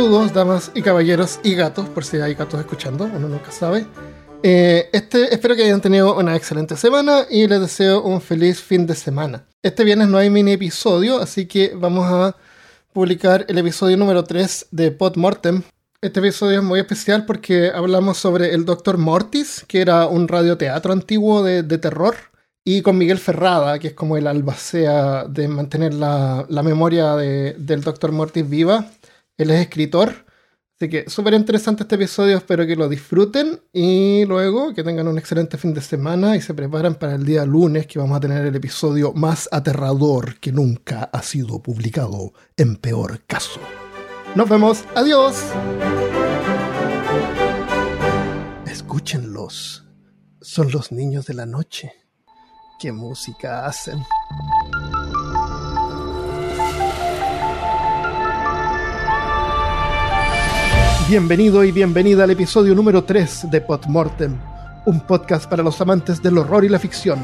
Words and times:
Saludos, 0.00 0.32
damas 0.32 0.72
y 0.74 0.80
caballeros 0.80 1.40
y 1.44 1.54
gatos, 1.54 1.86
por 1.90 2.06
si 2.06 2.16
hay 2.16 2.32
gatos 2.32 2.58
escuchando, 2.58 3.04
uno 3.04 3.28
nunca 3.28 3.52
sabe. 3.52 3.84
Eh, 4.42 4.88
este, 4.94 5.34
espero 5.34 5.54
que 5.54 5.64
hayan 5.64 5.82
tenido 5.82 6.16
una 6.16 6.34
excelente 6.36 6.74
semana 6.74 7.26
y 7.28 7.46
les 7.46 7.60
deseo 7.60 8.00
un 8.00 8.22
feliz 8.22 8.62
fin 8.62 8.86
de 8.86 8.94
semana. 8.94 9.44
Este 9.62 9.84
viernes 9.84 10.08
no 10.08 10.16
hay 10.16 10.30
mini 10.30 10.52
episodio, 10.52 11.20
así 11.20 11.44
que 11.44 11.74
vamos 11.76 12.06
a 12.10 12.34
publicar 12.94 13.44
el 13.46 13.58
episodio 13.58 13.98
número 13.98 14.24
3 14.24 14.68
de 14.70 14.90
Pod 14.90 15.16
Mortem. 15.16 15.60
Este 16.00 16.20
episodio 16.20 16.60
es 16.60 16.64
muy 16.64 16.80
especial 16.80 17.26
porque 17.26 17.70
hablamos 17.70 18.16
sobre 18.16 18.54
el 18.54 18.64
Dr. 18.64 18.96
Mortis, 18.96 19.66
que 19.68 19.82
era 19.82 20.06
un 20.06 20.28
radioteatro 20.28 20.94
antiguo 20.94 21.42
de, 21.42 21.62
terror, 21.76 22.16
y 22.64 22.80
con 22.80 22.96
Miguel 22.96 23.18
Ferrada, 23.18 23.78
que 23.78 23.88
es 23.88 23.94
como 23.94 24.16
el 24.16 24.26
albacea 24.26 25.24
de 25.24 25.46
mantener 25.46 25.92
la, 25.92 26.46
memoria 26.48 27.16
del 27.16 27.82
Dr. 27.82 28.12
Mortis 28.12 28.48
viva. 28.48 28.86
Él 29.42 29.50
es 29.50 29.60
escritor 29.60 30.30
Así 30.80 30.88
que 30.88 31.10
súper 31.10 31.34
interesante 31.34 31.82
este 31.82 31.96
episodio, 31.96 32.38
espero 32.38 32.66
que 32.66 32.74
lo 32.74 32.88
disfruten 32.88 33.60
y 33.70 34.24
luego 34.24 34.72
que 34.72 34.82
tengan 34.82 35.08
un 35.08 35.18
excelente 35.18 35.58
fin 35.58 35.74
de 35.74 35.82
semana 35.82 36.36
y 36.36 36.40
se 36.40 36.54
preparen 36.54 36.94
para 36.94 37.16
el 37.16 37.26
día 37.26 37.44
lunes 37.44 37.86
que 37.86 37.98
vamos 37.98 38.16
a 38.16 38.20
tener 38.20 38.46
el 38.46 38.56
episodio 38.56 39.12
más 39.12 39.46
aterrador 39.52 40.40
que 40.40 40.52
nunca 40.52 41.10
ha 41.12 41.20
sido 41.20 41.62
publicado 41.62 42.32
en 42.56 42.76
peor 42.76 43.26
caso. 43.26 43.60
Nos 44.34 44.48
vemos, 44.48 44.86
adiós. 44.94 45.36
Escúchenlos, 48.64 49.84
son 50.40 50.70
los 50.70 50.92
niños 50.92 51.26
de 51.26 51.34
la 51.34 51.44
noche. 51.44 51.92
¿Qué 52.80 52.90
música 52.90 53.66
hacen? 53.66 54.02
Bienvenido 61.08 61.64
y 61.64 61.72
bienvenida 61.72 62.24
al 62.24 62.30
episodio 62.30 62.74
número 62.74 63.02
3 63.02 63.50
de 63.50 63.60
Podmortem, 63.60 64.36
un 64.86 65.00
podcast 65.00 65.50
para 65.50 65.62
los 65.62 65.80
amantes 65.80 66.22
del 66.22 66.38
horror 66.38 66.64
y 66.64 66.68
la 66.68 66.78
ficción. 66.78 67.18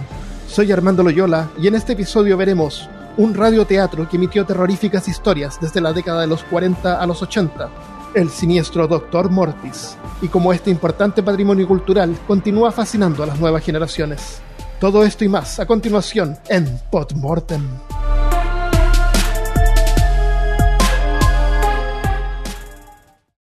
Soy 0.49 0.73
Armando 0.73 1.05
Loyola 1.05 1.49
y 1.61 1.69
en 1.69 1.77
este 1.77 1.93
episodio 1.93 2.37
veremos 2.37 2.89
un 3.17 3.35
radioteatro 3.35 4.09
que 4.09 4.17
emitió 4.17 4.45
terroríficas 4.45 5.07
historias 5.07 5.59
desde 5.61 5.81
la 5.81 5.93
década 5.93 6.23
de 6.23 6.27
los 6.27 6.43
40 6.45 7.01
a 7.01 7.07
los 7.07 7.23
80, 7.23 7.69
el 8.15 8.29
siniestro 8.31 8.89
Doctor 8.89 9.31
Mortis, 9.31 9.97
y 10.21 10.29
como 10.29 10.53
este 10.53 10.71
importante 10.71 11.23
patrimonio 11.23 11.69
cultural 11.69 12.17
continúa 12.27 12.73
fascinando 12.73 13.23
a 13.23 13.27
las 13.27 13.39
nuevas 13.39 13.63
generaciones. 13.63 14.41
Todo 14.81 15.05
esto 15.05 15.25
y 15.25 15.29
más 15.29 15.61
a 15.61 15.67
continuación 15.67 16.37
en 16.49 16.81
Podmortem. 16.91 17.63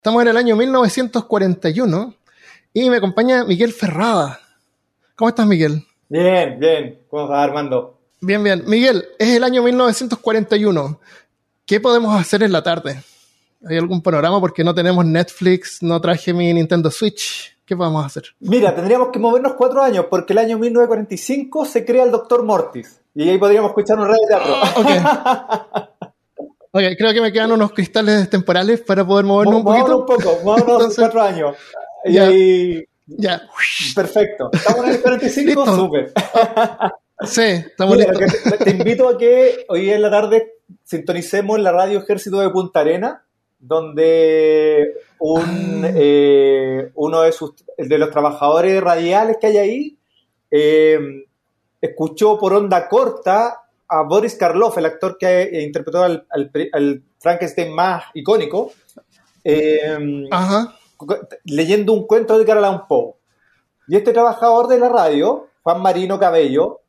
Estamos 0.05 0.21
en 0.21 0.27
el 0.27 0.37
año 0.37 0.55
1941 0.55 2.13
y 2.73 2.91
me 2.91 2.97
acompaña 2.97 3.43
Miguel 3.43 3.73
Ferrada. 3.73 4.39
¿Cómo 5.15 5.29
estás, 5.29 5.47
Miguel? 5.47 5.83
Bien, 6.09 6.59
bien. 6.59 6.99
¿Cómo 7.09 7.23
estás, 7.23 7.39
Armando? 7.39 7.97
Bien, 8.21 8.43
bien. 8.43 8.61
Miguel, 8.67 9.03
es 9.17 9.29
el 9.29 9.43
año 9.43 9.63
1941. 9.63 10.99
¿Qué 11.65 11.79
podemos 11.79 12.15
hacer 12.21 12.43
en 12.43 12.51
la 12.51 12.61
tarde? 12.61 13.01
¿Hay 13.67 13.77
algún 13.79 13.99
panorama? 14.03 14.39
Porque 14.39 14.63
no 14.63 14.75
tenemos 14.75 15.03
Netflix, 15.03 15.81
no 15.81 15.99
traje 15.99 16.33
mi 16.33 16.53
Nintendo 16.53 16.91
Switch. 16.91 17.57
¿Qué 17.65 17.75
podemos 17.75 18.05
hacer? 18.05 18.25
Mira, 18.41 18.75
tendríamos 18.75 19.09
que 19.11 19.17
movernos 19.17 19.53
cuatro 19.53 19.81
años, 19.81 20.05
porque 20.07 20.33
el 20.33 20.37
año 20.37 20.59
1945 20.59 21.65
se 21.65 21.83
crea 21.83 22.03
el 22.03 22.11
Doctor 22.11 22.43
Mortis. 22.43 23.01
Y 23.15 23.27
ahí 23.27 23.39
podríamos 23.39 23.69
escuchar 23.69 23.97
un 23.97 24.05
radio 24.05 24.27
teatro. 24.27 24.53
Ah, 24.55 25.89
Ok, 26.77 26.83
creo 26.97 27.13
que 27.13 27.21
me 27.21 27.31
quedan 27.31 27.53
unos 27.53 27.71
cristales 27.71 28.29
temporales 28.29 28.81
para 28.81 29.07
poder 29.07 29.23
movernos 29.23 29.59
un 29.59 29.63
poquito. 29.63 29.97
un 29.99 30.05
poco, 30.05 30.39
movernos 30.43 30.93
cuatro 30.93 31.21
años. 31.21 31.55
Y 32.03 32.13
ya, 32.15 32.27
ahí... 32.27 32.83
Ya. 33.07 33.43
Perfecto. 33.95 34.49
¿Estamos 34.51 34.83
en 34.83 34.91
el 34.91 35.01
45? 35.01 35.65
Súper. 35.75 36.11
Sí, 37.23 37.41
estamos 37.43 37.95
listos. 37.95 38.19
Te, 38.61 38.71
invito 38.71 39.07
a 39.07 39.17
que 39.17 39.65
hoy 39.69 39.89
en 39.89 40.01
la 40.01 40.11
tarde 40.11 40.55
sintonicemos 40.83 41.57
la 41.61 41.71
radio 41.71 41.99
Ejército 41.99 42.41
de 42.41 42.49
Punta 42.49 42.81
Arena, 42.81 43.23
donde 43.57 44.95
un, 45.19 45.85
ah. 45.85 45.91
eh, 45.95 46.91
uno 46.95 47.21
de, 47.21 47.31
sus, 47.31 47.53
de 47.77 47.97
los 47.97 48.11
trabajadores 48.11 48.83
radiales 48.83 49.37
que 49.39 49.47
hay 49.47 49.57
ahí 49.57 49.97
eh, 50.51 50.99
escuchó 51.79 52.37
por 52.37 52.51
onda 52.51 52.89
corta 52.89 53.61
a 53.87 54.03
Boris 54.03 54.35
Karloff, 54.35 54.77
el 54.77 54.85
actor 54.85 55.17
que 55.17 55.43
eh, 55.43 55.63
interpretó 55.63 56.03
al, 56.03 57.03
Frankenstein 57.19 57.73
más 57.73 58.05
icónico, 58.13 58.71
eh, 59.43 59.97
leyendo 61.45 61.93
un 61.93 62.07
cuento 62.07 62.35
de 62.35 62.43
Edgar 62.43 62.57
Allan 62.57 62.87
Poe. 62.87 63.13
Y 63.87 63.95
este 63.95 64.13
trabajador 64.13 64.67
de 64.67 64.79
la 64.79 64.89
radio, 64.89 65.47
Juan 65.63 65.81
Marino 65.81 66.19
Cabello, 66.19 66.81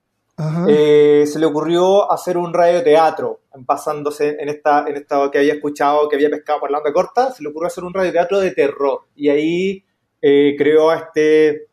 eh, 0.68 1.24
se 1.26 1.38
le 1.38 1.46
ocurrió 1.46 2.10
hacer 2.10 2.36
un 2.36 2.52
radioteatro, 2.52 3.40
basándose 3.54 4.36
en 4.38 4.50
esta, 4.50 4.86
en 4.86 4.96
esta 4.96 5.30
que 5.30 5.38
había 5.38 5.54
escuchado, 5.54 6.08
que 6.08 6.16
había 6.16 6.28
pescado 6.28 6.60
por 6.60 6.70
la 6.70 6.78
onda 6.78 6.92
corta, 6.92 7.32
se 7.32 7.42
le 7.42 7.48
ocurrió 7.48 7.68
hacer 7.68 7.84
un 7.84 7.94
radioteatro 7.94 8.40
de 8.40 8.50
terror. 8.50 9.00
Y 9.14 9.28
ahí 9.28 9.84
creó 10.20 10.90
a 10.90 10.96
este 10.96 11.68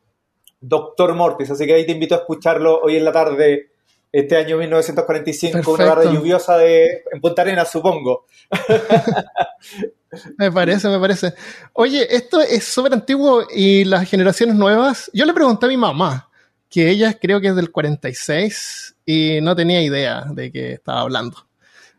Doctor 0.61 1.13
Mortis. 1.15 1.51
Así 1.51 1.65
que 1.65 1.73
ahí 1.73 1.85
te 1.85 1.91
invito 1.91 2.15
a 2.15 2.19
escucharlo 2.19 2.79
hoy 2.81 2.95
en 2.95 3.03
la 3.03 3.11
tarde 3.11 3.72
este 4.13 4.37
año 4.37 4.57
1945, 4.59 5.71
una 5.71 5.85
tarde 5.85 6.13
lluviosa 6.13 6.55
de, 6.57 7.03
en 7.11 7.19
Punta 7.19 7.41
Arenas, 7.41 7.71
supongo. 7.71 8.27
me 10.37 10.51
parece, 10.51 10.87
me 10.87 10.99
parece. 10.99 11.33
Oye, 11.73 12.15
esto 12.15 12.39
es 12.39 12.63
súper 12.63 12.93
antiguo 12.93 13.43
y 13.49 13.83
las 13.85 14.07
generaciones 14.07 14.55
nuevas. 14.55 15.09
Yo 15.13 15.25
le 15.25 15.33
pregunté 15.33 15.65
a 15.65 15.69
mi 15.69 15.77
mamá, 15.77 16.29
que 16.69 16.91
ella 16.91 17.17
creo 17.19 17.41
que 17.41 17.47
es 17.47 17.55
del 17.55 17.71
46 17.71 18.97
y 19.03 19.39
no 19.41 19.55
tenía 19.55 19.81
idea 19.81 20.25
de 20.29 20.51
qué 20.51 20.73
estaba 20.73 21.01
hablando. 21.01 21.47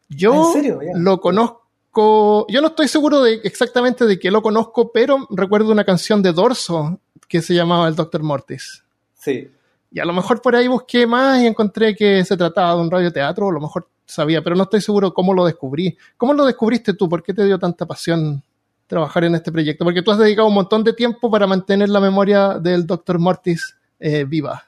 Yo 0.09 0.55
lo 0.95 1.21
conozco, 1.21 2.47
yo 2.49 2.61
no 2.61 2.69
estoy 2.69 2.87
seguro 2.87 3.23
de 3.23 3.41
exactamente 3.43 4.07
de 4.07 4.21
qué 4.21 4.31
lo 4.31 4.41
conozco, 4.41 4.93
pero 4.93 5.27
recuerdo 5.31 5.73
una 5.73 5.85
canción 5.85 6.23
de 6.23 6.33
Dorso 6.33 7.01
que 7.27 7.43
se 7.43 7.55
llamaba 7.55 7.89
El 7.89 7.97
Doctor 7.97 8.23
Mortis. 8.23 8.85
Sí. 9.19 9.51
Y 9.95 10.01
a 10.01 10.05
lo 10.05 10.13
mejor 10.13 10.43
por 10.43 10.57
ahí 10.57 10.67
busqué 10.67 11.07
más 11.07 11.41
y 11.41 11.47
encontré 11.47 11.95
que 11.95 12.25
se 12.25 12.37
trataba 12.37 12.75
de 12.75 12.81
un 12.81 12.91
radioteatro, 12.91 13.49
a 13.49 13.53
lo 13.53 13.61
mejor 13.61 13.89
sabía, 14.05 14.43
pero 14.43 14.57
no 14.57 14.65
estoy 14.65 14.81
seguro 14.81 15.15
cómo 15.15 15.33
lo 15.33 15.47
descubrí. 15.47 15.97
¿Cómo 16.17 16.35
lo 16.35 16.45
descubriste 16.45 16.95
tú? 16.95 17.09
¿Por 17.09 17.23
qué 17.23 17.33
te 17.33 17.45
dio 17.45 17.61
tanta 17.61 17.87
pasión 17.87 18.43
trabajar 18.89 19.23
en 19.23 19.37
este 19.37 19.53
proyecto? 19.53 19.85
Porque 19.85 20.03
tú 20.03 20.11
has 20.11 20.19
dedicado 20.19 20.49
un 20.49 20.55
montón 20.55 20.83
de 20.83 20.95
tiempo 20.95 21.31
para 21.31 21.47
mantener 21.47 21.91
la 21.91 22.01
memoria 22.01 22.59
del 22.59 22.89
Dr. 22.89 23.21
Mortis 23.21 23.77
eh, 24.01 24.25
viva. 24.25 24.65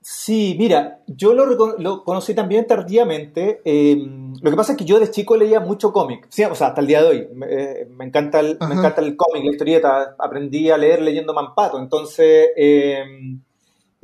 Sí, 0.00 0.56
mira, 0.58 1.00
yo 1.06 1.34
lo, 1.34 2.04
conocí 2.04 2.32
también 2.32 2.66
tardíamente. 2.66 3.60
Em, 3.66 4.32
lo 4.40 4.50
que 4.50 4.56
pasa 4.56 4.72
es 4.72 4.78
que 4.78 4.86
yo 4.86 4.98
de 4.98 5.10
chico 5.10 5.36
leía 5.36 5.60
mucho 5.60 5.92
cómic, 5.92 6.26
sí, 6.30 6.42
o 6.44 6.54
sea, 6.54 6.68
hasta 6.68 6.80
el 6.80 6.86
día 6.86 7.02
de 7.02 7.08
hoy. 7.08 7.28
Me, 7.34 7.46
eh, 7.50 7.88
encanta 8.00 8.40
el, 8.40 8.56
me 8.66 8.76
encanta 8.76 9.02
el 9.02 9.14
cómic, 9.14 9.44
la 9.44 9.50
historieta. 9.50 10.16
Aprendí 10.18 10.70
a 10.70 10.78
leer 10.78 11.02
leyendo 11.02 11.34
Mampato. 11.34 11.78
Entonces, 11.78 12.48
em, 12.56 13.42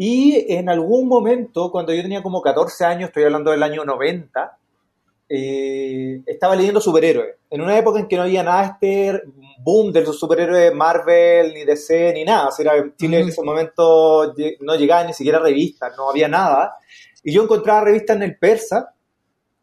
y 0.03 0.47
en 0.55 0.71
algún 0.71 1.09
momento, 1.09 1.71
cuando 1.71 1.93
yo 1.93 2.00
tenía 2.00 2.22
como 2.22 2.41
14 2.41 2.87
años, 2.87 3.09
estoy 3.09 3.25
hablando 3.25 3.50
del 3.50 3.62
año 3.62 3.84
90, 3.84 4.56
eh, 5.28 6.22
estaba 6.25 6.56
leyendo 6.56 6.81
superhéroes. 6.81 7.34
En 7.50 7.61
una 7.61 7.77
época 7.77 8.00
en 8.00 8.09
que 8.09 8.16
no 8.16 8.22
había 8.22 8.43
nada 8.43 8.65
este 8.65 9.22
boom 9.59 9.93
de 9.93 10.00
los 10.00 10.19
superhéroes 10.19 10.75
Marvel, 10.75 11.53
ni 11.53 11.66
DC, 11.66 12.15
ni 12.15 12.25
nada. 12.25 12.49
O 12.49 12.50
sea, 12.50 12.72
Chile 12.97 13.21
en 13.21 13.28
ese 13.28 13.43
momento 13.43 14.34
no 14.61 14.75
llegaba 14.75 15.05
ni 15.05 15.12
siquiera 15.12 15.38
revistas, 15.38 15.93
no 15.99 16.09
había 16.09 16.28
nada. 16.28 16.78
Y 17.22 17.34
yo 17.34 17.43
encontraba 17.43 17.82
revistas 17.82 18.17
en 18.17 18.22
el 18.22 18.38
persa 18.38 18.94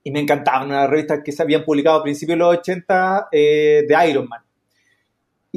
y 0.03 0.11
me 0.11 0.19
encantaban, 0.19 0.67
unas 0.67 0.87
revistas 0.87 1.21
que 1.25 1.31
se 1.31 1.41
habían 1.41 1.65
publicado 1.65 1.97
a 1.97 2.03
principios 2.03 2.35
de 2.35 2.43
los 2.43 2.57
80 2.59 3.29
eh, 3.31 3.85
de 3.87 4.07
Iron 4.07 4.27
Man. 4.29 4.43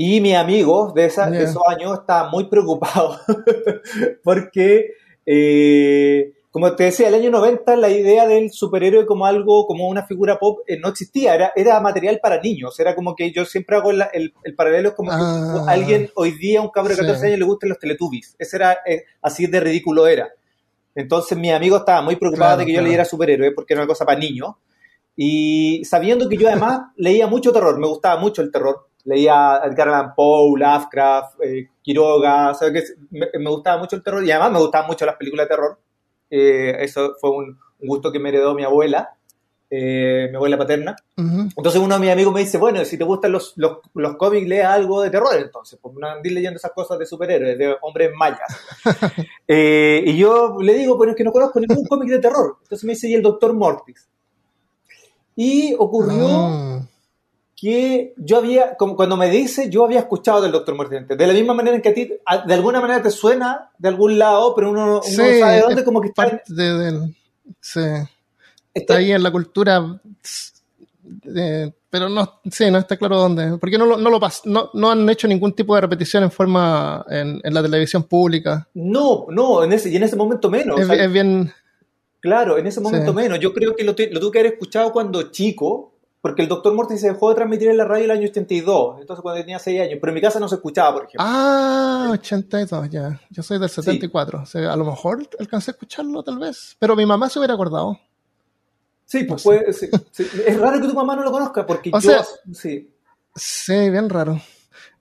Y 0.03 0.23
mi 0.23 0.35
amigo 0.35 0.95
de, 0.95 1.05
esos 1.05 1.27
años 1.67 1.99
estaba 2.01 2.31
muy 2.31 2.49
preocupado 2.49 3.19
porque, 4.25 4.95
eh, 5.27 6.33
como 6.51 6.75
te 6.75 6.85
decía, 6.85 7.09
el 7.09 7.17
año 7.17 7.31
90 7.31 7.77
la 7.77 7.91
idea 7.91 8.27
del 8.27 8.51
superhéroe 8.51 9.05
como 9.05 9.27
algo, 9.27 9.67
como 9.67 9.87
una 9.91 10.07
figura 10.07 10.39
pop, 10.39 10.61
eh, 10.67 10.79
no 10.79 10.89
existía, 10.89 11.35
era, 11.35 11.53
era 11.55 11.79
material 11.81 12.19
para 12.23 12.41
niños. 12.41 12.81
Era 12.81 12.95
como 12.95 13.15
que 13.15 13.31
yo 13.31 13.45
siempre 13.45 13.77
hago 13.77 13.91
el, 13.91 14.03
el, 14.43 14.55
paralelo, 14.55 14.89
es 14.89 14.95
como 14.95 15.11
que 15.11 15.19
ah. 15.19 15.67
alguien 15.69 16.11
hoy 16.15 16.31
día, 16.31 16.63
un 16.63 16.71
cabro 16.71 16.95
de 16.95 16.97
14 16.97 17.27
años, 17.27 17.39
le 17.39 17.45
gustan 17.45 17.69
los 17.69 17.79
Teletubbies. 17.79 18.37
Ese 18.39 18.57
era, 18.57 18.79
eh, 18.87 19.05
así 19.21 19.49
de 19.49 19.61
ridículo 19.61 20.07
era. 20.07 20.31
Entonces 20.95 21.37
mi 21.37 21.51
amigo 21.51 21.77
estaba 21.77 22.01
muy 22.01 22.17
preocupado 22.17 22.57
de 22.57 22.65
que 22.65 22.73
yo 22.73 22.81
leyera 22.81 23.05
superhéroe 23.05 23.53
porque 23.53 23.75
era 23.75 23.83
una 23.83 23.89
cosa 23.89 24.07
para 24.07 24.19
niños. 24.19 24.55
Y 25.15 25.85
sabiendo 25.85 26.27
que 26.27 26.39
yo 26.39 26.49
además 26.49 26.85
leía 26.97 27.27
mucho 27.27 27.53
terror, 27.53 27.79
me 27.79 27.87
gustaba 27.87 28.19
mucho 28.19 28.41
el 28.41 28.51
terror, 28.51 28.89
leía 29.11 29.61
Edgar 29.65 29.89
Allan 29.89 30.15
Poe, 30.15 30.59
Lovecraft, 30.59 31.41
eh, 31.43 31.69
Quiroga, 31.83 32.57
que 32.73 32.83
me, 33.11 33.51
gustaba 33.51 33.79
mucho 33.79 33.97
el 33.97 34.03
terror 34.03 34.25
y 34.25 34.31
además 34.31 34.53
me 34.53 34.59
gustaban 34.61 34.87
mucho 34.87 35.05
las 35.05 35.17
películas 35.17 35.47
de 35.47 35.55
terror. 35.55 35.79
Eh, 36.31 36.77
eso 36.79 37.17
fue 37.21 37.31
un, 37.31 37.59
gusto 37.81 38.13
que 38.13 38.21
me 38.21 38.29
heredó 38.29 38.55
mi 38.55 38.63
abuela. 38.63 39.11
eh, 39.73 40.29
mi 40.31 40.37
abuela 40.37 40.59
paterna. 40.59 40.97
Entonces 41.17 41.81
uno 41.81 41.95
de 41.95 42.01
mis 42.01 42.11
amigos 42.11 42.35
me 42.35 42.41
dice, 42.41 42.59
bueno, 42.59 42.85
si 42.85 42.99
te 42.99 43.05
gustan 43.05 43.33
los, 43.33 43.53
los, 43.57 43.79
los 43.95 44.17
cómics, 44.17 44.49
lea 44.49 44.73
algo 44.73 45.01
de 45.01 45.11
terror 45.11 45.37
entonces, 45.37 45.79
porque 45.81 46.01
no 46.01 46.09
andí 46.09 46.31
leyendo 46.31 46.57
esas 46.57 46.73
cosas 46.73 46.99
de 46.99 47.07
superhéroes, 47.07 47.57
de 47.57 47.77
hombres 47.83 48.11
mayas. 48.17 48.49
Y 49.47 50.17
yo 50.17 50.57
le 50.61 50.75
digo, 50.75 50.97
bueno, 50.97 51.13
es 51.13 51.17
que 51.17 51.25
no 51.25 51.33
conozco 51.33 51.59
ningún 51.59 51.85
cómic 51.87 52.09
de 52.09 52.21
terror. 52.21 52.59
Entonces 52.63 52.85
me 52.85 52.93
dice, 52.93 53.09
y 53.09 53.15
el 53.15 53.23
Doctor 53.23 53.53
Mortis. 53.55 54.09
Y 55.35 55.75
ocurrió 55.79 56.29
ah. 56.29 56.81
Que 57.61 58.15
yo 58.17 58.39
había, 58.39 58.77
como 58.77 58.97
cuando 58.97 59.17
me 59.17 59.29
dice, 59.29 59.69
yo 59.69 59.85
había 59.85 60.01
escuchado 60.01 60.41
del 60.41 60.53
Doctor 60.53 60.75
Mortis. 60.75 61.07
De 61.09 61.27
la 61.27 61.33
misma 61.33 61.55
manera 61.55 61.77
en 61.77 61.83
que 61.83 61.91
a 61.91 61.95
ti, 61.95 62.07
de 62.47 62.55
alguna 62.55 62.81
manera 62.81 63.03
te 63.03 63.11
suena 63.11 63.71
de 63.77 63.89
algún 63.89 64.19
lado, 64.19 64.55
pero 64.55 64.71
uno, 64.71 64.87
no 64.87 65.03
sabe 65.03 65.61
dónde, 65.61 65.85
como 65.85 66.01
que 66.01 66.09
está... 66.09 66.41
de, 66.47 67.13
sí 67.61 67.81
está 68.75 68.97
ahí 68.97 69.13
en 69.13 69.23
la 69.23 69.31
cultura, 69.31 70.01
eh, 71.35 71.73
pero 71.89 72.09
no, 72.09 72.41
sí, 72.51 72.71
no 72.71 72.79
está 72.79 72.97
claro 72.97 73.19
dónde. 73.19 73.59
Porque 73.59 73.79
no, 73.79 73.97
no, 73.97 74.11
lo 74.11 74.21
no, 74.45 74.71
no 74.73 74.91
han 74.91 75.09
hecho 75.09 75.27
ningún 75.27 75.53
tipo 75.53 75.75
de 75.75 75.81
repetición 75.83 76.23
en 76.23 76.31
forma 76.31 77.05
en, 77.09 77.41
la 77.43 77.63
televisión 77.63 78.05
pública. 78.05 78.69
No, 78.75 79.27
no, 79.31 79.65
en 79.65 79.73
ese, 79.73 79.91
y 79.91 79.97
en 79.97 80.05
ese 80.05 80.17
momento 80.17 80.51
menos. 80.51 80.79
Es, 80.81 81.13
bien... 81.13 81.53
Claro, 82.21 82.59
en 82.59 82.67
ese 82.67 82.81
momento 82.81 83.15
menos. 83.15 83.41
Yo 83.41 83.53
creo 83.53 83.75
que 83.75 83.83
lo, 83.83 83.93
lo 83.93 84.21
tuve 84.21 84.33
que 84.33 84.39
haber 84.41 84.53
escuchado 84.53 84.93
cuando 84.93 85.31
chico, 85.31 85.90
porque 86.21 86.43
el 86.43 86.49
Doctor 86.49 86.75
Mortis 86.75 87.01
se 87.01 87.09
dejó 87.09 87.31
de 87.31 87.37
transmitir 87.37 87.69
en 87.69 87.79
la 87.79 87.85
radio 87.85 88.05
el 88.05 88.11
año 88.11 88.29
82, 88.29 89.01
entonces 89.01 89.23
cuando 89.23 89.41
tenía 89.41 89.59
6 89.59 89.81
años, 89.81 89.99
pero 90.01 90.11
en 90.11 90.15
mi 90.15 90.21
casa 90.21 90.39
no 90.39 90.49
se 90.49 90.57
escuchaba, 90.57 90.93
por 90.93 91.03
ejemplo. 91.05 91.21
Ah, 91.21 92.09
82, 92.13 92.91
ya. 92.91 93.21
Yo 93.31 93.43
soy 93.43 93.59
del 93.59 93.71
74. 93.71 94.43
O 94.43 94.47
sea, 94.47 94.73
a 94.73 94.77
lo 94.77 94.85
mejor 94.85 95.27
alcancé 95.39 95.71
a 95.71 95.73
escucharlo 95.73 96.23
tal 96.23 96.39
vez, 96.39 96.77
pero 96.79 96.95
mi 96.95 97.07
mamá 97.07 97.31
se 97.31 97.39
hubiera 97.39 97.55
acordado. 97.55 97.99
Sí, 99.07 99.25
pues 99.25 99.43
puede, 99.43 99.73
sí, 99.73 99.89
es 100.47 100.61
raro 100.61 100.81
que 100.81 100.87
tu 100.87 100.95
mamá 100.95 101.17
no 101.17 101.25
lo 101.25 101.33
conozca, 101.33 101.67
porque 101.67 101.91
yo. 101.91 102.23
sí. 102.53 102.89
sí, 103.35 103.91
bien 103.91 104.09
raro. 104.09 104.41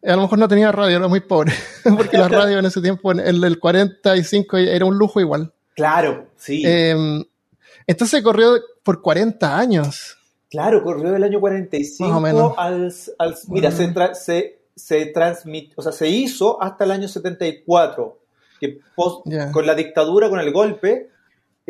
A 0.03 0.15
lo 0.15 0.21
mejor 0.21 0.39
no 0.39 0.47
tenía 0.47 0.71
radio, 0.71 0.97
era 0.97 1.07
muy 1.07 1.19
pobre, 1.19 1.53
porque 1.97 2.17
la 2.17 2.27
radio 2.29 2.59
en 2.59 2.65
ese 2.65 2.81
tiempo, 2.81 3.11
en 3.11 3.19
el 3.19 3.59
45, 3.59 4.57
era 4.57 4.85
un 4.85 4.97
lujo 4.97 5.19
igual. 5.19 5.53
Claro, 5.75 6.29
sí. 6.37 6.63
Em, 6.65 7.23
entonces 7.85 8.23
corrió 8.23 8.59
por 8.83 9.01
40 9.01 9.57
años. 9.57 10.18
Claro, 10.49 10.83
corrió 10.83 11.11
del 11.11 11.23
año 11.23 11.39
45 11.39 12.55
al, 12.57 12.91
al, 13.19 13.35
Mira, 13.49 13.71
se, 13.71 13.93
se, 14.15 14.59
se 14.75 15.05
transmitió, 15.07 15.73
o 15.77 15.81
sea, 15.81 15.91
se 15.91 16.09
hizo 16.09 16.61
hasta 16.61 16.85
el 16.85 16.91
año 16.91 17.07
74, 17.07 18.17
que 18.59 18.79
con 18.95 19.65
la 19.65 19.75
dictadura, 19.75 20.29
con 20.29 20.39
el 20.39 20.51
golpe, 20.51 21.09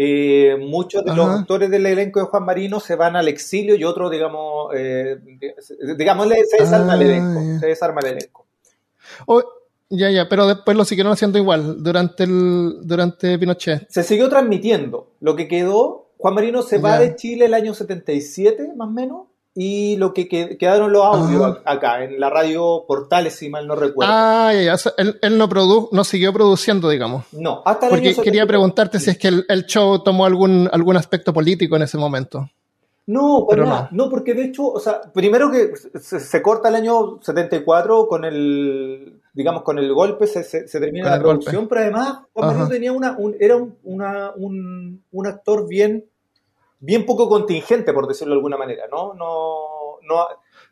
eh, 0.02 0.56
muchos 0.58 1.04
de 1.04 1.14
los 1.14 1.28
actores 1.28 1.70
del 1.70 1.86
elenco 1.86 2.22
de 2.22 2.28
Juan 2.28 2.46
Marino 2.46 2.80
se 2.80 2.96
van 2.96 3.18
al 3.18 3.28
exilio 3.28 3.76
y 3.76 3.84
otros, 3.84 4.10
digamos, 4.10 4.72
eh, 4.74 5.18
digamos, 5.98 6.30
se 6.50 6.64
desarma 6.64 6.94
el 6.94 7.02
ah, 7.02 7.04
elenco. 7.04 7.60
Se 7.60 7.68
desarma 7.68 8.00
el 8.00 8.08
elenco. 8.08 8.46
ya, 9.90 10.10
ya, 10.10 10.30
pero 10.30 10.48
después 10.48 10.78
lo 10.78 10.86
siguieron 10.86 11.12
haciendo 11.12 11.38
igual 11.38 11.84
durante, 11.84 12.24
el, 12.24 12.78
durante 12.84 13.38
Pinochet. 13.38 13.90
Se 13.90 14.04
siguió 14.04 14.30
transmitiendo. 14.30 15.12
Lo 15.20 15.36
que 15.36 15.50
quedó, 15.50 16.09
Juan 16.20 16.34
Marino 16.34 16.62
se 16.64 16.80
va 16.80 17.00
de 17.00 17.16
Chile 17.16 17.46
el 17.46 17.54
año 17.54 17.74
77, 17.74 18.74
más 18.76 18.90
o 18.90 18.92
menos, 18.92 19.28
y 19.56 19.96
lo 19.96 20.14
que 20.14 20.28
quedaron 20.28 20.92
los 20.92 21.06
audios 21.06 21.60
acá, 21.64 22.04
en 22.04 22.20
la 22.20 22.30
radio 22.30 22.84
Portales, 22.86 23.36
si 23.36 23.50
mal 23.50 23.66
no 23.66 23.76
recuerdo. 23.76 24.14
Ah, 24.14 24.52
ya, 24.54 24.76
ya. 24.76 24.94
él, 24.98 25.38
no, 25.38 25.48
produ 25.48 25.88
no 25.94 26.04
siguió 26.04 26.34
produciendo, 26.34 26.90
digamos. 26.90 27.24
No, 27.32 27.62
hasta 27.66 27.86
el 27.86 27.92
Porque 27.92 28.16
quería 28.16 28.46
preguntarte 28.46 29.00
si 29.00 29.12
es 29.12 29.18
que 29.18 29.30
el, 29.30 29.66
show 29.66 30.04
tomó 30.04 30.26
algún, 30.26 30.70
algún 30.74 30.98
aspecto 30.98 31.34
político 31.34 31.78
en 31.78 31.84
ese 31.84 31.98
momento. 31.98 32.50
No, 33.08 33.48
pero 33.50 33.66
no. 33.66 33.88
no, 33.92 34.10
porque 34.10 34.34
de 34.34 34.44
hecho, 34.44 34.68
o 34.68 34.80
sea, 34.80 35.02
primero 35.14 35.50
que 35.50 35.72
se, 36.00 36.42
corta 36.42 36.68
el 36.68 36.76
año 36.76 37.20
74 37.22 38.08
con 38.10 38.26
el, 38.26 39.19
digamos, 39.34 39.64
con 39.64 39.78
el 39.80 39.94
golpe, 39.94 40.28
se, 40.28 40.44
se, 40.44 40.80
termina 40.80 41.12
la 41.12 41.20
producción, 41.20 41.68
pero 41.68 41.82
además 41.82 42.20
Juan 42.34 42.70
tenía 42.70 42.92
una, 42.92 43.18
era 43.40 43.56
un, 43.56 43.78
una, 43.84 44.32
un, 44.36 45.04
un 45.12 45.28
actor 45.28 45.68
bien 45.68 46.06
bien 46.80 47.06
poco 47.06 47.30
contingente, 47.30 47.94
por 47.94 48.08
decirlo 48.08 48.34
de 48.34 48.38
alguna 48.38 48.58
manera, 48.58 48.86
¿no? 48.90 49.14
No, 49.14 50.00
no, 50.08 50.28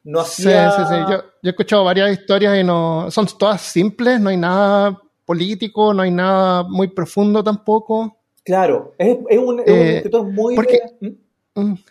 no 0.05 0.19
hacía... 0.21 0.71
Sí, 0.71 0.81
sí, 0.81 0.87
sí. 0.89 1.11
Yo, 1.11 1.23
he 1.43 1.49
escuchado 1.49 1.83
varias 1.83 2.11
historias 2.11 2.57
y 2.57 2.63
no... 2.63 3.11
Son 3.11 3.27
todas 3.37 3.61
simples, 3.61 4.19
no 4.19 4.29
hay 4.29 4.37
nada 4.37 4.99
político, 5.25 5.93
no 5.93 6.03
hay 6.03 6.11
nada 6.11 6.63
muy 6.63 6.87
profundo 6.87 7.43
tampoco. 7.43 8.17
Claro, 8.43 8.93
es, 8.97 9.17
es 9.29 9.37
un, 9.37 9.59
es 9.59 9.67
eh, 9.67 9.95
escritor 9.97 10.23
muy... 10.23 10.55
Porque, 10.55 10.79
¿Mm? 11.01 11.61
Mm. 11.61 11.83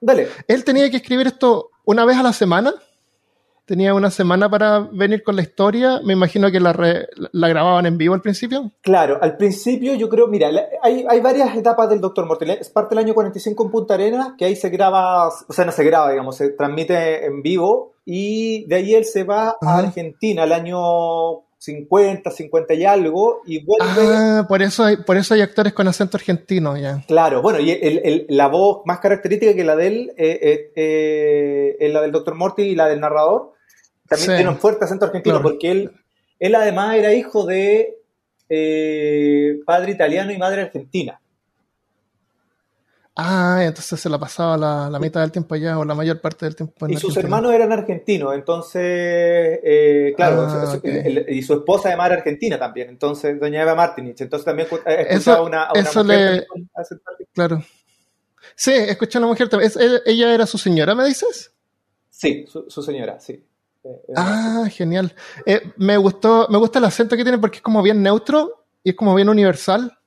Dale. 0.00 0.28
Él 0.46 0.64
tenía 0.64 0.88
que 0.90 0.98
escribir 0.98 1.26
esto 1.26 1.70
una 1.84 2.04
vez 2.04 2.16
a 2.16 2.22
la 2.22 2.32
semana 2.32 2.74
tenía 3.64 3.94
una 3.94 4.10
semana 4.10 4.48
para 4.48 4.80
venir 4.92 5.22
con 5.22 5.36
la 5.36 5.42
historia. 5.42 6.00
Me 6.04 6.12
imagino 6.12 6.50
que 6.50 6.60
la, 6.60 6.74
la 7.32 7.48
grababan 7.48 7.86
en 7.86 7.98
vivo 7.98 8.14
al 8.14 8.20
principio. 8.20 8.72
Claro, 8.82 9.18
al 9.20 9.36
principio 9.36 9.94
yo 9.94 10.08
creo, 10.08 10.28
mira, 10.28 10.50
hay, 10.82 11.04
hay 11.08 11.20
varias 11.20 11.56
etapas 11.56 11.88
del 11.88 12.00
Doctor 12.00 12.26
Mortel. 12.26 12.50
Es 12.50 12.70
parte 12.70 12.94
del 12.94 13.04
año 13.04 13.14
45 13.14 13.64
en 13.64 13.70
Punta 13.70 13.94
Arenas, 13.94 14.32
que 14.38 14.44
ahí 14.44 14.56
se 14.56 14.70
graba, 14.70 15.28
o 15.28 15.52
sea, 15.52 15.64
no 15.64 15.72
se 15.72 15.84
graba, 15.84 16.10
digamos, 16.10 16.36
se 16.36 16.50
transmite 16.50 17.26
en 17.26 17.42
vivo. 17.42 17.94
Y 18.04 18.66
de 18.66 18.76
ahí 18.76 18.94
él 18.94 19.04
se 19.04 19.24
va 19.24 19.56
a 19.60 19.78
Argentina 19.78 20.44
el 20.44 20.52
año 20.52 21.44
50, 21.64 22.30
50 22.30 22.74
y 22.74 22.84
algo, 22.84 23.40
y 23.46 23.64
vuelve. 23.64 24.14
Ah, 24.14 24.44
por 24.46 24.60
eso 24.60 24.84
hay, 24.84 24.98
por 24.98 25.16
eso 25.16 25.32
hay 25.32 25.40
actores 25.40 25.72
con 25.72 25.88
acento 25.88 26.18
argentino, 26.18 26.76
ya. 26.76 27.02
Claro, 27.08 27.40
bueno, 27.40 27.60
y 27.60 27.70
el, 27.70 28.02
el, 28.04 28.26
la 28.28 28.48
voz 28.48 28.82
más 28.84 28.98
característica 28.98 29.54
que 29.54 29.64
la 29.64 29.74
de 29.74 29.86
él 29.86 30.12
eh, 30.18 30.38
eh, 30.42 30.72
eh, 30.76 31.76
es 31.80 31.92
la 31.92 32.02
del 32.02 32.12
Dr. 32.12 32.34
Morty 32.34 32.62
y 32.62 32.74
la 32.74 32.86
del 32.86 33.00
narrador. 33.00 33.53
También 34.16 34.36
tiene 34.36 34.50
un 34.50 34.58
fuerte 34.58 34.84
acento 34.84 35.06
argentino, 35.06 35.42
porque 35.42 35.70
él, 35.70 35.92
él 36.38 36.54
además 36.54 36.96
era 36.96 37.12
hijo 37.14 37.46
de 37.46 37.96
eh, 38.48 39.60
padre 39.64 39.92
italiano 39.92 40.32
y 40.32 40.38
madre 40.38 40.62
argentina. 40.62 41.20
Ah, 43.16 43.60
entonces 43.62 44.00
se 44.00 44.08
la 44.08 44.18
pasaba 44.18 44.56
la, 44.90 44.98
mitad 44.98 45.20
del 45.20 45.30
tiempo 45.30 45.54
allá 45.54 45.78
o 45.78 45.84
la 45.84 45.94
mayor 45.94 46.20
parte 46.20 46.46
del 46.46 46.56
tiempo 46.56 46.84
en 46.84 46.94
Y 46.94 46.96
sus 46.96 47.16
hermanos 47.16 47.52
eran 47.52 47.70
argentinos, 47.70 48.34
entonces, 48.34 48.82
eh, 48.82 50.12
claro, 50.16 50.48
ah, 50.48 50.78
y 51.28 51.42
su 51.42 51.54
esposa 51.54 51.90
además 51.90 52.06
era 52.06 52.16
argentina 52.16 52.58
también, 52.58 52.88
entonces, 52.88 53.38
doña 53.38 53.62
Eva 53.62 53.76
Martinich, 53.76 54.20
entonces 54.20 54.44
también 54.44 54.66
escuchaba 54.68 55.42
una, 55.42 55.68
una 55.72 56.02
mujer 56.02 56.46
Claro. 57.32 57.64
Sí, 58.56 58.72
escuché 58.72 59.18
a 59.18 59.20
una 59.20 59.28
mujer 59.28 59.48
también. 59.48 59.70
¿Ella 60.06 60.34
era 60.34 60.46
su 60.46 60.58
señora, 60.58 60.94
me 60.94 61.04
dices? 61.04 61.52
Sí, 62.10 62.46
su 62.46 62.82
señora, 62.82 63.18
sí. 63.18 63.44
Ah, 64.16 64.66
genial. 64.70 65.14
Eh, 65.46 65.60
me 65.76 65.96
gustó, 65.96 66.46
me 66.50 66.58
gusta 66.58 66.78
el 66.78 66.86
acento 66.86 67.16
que 67.16 67.22
tiene 67.22 67.38
porque 67.38 67.56
es 67.56 67.62
como 67.62 67.82
bien 67.82 68.02
neutro 68.02 68.64
y 68.82 68.90
es 68.90 68.96
como 68.96 69.14
bien 69.14 69.28
universal. 69.28 69.98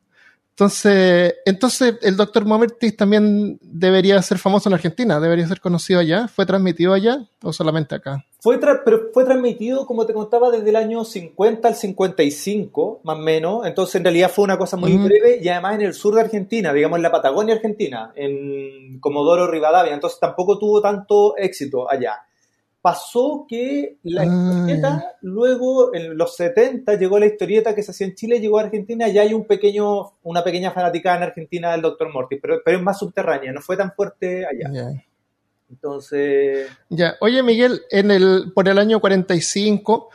Entonces, 0.52 1.36
entonces 1.46 2.00
el 2.02 2.18
Dr. 2.18 2.44
Momertis 2.44 2.98
también 2.98 3.60
debería 3.62 4.20
ser 4.24 4.40
famoso 4.40 4.70
en 4.70 4.74
Argentina, 4.74 5.20
debería 5.20 5.48
ser 5.48 5.62
conocido 5.62 6.00
allá. 6.00 6.28
¿Fue 6.28 6.48
transmitido 6.48 6.94
allá 6.94 7.28
o 7.44 7.54
solamente 7.54 7.94
acá? 7.94 8.26
Fue 8.40 8.60
pero 8.60 9.12
fue 9.14 9.24
transmitido, 9.24 9.86
como 9.86 10.08
te 10.08 10.16
contaba, 10.16 10.50
desde 10.50 10.70
el 10.70 10.76
año 10.76 11.06
50 11.06 11.68
al 11.68 11.76
55, 11.76 13.02
más 13.04 13.18
o 13.18 13.20
menos. 13.20 13.68
Entonces, 13.68 13.96
en 13.98 14.06
realidad 14.06 14.32
fue 14.32 14.46
una 14.46 14.58
cosa 14.58 14.78
muy 14.78 14.98
breve 14.98 15.38
y 15.40 15.48
además 15.48 15.76
en 15.76 15.82
el 15.82 15.94
sur 15.94 16.16
de 16.16 16.22
Argentina, 16.22 16.74
digamos 16.74 16.98
en 16.98 17.04
la 17.04 17.12
Patagonia 17.12 17.54
Argentina, 17.54 18.12
en 18.16 19.00
Comodoro 19.00 19.46
Rivadavia. 19.46 19.94
Entonces, 19.94 20.20
tampoco 20.20 20.58
tuvo 20.58 20.82
tanto 20.82 21.38
éxito 21.38 21.88
allá 21.88 22.27
pasó 22.88 23.46
que 23.50 23.98
la 24.04 24.22
ah, 24.22 24.26
historieta, 24.26 25.16
luego 25.24 25.94
en 25.94 26.18
los 26.18 26.38
70 26.38 26.96
llegó 26.96 27.20
la 27.20 27.26
historieta 27.26 27.76
que 27.76 27.84
se 27.84 27.92
hacía 27.92 28.08
en 28.08 28.16
Chile, 28.16 28.40
llegó 28.40 28.60
a 28.60 28.62
Argentina 28.62 29.10
y 29.10 29.20
hay 29.20 29.34
un 29.34 29.44
pequeño, 29.44 30.14
una 30.24 30.42
pequeña 30.42 30.72
fanática 30.72 31.14
en 31.18 31.24
Argentina 31.24 31.74
del 31.74 31.82
Dr. 31.82 32.14
Mortis, 32.14 32.40
pero, 32.42 32.62
pero 32.64 32.78
es 32.78 32.84
más 32.84 32.98
subterránea, 32.98 33.52
no 33.52 33.60
fue 33.60 33.76
tan 33.76 33.92
fuerte 33.92 34.46
allá. 34.46 35.04
Entonces... 35.70 36.70
Ya, 36.88 37.18
oye 37.20 37.44
Miguel, 37.44 37.82
en 37.92 38.10
el, 38.10 38.54
por 38.56 38.70
el 38.70 38.80
año 38.80 39.02
45, 39.02 40.10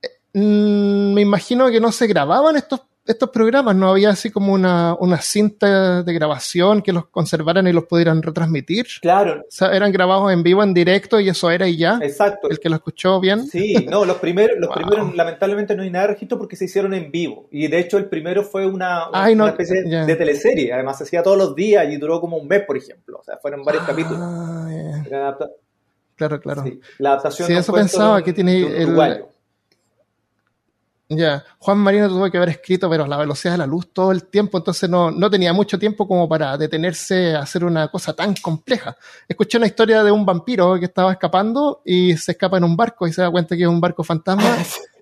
eh, 0.00 0.08
mm, 0.32 1.12
me 1.12 1.20
imagino 1.20 1.70
que 1.70 1.78
no 1.78 1.92
se 1.92 2.06
grababan 2.06 2.56
estos 2.56 2.80
estos 3.08 3.30
programas 3.30 3.74
no 3.74 3.88
había 3.88 4.10
así 4.10 4.30
como 4.30 4.52
una, 4.52 4.96
cinta 5.22 6.02
de 6.02 6.12
grabación 6.12 6.82
que 6.82 6.92
los 6.92 7.06
conservaran 7.06 7.66
y 7.66 7.72
los 7.72 7.84
pudieran 7.84 8.22
retransmitir. 8.22 8.86
Claro. 9.00 9.40
O 9.40 9.50
sea, 9.50 9.74
eran 9.74 9.90
grabados 9.90 10.30
en 10.30 10.42
vivo, 10.42 10.62
en 10.62 10.74
directo 10.74 11.18
y 11.18 11.30
eso 11.30 11.50
era 11.50 11.66
y 11.66 11.78
ya. 11.78 11.98
Exacto. 12.02 12.50
El 12.50 12.60
que 12.60 12.68
lo 12.68 12.76
escuchó 12.76 13.18
bien. 13.18 13.46
Sí, 13.46 13.86
no, 13.88 14.04
los 14.04 14.18
primeros, 14.18 14.58
los 14.58 14.68
primeros 14.74 15.14
lamentablemente 15.14 15.74
no 15.74 15.82
hay 15.82 15.90
nada 15.90 16.06
de 16.06 16.12
registro 16.12 16.38
porque 16.38 16.54
se 16.54 16.66
hicieron 16.66 16.92
en 16.92 17.10
vivo. 17.10 17.48
Y 17.50 17.66
de 17.66 17.78
hecho 17.78 17.96
el 17.96 18.10
primero 18.10 18.42
fue 18.44 18.66
una, 18.66 19.08
especie 19.48 19.84
de 19.84 20.16
teleserie. 20.16 20.72
Además 20.74 20.98
se 20.98 21.04
hacía 21.04 21.22
todos 21.22 21.38
los 21.38 21.54
días 21.54 21.90
y 21.90 21.96
duró 21.96 22.20
como 22.20 22.36
un 22.36 22.46
mes, 22.46 22.62
por 22.66 22.76
ejemplo. 22.76 23.18
O 23.20 23.24
sea, 23.24 23.38
fueron 23.38 23.64
varios 23.64 23.84
ah, 23.84 23.86
capítulos. 23.86 24.20
Claro, 26.14 26.40
claro. 26.40 26.64
Sí, 26.64 26.80
la 26.98 27.10
adaptación. 27.10 27.48
Sí, 27.48 27.54
eso 27.54 27.72
pensaba 27.72 28.22
que 28.22 28.32
tiene 28.34 28.82
el, 28.82 29.24
Ya, 31.10 31.42
Juan 31.58 31.78
Marino 31.78 32.06
tuvo 32.08 32.30
que 32.30 32.36
haber 32.36 32.50
escrito, 32.50 32.90
pero 32.90 33.04
a 33.04 33.08
la 33.08 33.16
velocidad 33.16 33.52
de 33.52 33.58
la 33.58 33.66
luz 33.66 33.88
todo 33.94 34.12
el 34.12 34.24
tiempo, 34.24 34.58
entonces 34.58 34.90
no, 34.90 35.10
no 35.10 35.30
tenía 35.30 35.54
mucho 35.54 35.78
tiempo 35.78 36.06
como 36.06 36.28
para 36.28 36.58
detenerse 36.58 37.34
a 37.34 37.40
hacer 37.40 37.64
una 37.64 37.88
cosa 37.88 38.12
tan 38.12 38.34
compleja. 38.34 38.94
Escuché 39.26 39.56
una 39.56 39.66
historia 39.66 40.04
de 40.04 40.10
un 40.10 40.26
vampiro 40.26 40.78
que 40.78 40.84
estaba 40.84 41.12
escapando 41.12 41.80
y 41.82 42.14
se 42.18 42.32
escapa 42.32 42.58
en 42.58 42.64
un 42.64 42.76
barco 42.76 43.06
y 43.06 43.12
se 43.14 43.22
da 43.22 43.30
cuenta 43.30 43.56
que 43.56 43.62
es 43.62 43.68
un 43.68 43.80
barco 43.80 44.04
fantasma 44.04 44.58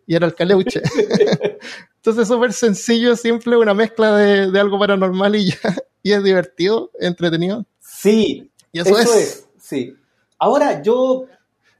y 0.06 0.14
era 0.14 0.26
el 0.26 0.34
caleuche. 0.36 0.80
entonces 1.96 2.28
súper 2.28 2.52
sencillo, 2.52 3.16
simple, 3.16 3.56
una 3.56 3.74
mezcla 3.74 4.16
de, 4.16 4.50
de, 4.52 4.60
algo 4.60 4.78
paranormal 4.78 5.34
y 5.34 5.50
ya, 5.50 5.74
y 6.04 6.12
es 6.12 6.22
divertido, 6.22 6.92
entretenido. 7.00 7.64
Sí, 7.80 8.48
y 8.70 8.80
eso, 8.80 8.96
es. 8.96 9.48
Sí. 9.58 9.96
Ahora 10.38 10.80
yo... 10.82 11.26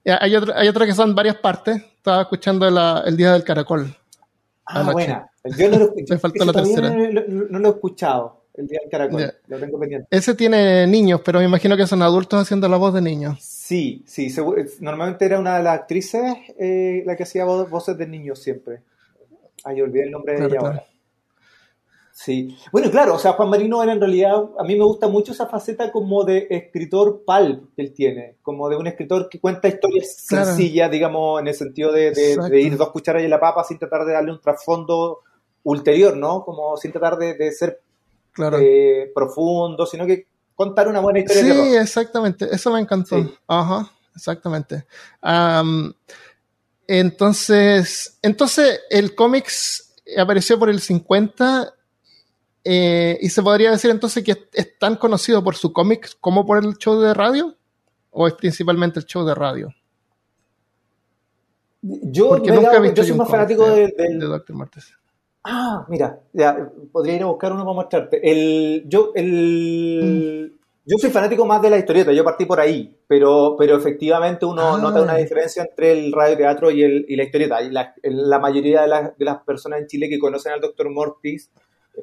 hay, 0.05 0.35
otro, 0.35 0.53
hay 0.57 0.67
otra 0.67 0.85
que 0.85 0.95
son 0.95 1.15
varias 1.15 1.37
partes. 1.37 1.77
Estaba 1.77 2.23
escuchando 2.23 2.67
el 3.05 3.17
Día 3.17 3.33
del 3.33 3.45
Caracol. 3.45 3.95
Ah, 4.67 4.91
buena. 4.93 5.31
Yo 5.57 5.71
no 5.71 5.79
lo, 5.79 5.95
Me 6.09 6.19
faltó 6.19 6.45
la 6.45 6.53
tercera. 6.53 6.91
No, 6.91 7.59
lo 7.59 7.69
he 7.69 7.71
escuchado, 7.71 8.47
el 8.55 8.67
Día 8.67 8.81
del 8.83 8.91
Caracol. 8.91 9.35
Lo 9.47 9.59
tengo 9.59 9.79
pendiente. 9.79 10.09
Ese 10.11 10.35
tiene 10.35 10.87
niños, 10.87 11.21
pero 11.25 11.39
me 11.39 11.45
imagino 11.45 11.77
que 11.77 11.87
son 11.87 12.03
adultos 12.03 12.43
haciendo 12.43 12.69
la 12.69 12.77
voz 12.77 12.95
de 12.95 13.03
niños. 13.03 13.39
Sí, 13.41 14.03
sí. 14.07 14.35
Normalmente 14.81 15.25
era 15.25 15.39
una 15.39 15.57
de 15.57 15.63
las 15.63 15.75
actrices 15.81 16.37
eh, 16.59 17.03
la 17.07 17.17
que 17.17 17.23
hacía 17.23 17.45
voces 17.45 17.97
de 17.97 18.07
niños 18.07 18.41
siempre. 18.41 18.81
Ay, 19.65 19.81
olvidé 19.81 20.05
el 20.05 20.11
nombre 20.11 20.39
de 20.39 20.47
ella 20.47 20.59
ahora. 20.61 20.87
Sí. 22.17 22.57
Bueno, 22.73 22.91
claro, 22.91 23.15
o 23.15 23.19
sea, 23.19 23.35
Juan 23.35 23.51
Marino 23.51 23.83
era 23.83 23.93
en 23.93 24.01
realidad, 24.01 24.43
a 24.59 24.65
mí 24.65 24.75
me 24.75 24.85
gusta 24.85 25.07
mucho 25.07 25.33
esa 25.33 25.47
faceta 25.47 25.93
como 25.93 26.25
de 26.25 26.47
escritor 26.49 27.23
pulp 27.27 27.75
que 27.77 27.83
él 27.83 27.93
tiene, 27.93 28.37
como 28.41 28.71
de 28.71 28.77
un 28.77 28.87
escritor 28.87 29.29
que 29.29 29.39
cuenta 29.39 29.69
historias 29.69 30.17
sencillas, 30.17 30.91
digamos, 30.91 31.43
en 31.43 31.49
el 31.49 31.55
sentido 31.55 31.93
de, 31.93 32.15
ir 32.59 32.79
dos 32.79 32.89
cucharas 32.89 33.23
y 33.23 33.29
la 33.29 33.39
papa 33.39 33.65
sin 33.65 33.79
tratar 33.79 34.07
de 34.07 34.15
darle 34.15 34.33
un 34.33 34.41
trasfondo 34.41 35.21
ulterior, 35.63 36.17
¿no? 36.17 36.43
Como 36.43 36.79
sin 36.79 36.91
tratar 36.91 37.19
de, 37.19 37.53
ser 37.53 37.83
eh, 38.63 39.13
profundo, 39.15 39.85
sino 39.85 40.07
que 40.07 40.27
contar 40.55 40.89
una 40.89 41.01
buena 41.01 41.19
historia. 41.19 41.53
Sí, 41.53 41.77
exactamente, 41.77 42.49
eso 42.51 42.73
me 42.73 42.81
encantó. 42.81 43.31
Ajá, 43.47 43.91
exactamente. 44.15 44.87
entonces, 46.87 48.19
entonces 48.23 48.81
el 48.89 49.15
cómics 49.15 49.95
apareció 50.17 50.59
por 50.59 50.71
el 50.71 50.81
50 50.81 51.75
eh, 52.69 53.17
¿Y 53.21 53.29
se 53.29 53.45
podría 53.45 53.71
decir 53.71 53.93
entonces 53.93 54.25
que 54.25 54.49
es 54.53 54.77
tan 54.77 54.97
conocido 54.97 55.45
por 55.45 55.55
su 55.55 55.73
cómic 55.73 56.17
como 56.21 56.45
por 56.45 56.59
el 56.65 56.77
show 56.79 56.99
de 57.01 57.15
radio? 57.15 57.55
¿O 58.11 58.27
es 58.27 58.35
principalmente 58.35 58.99
el 58.99 59.07
show 59.07 59.25
de 59.25 59.37
radio? 59.37 59.73
Yo, 61.81 62.43
yo 62.43 63.05
soy 63.05 63.17
más 63.17 63.31
fanático 63.31 63.71
del 63.71 63.95
de, 63.97 64.43
Martes. 64.53 64.93
Ah, 65.45 65.87
mira, 65.89 66.19
ya, 66.33 66.69
podría 66.91 67.15
ir 67.15 67.23
a 67.23 67.27
buscar 67.27 67.53
uno 67.53 67.63
para 67.63 67.75
mostrarte. 67.75 68.21
El, 68.29 68.83
yo, 68.89 69.13
el, 69.15 70.51
mm. 70.53 70.59
yo 70.87 70.99
soy 70.99 71.11
fanático 71.11 71.47
más 71.47 71.63
de 71.63 71.71
la 71.71 71.79
historieta, 71.79 72.13
yo 72.13 72.25
partí 72.25 72.47
por 72.47 72.59
ahí, 72.59 72.99
pero, 73.07 73.55
pero 73.57 73.77
efectivamente 73.77 74.45
uno 74.45 74.75
ah. 74.75 74.81
nota 74.81 75.03
una 75.03 75.15
diferencia 75.15 75.63
entre 75.63 75.93
el 75.93 76.11
radio 76.11 76.37
teatro 76.37 76.73
y, 76.73 76.83
el, 76.83 77.07
y 77.09 77.15
la 77.15 77.23
historieta. 77.23 77.63
Y 77.63 77.71
la, 77.71 77.95
la 78.03 78.41
mayoría 78.41 78.83
de, 78.83 79.13
de, 79.17 79.25
las 79.25 79.45
personas 79.45 79.79
en 79.79 79.87
Chile 79.87 80.09
que 80.09 80.19
conocen 80.19 80.53
al 80.53 80.61
Doctor 80.61 80.91
Mortis 80.91 81.53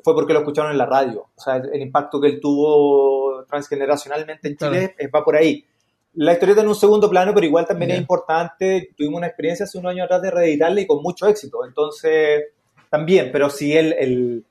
fue 0.01 0.13
porque 0.15 0.33
lo 0.33 0.39
escucharon 0.39 0.71
en 0.71 0.77
la 0.77 0.85
radio. 0.85 1.27
O 1.35 1.41
sea, 1.41 1.57
el, 1.57 1.81
impacto 1.81 2.19
que 2.19 2.27
él 2.27 2.39
tuvo 2.39 3.43
transgeneracionalmente 3.45 4.47
en 4.47 4.57
Chile 4.57 4.95
eh, 4.97 5.07
va 5.07 5.23
por 5.23 5.35
ahí. 5.35 5.65
La 6.15 6.33
historieta 6.33 6.61
en 6.61 6.67
un 6.67 6.75
segundo 6.75 7.09
plano, 7.09 7.33
pero 7.33 7.45
igual 7.45 7.65
también 7.65 7.91
es 7.91 7.97
importante. 7.97 8.91
Tuvimos 8.95 9.17
una 9.17 9.27
experiencia 9.27 9.65
hace 9.65 9.77
unos 9.77 9.91
años 9.91 10.05
atrás 10.05 10.21
de 10.21 10.31
reeditarla 10.31 10.81
y 10.81 10.87
con 10.87 11.01
mucho 11.01 11.27
éxito. 11.27 11.65
Entonces, 11.65 12.43
también, 12.89 13.31
pero 13.31 13.49
sí 13.49 13.75
el, 13.75 13.93
el, 13.93 14.45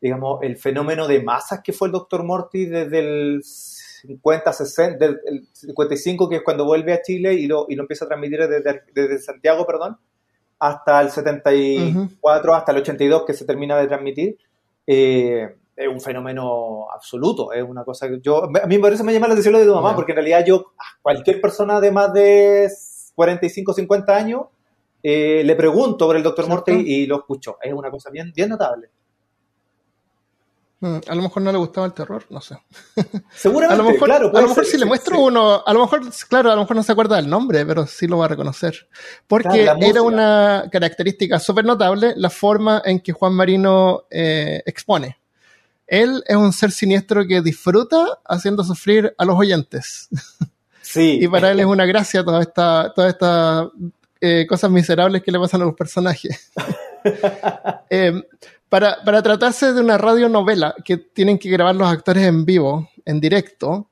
digamos, 0.00 0.42
el 0.42 0.56
fenómeno 0.56 1.06
de 1.06 1.22
masas 1.22 1.60
que 1.62 1.72
fue 1.72 1.88
el 1.88 1.92
Dr. 1.92 2.24
Morty 2.24 2.64
desde 2.64 2.98
el 2.98 3.42
50, 3.44 4.52
60, 4.52 4.98
del 4.98 5.48
55, 5.52 6.28
que 6.28 6.36
es 6.36 6.42
cuando 6.42 6.64
vuelve 6.64 6.94
a 6.94 7.02
Chile 7.02 7.34
y 7.34 7.46
lo, 7.46 7.66
y 7.68 7.76
lo 7.76 7.82
empieza 7.82 8.06
a 8.06 8.08
transmitir 8.08 8.48
desde, 8.48 8.82
desde 8.94 9.18
Santiago, 9.18 9.66
perdón, 9.66 9.98
hasta 10.58 11.00
el 11.00 11.10
74, 11.10 12.54
hasta 12.54 12.72
el 12.72 12.78
82 12.78 13.24
que 13.26 13.34
se 13.34 13.44
termina 13.44 13.76
de 13.78 13.86
transmitir 13.86 14.38
eh, 14.86 15.56
es 15.74 15.88
un 15.88 16.00
fenómeno 16.00 16.86
absoluto, 16.94 17.52
es 17.52 17.62
una 17.62 17.84
cosa 17.84 18.08
que 18.08 18.20
yo, 18.20 18.44
a 18.44 18.66
mí 18.66 18.78
por 18.78 18.92
eso 18.92 19.04
me 19.04 19.12
llama 19.12 19.28
la 19.28 19.34
atención 19.34 19.52
lo 19.52 19.58
de 19.58 19.66
tu 19.66 19.74
mamá, 19.74 19.94
porque 19.94 20.12
en 20.12 20.16
realidad 20.16 20.44
yo, 20.44 20.72
cualquier 21.00 21.40
persona 21.40 21.80
de 21.80 21.90
más 21.90 22.12
de 22.12 22.70
45, 23.14 23.72
50 23.72 24.16
años, 24.16 24.42
eh, 25.02 25.42
le 25.44 25.56
pregunto 25.56 26.06
por 26.06 26.16
el 26.16 26.22
Dr. 26.22 26.48
Morty 26.48 26.72
y 26.72 27.06
lo 27.06 27.16
escucho, 27.16 27.58
es 27.60 27.72
una 27.72 27.90
cosa 27.90 28.10
bien, 28.10 28.32
bien 28.34 28.50
notable. 28.50 28.90
Mm, 30.82 30.98
a 31.06 31.14
lo 31.14 31.22
mejor 31.22 31.42
no 31.42 31.52
le 31.52 31.58
gustaba 31.58 31.86
el 31.86 31.92
terror, 31.92 32.24
no 32.28 32.40
sé. 32.40 32.56
Seguramente, 33.36 33.80
a 33.80 33.84
lo 33.84 33.92
mejor, 33.92 34.08
claro. 34.08 34.36
A 34.36 34.40
lo 34.40 34.48
mejor 34.48 34.66
si 34.66 34.76
le 34.76 34.84
muestro 34.84 35.20
uno, 35.20 35.62
a 35.64 35.72
lo 35.72 35.78
mejor, 35.78 36.02
claro, 36.28 36.50
a 36.50 36.56
lo 36.56 36.62
mejor 36.62 36.74
no 36.74 36.82
se 36.82 36.90
acuerda 36.90 37.14
del 37.14 37.30
nombre, 37.30 37.64
pero 37.64 37.86
sí 37.86 38.08
lo 38.08 38.18
va 38.18 38.24
a 38.24 38.28
reconocer. 38.28 38.88
Porque 39.28 39.70
era 39.80 40.02
una 40.02 40.64
característica 40.72 41.38
súper 41.38 41.64
notable 41.64 42.14
la 42.16 42.30
forma 42.30 42.82
en 42.84 42.98
que 42.98 43.12
Juan 43.12 43.32
Marino 43.32 44.06
eh, 44.10 44.60
expone. 44.66 45.20
Él 45.86 46.24
es 46.26 46.34
un 46.34 46.52
ser 46.52 46.72
siniestro 46.72 47.28
que 47.28 47.42
disfruta 47.42 48.18
haciendo 48.24 48.64
sufrir 48.64 49.14
a 49.16 49.24
los 49.24 49.38
oyentes. 49.38 50.08
Sí. 50.84 51.20
y 51.22 51.28
para 51.28 51.52
él 51.52 51.60
es 51.60 51.64
una 51.64 51.86
gracia 51.86 52.24
todas 52.24 52.46
estas 52.46 52.92
toda 52.92 53.08
esta, 53.08 53.70
eh, 54.20 54.46
cosas 54.46 54.70
miserables 54.70 55.22
que 55.22 55.32
le 55.32 55.38
pasan 55.38 55.62
a 55.62 55.64
los 55.64 55.74
personajes. 55.74 56.50
eh, 57.88 58.20
para, 58.72 59.04
para 59.04 59.22
tratarse 59.22 59.74
de 59.74 59.82
una 59.82 59.98
radionovela 59.98 60.74
que 60.82 60.96
tienen 60.96 61.38
que 61.38 61.50
grabar 61.50 61.76
los 61.76 61.92
actores 61.92 62.24
en 62.24 62.46
vivo, 62.46 62.88
en 63.04 63.20
directo, 63.20 63.90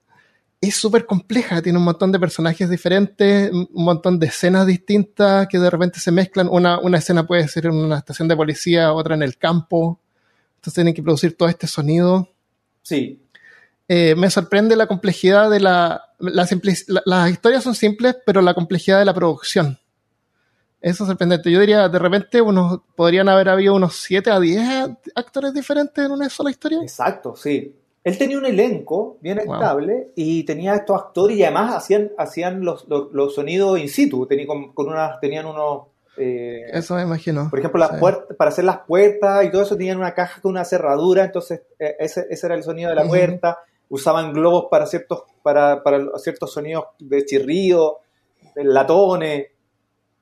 es 0.59 0.75
súper 0.75 1.05
compleja, 1.05 1.61
tiene 1.61 1.77
un 1.77 1.85
montón 1.85 2.11
de 2.11 2.19
personajes 2.19 2.71
diferentes, 2.71 3.53
un 3.53 3.69
montón 3.75 4.19
de 4.19 4.29
escenas 4.29 4.67
distintas 4.67 5.49
que 5.49 5.59
de 5.59 5.69
repente 5.69 6.01
se 6.01 6.11
mezclan. 6.11 6.49
Una, 6.49 6.79
una 6.79 6.97
escena 6.97 7.27
puede 7.27 7.47
ser 7.47 7.67
en 7.67 7.75
una 7.75 7.99
estación 7.99 8.27
de 8.27 8.37
policía, 8.37 8.95
otra 8.95 9.15
en 9.15 9.23
el 9.23 9.37
campo. 9.37 10.01
Entonces 10.55 10.73
tienen 10.73 10.95
que 10.95 11.03
producir 11.03 11.37
todo 11.37 11.51
este 11.51 11.67
sonido. 11.67 12.31
Sí. 12.81 13.21
Eh, 13.87 14.15
me 14.17 14.31
sorprende 14.31 14.77
la 14.77 14.87
complejidad 14.87 15.51
de 15.51 15.61
la, 15.61 16.07
la, 16.21 16.49
la, 16.87 17.03
Las 17.05 17.31
historias 17.31 17.63
son 17.63 17.75
simples, 17.75 18.17
pero 18.25 18.41
la 18.41 18.55
complejidad 18.55 18.99
de 18.99 19.05
la 19.05 19.13
producción. 19.13 19.79
Eso 20.81 21.05
es 21.05 21.09
sorprendente. 21.09 21.51
Yo 21.51 21.61
diría, 21.61 21.89
de 21.89 21.99
repente, 21.99 22.41
unos, 22.41 22.81
podrían 22.97 23.29
haber 23.29 23.51
habido 23.51 23.75
unos 23.75 23.97
7 23.97 24.31
a 24.31 24.41
10 24.41 24.69
actores 25.15 25.53
diferentes 25.53 26.05
en 26.05 26.11
una 26.11 26.29
sola 26.31 26.51
historia. 26.51 26.79
Exacto, 26.83 27.37
sí. 27.37 27.77
Él 28.03 28.17
tenía 28.17 28.39
un 28.39 28.47
elenco 28.47 29.19
bien 29.21 29.39
estable 29.41 30.11
y 30.17 30.45
tenía 30.45 30.75
estos 30.75 30.99
actores 30.99 31.37
y 31.37 31.45
además 31.45 31.75
hacían, 31.75 32.11
hacían 32.17 32.65
los, 32.65 32.87
los, 32.89 33.35
sonidos 33.35 33.79
in 33.79 33.91
situ. 33.91 34.25
Tenían, 34.27 34.73
con, 34.73 34.89
unas, 34.89 35.21
tenían 35.21 35.45
unos. 35.45 35.89
Eh, 36.17 36.63
eso 36.73 36.95
me 36.95 37.03
imagino. 37.03 37.49
Por 37.51 37.59
ejemplo, 37.59 37.79
las 37.79 37.99
puertas, 38.01 38.37
para 38.39 38.49
hacer 38.49 38.65
las 38.65 38.79
puertas 38.79 39.45
y 39.45 39.51
todo 39.51 39.63
eso 39.63 39.77
tenían 39.77 39.99
una 39.99 40.15
caja 40.15 40.41
con 40.41 40.53
una 40.53 40.65
cerradura, 40.65 41.25
entonces 41.25 41.61
eh, 41.79 41.97
ese, 41.99 42.27
ese, 42.31 42.47
era 42.47 42.55
el 42.55 42.63
sonido 42.63 42.89
de 42.89 42.97
la 42.97 43.05
puerta. 43.07 43.59
Usaban 43.91 44.33
globos 44.33 44.67
para 44.71 44.87
ciertos, 44.87 45.25
para, 45.43 45.83
para 45.83 46.19
ciertos 46.19 46.53
sonidos 46.53 46.85
de 46.99 47.25
chirrío, 47.27 47.99
de 48.55 48.65
latones. 48.65 49.47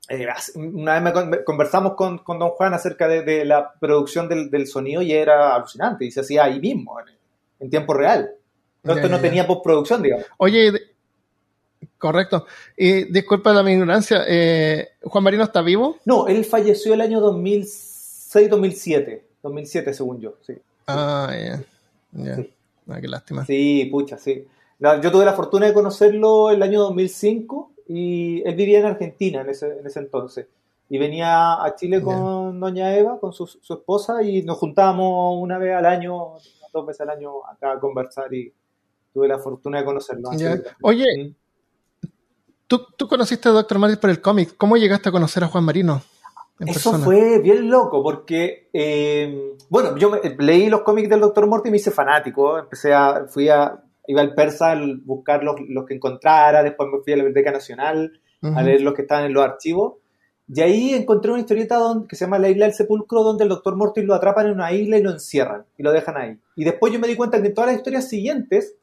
Eh, 0.09 0.27
una 0.55 0.99
vez 0.99 1.25
me, 1.27 1.43
conversamos 1.43 1.93
con, 1.93 2.17
con, 2.19 2.37
Don 2.39 2.49
Juan 2.49 2.73
acerca 2.73 3.07
de, 3.07 3.45
la 3.45 3.73
producción 3.79 4.27
del, 4.27 4.49
del, 4.49 4.65
sonido 4.65 5.03
y 5.03 5.13
era 5.13 5.55
alucinante 5.55 6.03
y 6.03 6.11
se 6.11 6.21
hacía 6.21 6.45
ahí 6.45 6.59
mismo, 6.59 6.95
en, 7.59 7.69
tiempo 7.69 7.93
real. 7.93 8.31
No, 8.81 8.95
esto 8.95 9.07
no 9.07 9.19
tenía 9.19 9.45
postproducción, 9.45 10.01
digamos. 10.01 10.25
Oye, 10.37 10.73
correcto. 11.99 12.47
Y 12.75 13.03
disculpa 13.11 13.53
la 13.53 13.61
mi 13.61 13.73
ignorancia, 13.73 14.23
eh, 14.27 14.93
¿Juan 15.03 15.23
Marino 15.23 15.43
está 15.43 15.61
vivo? 15.61 15.97
No, 16.05 16.27
él 16.27 16.43
falleció 16.43 16.95
el 16.95 17.01
año 17.01 17.21
2006-2007. 17.21 19.21
2007, 19.43 19.93
según 19.93 20.19
yo, 20.19 20.37
sí. 20.41 20.55
Ah, 20.87 21.31
ya. 22.15 22.37
Ah, 22.87 22.99
qué 22.99 23.07
lástima. 23.07 23.45
Sí, 23.45 23.87
pucha, 23.91 24.17
sí. 24.17 24.47
yo 24.79 25.11
tuve 25.11 25.23
la 25.23 25.33
fortuna 25.33 25.67
de 25.67 25.73
conocerlo 25.73 26.49
el 26.49 26.63
año 26.63 26.79
2005 26.79 27.73
y 27.89 28.43
él 28.47 28.55
vivía 28.55 28.79
en 28.79 28.85
Argentina 28.85 29.41
en 29.41 29.49
ese, 29.49 29.79
en 29.79 29.85
ese 29.85 29.99
entonces. 29.99 30.47
Y 30.89 30.99
venía 30.99 31.63
a 31.63 31.75
Chile 31.75 32.01
con 32.01 32.59
doña 32.59 32.95
Eva, 32.95 33.19
con 33.19 33.33
su, 33.33 33.47
su, 33.47 33.73
esposa, 33.73 34.21
y 34.21 34.43
nos 34.43 34.57
juntábamos 34.57 35.41
una 35.41 35.57
vez 35.57 35.75
al 35.75 35.87
año, 35.87 36.35
dos 36.71 36.85
veces 36.85 37.01
al 37.01 37.09
año 37.09 37.45
acá 37.47 37.73
a 37.73 37.79
conversar 37.79 38.31
y 38.31 38.53
tuve 39.11 39.27
la 39.27 39.39
fortuna 39.39 39.79
de 39.79 39.85
conocerlo. 39.85 40.29
Oye, 40.83 41.05
¿Mm? 41.17 42.07
¿tú, 42.67 42.85
¿tú, 42.95 43.07
conociste 43.07 43.49
a 43.49 43.53
Dr. 43.53 43.79
Martis 43.79 43.97
por 43.97 44.11
el 44.11 44.21
cómic. 44.21 44.55
¿Cómo 44.55 44.77
llegaste 44.77 45.09
a 45.09 45.11
conocer 45.11 45.43
a 45.43 45.47
Juan 45.47 45.63
Marino? 45.63 46.01
Eso 46.59 46.93
fue 46.99 47.39
bien 47.39 47.69
loco 47.71 48.03
porque, 48.03 48.69
eh, 48.73 49.55
bueno, 49.69 49.97
yo 49.97 50.11
leí 50.37 50.69
los 50.69 50.81
cómics 50.81 51.09
del 51.09 51.21
Dr. 51.21 51.47
Morty 51.47 51.69
y 51.69 51.71
me 51.71 51.77
hice 51.77 51.89
fanático. 51.89 52.59
Empecé 52.59 52.93
a, 52.93 53.25
fui 53.27 53.49
a, 53.49 53.81
iba 54.09 54.21
al 54.21 54.33
persa 54.33 54.71
a 54.71 54.81
buscar 55.05 55.43
los, 55.43 55.55
que 55.85 55.93
encontrara, 55.93 56.63
después 56.63 56.89
me 56.91 56.99
fui 57.03 57.13
a 57.13 57.17
la 57.17 57.23
Biblioteca 57.23 57.51
Nacional 57.51 58.19
a 58.41 58.63
leer 58.63 58.81
los 58.81 58.95
que 58.95 59.03
estaban 59.03 59.25
en 59.25 59.33
los 59.33 59.43
archivos. 59.43 59.97
Y 60.51 60.61
ahí 60.61 60.95
encontré 60.95 61.29
una 61.29 61.41
historieta 61.41 61.75
donde, 61.75 62.07
que 62.07 62.15
se 62.15 62.25
llama 62.25 62.39
La 62.39 62.49
Isla 62.49 62.65
del 62.65 62.73
Sepulcro, 62.73 63.21
donde 63.21 63.43
el 63.43 63.49
doctor 63.49 63.75
Mortis 63.75 64.03
lo 64.03 64.15
atrapan 64.15 64.47
en 64.47 64.53
una 64.53 64.71
isla 64.71 64.97
y 64.97 65.03
lo 65.03 65.11
encierran 65.11 65.63
y 65.77 65.83
lo 65.83 65.91
dejan 65.91 66.17
ahí. 66.17 66.39
Y 66.55 66.63
después 66.63 66.91
yo 66.91 66.97
me 66.97 67.07
di 67.07 67.15
cuenta 67.15 67.39
que 67.39 67.51
todas 67.51 67.69
las 67.69 67.77
historias 67.77 68.09
siguientes 68.09 68.75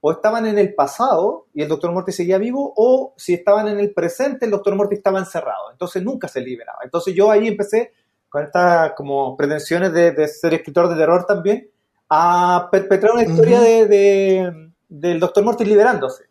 o 0.00 0.10
estaban 0.10 0.46
en 0.46 0.58
el 0.58 0.74
pasado 0.74 1.46
y 1.54 1.62
el 1.62 1.68
doctor 1.68 1.92
Mortis 1.92 2.16
seguía 2.16 2.38
vivo, 2.38 2.72
o 2.74 3.14
si 3.16 3.34
estaban 3.34 3.68
en 3.68 3.78
el 3.78 3.94
presente, 3.94 4.46
el 4.46 4.50
doctor 4.50 4.74
Mortis 4.74 4.98
estaba 4.98 5.20
encerrado. 5.20 5.70
Entonces 5.70 6.02
nunca 6.02 6.26
se 6.26 6.40
liberaba. 6.40 6.80
Entonces 6.82 7.14
yo 7.14 7.30
ahí 7.30 7.46
empecé 7.46 7.92
con 8.28 8.42
estas 8.42 8.94
como 8.94 9.36
pretensiones 9.36 9.92
de, 9.92 10.26
ser 10.26 10.54
escritor 10.54 10.88
de 10.88 10.96
terror 10.96 11.24
también, 11.24 11.68
a 12.08 12.68
perpetrar 12.72 13.12
una 13.12 13.22
historia 13.22 13.60
de, 13.60 14.71
del 15.00 15.20
doctor 15.20 15.44
Mortis 15.44 15.66
liberándose. 15.66 16.24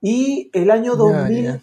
Y 0.00 0.50
el 0.52 0.70
año 0.70 0.96
2000 0.96 1.60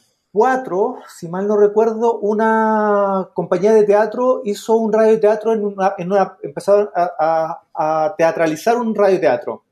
si 1.16 1.28
mal 1.28 1.48
no 1.48 1.58
recuerdo, 1.58 2.20
una 2.20 3.30
compañía 3.34 3.74
de 3.74 3.84
teatro 3.84 4.42
hizo 4.46 4.76
un 4.76 4.94
radioteatro 4.94 5.54
en 5.54 5.66
una, 5.66 5.96
en 5.98 6.12
una 6.12 6.38
empezaron 6.44 6.90
a, 6.96 8.16
teatralizar 8.18 8.78
un 8.78 8.94
radioteatro 8.94 9.64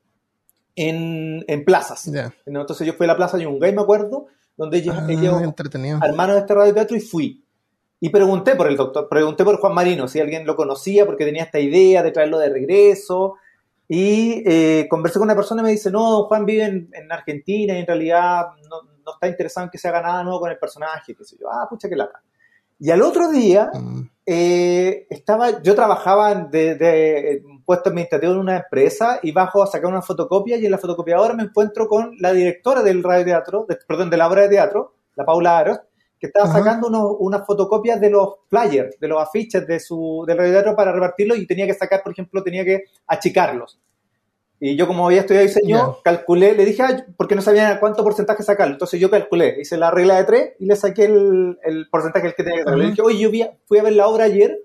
en, 0.75 1.43
en 1.47 1.65
plazas. 1.65 2.09
Entonces 2.45 2.87
yo 2.87 2.93
fui 2.93 3.05
a 3.05 3.07
la 3.07 3.17
plaza 3.17 3.37
Yungay, 3.37 3.73
me 3.73 3.81
acuerdo, 3.81 4.27
donde 4.57 4.77
ellos, 4.77 4.95
ah, 4.97 5.99
armaron 6.01 6.37
este 6.37 6.53
radioteatro 6.53 6.97
y 6.97 7.01
fui. 7.01 7.41
Y 7.99 8.09
pregunté 8.09 8.55
por 8.55 8.67
el 8.67 8.75
doctor, 8.75 9.07
pregunté 9.09 9.43
por 9.43 9.57
Juan 9.57 9.73
Marino, 9.73 10.07
si 10.07 10.19
alguien 10.19 10.45
lo 10.45 10.55
conocía, 10.55 11.05
porque 11.05 11.25
tenía 11.25 11.43
esta 11.43 11.59
idea 11.59 12.03
de 12.03 12.11
traerlo 12.11 12.39
de 12.39 12.49
regreso. 12.49 13.35
Y 13.87 14.43
eh, 14.45 14.87
conversé 14.89 15.19
con 15.19 15.27
una 15.27 15.35
persona 15.35 15.61
y 15.61 15.65
me 15.65 15.71
dice, 15.71 15.91
no, 15.91 16.23
Juan 16.23 16.45
vive 16.45 16.63
en, 16.63 16.89
en 16.91 17.11
Argentina 17.11 17.75
y 17.75 17.81
en 17.81 17.87
realidad 17.87 18.47
no, 18.69 18.81
no 19.05 19.13
está 19.13 19.27
interesado 19.27 19.65
en 19.65 19.71
que 19.71 19.77
se 19.77 19.87
haga 19.87 20.01
nada 20.01 20.23
nuevo 20.23 20.39
con 20.39 20.51
el 20.51 20.57
personaje, 20.57 21.15
qué 21.15 21.23
sé 21.23 21.37
yo, 21.39 21.47
ah, 21.51 21.67
pucha 21.69 21.87
que 21.87 21.95
lata. 21.95 22.21
Y 22.77 22.91
al 22.91 23.01
otro 23.01 23.31
día, 23.31 23.71
mm. 23.73 24.01
eh, 24.25 25.07
estaba, 25.09 25.61
yo 25.61 25.75
trabajaba 25.75 26.35
de, 26.35 26.75
de, 26.75 27.43
puesto 27.65 27.89
administrativo 27.89 28.33
en 28.33 28.39
una 28.39 28.57
empresa 28.57 29.19
y 29.23 29.31
bajo 29.31 29.63
a 29.63 29.67
sacar 29.67 29.89
una 29.89 30.01
fotocopia 30.01 30.57
y 30.57 30.65
en 30.65 30.71
la 30.71 30.77
fotocopiadora 30.77 31.33
me 31.33 31.43
encuentro 31.43 31.87
con 31.87 32.15
la 32.19 32.33
directora 32.33 32.83
del 32.83 33.03
radioteatro, 33.03 33.65
de, 33.67 33.77
perdón, 33.87 34.09
de 34.09 34.17
la 34.17 34.27
obra 34.27 34.41
de 34.43 34.49
teatro, 34.49 34.95
la 35.15 35.25
Paula 35.25 35.57
Aros, 35.57 35.79
que 36.25 36.39
estaba 36.39 36.51
sacando 36.51 36.87
unas 37.17 37.45
fotocopias 37.45 37.99
de 37.99 38.09
los 38.09 38.35
flyers, 38.49 38.99
de 38.99 39.07
los 39.07 39.21
afiches 39.21 39.65
de 39.67 39.79
su, 39.79 40.23
del 40.27 40.37
radioteatro 40.37 40.75
para 40.75 40.91
repartirlos 40.91 41.37
y 41.37 41.45
tenía 41.45 41.65
que 41.65 41.73
sacar, 41.73 42.03
por 42.03 42.11
ejemplo, 42.11 42.43
tenía 42.43 42.63
que 42.63 42.85
achicarlos. 43.07 43.79
Y 44.59 44.75
yo 44.75 44.87
como 44.87 45.05
había 45.05 45.21
estudiado 45.21 45.45
diseño, 45.45 45.97
calculé, 46.03 46.53
le 46.53 46.65
dije, 46.65 46.81
ah, 46.81 47.05
porque 47.17 47.35
no 47.35 47.41
sabía 47.41 47.79
cuánto 47.79 48.03
porcentaje 48.03 48.41
sacarlo. 48.41 48.73
Entonces 48.73 48.99
yo 48.99 49.09
calculé, 49.09 49.57
hice 49.59 49.77
la 49.77 49.91
regla 49.91 50.15
de 50.17 50.23
tres 50.23 50.53
y 50.59 50.65
le 50.65 50.75
saqué 50.75 51.05
el, 51.05 51.59
el 51.63 51.89
porcentaje 51.89 52.33
que 52.33 52.43
tenía 52.43 52.59
que 52.59 52.63
sacar. 52.63 52.77
Le 52.77 52.87
dije, 52.87 53.01
oye, 53.01 53.19
yo 53.19 53.29
fui 53.65 53.79
a 53.79 53.83
ver 53.83 53.93
la 53.93 54.07
obra 54.07 54.25
ayer, 54.25 54.57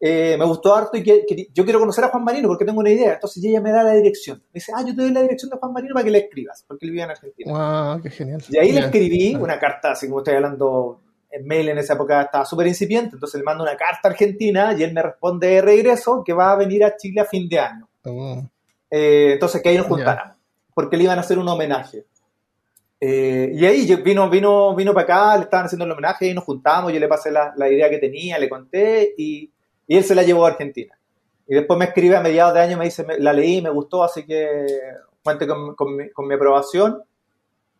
eh, 0.00 0.36
me 0.38 0.44
gustó 0.44 0.74
harto 0.74 0.96
y 0.96 1.02
que, 1.02 1.48
yo 1.52 1.64
quiero 1.64 1.80
conocer 1.80 2.04
a 2.04 2.08
Juan 2.08 2.24
Marino 2.24 2.48
porque 2.48 2.64
tengo 2.64 2.80
una 2.80 2.90
idea. 2.90 3.14
Entonces 3.14 3.42
ella 3.44 3.60
me 3.60 3.72
da 3.72 3.82
la 3.82 3.94
dirección. 3.94 4.38
Me 4.38 4.58
dice, 4.58 4.72
ah, 4.74 4.82
yo 4.86 4.94
te 4.94 5.02
doy 5.02 5.10
la 5.10 5.22
dirección 5.22 5.50
de 5.50 5.58
Juan 5.58 5.72
Marino 5.72 5.94
para 5.94 6.04
que 6.04 6.10
le 6.10 6.18
escribas, 6.18 6.64
porque 6.66 6.86
él 6.86 6.90
vivía 6.90 7.04
en 7.04 7.10
Argentina. 7.10 7.52
Wow, 7.92 8.02
qué 8.02 8.10
genial. 8.10 8.42
Y 8.48 8.58
ahí 8.58 8.72
le 8.72 8.80
escribí 8.80 9.34
una 9.34 9.58
carta, 9.58 9.92
así 9.92 10.06
como 10.06 10.20
estoy 10.20 10.34
hablando 10.34 11.00
en 11.30 11.46
mail 11.46 11.68
en 11.68 11.78
esa 11.78 11.94
época 11.94 12.22
estaba 12.22 12.44
súper 12.44 12.66
incipiente, 12.66 13.16
entonces 13.16 13.38
le 13.38 13.44
mando 13.44 13.62
una 13.62 13.76
carta 13.76 14.08
a 14.08 14.10
Argentina 14.10 14.74
y 14.76 14.82
él 14.82 14.92
me 14.94 15.02
responde 15.02 15.48
de 15.48 15.60
regreso 15.60 16.22
que 16.24 16.32
va 16.32 16.52
a 16.52 16.56
venir 16.56 16.84
a 16.84 16.96
Chile 16.96 17.20
a 17.20 17.24
fin 17.24 17.48
de 17.48 17.58
año. 17.58 17.88
Oh. 18.04 18.42
Eh, 18.90 19.32
entonces 19.34 19.62
que 19.62 19.68
ahí 19.68 19.76
nos 19.76 19.86
juntaran, 19.86 20.34
porque 20.74 20.96
le 20.96 21.04
iban 21.04 21.18
a 21.18 21.20
hacer 21.20 21.38
un 21.38 21.48
homenaje. 21.48 22.06
Eh, 23.00 23.52
y 23.54 23.64
ahí 23.64 23.94
vino, 23.96 24.28
vino, 24.28 24.74
vino 24.74 24.92
para 24.92 25.04
acá, 25.04 25.36
le 25.36 25.44
estaban 25.44 25.66
haciendo 25.66 25.84
el 25.84 25.92
homenaje 25.92 26.26
y 26.26 26.34
nos 26.34 26.44
juntamos, 26.44 26.92
yo 26.92 26.98
le 26.98 27.06
pasé 27.08 27.30
la, 27.30 27.52
idea 27.70 27.88
que 27.90 27.98
tenía, 27.98 28.38
le 28.38 28.48
conté 28.48 29.14
y, 29.16 29.52
y, 29.88 29.96
él 29.96 30.04
se 30.04 30.14
la 30.14 30.22
llevó 30.22 30.46
a 30.46 30.50
Argentina. 30.50 30.96
Y 31.48 31.54
después 31.54 31.78
me 31.78 31.86
escribe 31.86 32.16
a 32.16 32.20
mediados 32.20 32.54
de 32.54 32.60
año, 32.60 32.76
me 32.76 32.84
dice, 32.84 33.04
la 33.18 33.32
leí, 33.32 33.60
me 33.62 33.70
gustó, 33.70 34.04
así 34.04 34.24
que 34.24 34.66
cuente 35.24 35.48
con, 35.48 35.74
con, 35.74 35.96
mi, 35.96 36.34
aprobación. 36.34 37.02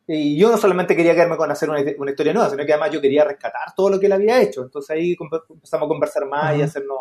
Y 0.06 0.38
yo 0.38 0.50
no 0.50 0.56
solamente 0.56 0.96
quería 0.96 1.14
quedarme 1.14 1.36
con 1.36 1.50
hacer 1.50 1.68
una, 1.68 1.80
una, 1.98 2.10
historia 2.10 2.32
nueva, 2.32 2.48
sino 2.48 2.64
que 2.64 2.72
además 2.72 2.90
yo 2.90 3.00
quería 3.00 3.24
rescatar 3.24 3.74
todo 3.76 3.90
lo 3.90 4.00
que 4.00 4.06
él 4.06 4.12
había 4.12 4.40
hecho. 4.40 4.62
Entonces 4.62 4.90
ahí 4.90 5.16
empezamos 5.20 5.86
a 5.86 5.88
conversar 5.88 6.26
más 6.26 6.56
y 6.56 6.62
a 6.62 6.64
hacernos 6.64 6.98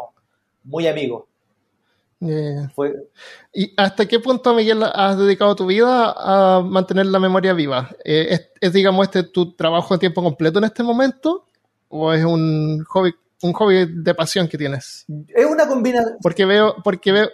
muy 0.64 0.88
amigos. 0.88 1.24
¿Y 2.20 3.74
hasta 3.78 4.08
qué 4.08 4.20
punto, 4.20 4.54
Miguel, 4.54 4.84
has 4.84 5.18
dedicado 5.18 5.56
tu 5.56 5.68
vida 5.68 6.14
a 6.18 6.62
mantener 6.62 7.06
la 7.06 7.20
memoria 7.20 7.54
viva? 7.54 7.90
Eh, 8.04 8.40
¿Es, 8.60 8.74
digamos, 8.74 9.06
este 9.06 9.24
tu 9.24 9.54
trabajo 9.56 9.94
de 9.94 10.00
tiempo 10.00 10.24
completo 10.24 10.58
en 10.58 10.66
este 10.66 10.84
momento? 10.84 11.46
¿O 11.90 12.12
es 12.12 12.26
un 12.26 12.84
hobby, 12.86 13.14
un 13.42 13.54
hobby 13.54 13.86
de 13.88 14.16
pasión 14.16 14.48
que 14.48 14.58
tienes? 14.58 15.06
Es 15.30 15.46
una 15.46 15.68
combinación. 15.68 16.18
Porque 16.22 16.46
veo, 16.46 16.76
porque 16.84 17.12
veo, 17.12 17.30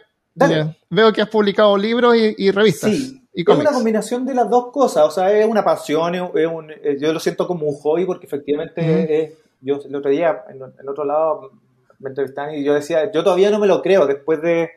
veo 0.90 1.14
que 1.14 1.22
has 1.22 1.30
publicado 1.30 1.78
libros 1.78 2.16
y, 2.16 2.52
revistas. 2.52 2.92
Sí, 2.92 3.22
es 3.34 3.48
una 3.48 3.72
combinación 3.72 4.26
de 4.26 4.34
las 4.34 4.50
dos 4.50 4.72
cosas. 4.72 5.06
O 5.06 5.12
sea, 5.12 5.32
es 5.32 5.46
una 5.46 5.64
pasión, 5.64 6.16
es 6.16 6.48
un, 6.48 6.72
yo 7.00 7.14
lo 7.14 7.20
siento 7.20 7.48
como 7.48 7.68
un 7.68 7.76
hobby 7.76 8.06
porque 8.06 8.26
efectivamente 8.26 9.24
es, 9.24 9.34
yo 9.62 9.80
el 9.84 9.96
otro 9.96 10.12
día, 10.12 10.44
en, 10.50 10.58
en 10.58 10.90
otro 10.90 11.06
lado, 11.06 11.52
me 12.00 12.10
entrevistan 12.10 12.54
y 12.54 12.64
yo 12.64 12.74
decía, 12.74 13.12
yo 13.12 13.24
todavía 13.24 13.50
no 13.50 13.60
me 13.60 13.68
lo 13.68 13.82
creo, 13.82 14.06
después 14.06 14.42
de 14.42 14.70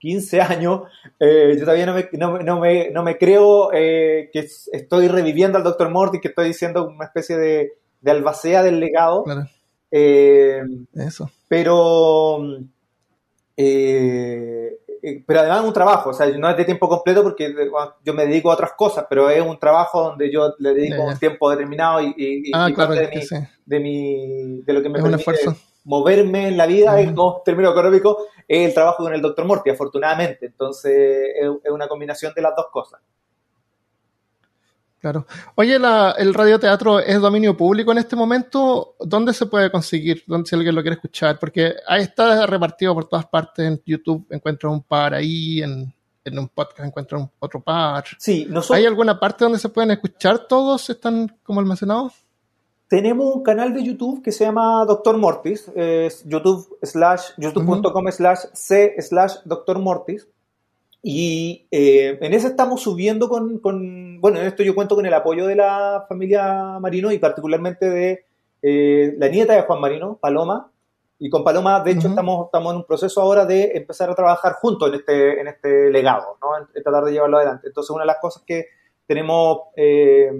15 0.00 0.40
años, 0.40 0.82
eh, 1.18 1.54
yo 1.58 1.64
todavía 1.64 1.86
no 1.86 1.94
me, 1.94 2.08
no, 2.12 2.38
no 2.38 2.60
me, 2.60 2.90
no 2.90 3.02
me 3.02 3.18
creo 3.18 3.70
eh, 3.72 4.30
que 4.32 4.48
estoy 4.72 5.08
reviviendo 5.08 5.58
al 5.58 5.64
Dr. 5.64 5.90
Morty, 5.90 6.20
que 6.20 6.28
estoy 6.28 6.48
diciendo 6.48 6.88
una 6.88 7.04
especie 7.04 7.36
de, 7.36 7.72
de 8.00 8.10
albacea 8.10 8.62
del 8.62 8.80
legado. 8.80 9.24
Eh, 9.90 10.62
Eso. 10.94 11.30
Pero, 11.48 12.38
pero 13.56 15.40
además 15.40 15.60
es 15.60 15.66
un 15.66 15.72
trabajo, 15.72 16.10
o 16.10 16.14
sea, 16.14 16.26
no 16.26 16.48
es 16.48 16.56
de 16.56 16.64
tiempo 16.64 16.88
completo 16.88 17.22
porque 17.22 17.54
yo 18.04 18.14
me 18.14 18.26
dedico 18.26 18.50
a 18.50 18.54
otras 18.54 18.72
cosas, 18.72 19.06
pero 19.10 19.28
es 19.28 19.44
un 19.44 19.58
trabajo 19.58 20.02
donde 20.10 20.30
yo 20.32 20.54
le 20.58 20.74
dedico 20.74 21.02
un 21.02 21.18
tiempo 21.18 21.50
determinado 21.50 22.00
y, 22.02 22.14
y, 22.16 22.50
ah, 22.54 22.70
claro, 22.74 22.94
de, 22.94 23.08
mi, 23.08 23.20
de, 23.66 23.80
mi, 23.80 24.62
de 24.62 24.72
lo 24.72 24.82
que 24.82 24.88
me 24.88 24.98
es 24.98 25.04
un 25.04 25.14
esfuerzo 25.14 25.56
moverme 25.84 26.48
en 26.48 26.56
la 26.56 26.66
vida, 26.66 27.00
en 27.00 27.14
términos 27.44 27.72
económicos, 27.72 28.16
es 28.46 28.68
el 28.68 28.74
trabajo 28.74 29.04
con 29.04 29.14
el 29.14 29.22
doctor 29.22 29.44
Morty, 29.44 29.70
afortunadamente. 29.70 30.46
Entonces, 30.46 30.92
es, 31.34 31.70
una 31.70 31.88
combinación 31.88 32.32
de 32.34 32.42
las 32.42 32.54
dos 32.56 32.66
cosas. 32.72 33.00
Claro. 35.00 35.26
Oye, 35.54 35.76
¿el 35.76 36.34
radioteatro 36.34 37.00
es 37.00 37.18
dominio 37.20 37.56
público 37.56 37.90
en 37.90 37.98
este 37.98 38.16
momento? 38.16 38.96
¿Dónde 39.00 39.32
se 39.32 39.46
puede 39.46 39.70
conseguir? 39.70 40.22
¿Dónde, 40.26 40.46
si 40.46 40.54
alguien 40.54 40.74
lo 40.74 40.82
quiere 40.82 40.96
escuchar? 40.96 41.38
Porque 41.38 41.74
ahí 41.88 42.02
está 42.02 42.46
repartido 42.46 42.92
por 42.94 43.06
todas 43.06 43.26
partes. 43.26 43.66
En 43.66 43.82
YouTube 43.86 44.26
encuentro 44.28 44.70
un 44.70 44.82
par 44.82 45.14
ahí, 45.14 45.62
en, 45.62 45.94
un 46.38 46.48
podcast 46.48 46.86
encuentro 46.86 47.30
otro 47.38 47.60
par. 47.60 48.04
Sí, 48.18 48.46
¿Hay 48.70 48.84
alguna 48.84 49.18
parte 49.18 49.44
donde 49.44 49.58
se 49.58 49.70
pueden 49.70 49.90
escuchar 49.90 50.46
todos? 50.46 50.90
¿Están 50.90 51.34
como 51.42 51.60
almacenados? 51.60 52.12
tenemos 52.90 53.36
un 53.36 53.44
canal 53.44 53.72
de 53.72 53.84
YouTube 53.84 54.20
que 54.20 54.32
se 54.32 54.44
llama 54.44 54.84
Doctor 54.84 55.16
Mortis, 55.16 55.70
es 55.76 56.24
youtube 56.24 56.66
slash, 56.82 57.30
youtube.com 57.38 58.10
slash 58.10 58.40
c 58.52 59.00
slash 59.00 59.34
Doctor 59.44 59.78
Mortis. 59.78 60.26
Y 61.02 61.66
eh, 61.70 62.18
en 62.20 62.34
ese 62.34 62.48
estamos 62.48 62.82
subiendo 62.82 63.28
con, 63.28 63.60
bueno, 64.20 64.38
en 64.38 64.46
esto 64.46 64.62
yo 64.62 64.74
cuento 64.74 64.94
con 64.94 65.06
el 65.06 65.14
apoyo 65.14 65.46
de 65.46 65.56
la 65.56 66.04
familia 66.08 66.78
Marino 66.78 67.10
y 67.10 67.18
particularmente 67.18 67.88
de 67.88 68.24
eh, 68.62 69.14
la 69.16 69.28
nieta 69.28 69.54
de 69.54 69.62
Juan 69.62 69.80
Marino, 69.80 70.18
Paloma. 70.20 70.70
Y 71.18 71.28
con 71.28 71.44
Paloma, 71.44 71.80
de 71.80 71.92
hecho, 71.92 72.08
estamos, 72.08 72.46
estamos 72.46 72.72
en 72.72 72.78
un 72.78 72.84
proceso 72.84 73.20
ahora 73.20 73.44
de 73.44 73.72
empezar 73.74 74.08
a 74.08 74.14
trabajar 74.14 74.54
juntos 74.54 74.88
en 74.88 74.94
este, 74.94 75.40
en 75.40 75.48
este 75.48 75.90
legado, 75.90 76.38
¿no? 76.40 76.56
en, 76.56 76.82
tratar 76.82 77.04
de 77.04 77.12
llevarlo 77.12 77.36
adelante. 77.36 77.68
Entonces, 77.68 77.90
una 77.90 78.04
de 78.04 78.06
las 78.06 78.18
cosas 78.20 78.42
que 78.46 78.68
tenemos 79.06 79.64
eh, 79.76 80.32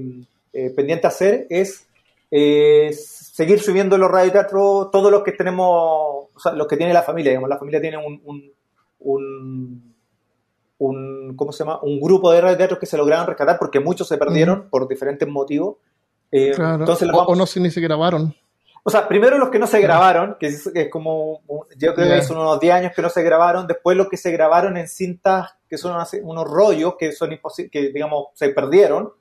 pendiente 0.75 1.07
hacer 1.07 1.47
es 1.51 1.87
eh, 2.31 2.93
seguir 2.93 3.59
subiendo 3.59 3.99
los 3.99 4.11
radioteatros, 4.11 4.91
todos 4.93 5.11
los 5.11 5.25
que 5.25 5.33
tenemos, 5.33 5.67
o 5.67 6.39
sea, 6.39 6.53
los 6.53 6.69
que 6.69 6.77
tiene 6.77 6.93
la 6.93 7.03
familia, 7.03 7.33
digamos, 7.33 7.51
la 7.51 7.59
familia 7.59 7.81
tiene 7.81 7.97
un, 7.97 8.21
un, 8.25 8.53
un, 9.01 9.90
¿cómo 11.37 11.53
se 11.53 11.65
llama? 11.65 11.81
Un 11.83 12.01
grupo 12.01 12.33
de 12.33 12.41
radioteatros 12.41 12.79
que 12.79 12.87
se 12.87 12.97
lograron 12.97 13.27
rescatar 13.27 13.59
porque 13.59 13.81
muchos 13.81 14.09
se 14.09 14.17
perdieron 14.17 14.69
por 14.71 14.89
diferentes 14.89 15.29
motivos. 15.29 15.77
Eh, 16.33 16.53
entonces 16.57 17.09
o, 17.13 17.35
no 17.35 17.45
ni 17.57 17.71
se 17.71 17.81
grabaron. 17.81 18.35
O 18.83 18.91
sea, 18.91 19.07
primero 19.07 19.37
los 19.37 19.51
que 19.51 19.59
no 19.59 19.67
se 19.67 19.81
grabaron, 19.81 20.37
que 20.41 20.47
es, 20.47 20.71
como, 20.91 21.43
yo 21.77 21.95
creo 21.95 22.15
que 22.17 22.23
son 22.23 22.39
unos 22.39 22.59
10 22.59 22.75
años 22.75 22.93
que 22.97 23.03
no 23.03 23.11
se 23.11 23.23
grabaron, 23.23 23.67
después 23.67 23.97
los 23.97 24.09
que 24.09 24.17
se 24.17 24.31
grabaron 24.31 24.77
en 24.79 24.89
cintas 24.89 25.55
que 25.69 25.77
son 25.77 25.97
unos 26.23 26.45
rollos 26.49 26.95
que 26.99 27.13
son 27.13 27.31
que 27.71 27.93
digamos 27.93 28.29
se 28.35 28.49
perdieron, 28.49 29.13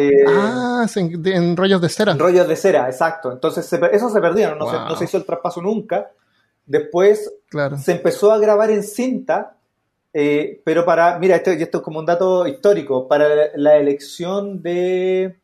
eh, 0.00 0.24
ah, 0.28 0.86
en, 0.94 1.56
rollos 1.56 1.80
de 1.80 1.88
cera. 1.88 2.12
En 2.12 2.20
rollos 2.20 2.46
de 2.46 2.54
cera, 2.54 2.86
exacto. 2.86 3.32
Entonces 3.32 3.64
eso 3.72 4.10
se 4.10 4.20
perdieron, 4.20 4.58
no, 4.58 4.96
se, 4.96 5.04
hizo 5.04 5.16
el 5.16 5.24
traspaso 5.24 5.60
nunca. 5.60 6.10
Después 6.66 7.32
se 7.82 7.92
empezó 7.92 8.30
a 8.30 8.38
grabar 8.38 8.70
en 8.70 8.84
cinta, 8.84 9.56
eh, 10.20 10.60
pero 10.64 10.84
para, 10.84 11.16
mira, 11.20 11.36
esto, 11.36 11.52
esto 11.52 11.78
es 11.78 11.84
como 11.84 12.00
un 12.00 12.06
dato 12.06 12.44
histórico, 12.48 13.06
para 13.06 13.52
la 13.54 13.76
elección 13.76 14.60
de 14.60 15.36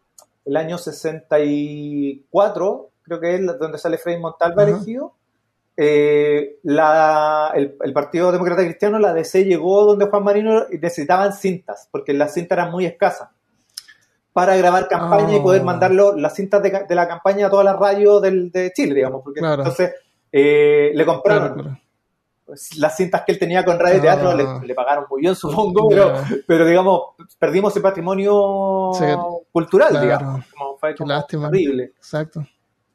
el 0.44 0.56
año 0.56 0.78
64, 0.78 2.90
creo 3.04 3.20
que 3.20 3.36
es 3.36 3.58
donde 3.60 3.78
sale 3.78 3.98
Freddy 3.98 4.18
Montalva 4.18 4.64
elegido, 4.64 5.14
eh, 5.76 6.56
la, 6.64 7.52
el, 7.54 7.92
Partido 7.92 8.32
Demócrata 8.32 8.64
Cristiano, 8.64 8.98
la 8.98 9.14
DC, 9.14 9.44
llegó 9.44 9.84
donde 9.84 10.06
Juan 10.06 10.24
Marino 10.24 10.64
necesitaban 10.68 11.32
cintas, 11.34 11.88
porque 11.92 12.12
las 12.12 12.34
cintas 12.34 12.58
eran 12.58 12.72
muy 12.72 12.84
escasas, 12.84 13.28
para 14.32 14.56
grabar 14.56 14.88
campaña 14.88 15.36
y 15.36 15.40
poder 15.40 15.62
oh. 15.62 15.66
mandarlo, 15.66 16.16
las 16.16 16.34
cintas 16.34 16.60
de, 16.60 16.94
la 16.96 17.06
campaña 17.06 17.46
a 17.46 17.50
todas 17.50 17.64
las 17.64 17.78
radios 17.78 18.20
del, 18.20 18.50
de 18.50 18.72
Chile, 18.72 18.96
digamos. 18.96 19.22
Porque 19.22 19.38
entonces 19.38 19.92
eh, 20.32 20.90
le 20.92 21.06
compraron. 21.06 21.78
Las 22.76 22.96
cintas 22.96 23.22
que 23.22 23.32
él 23.32 23.38
tenía 23.38 23.64
con 23.64 23.78
radio 23.78 23.98
y 23.98 24.00
teatro 24.00 24.34
le, 24.34 24.44
ah. 24.44 24.60
pagaron 24.76 25.06
muy 25.10 25.22
bien, 25.22 25.34
supongo, 25.34 25.88
pero, 26.46 26.66
digamos, 26.66 27.00
perdimos 27.38 27.74
el 27.76 27.82
patrimonio 27.82 28.92
cultural, 29.52 30.00
digamos. 30.00 30.44
fue 30.78 30.94
lástima. 31.06 31.48
horrible. 31.48 31.92
Exacto. 31.96 32.46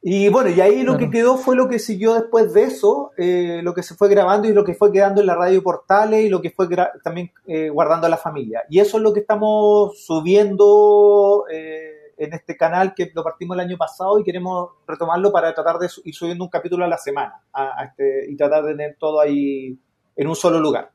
Y 0.01 0.29
bueno, 0.29 0.49
y 0.49 0.61
ahí 0.61 0.83
lo 0.83 0.97
que 0.97 1.09
quedó 1.09 1.37
fue 1.37 1.57
lo 1.57 1.67
que 1.67 1.77
siguió 1.77 2.13
después 2.13 2.53
de 2.53 2.63
eso, 2.63 3.11
eh, 3.17 3.59
lo 3.63 3.73
que 3.73 3.83
se 3.83 3.95
fue 3.95 4.07
grabando 4.07 4.47
y 4.47 4.53
lo 4.53 4.63
que 4.63 4.73
fue 4.73 4.93
quedando 4.93 5.19
en 5.19 5.27
la 5.27 5.35
radio 5.35 5.61
portales 5.61 6.23
y 6.23 6.29
lo 6.29 6.41
que 6.41 6.51
fue 6.51 6.69
también 7.03 7.31
eh, 7.45 7.69
guardando 7.69 8.07
a 8.07 8.09
la 8.09 8.15
familia. 8.15 8.63
Y 8.69 8.79
eso 8.79 8.95
es 8.95 9.03
lo 9.03 9.11
que 9.11 9.19
estamos 9.19 9.99
subiendo 10.01 11.43
eh, 11.51 11.98
en 12.19 12.33
este 12.33 12.57
canal 12.57 12.93
que 12.93 13.11
lo 13.15 13.23
partimos 13.23 13.55
el 13.55 13.61
año 13.61 13.77
pasado 13.77 14.19
y 14.19 14.23
queremos 14.23 14.71
retomarlo 14.85 15.31
para 15.31 15.53
tratar 15.53 15.79
de 15.79 15.89
ir 16.03 16.13
subiendo 16.13 16.43
un 16.43 16.49
capítulo 16.49 16.85
a 16.85 16.87
la 16.87 16.97
semana 16.97 17.41
este, 17.83 18.29
y 18.29 18.35
tratar 18.35 18.63
de 18.63 18.71
tener 18.71 18.97
todo 18.99 19.21
ahí 19.21 19.79
en 20.15 20.27
un 20.27 20.35
solo 20.35 20.59
lugar. 20.59 20.91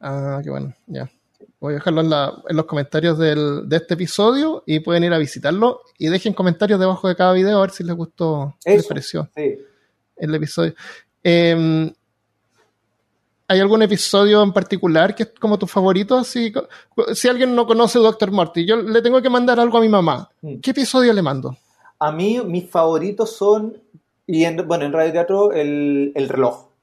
Ah, 0.00 0.40
qué 0.44 0.50
bueno, 0.50 0.74
ya. 0.86 1.10
Voy 1.60 1.72
a 1.72 1.76
dejarlo 1.76 2.02
en, 2.02 2.56
los 2.56 2.66
comentarios 2.66 3.18
de 3.18 3.66
este 3.70 3.94
episodio 3.94 4.62
y 4.66 4.80
pueden 4.80 5.04
ir 5.04 5.14
a 5.14 5.18
visitarlo 5.18 5.80
y 5.98 6.08
dejen 6.08 6.34
comentarios 6.34 6.78
debajo 6.78 7.08
de 7.08 7.16
cada 7.16 7.32
video 7.32 7.58
a 7.58 7.62
ver 7.62 7.70
si 7.70 7.84
les 7.84 7.96
gustó, 7.96 8.54
les 8.66 8.86
pareció 8.86 9.30
el 10.16 10.34
episodio. 10.34 10.74
Em, 11.22 11.90
¿Hay 13.46 13.60
algún 13.60 13.82
episodio 13.82 14.42
en 14.42 14.52
particular 14.52 15.14
que 15.14 15.24
es 15.24 15.32
como 15.38 15.58
tu 15.58 15.66
favorito? 15.66 16.24
Si, 16.24 16.52
si 17.14 17.28
alguien 17.28 17.54
no 17.54 17.66
conoce 17.66 17.98
Doctor 17.98 18.30
Morty, 18.30 18.64
yo 18.64 18.76
le 18.76 19.02
tengo 19.02 19.20
que 19.20 19.28
mandar 19.28 19.60
algo 19.60 19.78
a 19.78 19.80
mi 19.80 19.88
mamá. 19.88 20.30
Mm. 20.40 20.60
¿Qué 20.60 20.70
episodio 20.70 21.12
le 21.12 21.22
mando? 21.22 21.56
A 21.98 22.10
mí 22.10 22.40
mis 22.44 22.68
favoritos 22.68 23.36
son, 23.36 23.76
y 24.26 24.44
bueno, 24.62 24.84
en 24.86 24.92
Radio 24.92 25.12
Teatro, 25.12 25.52
el 25.52 26.12
reloj. 26.28 26.74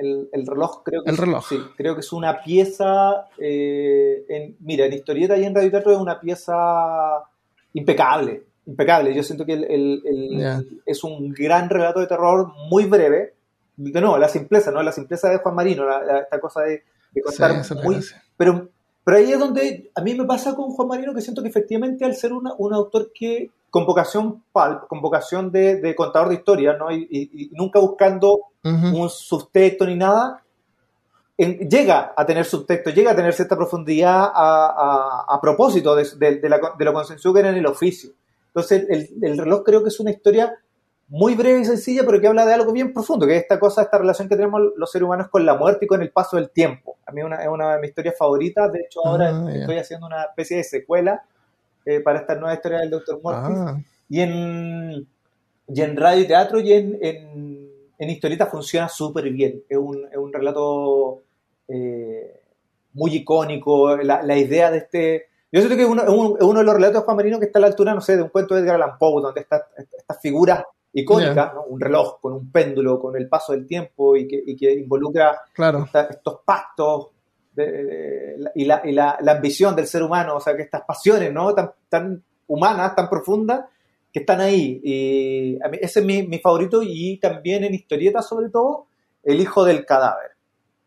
El, 0.00 0.46
reloj 0.46 0.82
creo 0.84 1.04
que 1.04 1.10
el 1.10 1.16
reloj. 1.16 1.46
sí, 1.46 1.58
creo 1.76 1.94
que 1.94 2.00
es 2.00 2.12
una 2.12 2.42
pieza 2.42 3.26
eh, 3.38 4.24
en, 4.28 4.56
mira 4.60 4.86
en 4.86 4.92
historieta 4.92 5.36
y 5.36 5.44
en 5.44 5.54
radio 5.54 5.70
teatro 5.70 5.92
es 5.92 5.98
una 5.98 6.18
pieza 6.18 6.54
impecable 7.74 8.44
impecable 8.66 9.14
yo 9.14 9.22
siento 9.22 9.44
que 9.44 9.54
el, 9.54 10.72
es 10.86 11.04
un 11.04 11.32
gran 11.32 11.68
relato 11.68 12.00
de 12.00 12.06
terror 12.06 12.52
muy 12.70 12.86
breve 12.86 13.34
de 13.90 14.00
nuevo 14.00 14.18
la 14.18 14.28
simpleza 14.28 14.70
no 14.70 14.82
la 14.82 14.92
simpleza 14.92 15.28
de 15.28 15.38
Juan 15.38 15.54
Marino 15.54 15.84
esta 16.20 16.40
cosa 16.40 16.62
de, 16.62 16.84
contar 17.22 17.62
muy 17.82 18.00
pero 18.36 18.68
pero 19.04 19.16
ahí 19.16 19.32
es 19.32 19.38
donde 19.38 19.90
a 19.94 20.00
mí 20.00 20.14
me 20.14 20.24
pasa 20.24 20.54
con 20.54 20.70
Juan 20.70 20.88
Marino 20.88 21.14
que 21.14 21.20
siento 21.20 21.42
que 21.42 21.48
efectivamente 21.48 22.04
al 22.04 22.14
ser 22.14 22.32
un 22.32 22.74
autor 22.74 23.10
que 23.12 23.50
con 23.72 23.86
vocación 23.86 24.44
pulp, 24.52 24.86
con 24.86 25.00
vocación 25.00 25.50
de, 25.50 25.94
contador 25.96 26.28
de 26.28 26.34
historias, 26.34 26.78
¿no? 26.78 26.92
Y, 26.92 27.50
nunca 27.54 27.78
buscando 27.78 28.38
un 28.62 29.08
subtexto 29.08 29.86
ni 29.86 29.96
nada, 29.96 30.42
llega 31.38 32.12
a 32.14 32.26
tener 32.26 32.44
subtexto, 32.44 32.90
llega 32.90 33.12
a 33.12 33.16
tener 33.16 33.32
cierta 33.32 33.56
profundidad 33.56 34.30
a, 34.30 35.38
propósito 35.40 35.96
de, 35.96 36.60
lo 36.78 36.92
consensuado 36.92 37.32
que 37.32 37.40
era 37.40 37.48
en 37.48 37.56
el 37.56 37.66
oficio. 37.66 38.10
Entonces, 38.48 38.84
el, 39.22 39.38
reloj 39.38 39.62
creo 39.64 39.82
que 39.82 39.88
es 39.88 39.98
una 40.00 40.10
historia 40.10 40.54
muy 41.12 41.34
breve 41.34 41.60
y 41.60 41.64
sencilla, 41.66 42.04
pero 42.06 42.18
que 42.22 42.26
habla 42.26 42.46
de 42.46 42.54
algo 42.54 42.72
bien 42.72 42.90
profundo, 42.94 43.26
que 43.26 43.36
es 43.36 43.42
esta 43.42 43.60
cosa, 43.60 43.82
esta 43.82 43.98
relación 43.98 44.30
que 44.30 44.34
tenemos 44.34 44.62
los 44.76 44.90
seres 44.90 45.04
humanos 45.04 45.28
con 45.28 45.44
la 45.44 45.54
muerte 45.54 45.84
y 45.84 45.86
con 45.86 46.00
el 46.00 46.10
paso 46.10 46.38
del 46.38 46.48
tiempo. 46.48 46.96
A 47.04 47.12
mí 47.12 47.20
es 47.20 47.48
una 47.48 47.74
de 47.74 47.80
mis 47.80 47.90
historias 47.90 48.16
favoritas, 48.16 48.72
de 48.72 48.80
hecho 48.80 49.06
ahora 49.06 49.28
ah, 49.28 49.52
estoy 49.52 49.76
haciendo 49.76 50.06
una 50.06 50.22
especie 50.22 50.56
de 50.56 50.64
secuela 50.64 51.22
eh, 51.84 52.00
para 52.00 52.20
esta 52.20 52.34
nueva 52.36 52.54
historia 52.54 52.78
del 52.78 52.88
Dr. 52.88 53.20
Mortis. 53.22 53.58
Ah. 53.58 53.78
Y, 54.08 54.20
en, 54.22 55.06
y 55.68 55.80
en 55.82 55.96
radio 55.98 56.22
y 56.22 56.26
teatro 56.26 56.60
y 56.60 56.72
en, 56.72 56.98
en, 57.02 58.08
historieta 58.08 58.46
funciona 58.46 58.88
súper 58.88 59.28
bien. 59.28 59.62
Es 59.68 59.76
un, 59.76 60.08
es 60.10 60.16
un 60.16 60.32
relato 60.32 61.20
eh, 61.68 62.40
muy 62.94 63.16
icónico. 63.16 63.98
La, 63.98 64.22
la, 64.22 64.38
idea 64.38 64.70
de 64.70 64.78
este. 64.78 65.26
Yo 65.52 65.60
siento 65.60 65.76
que 65.76 65.82
es 65.82 65.88
uno, 65.88 66.04
uno, 66.08 66.58
de 66.60 66.64
los 66.64 66.74
relatos 66.74 67.02
de 67.02 67.04
Juan 67.04 67.16
Marino 67.18 67.38
que 67.38 67.44
está 67.46 67.58
a 67.58 67.60
la 67.60 67.66
altura, 67.68 67.92
no 67.92 68.00
sé, 68.00 68.16
de 68.16 68.22
un 68.22 68.30
cuento 68.30 68.54
de 68.54 68.62
Edgar 68.62 68.76
Allan 68.76 68.96
Poe, 68.98 69.20
donde 69.20 69.42
estas 69.42 69.62
figuras 70.22 70.64
icónicas, 70.92 71.52
un 71.68 71.80
reloj 71.80 72.20
con 72.20 72.34
un 72.34 72.50
péndulo, 72.50 73.00
con 73.00 73.16
el 73.16 73.28
paso 73.28 73.52
del 73.52 73.66
tiempo 73.66 74.16
y 74.16 74.28
que, 74.28 74.42
y 74.46 74.56
que 74.56 74.72
involucra 74.72 75.40
estos 76.10 76.40
pactos 76.44 77.08
y, 78.54 78.64
la, 78.64 78.82
y 78.84 78.92
la, 78.92 79.18
la, 79.20 79.32
ambición 79.32 79.76
del 79.76 79.86
ser 79.86 80.02
humano, 80.02 80.36
o 80.36 80.40
sea, 80.40 80.56
que 80.56 80.62
estas 80.62 80.82
pasiones, 80.82 81.32
¿no? 81.32 81.54
Tan, 81.54 81.70
tan 81.88 82.22
humanas, 82.46 82.94
tan 82.94 83.08
profundas, 83.08 83.66
que 84.12 84.20
están 84.20 84.40
ahí. 84.40 84.80
Y 84.82 85.58
ese 85.80 86.00
es 86.00 86.06
mi, 86.06 86.22
mi, 86.26 86.38
favorito 86.38 86.82
y 86.82 87.18
también 87.18 87.64
en 87.64 87.74
historieta, 87.74 88.22
sobre 88.22 88.50
todo, 88.50 88.86
El 89.22 89.40
hijo 89.40 89.64
del 89.64 89.84
cadáver. 89.84 90.32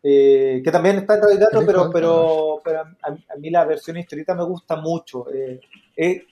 Eh, 0.02 0.60
que 0.62 0.70
también 0.70 0.98
está 0.98 1.14
en 1.14 1.22
Radio 1.22 1.38
Teatro, 1.38 1.62
pero, 1.66 1.90
pero, 1.90 2.60
pero 2.62 2.80
a, 2.80 3.36
mí 3.38 3.50
la 3.50 3.64
versión 3.64 3.96
historieta 3.96 4.34
me 4.34 4.44
gusta 4.44 4.76
mucho. 4.76 5.26
Eh, 5.32 5.60
eh, 5.96 6.24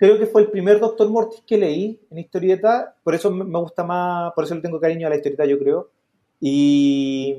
creo 0.00 0.18
que 0.18 0.26
fue 0.26 0.40
el 0.40 0.50
primer 0.50 0.80
Doctor 0.80 1.10
Mortis 1.10 1.42
que 1.46 1.58
leí 1.58 2.00
en 2.10 2.18
historieta, 2.18 2.96
por 3.04 3.14
eso 3.14 3.30
me 3.30 3.58
gusta 3.58 3.84
más, 3.84 4.32
por 4.32 4.44
eso 4.44 4.54
le 4.54 4.62
tengo 4.62 4.80
cariño 4.80 5.06
a 5.06 5.10
la 5.10 5.16
historieta, 5.16 5.44
yo 5.44 5.58
creo. 5.58 5.90
Y, 6.40 7.36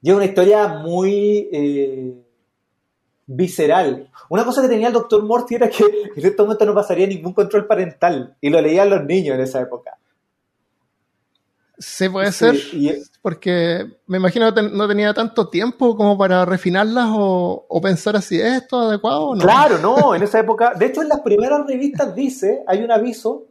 y 0.00 0.10
es 0.10 0.16
una 0.16 0.24
historia 0.24 0.66
muy 0.66 1.46
eh, 1.52 2.14
visceral. 3.26 4.10
Una 4.30 4.46
cosa 4.46 4.62
que 4.62 4.68
tenía 4.68 4.86
el 4.86 4.94
doctor 4.94 5.22
Morty 5.24 5.56
era 5.56 5.68
que 5.68 5.84
en 6.16 6.26
este 6.26 6.42
momento 6.42 6.64
no 6.64 6.74
pasaría 6.74 7.06
ningún 7.06 7.34
control 7.34 7.66
parental 7.66 8.34
y 8.40 8.48
lo 8.48 8.58
leían 8.62 8.88
los 8.88 9.04
niños 9.04 9.34
en 9.34 9.42
esa 9.42 9.60
época. 9.60 9.98
Sí, 11.78 12.08
puede 12.08 12.32
ser, 12.32 12.56
porque 13.26 13.84
me 14.06 14.18
imagino 14.18 14.54
que 14.54 14.62
no 14.62 14.86
tenía 14.86 15.12
tanto 15.12 15.48
tiempo 15.48 15.96
como 15.96 16.16
para 16.16 16.44
refinarlas 16.44 17.08
o, 17.10 17.80
pensar 17.82 18.14
¿es 18.14 18.30
esto 18.30 18.82
adecuado 18.82 19.30
o 19.30 19.34
no? 19.34 19.42
Claro, 19.42 19.78
no, 19.78 20.14
en 20.14 20.22
esa 20.22 20.38
época, 20.38 20.74
de 20.74 20.86
hecho 20.86 21.02
en 21.02 21.08
las 21.08 21.22
primeras 21.22 21.66
revistas 21.66 22.14
dice, 22.14 22.62
hay 22.68 22.84
un 22.84 22.92
aviso 22.92 23.48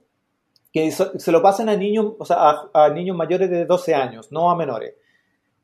que 0.71 0.89
se 0.93 1.29
lo 1.29 1.41
pasan 1.41 1.67
a 1.67 1.75
niños, 1.75 2.13
o 2.17 2.23
sea, 2.23 2.37
a, 2.37 2.85
a 2.85 2.89
niños 2.89 3.17
mayores 3.17 3.49
de 3.49 3.65
12 3.65 3.93
años, 3.93 4.31
no 4.31 4.49
a 4.49 4.55
menores 4.55 4.93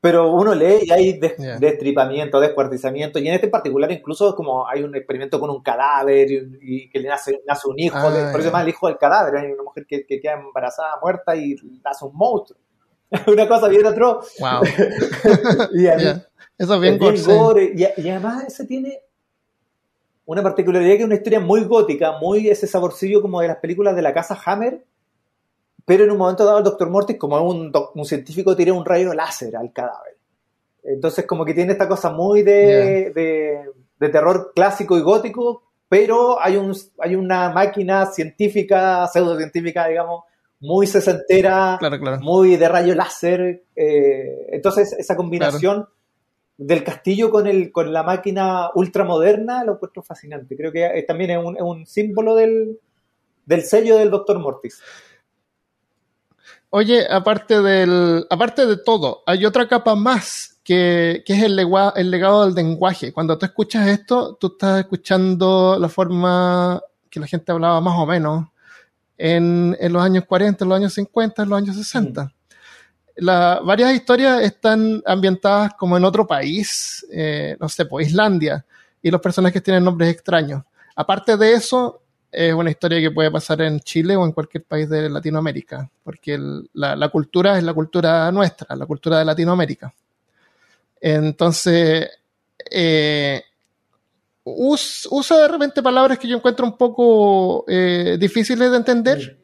pero 0.01 0.33
uno 0.33 0.55
lee 0.55 0.79
y 0.81 0.91
hay 0.91 1.19
destripamiento, 1.59 2.39
descuartizamiento, 2.39 3.19
y 3.19 3.27
en 3.27 3.35
este 3.35 3.47
particular 3.47 3.91
incluso 3.91 4.35
como 4.35 4.67
hay 4.67 4.81
un 4.81 4.95
experimento 4.95 5.39
con 5.39 5.51
un 5.51 5.61
cadáver 5.61 6.27
y, 6.59 6.89
que 6.89 6.99
le 6.99 7.07
nace, 7.07 7.39
nace 7.47 7.67
un 7.69 7.79
hijo, 7.79 7.99
por 8.01 8.41
eso 8.41 8.49
llama 8.49 8.63
el 8.63 8.69
hijo 8.69 8.87
del 8.87 8.97
cadáver, 8.97 9.37
hay 9.37 9.51
una 9.51 9.61
mujer 9.61 9.85
que, 9.87 10.03
queda 10.07 10.33
embarazada, 10.33 10.97
muerta 11.01 11.35
y 11.35 11.55
nace 11.83 12.03
un 12.03 12.15
monstruo. 12.15 12.59
una 13.27 13.47
cosa 13.47 13.67
bien 13.67 13.85
atroz. 13.85 14.33
Wow. 14.39 14.63
y 15.73 15.85
Eso 15.85 16.75
es 16.75 16.81
bien, 16.81 16.97
gore, 16.97 17.73
y, 17.75 18.09
además 18.09 18.45
ese 18.47 18.65
tiene 18.65 19.01
una 20.25 20.41
particularidad 20.41 20.93
que 20.93 20.99
es 20.99 21.05
una 21.05 21.15
historia 21.15 21.39
muy 21.39 21.63
gótica, 21.65 22.17
muy 22.19 22.47
ese 22.47 22.67
saborcillo 22.67 23.21
como 23.21 23.41
de 23.41 23.49
las 23.49 23.57
películas 23.57 23.95
de 23.95 24.01
la 24.01 24.13
casa 24.13 24.39
Hammer, 24.45 24.85
pero 25.85 26.05
en 26.05 26.11
un 26.11 26.17
momento 26.17 26.45
dado 26.45 26.59
el 26.59 26.63
doctor 26.63 26.89
Mortis, 26.89 27.17
como 27.17 27.41
un, 27.41 27.71
un 27.95 28.05
científico, 28.05 28.55
tira 28.55 28.71
un 28.73 28.85
rayo 28.85 29.13
láser 29.13 29.57
al 29.57 29.73
cadáver. 29.73 30.17
Entonces 30.83 31.25
como 31.25 31.43
que 31.43 31.53
tiene 31.53 31.73
esta 31.73 31.87
cosa 31.87 32.11
muy 32.11 32.43
de, 32.43 33.11
de, 33.99 34.09
terror 34.09 34.51
clásico 34.55 34.97
y 34.97 35.01
gótico, 35.01 35.63
pero 35.89 36.41
hay, 36.41 36.55
un, 36.55 36.75
hay 36.99 37.15
una 37.15 37.49
máquina 37.49 38.05
científica, 38.05 39.07
pseudocientífica, 39.07 39.87
digamos, 39.87 40.23
muy 40.61 40.87
sesentera, 40.87 41.79
muy 42.21 42.55
de 42.55 42.69
rayo 42.69 42.95
láser. 42.95 43.63
Eh, 43.75 44.47
entonces 44.51 44.93
esa 44.93 45.15
combinación 45.17 45.87
del 46.57 46.83
castillo 46.83 47.31
con, 47.31 47.47
el, 47.47 47.71
con 47.71 47.91
la 47.91 48.03
máquina 48.03 48.69
ultramoderna 48.75 49.63
lo 49.63 49.73
encuentro 49.73 50.03
fascinante. 50.03 50.55
Creo 50.55 50.71
que 50.71 51.03
también 51.07 51.31
es 51.31 51.43
un, 51.43 51.57
es 51.57 51.63
un 51.63 51.85
símbolo 51.87 52.35
del, 52.35 52.79
del 53.45 53.63
sello 53.63 53.97
del 53.97 54.11
doctor 54.11 54.39
Mortis. 54.39 54.79
Oye, 56.69 57.05
aparte 57.09 57.61
del, 57.61 58.25
aparte 58.29 58.65
de 58.65 58.77
todo, 58.77 59.23
hay 59.25 59.45
otra 59.45 59.67
capa 59.67 59.95
más 59.95 60.59
que, 60.63 61.23
que 61.25 61.33
es 61.33 61.43
el, 61.43 61.59
el 61.59 62.11
legado 62.11 62.45
del 62.45 62.53
lenguaje. 62.53 63.11
Cuando 63.11 63.37
tú 63.37 63.45
escuchas 63.45 63.87
esto, 63.87 64.35
tú 64.35 64.47
estás 64.53 64.79
escuchando 64.81 65.77
la 65.79 65.89
forma 65.89 66.79
que 67.09 67.19
la 67.19 67.27
gente 67.27 67.51
hablaba 67.51 67.81
más 67.81 67.97
o 67.97 68.05
menos 68.05 68.45
en, 69.21 69.77
en 69.79 69.93
los 69.93 70.01
años 70.01 70.25
40, 70.25 70.63
en 70.63 70.69
los 70.69 70.77
años 70.77 70.93
50, 70.95 71.43
en 71.43 71.49
los 71.49 71.57
años 71.57 71.75
60. 71.75 72.33
La, 73.17 73.61
varias 73.63 73.93
historias 73.93 74.41
están 74.41 75.03
ambientadas 75.05 75.73
como 75.75 75.95
en 75.95 76.03
otro 76.03 76.25
país, 76.25 77.05
eh, 77.11 77.55
no 77.59 77.69
sé, 77.69 77.85
pues 77.85 78.07
Islandia, 78.07 78.65
y 78.99 79.11
los 79.11 79.21
personajes 79.21 79.61
tienen 79.61 79.83
nombres 79.83 80.09
extraños. 80.09 80.63
Aparte 80.95 81.37
de 81.37 81.53
eso, 81.53 82.01
es 82.31 82.51
una 82.51 82.71
historia 82.71 82.99
que 82.99 83.11
puede 83.11 83.29
pasar 83.29 83.61
en 83.61 83.79
Chile 83.81 84.15
o 84.15 84.25
en 84.25 84.31
cualquier 84.31 84.63
país 84.63 84.89
de 84.89 85.07
Latinoamérica, 85.07 85.87
porque 86.03 86.39
la, 86.73 87.09
cultura 87.09 87.59
es 87.59 87.63
la 87.63 87.75
cultura 87.75 88.31
nuestra, 88.31 88.75
la 88.75 88.87
cultura 88.87 89.19
de 89.19 89.25
Latinoamérica. 89.25 89.93
Entonces, 90.99 92.09
eh, 92.71 93.43
usa 94.43 95.37
de 95.37 95.47
repente 95.47 95.83
palabras 95.83 96.17
que 96.17 96.27
yo 96.27 96.37
encuentro 96.37 96.65
un 96.65 96.77
poco 96.77 97.65
eh, 97.67 98.17
difíciles 98.19 98.71
de 98.71 98.77
entender, 98.77 99.39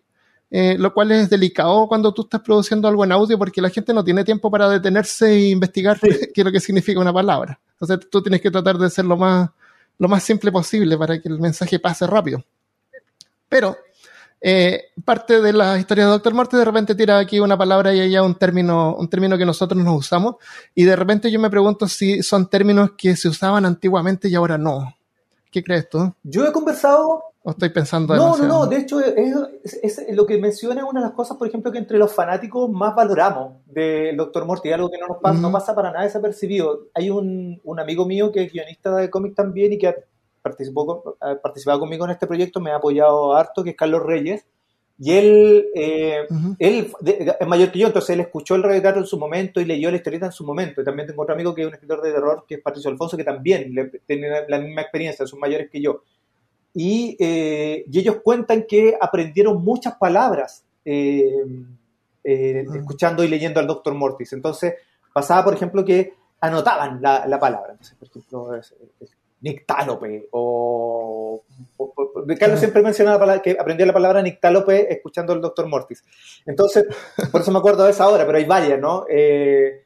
eh, 0.50 0.76
lo 0.78 0.94
cual 0.94 1.12
es 1.12 1.30
delicado 1.30 1.88
cuando 1.88 2.14
tú 2.14 2.24
estás 2.24 2.42
produciendo 2.42 2.88
algo 2.88 3.04
en 3.04 3.12
audio 3.12 3.38
porque 3.38 3.62
la 3.62 3.70
gente 3.70 3.94
no 3.94 4.04
tiene 4.04 4.24
tiempo 4.24 4.50
para 4.50 4.70
detenerse 4.70 5.30
e 5.32 5.50
investigar 5.50 6.00
qué 6.02 6.32
es 6.34 6.46
lo 6.46 6.52
que 6.52 6.60
significa 6.60 7.00
una 7.00 7.14
palabra. 7.14 7.60
Entonces 7.80 8.10
tú 8.10 8.22
tienes 8.22 8.42
que 8.42 8.50
tratar 8.50 8.78
de 8.78 8.90
ser 8.90 9.06
lo 9.06 9.18
más, 9.18 9.50
lo 10.00 10.08
más 10.08 10.24
simple 10.24 10.52
posible 10.52 10.98
para 10.98 11.22
que 11.22 11.30
el 11.30 11.40
mensaje 11.40 11.80
pase 11.80 12.08
rápido. 12.08 12.44
Pero 13.50 13.78
eh, 14.40 14.92
parte 15.04 15.42
de 15.42 15.54
la 15.54 15.78
historia 15.78 16.06
de 16.06 16.12
Doctor 16.12 16.34
Morty 16.34 16.58
de 16.58 16.66
repente 16.66 16.96
tira 16.96 17.18
aquí 17.18 17.40
una 17.40 17.58
palabra 17.58 17.94
y 17.94 18.02
allá 18.02 18.22
un 18.24 18.36
término, 18.36 18.96
un 18.96 19.10
término 19.10 19.38
que 19.38 19.46
nosotros 19.46 19.84
nos 19.84 19.98
usamos. 19.98 20.36
Y 20.76 20.84
de 20.84 20.96
repente 20.96 21.32
yo 21.32 21.40
me 21.40 21.50
pregunto 21.50 21.88
si 21.88 22.22
son 22.22 22.50
términos 22.50 22.92
que 22.98 23.16
se 23.16 23.30
usaban 23.30 23.66
antiguamente 23.66 24.30
y 24.30 24.36
ahora 24.36 24.58
no. 24.58 24.94
¿Qué 25.52 25.64
crees 25.64 25.90
tú? 25.90 26.14
Yo 26.24 26.46
he 26.46 26.52
conversado. 26.52 27.24
¿O 27.42 27.52
estoy 27.52 27.70
pensando 27.70 28.14
No, 28.14 28.38
no, 28.38 28.46
no. 28.46 28.68
De 28.68 28.78
hecho, 28.78 29.00
es, 29.00 30.02
lo 30.12 30.26
que 30.26 30.38
menciona 30.38 30.86
una 30.86 31.00
de 31.00 31.06
las 31.08 31.16
cosas, 31.16 31.38
por 31.38 31.48
ejemplo, 31.48 31.72
que 31.72 31.78
entre 31.78 31.98
los 31.98 32.14
fanáticos 32.14 32.70
más 32.70 32.94
valoramos 32.94 33.54
del 33.66 34.18
Doctor 34.18 34.46
Morty, 34.46 34.70
algo 34.74 34.90
que 34.90 34.98
no 34.98 35.08
nos 35.08 35.18
pasa, 35.18 35.40
no 35.40 35.52
pasa 35.52 35.74
para 35.74 35.92
nada 35.92 36.04
desapercibido. 36.04 36.88
Hay 36.94 37.10
un, 37.10 37.62
un 37.64 37.80
amigo 37.80 38.06
mío 38.06 38.34
que 38.34 38.44
es 38.44 38.52
guionista 38.52 38.94
de 38.98 39.10
cómic 39.10 39.34
también 39.34 39.72
y 39.72 39.78
que 39.78 39.96
participó, 40.42 41.18
ha 41.20 41.36
participado 41.36 41.80
conmigo 41.80 42.06
en 42.06 42.12
este 42.12 42.28
proyecto, 42.28 42.60
me 42.60 42.72
ha 42.72 42.76
apoyado 42.76 43.36
harto, 43.36 43.64
que 43.64 43.72
es 43.72 43.76
Carlos 43.76 44.04
Reyes. 44.04 44.46
Y 45.00 45.14
él, 45.14 45.68
eh, 45.76 46.26
él 46.58 46.92
es 47.40 47.48
mayor 47.48 47.72
que 47.72 47.80
yo, 47.80 47.88
entonces 47.88 48.10
él 48.12 48.20
escuchó 48.22 48.56
el 48.56 48.64
teatro 48.64 49.02
en 49.02 49.06
su 49.06 49.20
momento 49.20 49.62
y 49.62 49.66
leyó 49.66 49.92
la 49.92 49.98
historieta 49.98 50.26
en 50.26 50.32
su 50.32 50.44
momento. 50.44 50.82
Y 50.82 50.84
también 50.84 51.08
tengo 51.08 51.22
otro 51.22 51.36
amigo 51.36 51.54
que 51.54 51.62
es 51.62 51.68
un 51.68 51.74
escritor 51.76 52.02
de 52.02 52.12
terror, 52.12 52.46
que 52.48 52.56
es 52.56 52.62
Patricio 52.62 52.90
Alfonso, 52.90 53.16
que 53.16 53.24
también 53.24 53.92
tiene 54.08 54.28
la 54.48 54.58
misma 54.60 54.82
experiencia, 54.82 55.28
son 55.28 55.40
mayores 55.40 55.70
que 55.70 55.82
yo. 55.82 56.02
Y, 56.74 57.16
eh, 57.20 57.86
y 57.92 58.00
ellos 58.00 58.18
cuentan 58.24 58.66
que 58.68 58.98
aprendieron 59.00 59.64
muchas 59.64 59.96
palabras 59.98 60.66
eh, 60.84 61.32
ah. 62.26 62.76
escuchando 62.76 63.24
y 63.24 63.28
leyendo 63.28 63.60
al 63.60 63.68
Doctor 63.68 63.94
Mortis. 63.94 64.34
Entonces 64.34 64.76
pasaba, 65.14 65.44
por 65.44 65.54
ejemplo, 65.54 65.86
que 65.86 66.14
anotaban 66.42 67.02
la, 67.02 67.28
la 67.28 67.40
palabra. 67.40 67.74
Entonces, 67.74 67.96
por 67.98 68.08
ejemplo, 68.08 68.52
nictálope 69.42 70.28
o, 70.32 71.44
Carlos 72.40 72.60
siempre 72.60 72.82
menciona 72.82 73.42
que 73.42 73.58
aprendió 73.60 73.86
la 73.86 73.94
palabra 73.94 74.22
nictálope 74.22 74.92
escuchando 74.92 75.34
al 75.34 75.42
doctor 75.42 75.68
Mortis. 75.68 76.04
Entonces, 76.46 76.86
por 77.32 77.42
eso 77.42 77.52
me 77.52 77.60
acuerdo 77.60 77.86
de 77.86 77.92
esa 77.92 78.08
obra, 78.10 78.26
pero 78.26 78.38
hay 78.38 78.46
varias, 78.46 78.80
¿no? 78.80 79.06
Eh, 79.10 79.86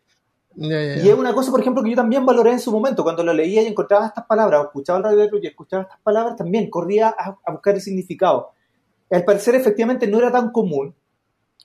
y 0.56 1.08
es 1.08 1.14
una 1.14 1.34
cosa, 1.34 1.50
por 1.50 1.62
ejemplo, 1.62 1.82
que 1.82 1.92
yo 1.92 1.96
también 1.96 2.26
valoré 2.26 2.52
en 2.52 2.60
su 2.60 2.72
momento, 2.72 3.04
cuando 3.04 3.24
lo 3.24 3.34
leía 3.34 3.62
y 3.62 3.68
encontraba 3.68 4.08
estas 4.08 4.26
palabras, 4.26 4.62
o 4.62 4.64
escuchaba 4.66 4.98
el 4.98 5.04
radio 5.04 5.40
y 5.42 5.48
escuchaba 5.48 5.84
estas 5.84 6.00
palabras, 6.02 6.36
también 6.36 6.70
corría 6.70 7.08
a, 7.10 7.52
buscar 7.52 7.76
el 7.76 7.82
significado. 7.82 8.52
Al 9.10 9.24
parecer, 9.24 9.56
efectivamente, 9.56 10.08
no 10.08 10.18
era 10.18 10.32
tan 10.32 10.52
común. 10.52 10.94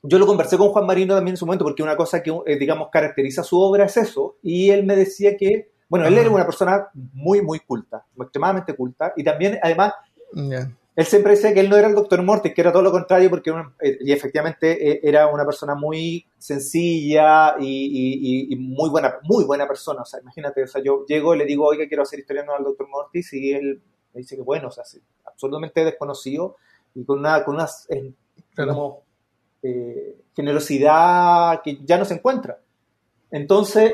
Yo 0.03 0.19
lo 0.19 0.27
conversé 0.27 0.57
con 0.57 0.69
Juan 0.69 0.87
Marino 0.87 1.15
también 1.15 1.33
en 1.33 1.37
su 1.37 1.47
momento, 1.47 1.65
porque 1.65 1.83
una 1.83 1.97
cosa 1.97 2.23
que, 2.23 2.31
eh, 2.47 2.57
digamos, 2.59 2.89
caracteriza 2.93 3.43
su 3.43 3.59
obra 3.59 3.87
es 3.87 3.97
eso, 3.97 4.37
y 4.43 4.71
él 4.71 4.85
me 4.85 4.95
decía 4.95 5.37
que 5.37 5.71
bueno, 5.89 6.07
él 6.07 6.19
era 6.19 6.31
una 6.31 6.45
persona 6.45 6.89
muy, 7.13 7.43
muy 7.43 7.61
culta, 7.61 8.05
extremadamente 8.19 8.75
culta, 8.75 9.13
y 9.17 9.23
también, 9.23 9.59
además, 9.63 9.93
él 10.97 11.05
siempre 11.05 11.33
decía 11.33 11.53
que 11.53 11.61
él 11.61 11.69
no 11.69 11.77
era 11.77 11.89
el 11.89 11.95
doctor 11.95 12.23
Mortis, 12.23 12.55
que 12.55 12.61
era 12.63 12.73
todo 12.73 12.83
lo 12.83 12.91
contrario, 12.91 13.29
porque 13.29 13.51
eh, 13.81 13.99
y 14.01 14.13
efectivamente 14.13 14.93
eh, 14.93 15.01
era 15.03 15.27
una 15.27 15.45
persona 15.45 15.75
muy 15.75 16.27
sencilla 16.39 17.55
y, 17.61 18.57
muy 18.59 18.89
buena 18.89 19.17
muy 19.25 19.45
buena 19.45 19.69
persona. 19.69 20.03
O 20.03 20.05
sea, 20.07 20.21
imagínate, 20.21 20.63
o 20.63 20.67
sea, 20.67 20.83
yo 20.83 21.05
llego 21.07 21.35
y 21.35 21.39
le 21.39 21.45
digo, 21.45 21.67
oiga, 21.67 21.87
quiero 21.87 22.03
hacer 22.03 22.21
historia 22.21 22.45
nueva 22.45 22.59
al 22.59 22.65
doctor 22.65 22.89
Mortis, 22.89 23.31
y 23.35 23.53
él 23.53 23.83
me 24.15 24.23
dice 24.23 24.37
que 24.37 24.43
bueno, 24.43 24.69
o 24.69 24.71
sea, 24.71 24.85
absolutamente 25.27 25.85
desconocido 25.85 26.57
y 26.95 27.05
con 27.05 27.19
una, 27.19 27.45
con 27.45 27.57
una 27.57 27.69
eh, 29.63 30.17
generosidad 30.35 31.61
que 31.63 31.79
ya 31.85 31.99
no 31.99 32.07
se 32.07 32.15
encuentra. 32.15 32.59
Entonces, 33.31 33.93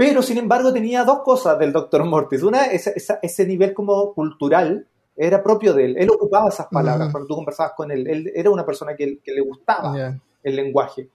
pero, 0.00 0.22
sin 0.22 0.38
embargo, 0.38 0.72
tenía 0.72 1.04
dos 1.04 1.18
cosas 1.22 1.58
del 1.58 1.74
Doctor 1.74 2.06
Mortis. 2.06 2.42
Una, 2.42 2.64
ese 2.64 3.46
nivel 3.46 3.74
como 3.74 4.14
cultural 4.14 4.86
era 5.14 5.42
propio 5.42 5.74
de 5.74 5.84
él. 5.84 5.96
Él 5.98 6.08
ocupaba 6.08 6.48
esas 6.48 6.68
palabras 6.68 7.12
cuando 7.12 7.26
tú 7.26 7.34
conversabas 7.34 7.74
con 7.76 7.90
él. 7.90 8.06
Él 8.06 8.32
era 8.34 8.48
una 8.48 8.64
persona 8.64 8.96
que, 8.96 9.20
le 9.22 9.40
gustaba 9.42 10.18
el 10.42 10.56
lenguaje. 10.56 11.10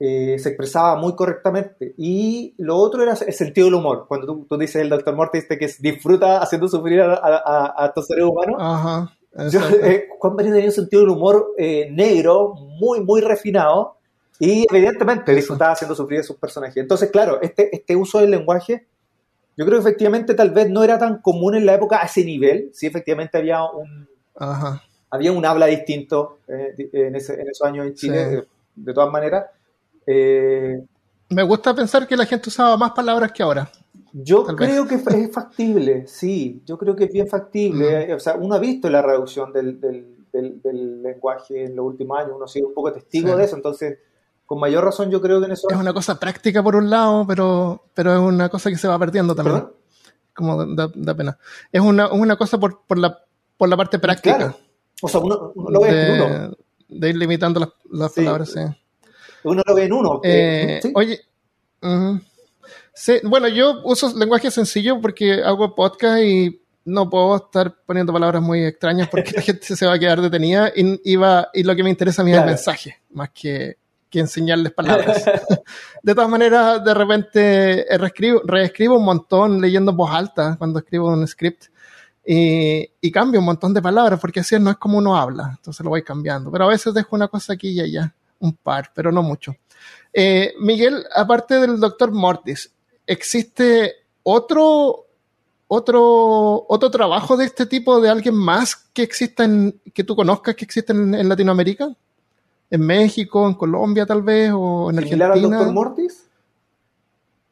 Eh, 0.00 0.38
se 0.38 0.48
expresaba 0.48 0.96
muy 0.96 1.14
correctamente. 1.14 1.92
Y 1.98 2.54
lo 2.56 2.78
otro 2.78 3.02
era 3.02 3.12
el 3.12 3.34
sentido 3.34 3.66
del 3.66 3.74
humor. 3.74 4.06
Cuando 4.08 4.46
tú, 4.48 4.56
dices 4.56 4.76
el 4.76 4.88
Doctor 4.88 5.14
Mortis 5.14 5.46
que 5.46 5.70
disfruta 5.80 6.38
haciendo 6.38 6.68
sufrir 6.68 7.02
a, 7.02 7.84
estos 7.84 8.06
seres 8.06 8.24
humanos. 8.24 8.56
Ajá, 8.58 9.12
eh, 9.82 10.08
Juan 10.18 10.36
tenía 10.38 10.64
un 10.64 10.72
sentido 10.72 11.02
del 11.02 11.10
humor 11.10 11.52
eh, 11.58 11.90
negro, 11.92 12.54
muy, 12.80 13.04
muy 13.04 13.20
refinado 13.20 13.98
y 14.38 14.64
evidentemente 14.70 15.34
disfrutaba 15.34 15.72
haciendo 15.72 15.94
sufrir 15.94 16.20
a 16.20 16.22
sus 16.24 16.36
personajes. 16.36 16.76
Entonces, 16.76 17.10
claro, 17.10 17.40
este, 17.40 17.74
este 17.74 17.94
uso 17.96 18.20
del 18.20 18.30
lenguaje, 18.30 18.86
yo 19.56 19.64
creo 19.66 19.80
que 19.80 19.88
efectivamente 19.88 20.34
tal 20.34 20.50
vez 20.50 20.70
no 20.70 20.82
era 20.82 20.98
tan 20.98 21.20
común 21.20 21.54
en 21.54 21.66
la 21.66 21.74
época 21.74 22.00
a 22.02 22.06
ese 22.06 22.24
nivel. 22.24 22.70
Sí, 22.72 22.86
efectivamente 22.86 23.38
había 23.38 23.62
un, 23.64 24.08
Había 25.10 25.32
un 25.32 25.44
habla 25.44 25.66
distinto 25.66 26.38
eh, 26.48 26.74
en, 26.92 27.14
ese, 27.14 27.34
en, 27.34 27.48
esos 27.48 27.66
años 27.66 27.86
en 27.86 27.94
Chile, 27.94 28.44
de, 28.74 28.94
todas 28.94 29.12
maneras. 29.12 29.46
Eh, 30.06 30.82
Me 31.28 31.42
gusta 31.42 31.74
pensar 31.74 32.06
que 32.06 32.16
la 32.16 32.26
gente 32.26 32.48
usaba 32.48 32.76
más 32.76 32.92
palabras 32.92 33.30
que 33.32 33.42
ahora. 33.42 33.70
Yo 34.14 34.44
creo 34.44 34.86
que 34.86 34.96
es 34.96 35.32
factible, 35.32 36.06
sí, 36.06 36.62
yo 36.66 36.76
creo 36.76 36.94
que 36.94 37.04
es 37.04 37.12
bien 37.12 37.28
factible. 37.28 38.12
O 38.12 38.20
sea, 38.20 38.34
uno 38.34 38.56
ha 38.56 38.58
visto 38.58 38.90
la 38.90 39.00
reducción 39.00 39.52
del, 39.52 39.80
del, 39.80 41.02
lenguaje 41.02 41.64
en 41.64 41.76
los 41.76 41.86
últimos 41.86 42.18
años, 42.18 42.32
uno 42.34 42.44
ha 42.44 42.48
sido 42.48 42.68
un 42.68 42.74
poco 42.74 42.92
testigo 42.92 43.36
de 43.36 43.44
eso, 43.44 43.56
entonces 43.56 43.98
con 44.52 44.60
mayor 44.60 44.84
razón 44.84 45.10
yo 45.10 45.18
creo 45.22 45.40
que 45.40 45.46
en 45.46 45.52
eso... 45.52 45.66
Es 45.70 45.78
una 45.78 45.94
cosa 45.94 46.20
práctica 46.20 46.62
por 46.62 46.76
un 46.76 46.90
lado, 46.90 47.26
pero, 47.26 47.86
pero 47.94 48.12
es 48.12 48.20
una 48.20 48.50
cosa 48.50 48.68
que 48.68 48.76
se 48.76 48.86
va 48.86 48.98
perdiendo 48.98 49.34
también. 49.34 49.66
Como 50.34 50.66
da, 50.66 51.14
pena. 51.16 51.38
Es 51.72 51.80
una, 51.80 52.12
una 52.12 52.36
cosa 52.36 52.60
por, 52.60 52.82
por, 52.86 52.98
la, 52.98 53.18
por 53.56 53.70
la 53.70 53.78
parte 53.78 53.98
práctica. 53.98 54.54
O 55.00 55.08
sea, 55.08 55.20
uno, 55.20 55.54
lo 55.56 55.80
ve 55.80 55.90
de, 55.90 56.02
en 56.02 56.20
uno. 56.20 56.56
De 56.86 57.08
ir 57.08 57.16
limitando 57.16 57.60
las, 57.60 57.70
las 57.90 58.12
palabras, 58.12 58.50
sí. 58.50 58.60
Uno 59.44 59.62
lo 59.66 59.74
ve 59.74 59.84
en 59.84 59.92
uno. 59.94 60.20
Eh, 60.22 60.82
oye, 60.94 61.22
bueno, 63.22 63.48
yo 63.48 63.80
uso 63.84 64.14
lenguaje 64.14 64.50
sencillo 64.50 65.00
porque 65.00 65.42
hago 65.42 65.74
podcast 65.74 66.22
y 66.22 66.60
no 66.84 67.08
puedo 67.08 67.36
estar 67.36 67.74
poniendo 67.86 68.12
palabras 68.12 68.42
muy 68.42 68.66
extrañas 68.66 69.08
porque 69.08 69.32
la 69.32 69.40
gente 69.40 69.74
se 69.74 69.86
va 69.86 69.94
a 69.94 69.98
quedar 69.98 70.20
detenida 70.20 70.70
y, 70.76 71.00
y, 71.10 71.18
y 71.54 71.62
lo 71.62 71.74
que 71.74 71.82
me 71.82 71.88
interesa 71.88 72.20
a 72.20 72.24
mí 72.26 72.32
es 72.32 72.38
el 72.38 72.44
mensaje, 72.44 72.98
más 73.12 73.30
que 73.30 73.80
que 74.12 74.20
enseñarles 74.20 74.72
palabras. 74.72 75.24
de 76.02 76.14
todas 76.14 76.28
maneras, 76.28 76.84
de 76.84 76.94
repente 76.94 77.92
eh, 77.92 77.98
reescribo, 77.98 78.42
reescribo 78.44 78.98
un 78.98 79.06
montón 79.06 79.60
leyendo 79.60 79.90
en 79.90 79.96
voz 79.96 80.12
alta 80.12 80.54
cuando 80.58 80.80
escribo 80.80 81.08
un 81.08 81.26
script 81.26 81.64
y, 82.24 83.10
cambio 83.10 83.40
un 83.40 83.46
montón 83.46 83.74
de 83.74 83.82
palabras 83.82 84.20
porque 84.20 84.40
así 84.40 84.56
no 84.60 84.70
es 84.70 84.76
como 84.76 84.98
uno 84.98 85.16
habla, 85.16 85.54
entonces 85.56 85.82
lo 85.82 85.90
voy 85.90 86.02
cambiando. 86.02 86.52
Pero 86.52 86.66
a 86.66 86.68
veces 86.68 86.92
dejo 86.92 87.16
una 87.16 87.26
cosa 87.26 87.54
aquí 87.54 87.70
y 87.70 87.80
allá, 87.80 88.14
un 88.38 88.52
par, 88.52 88.92
pero 88.94 89.10
no 89.10 89.22
mucho. 89.22 89.56
Eh, 90.12 90.54
Miguel, 90.60 91.04
aparte 91.16 91.58
del 91.58 91.80
doctor 91.80 92.12
Mortis, 92.12 92.70
¿existe 93.06 93.94
otro, 94.22 95.06
otro, 95.68 96.66
otro 96.68 96.90
trabajo 96.90 97.36
de 97.38 97.46
este 97.46 97.64
tipo 97.64 97.98
de 97.98 98.10
alguien 98.10 98.34
más 98.34 98.76
que 98.76 99.02
exista 99.02 99.44
en, 99.44 99.80
que 99.94 100.04
tú 100.04 100.14
conozcas 100.14 100.54
que 100.54 100.66
existe 100.66 100.92
en 100.92 101.28
Latinoamérica? 101.28 101.96
En 102.72 102.80
México, 102.80 103.46
en 103.46 103.52
Colombia 103.52 104.06
tal 104.06 104.22
vez, 104.22 104.50
o 104.54 104.90
en 104.90 104.98
Argentina. 104.98 105.32
al 105.34 105.42
Doctor 105.42 105.72
Mortis? 105.72 106.24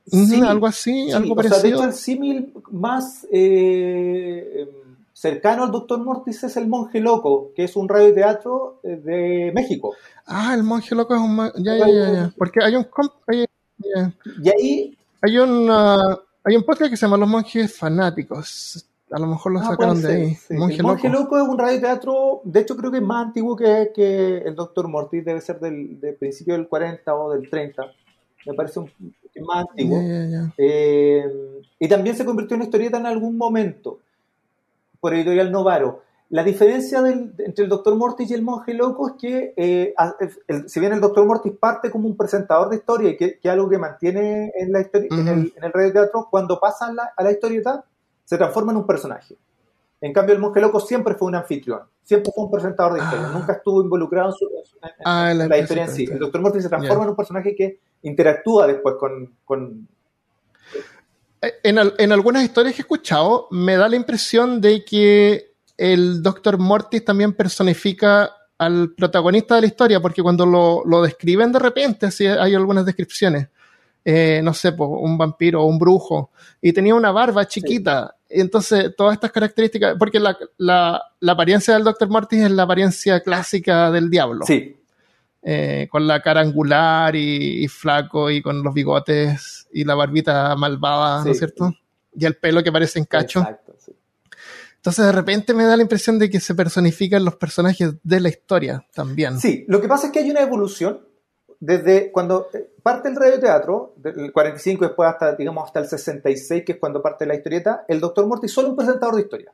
Sí, 0.07 0.41
algo 0.41 0.67
así, 0.67 1.13
algo 1.13 1.37
parecido. 1.37 1.63
de 1.63 1.69
hecho, 1.69 1.85
el 1.85 1.93
símil 1.93 2.55
más 2.71 3.27
eh, 3.31 4.67
cercano 5.13 5.65
al 5.65 5.71
Doctor 5.71 6.03
Mortis 6.03 6.43
es 6.45 6.57
el 6.57 6.67
Monje 6.69 7.01
Loco, 7.01 7.53
que 7.55 7.65
es 7.65 7.77
un 7.77 7.87
radioteatro 7.87 8.81
eh, 8.83 8.97
de 8.97 9.53
México. 9.55 9.95
Ah, 10.25 10.55
el 10.55 10.63
Monje 10.63 10.95
Loco 10.95 11.15
es 11.15 11.21
un... 11.21 11.37
Ya, 11.63 11.77
ya, 11.77 11.87
ya, 11.87 12.13
ya. 12.13 12.33
Porque 12.39 12.61
hay 12.65 12.77
un... 12.77 12.87
Y 14.43 14.49
ahí... 14.49 14.97
Hay, 15.21 15.37
una, 15.37 16.19
hay 16.43 16.57
un 16.57 16.63
podcast 16.63 16.91
que 16.91 16.97
se 16.97 17.05
llama 17.05 17.19
Los 17.19 17.29
Monjes 17.29 17.77
Fanáticos 17.77 18.87
a 19.11 19.19
lo 19.19 19.27
mejor 19.27 19.53
lo 19.53 19.61
ah, 19.61 19.65
sacaron 19.65 20.01
de 20.01 20.13
ahí. 20.13 20.39
Monje, 20.51 20.83
Monje 20.83 21.09
Loco. 21.09 21.37
es 21.37 21.43
un 21.43 21.59
radioteatro, 21.59 22.41
de 22.45 22.61
hecho 22.61 22.77
creo 22.77 22.91
que 22.91 22.99
es 22.99 23.03
más 23.03 23.27
antiguo 23.27 23.57
que, 23.57 23.91
que 23.95 24.39
el 24.39 24.55
Doctor 24.55 24.89
Mortis, 24.89 25.25
debe 25.25 25.41
ser 25.41 25.59
del, 25.61 25.99
principio 26.19 26.55
del 26.55 26.69
40 26.69 27.15
o 27.15 27.33
del 27.33 27.49
30. 27.49 27.83
Me 28.47 28.55
parece 28.55 28.81
un, 28.81 28.91
más 29.45 29.67
antiguo. 29.69 29.99
Eh, 30.57 31.63
y 31.79 31.89
también 31.89 32.17
se 32.17 32.25
convirtió 32.25 32.57
en 32.57 32.63
historieta 32.63 32.99
en 32.99 33.07
algún 33.07 33.37
momento, 33.37 33.99
por 35.01 35.15
editorial 35.15 35.51
Novaro. 35.51 36.03
La 36.31 36.45
diferencia 36.45 37.01
entre 37.01 37.65
el 37.65 37.69
Dr. 37.69 37.97
Mortis 37.97 38.31
y 38.31 38.35
el 38.35 38.43
monje 38.43 38.73
loco 38.73 39.09
es 39.09 39.15
que, 39.15 39.53
eh, 39.57 39.95
si 40.69 40.79
bien 40.79 40.93
el 40.93 41.01
Dr. 41.01 41.27
Mortis 41.27 41.53
parte 41.59 41.91
como 41.91 42.07
un 42.07 42.17
presentador 42.17 42.71
de 42.71 42.77
historia 42.77 43.11
y 43.11 43.17
que, 43.17 43.41
es 43.43 43.51
algo 43.51 43.69
que 43.69 43.79
mantiene 43.79 44.53
en, 44.55 44.71
la 44.71 44.81
historia, 44.81 45.09
en, 45.11 45.27
el, 45.27 45.53
en 45.57 45.65
el 45.65 45.93
teatro, 45.93 46.29
cuando 46.31 46.61
pasa 46.61 46.95
a 47.17 47.23
la, 47.25 47.33
historieta, 47.33 47.85
se 48.31 48.39
transforma 48.39 48.71
en 48.71 48.79
un 48.79 48.87
personaje. 48.87 49.37
En 50.01 50.13
cambio, 50.13 50.37
el 50.37 50.41
monje 50.41 50.61
loco 50.61 50.79
siempre 50.79 51.15
fue 51.15 51.27
un 51.27 51.35
anfitrión, 51.35 51.81
siempre 52.05 52.31
fue 52.33 52.45
un 52.45 52.51
presentador 52.53 52.95
de 52.95 53.01
historia, 53.01 53.27
ah. 53.29 53.33
nunca 53.35 53.55
estuvo 53.55 53.83
involucrado 53.83 54.29
en, 54.29 54.35
su, 54.35 54.49
ah, 55.05 55.35
la, 55.35 55.59
historia 55.59 55.87
en 55.87 55.91
sí. 55.91 56.05
El 56.05 56.21
Dr. 56.21 56.41
Mortis 56.41 56.63
se 56.63 56.69
transforma 56.69 57.03
en 57.03 57.11
un 57.11 57.17
personaje 57.17 57.57
que 57.57 57.81
interactúa 58.03 58.69
después 58.69 58.95
con... 58.95 59.89
Eh, 61.43 61.55
en, 61.65 61.79
en 61.99 62.13
algunas 62.13 62.45
historias 62.45 62.73
que 62.77 62.83
he 62.83 62.85
escuchado, 62.85 63.49
me 63.51 63.75
da 63.75 63.89
la 63.89 63.97
impresión 63.97 64.61
de 64.61 64.85
que 64.85 65.55
el 65.77 66.23
Dr. 66.23 66.57
Mortis 66.57 67.05
también 67.05 67.33
personifica 67.33 68.31
al 68.59 68.93
protagonista 68.93 69.57
de 69.57 69.63
la 69.63 69.67
historia, 69.67 69.99
porque 70.01 70.23
cuando 70.23 70.47
lo, 70.47 71.03
describen 71.03 71.51
de 71.51 71.59
repente, 71.59 72.13
si 72.13 72.29
hay 72.29 72.55
algunas 72.55 72.87
descripciones, 72.87 73.49
eh, 74.05 74.41
no 74.45 74.55
sé, 74.55 74.73
un 74.79 75.19
vampiro 75.19 75.63
o 75.63 75.67
un 75.67 75.81
brujo, 75.81 76.31
y 76.63 76.73
tenía 76.73 76.95
una 76.95 77.11
barba 77.11 77.45
chiquita. 77.49 78.15
Entonces, 78.31 78.95
todas 78.97 79.15
estas 79.15 79.33
características, 79.33 79.97
porque 79.99 80.21
la, 80.21 81.03
apariencia 81.27 81.75
del 81.75 81.85
Dr. 81.85 82.09
Mortis 82.09 82.43
es 82.43 82.51
la 82.51 82.63
apariencia 82.63 83.21
clásica 83.21 83.91
del 83.91 84.09
diablo. 84.09 84.47
Sí. 84.47 84.77
Eh, 85.43 85.89
con 85.91 86.07
la 86.07 86.21
cara 86.21 86.41
angular 86.41 87.17
y, 87.17 87.67
flaco 87.69 88.31
y 88.31 88.41
con 88.43 88.63
los 88.63 88.73
bigotes 88.73 89.67
y 89.73 89.85
la 89.85 89.95
barbita 89.95 90.55
malvada, 90.55 91.25
¿no 91.25 91.31
es 91.31 91.39
cierto? 91.39 91.75
Y 92.15 92.25
el 92.25 92.37
pelo 92.37 92.63
que 92.63 92.71
parece 92.71 92.99
en 92.99 93.07
cacho. 93.07 93.41
Exacto, 93.41 93.75
sí. 93.79 93.93
Entonces 94.77 95.05
de 95.05 95.13
repente 95.13 95.53
me 95.53 95.65
da 95.65 95.77
la 95.77 95.83
impresión 95.83 96.19
de 96.19 96.31
que 96.31 96.41
se 96.41 96.55
personifican 96.55 97.25
los 97.25 97.37
personajes 97.37 97.95
de 98.03 98.21
la 98.21 98.29
historia 98.31 98.87
también. 98.95 99.39
Sí, 99.39 99.65
lo 99.69 99.81
que 99.81 99.89
pasa 99.89 100.07
es 100.07 100.13
que 100.13 100.21
hay 100.21 100.31
una 100.31 100.41
evolución 100.41 101.01
desde 101.61 102.11
cuando 102.11 102.49
eh, 102.55 102.71
parte 102.83 103.09
el 103.11 103.17
radioteatro, 103.17 103.93
del 103.97 104.33
45 104.33 104.87
después 104.87 105.09
hasta, 105.09 105.37
digamos, 105.37 105.65
hasta 105.65 105.81
el 105.81 105.87
66, 105.87 106.65
que 106.65 106.73
es 106.73 106.79
cuando 106.79 107.03
parte 107.03 107.27
la 107.27 107.35
historieta, 107.35 107.85
el 107.87 108.01
Dr. 108.01 108.27
Morty 108.27 108.47
es 108.47 108.53
solo 108.53 108.71
un 108.71 108.77
presentador 108.77 109.15
de 109.15 109.23
historia. 109.23 109.53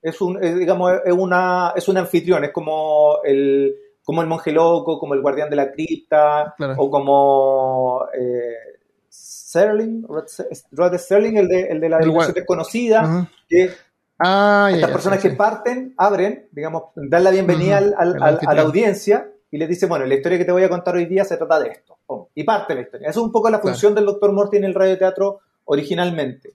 Es 0.00 0.20
un, 0.20 0.40
digamos, 0.40 0.92
es, 1.04 1.12
una, 1.12 1.72
es 1.74 1.88
un 1.88 1.96
anfitrión, 1.96 2.44
es 2.44 2.52
como 2.52 3.18
el, 3.24 3.74
como 4.04 4.22
el 4.22 4.28
monje 4.28 4.52
loco, 4.52 5.00
como 5.00 5.14
el 5.14 5.20
guardián 5.20 5.50
de 5.50 5.56
la 5.56 5.72
cripta, 5.72 6.54
o 6.76 6.88
como 6.88 8.06
eh, 8.16 8.78
Serling, 9.08 10.06
Rod 10.70 10.96
Serling, 10.96 11.38
el 11.38 11.48
de, 11.48 11.62
el 11.62 11.80
de 11.80 11.88
la 11.88 11.98
dimensión 11.98 12.34
desconocida, 12.34 13.28
que 13.48 13.70
Ah, 14.18 14.70
Estas 14.72 14.90
personas 14.90 15.20
que 15.20 15.30
parten, 15.30 15.92
abren, 15.98 16.48
digamos, 16.52 16.84
dan 16.94 17.22
la 17.22 17.30
bienvenida 17.30 17.76
al, 17.76 17.94
a 17.98 18.54
la 18.54 18.62
audiencia 18.62 19.30
y 19.50 19.58
les 19.58 19.68
dicen, 19.68 19.88
bueno, 19.88 20.04
la 20.06 20.14
historia 20.14 20.38
que 20.38 20.44
te 20.44 20.52
voy 20.52 20.64
a 20.64 20.68
contar 20.68 20.96
hoy 20.96 21.06
día 21.06 21.24
se 21.24 21.36
trata 21.36 21.60
de 21.60 21.68
esto. 21.70 21.98
y 22.34 22.44
parte 22.44 22.74
la 22.74 22.82
historia. 22.82 23.08
Eso 23.08 23.20
es 23.20 23.26
un 23.26 23.32
poco 23.32 23.48
la 23.50 23.58
función 23.58 23.94
del 23.94 24.06
Dr. 24.06 24.32
Morty 24.32 24.56
en 24.56 24.64
el 24.64 24.74
radioteatro 24.74 25.40
originalmente. 25.64 26.54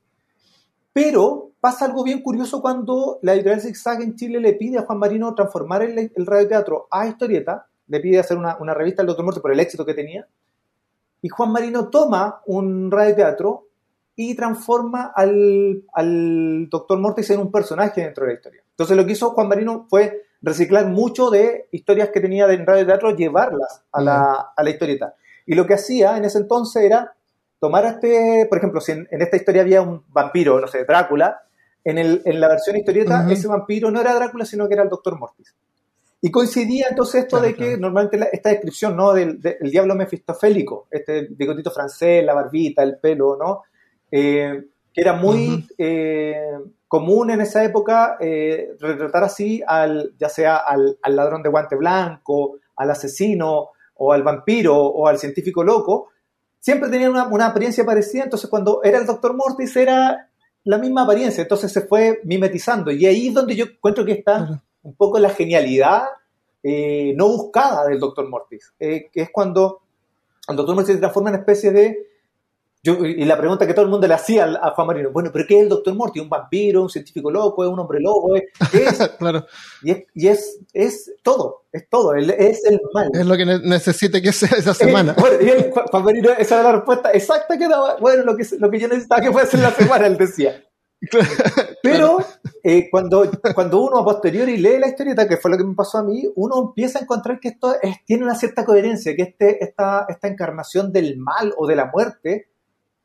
Pero 0.94 1.52
pasa 1.60 1.86
algo 1.86 2.04
bien 2.04 2.22
curioso 2.22 2.62
cuando 2.62 3.20
la 3.22 3.34
editorial 3.34 3.62
Zigzag 3.62 4.02
en 4.02 4.16
Chile 4.16 4.40
le 4.40 4.54
pide 4.54 4.80
a 4.80 4.82
Juan 4.82 5.00
Marino 5.00 5.34
transformar 5.34 5.84
el, 5.84 6.12
el 6.14 6.26
radioteatro 6.26 6.88
a 6.92 7.08
historieta, 7.08 7.68
le 7.88 8.00
pide 8.00 8.20
hacer 8.20 8.38
una, 8.38 8.58
una 8.60 8.74
revista 8.74 9.02
al 9.02 9.08
Dr. 9.08 9.24
Morty 9.24 9.40
por 9.40 9.54
el 9.54 9.60
éxito 9.60 9.86
que 9.86 9.94
tenía, 9.94 10.28
y 11.22 11.30
Juan 11.30 11.52
Marino 11.52 11.90
toma 11.90 12.42
un 12.48 12.90
radioteatro 12.92 13.68
y 14.16 14.36
transforma 14.36 15.14
al, 15.16 15.84
al 15.94 16.70
Doctor 16.70 17.00
Mortis 17.00 17.30
en 17.30 17.40
un 17.40 17.52
personaje 17.52 18.02
dentro 18.02 18.26
de 18.26 18.32
la 18.32 18.36
historia. 18.36 18.64
Entonces 18.70 18.98
lo 18.98 19.06
que 19.06 19.14
hizo 19.14 19.32
Juan 19.32 19.48
Marino 19.48 19.86
fue 19.90 20.24
reciclar 20.42 20.88
mucho 20.88 21.30
de 21.30 21.68
historias 21.72 22.10
que 22.10 22.20
tenía 22.20 22.52
en 22.52 22.66
radio 22.66 22.86
teatro, 22.86 23.16
llevarlas 23.16 23.84
a 23.92 24.02
la, 24.02 24.54
a 24.56 24.64
la 24.64 24.70
historieta. 24.70 25.16
Y 25.46 25.56
lo 25.56 25.66
que 25.66 25.76
hacía 25.76 26.18
en 26.18 26.26
ese 26.26 26.40
entonces 26.40 26.84
era 26.84 27.14
tomar 27.60 27.86
este, 27.86 28.48
por 28.50 28.58
ejemplo, 28.58 28.82
si 28.82 28.92
en, 28.92 29.08
esta 29.12 29.38
historia 29.38 29.62
había 29.62 29.82
un 29.82 30.04
vampiro, 30.10 30.60
no 30.60 30.68
sé, 30.68 30.84
Drácula, 30.84 31.42
en, 31.84 31.98
el, 31.98 32.22
en 32.26 32.40
la 32.40 32.48
versión 32.48 32.76
historieta 32.76 33.28
ese 33.30 33.48
vampiro 33.48 33.90
no 33.92 34.02
era 34.02 34.14
Drácula, 34.14 34.46
sino 34.46 34.68
que 34.68 34.74
era 34.74 34.84
el 34.84 34.90
Doctor 34.90 35.18
Mortis. 35.18 35.54
Y 36.24 36.30
coincidía 36.30 36.88
entonces 36.90 37.24
esto 37.24 37.40
de 37.40 37.56
que 37.56 37.78
normalmente 37.78 38.20
esta 38.32 38.50
descripción 38.50 38.96
¿no? 38.96 39.14
del, 39.14 39.40
diablo 39.40 39.96
mefistofélico, 39.96 40.88
este 40.92 41.28
bigotito 41.32 41.72
francés, 41.72 42.24
la 42.24 42.36
barbita, 42.36 42.84
el 42.84 42.98
pelo, 42.98 43.36
¿no? 43.38 43.64
Eh, 44.12 44.66
que 44.94 45.02
era 45.02 45.14
muy 45.14 45.68
eh, 45.78 46.58
común 46.92 47.32
en 47.32 47.40
esa 47.40 47.64
época 47.64 48.18
eh, 48.20 48.76
retratar 48.78 49.24
así 49.24 49.64
al, 49.66 50.14
ya 50.20 50.28
sea 50.28 50.58
al, 50.58 50.98
ladrón 51.06 51.42
de 51.42 51.48
guante 51.48 51.78
blanco, 51.78 52.58
al 52.76 52.92
asesino, 52.92 53.70
o 53.96 54.12
al 54.12 54.24
vampiro, 54.24 54.76
o 54.76 55.08
al 55.08 55.18
científico 55.18 55.64
loco, 55.64 56.10
siempre 56.60 56.90
tenían 56.90 57.12
una, 57.12 57.46
apariencia 57.46 57.86
parecida, 57.86 58.26
entonces 58.26 58.50
cuando 58.50 58.84
era 58.84 58.98
el 58.98 59.06
doctor 59.06 59.34
Mortis 59.38 59.74
era 59.78 60.30
la 60.66 60.78
misma 60.78 61.04
apariencia, 61.04 61.44
entonces 61.44 61.72
se 61.72 61.80
fue 61.80 62.20
mimetizando, 62.26 62.92
y 62.92 63.06
ahí 63.06 63.30
es 63.30 63.34
donde 63.34 63.56
yo 63.56 63.64
encuentro 63.64 64.04
que 64.04 64.12
está 64.12 64.62
un 64.84 64.94
poco 64.96 65.18
la 65.18 65.30
genialidad 65.30 66.04
no 66.62 67.28
buscada 67.30 67.88
del 67.88 68.00
doctor 68.00 68.28
Mortis, 68.28 68.74
que 68.78 69.10
es 69.14 69.30
cuando 69.32 69.80
el 70.50 70.58
doctor 70.58 70.76
Mortis 70.76 70.96
se 70.96 71.00
transforma 71.00 71.30
en 71.30 71.36
una 71.36 71.44
especie 71.44 71.72
de 71.72 72.11
y 72.84 73.26
la 73.26 73.38
pregunta 73.38 73.68
que 73.68 73.76
todo 73.76 73.86
el 73.86 73.92
mundo 73.92 74.08
le 74.08 74.16
hacía 74.16 74.46
a 74.46 74.72
Juan 74.72 74.88
Marino, 74.88 75.12
bueno, 75.12 75.30
¿pero 75.32 75.46
qué 75.48 75.58
es 75.58 75.64
el 75.64 75.70
Doctor 75.70 75.94
Morty? 75.94 76.20
¿Un 76.20 76.30
vampiro? 76.30 76.82
¿Un 76.82 76.90
científico 76.90 77.30
loco? 77.30 77.64
¿Es 77.64 77.70
un 77.70 77.80
hombre 77.80 78.00
loco? 78.02 78.34
¿Qué 78.72 78.86
es? 78.86 78.98
claro. 79.20 79.46
Y, 79.84 79.92
es, 79.92 80.06
y 80.16 80.28
es, 80.28 80.60
es, 80.74 81.14
todo, 81.22 81.66
es 81.72 81.88
todo, 81.90 82.16
es 82.16 82.66
el 82.66 82.82
mal. 82.92 83.10
Es 83.14 83.26
lo 83.26 83.38
que 83.38 83.46
necesite 83.46 84.20
que 84.20 84.32
sea 84.32 84.58
esa 84.58 84.74
semana. 84.74 85.16
bueno, 85.20 85.38
y 85.42 85.72
Juan 85.72 86.04
Marino, 86.04 86.32
esa 86.32 86.56
era 86.56 86.64
la 86.64 86.76
respuesta 86.78 87.12
exacta 87.12 87.56
que 87.56 87.68
daba, 87.68 87.98
bueno, 87.98 88.24
lo 88.24 88.36
que, 88.36 88.48
lo 88.58 88.72
que 88.72 88.80
yo 88.80 88.88
necesitaba 88.88 89.22
que 89.22 89.32
fuese 89.32 89.58
la 89.58 89.72
semana, 89.72 90.08
él 90.08 90.18
decía. 90.18 90.64
Pero 91.84 92.18
eh, 92.64 92.90
cuando, 92.90 93.30
cuando 93.54 93.82
uno 93.82 94.00
a 94.00 94.06
posteriori 94.06 94.58
lee 94.58 94.80
la 94.80 94.88
historieta, 94.88 95.28
que 95.28 95.38
fue 95.38 95.52
lo 95.52 95.58
que 95.58 95.64
me 95.64 95.76
pasó 95.76 96.00
a 96.00 96.04
mí, 96.04 96.24
uno 96.36 96.70
empieza 96.70 96.98
a 96.98 97.04
encontrar 97.04 97.40
que 97.40 97.50
esto 97.50 97.76
tiene 98.06 98.24
una 98.24 98.36
cierta 98.36 98.66
coherencia, 98.66 99.16
que 99.16 99.24
este, 99.24 99.64
esta, 99.64 100.06
esta 100.10 100.28
encarnación 100.28 100.92
del 100.92 101.18
mal 101.18 101.54
o 101.58 101.68
de 101.68 101.76
la 101.76 101.86
muerte 101.86 102.51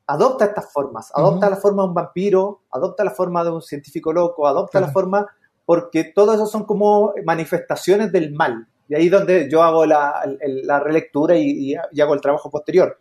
adopta 0.07 0.45
estas 0.45 0.71
formas, 0.71 1.11
adopta 1.13 1.49
la 1.49 1.57
forma 1.57 1.83
de 1.83 1.89
un 1.89 1.93
vampiro, 1.93 2.61
adopta 2.71 3.03
la 3.03 3.11
forma 3.11 3.43
de 3.43 3.51
un 3.51 3.61
científico 3.61 4.13
loco, 4.13 4.47
adopta 4.47 4.79
la 4.79 4.87
forma, 4.87 5.27
porque 5.65 6.05
todo 6.05 6.33
eso 6.33 6.45
son 6.45 6.63
como 6.63 7.13
manifestaciones 7.25 8.11
del 8.11 8.33
mal. 8.33 8.67
Y 8.89 8.95
ahí 8.95 9.05
es 9.07 9.11
donde 9.11 9.49
yo 9.51 9.63
hago 9.63 9.85
la, 9.85 10.23
relectura 10.81 11.35
y, 11.35 11.75
hago 11.75 12.13
el 12.13 12.21
trabajo 12.21 12.49
posterior. 12.49 12.97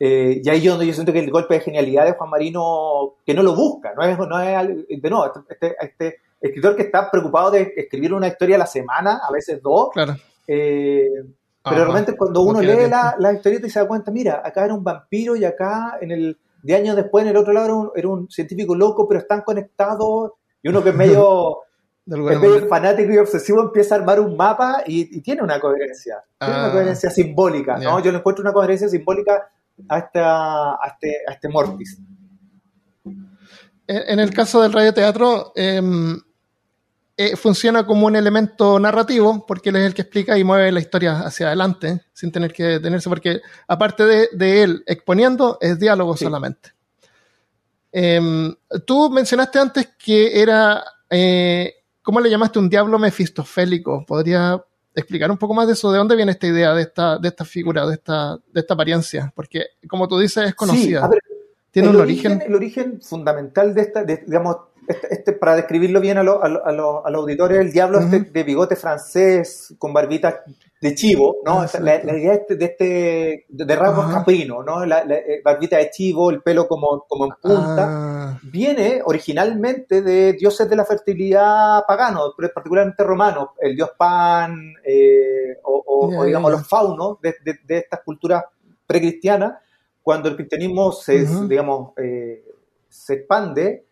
Eh, 0.00 0.40
y 0.42 0.48
ahí 0.48 0.66
es 0.66 0.70
donde 0.70 0.86
yo 0.86 0.92
siento 0.92 1.12
que 1.12 1.20
el 1.20 1.30
golpe 1.30 1.54
de 1.54 1.60
genialidad 1.60 2.06
de 2.06 2.12
Juan 2.12 2.28
Marino, 2.28 3.14
que 3.24 3.34
no 3.34 3.44
lo 3.44 3.54
busca, 3.54 3.94
no 3.94 4.02
es, 4.02 4.18
no 4.18 4.40
es 4.40 4.66
de 4.88 5.10
nuevo, 5.10 5.26
este, 5.26 5.54
este, 5.54 5.76
este 5.78 6.20
escritor 6.40 6.74
que 6.74 6.82
está 6.82 7.08
preocupado 7.08 7.52
de 7.52 7.72
escribir 7.76 8.12
una 8.12 8.26
historia 8.26 8.56
a 8.56 8.60
la 8.60 8.66
semana, 8.66 9.20
a 9.22 9.30
veces 9.30 9.62
dos, 9.62 9.90
eh, 10.46 11.08
pero 11.62 11.84
realmente 11.84 12.16
cuando 12.16 12.42
uno 12.42 12.60
lee 12.60 12.88
la, 12.88 13.14
la 13.18 13.32
historieta 13.32 13.66
y 13.66 13.70
se 13.70 13.78
da 13.78 13.86
cuenta, 13.86 14.10
mira, 14.10 14.42
acá 14.44 14.64
era 14.64 14.74
un 14.74 14.82
vampiro 14.82 15.36
y 15.36 15.44
acá 15.44 15.98
en 16.00 16.10
el 16.10 16.38
de 16.62 16.74
años 16.74 16.96
después 16.96 17.22
en 17.24 17.30
el 17.30 17.36
otro 17.36 17.52
lado 17.52 17.92
era 17.94 18.08
un, 18.08 18.30
científico 18.30 18.74
loco, 18.74 19.08
pero 19.08 19.20
están 19.20 19.42
conectados 19.42 20.32
y 20.62 20.68
uno 20.68 20.82
que 20.82 20.90
es 20.90 20.94
medio, 20.94 21.58
fanático 22.68 23.12
y 23.12 23.18
obsesivo 23.18 23.60
empieza 23.60 23.94
a 23.94 23.98
armar 23.98 24.20
un 24.20 24.36
mapa 24.36 24.82
y, 24.86 25.20
tiene 25.20 25.42
una 25.42 25.60
coherencia, 25.60 26.22
tiene 26.38 26.54
una 26.54 26.66
ah. 26.66 26.72
coherencia 26.72 27.10
simbólica, 27.10 27.78
¿no? 27.78 28.00
Yo 28.00 28.10
le 28.10 28.18
encuentro 28.18 28.42
una 28.42 28.52
coherencia 28.52 28.88
simbólica 28.88 29.50
a, 29.88 29.98
esta, 29.98 30.70
a, 30.72 30.92
este, 30.94 31.16
a 31.28 31.32
este 31.32 31.48
Mortis. 31.48 32.00
En 33.86 34.18
el 34.20 34.34
caso 34.34 34.60
del 34.62 34.72
radioteatro, 34.72 35.52
eh, 35.54 35.80
eh, 37.20 37.34
funciona 37.34 37.84
como 37.84 38.06
un 38.06 38.14
elemento 38.14 38.78
narrativo, 38.78 39.44
porque 39.44 39.70
él 39.70 39.76
es 39.76 39.86
el 39.86 39.94
que 39.94 40.02
explica 40.02 40.38
y 40.38 40.44
mueve 40.44 40.70
la 40.70 40.78
historia 40.78 41.18
hacia 41.18 41.48
adelante, 41.48 42.02
sin 42.12 42.30
tener 42.30 42.52
que 42.52 42.62
detenerse, 42.62 43.08
porque 43.08 43.40
aparte 43.66 44.04
de, 44.04 44.62
él 44.62 44.84
exponiendo, 44.86 45.58
es 45.60 45.80
diálogo 45.80 46.16
solamente. 46.16 46.74
Em, 47.90 48.54
tú 48.86 49.10
mencionaste 49.10 49.58
antes 49.58 49.88
que 49.98 50.40
era, 50.40 50.84
eh, 51.10 51.74
¿cómo 52.02 52.20
le 52.20 52.30
llamaste? 52.30 52.60
Un 52.60 52.70
diablo 52.70 53.00
mefistofélico. 53.00 54.06
¿Podría 54.06 54.64
explicar 54.94 55.28
un 55.28 55.38
poco 55.38 55.54
más 55.54 55.66
de 55.66 55.72
eso? 55.72 55.90
¿De 55.90 55.98
dónde 55.98 56.14
viene 56.14 56.30
esta 56.30 56.46
idea 56.46 56.72
de 56.72 56.82
esta, 56.82 57.18
de 57.18 57.26
esta 57.26 57.44
figura, 57.44 57.84
de 57.84 57.94
esta, 57.94 58.36
de 58.36 58.60
esta 58.60 58.74
apariencia? 58.74 59.32
Porque, 59.34 59.66
como 59.88 60.06
tú 60.06 60.20
dices, 60.20 60.46
es 60.46 60.54
conocida. 60.54 61.10
Tiene 61.72 61.88
un 61.88 61.96
origen, 61.96 62.40
El 62.42 62.54
origen 62.54 63.00
fundamental 63.02 63.74
de 63.74 63.80
esta, 63.80 64.04
digamos, 64.04 64.56
este, 64.88 65.14
este, 65.14 65.32
para 65.34 65.54
describirlo 65.56 66.00
bien 66.00 66.18
a, 66.18 66.22
los 66.22 66.38
auditores, 67.04 67.58
el 67.58 67.72
diablo 67.72 68.00
este 68.00 68.20
de 68.20 68.42
bigote 68.42 68.74
francés, 68.76 69.74
con 69.78 69.92
barbita 69.92 70.42
de 70.80 70.94
chivo, 70.94 71.38
¿no? 71.44 71.64
La, 71.80 71.96
idea 71.96 72.34
este, 72.34 72.56
de 72.56 72.64
este, 72.64 73.46
de 73.48 73.76
rasgos 73.76 74.12
caprino, 74.12 74.62
¿no? 74.62 74.86
La, 74.86 75.00
eh, 75.00 75.42
barbita 75.44 75.76
de 75.76 75.90
chivo, 75.90 76.30
el 76.30 76.40
pelo 76.40 76.66
como, 76.68 77.04
como 77.08 77.26
en 77.26 77.32
punta, 77.40 77.86
ah. 77.88 78.40
viene 78.42 79.02
originalmente 79.04 80.02
de 80.02 80.32
dioses 80.34 80.68
de 80.70 80.76
la 80.76 80.84
fertilidad 80.84 81.82
paganos, 81.86 82.34
particularmente 82.54 83.04
romanos, 83.04 83.50
el 83.60 83.74
dios 83.74 83.90
Pan, 83.98 84.74
eh, 84.84 85.58
o, 85.64 86.24
digamos 86.24 86.52
los 86.52 86.66
faunos 86.66 87.20
de, 87.20 87.34
de, 87.44 87.78
estas 87.78 88.00
culturas 88.04 88.44
precristianas, 88.86 89.54
cuando 90.02 90.28
el 90.28 90.36
cristianismo 90.36 90.92
se, 90.92 91.26
digamos, 91.46 91.92
eh, 91.98 92.42
se 92.88 93.14
expande, 93.14 93.87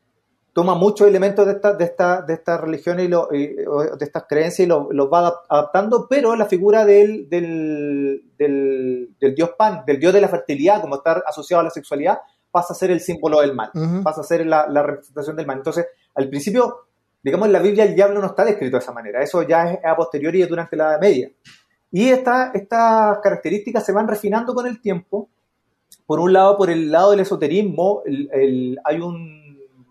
toma 0.57 0.75
muchos 0.75 1.07
elementos 1.07 1.45
de 1.45 1.53
estas 1.53 1.77
de 1.77 1.85
esta, 1.85 2.23
de 2.23 2.33
esta 2.33 2.57
religiones 2.57 3.05
y, 3.05 3.11
de 3.11 3.97
estas 4.01 4.25
creencias 4.27 4.67
y 4.67 4.67
los 4.67 5.13
va 5.13 5.43
adaptando, 5.51 6.07
pero 6.09 6.35
la 6.35 6.47
figura 6.47 6.87
del, 6.87 7.29
del, 7.29 8.23
del, 8.39 9.35
dios 9.35 9.51
Pan, 9.59 9.85
del 9.87 10.01
dios 10.01 10.15
de 10.15 10.23
la 10.23 10.29
fertilidad, 10.29 10.81
como 10.81 10.95
está 10.95 11.23
asociado 11.27 11.61
a 11.61 11.65
la 11.65 11.69
sexualidad, 11.69 12.21
pasa 12.51 12.73
a 12.73 12.77
ser 12.77 12.91
el 12.91 13.01
símbolo 13.01 13.43
del 13.43 13.53
mal, 13.55 13.71
pasa 14.03 14.23
a 14.23 14.25
ser 14.25 14.47
la, 14.47 14.67
la, 14.67 14.83
representación 14.83 15.37
del 15.37 15.47
mal. 15.47 15.59
Entonces, 15.59 15.89
al 16.15 16.27
principio, 16.31 16.87
digamos, 17.23 17.49
en 17.49 17.53
la 17.53 17.61
Biblia 17.61 17.85
el 17.85 17.95
diablo 17.95 18.23
no 18.23 18.29
está 18.29 18.43
descrito 18.43 18.79
de 18.79 18.83
esa 18.83 18.93
manera, 18.93 19.23
eso 19.23 19.43
ya 19.43 19.71
es 19.71 19.85
a 19.85 19.95
posteriori 19.95 20.43
y 20.43 20.47
durante 20.47 20.75
la 20.75 20.93
Edad 20.93 21.01
Media. 21.03 21.31
Y 21.91 22.09
esta, 22.09 22.53
estas 22.55 23.19
características 23.23 23.85
se 23.85 23.93
van 23.93 24.09
refinando 24.09 24.55
con 24.55 24.67
el 24.67 24.81
tiempo. 24.81 25.29
Por 26.07 26.19
un 26.19 26.33
lado, 26.33 26.57
por 26.57 26.71
el 26.71 26.91
lado 26.91 27.11
del 27.11 27.21
esoterismo, 27.21 28.01
el, 28.07 28.81
hay 28.85 29.01
un 29.01 29.46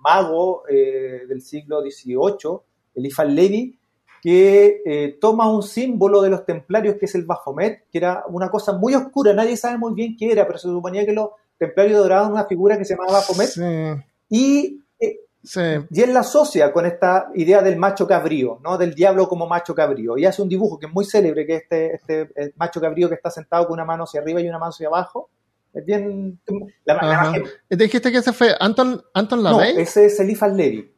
mago 0.05 0.63
eh, 0.69 1.23
del 1.27 1.41
siglo 1.41 1.81
XVIII, 1.81 2.59
Eliphas 2.93 3.27
Levi, 3.27 3.79
que 4.21 4.81
eh, 4.85 5.17
toma 5.19 5.51
un 5.51 5.63
símbolo 5.63 6.21
de 6.21 6.29
los 6.29 6.45
templarios 6.45 6.95
que 6.95 7.05
es 7.05 7.15
el 7.15 7.25
Baphomet, 7.25 7.83
que 7.91 7.97
era 7.97 8.23
una 8.27 8.49
cosa 8.49 8.73
muy 8.73 8.95
oscura, 8.95 9.33
nadie 9.33 9.57
sabe 9.57 9.77
muy 9.77 9.93
bien 9.93 10.15
qué 10.17 10.31
era, 10.31 10.45
pero 10.47 10.57
se 10.57 10.67
suponía 10.67 11.05
que 11.05 11.13
los 11.13 11.29
templarios 11.57 11.99
doraban 11.99 12.31
una 12.31 12.45
figura 12.45 12.77
que 12.77 12.85
se 12.85 12.95
llamaba 12.95 13.19
Baphomet. 13.19 14.03
Y, 14.29 14.81
eh, 14.99 15.85
y 15.91 16.01
él 16.01 16.13
la 16.13 16.21
asocia 16.21 16.71
con 16.73 16.85
esta 16.85 17.29
idea 17.35 17.61
del 17.61 17.77
macho 17.77 18.07
cabrío, 18.07 18.59
¿no? 18.63 18.77
del 18.77 18.95
diablo 18.95 19.27
como 19.27 19.47
macho 19.47 19.75
cabrío. 19.75 20.17
Y 20.17 20.25
hace 20.25 20.41
un 20.41 20.49
dibujo 20.49 20.79
que 20.79 20.87
es 20.87 20.93
muy 20.93 21.05
célebre, 21.05 21.45
que 21.45 21.55
es 21.57 21.63
este, 21.63 21.95
este 21.95 22.53
macho 22.57 22.81
cabrío 22.81 23.07
que 23.09 23.15
está 23.15 23.29
sentado 23.29 23.65
con 23.65 23.73
una 23.73 23.85
mano 23.85 24.05
hacia 24.05 24.21
arriba 24.21 24.41
y 24.41 24.49
una 24.49 24.59
mano 24.59 24.71
hacia 24.71 24.87
abajo, 24.87 25.29
es 25.75 25.85
bien. 25.85 26.39
La, 26.85 27.33
¿Dijiste 27.69 28.11
que 28.11 28.19
ese 28.19 28.31
fue 28.31 28.55
Anton, 28.59 29.03
Anton 29.13 29.43
No, 29.43 29.61
ese 29.61 30.05
es 30.05 30.19
Eliphas 30.19 30.53
Levi. 30.53 30.91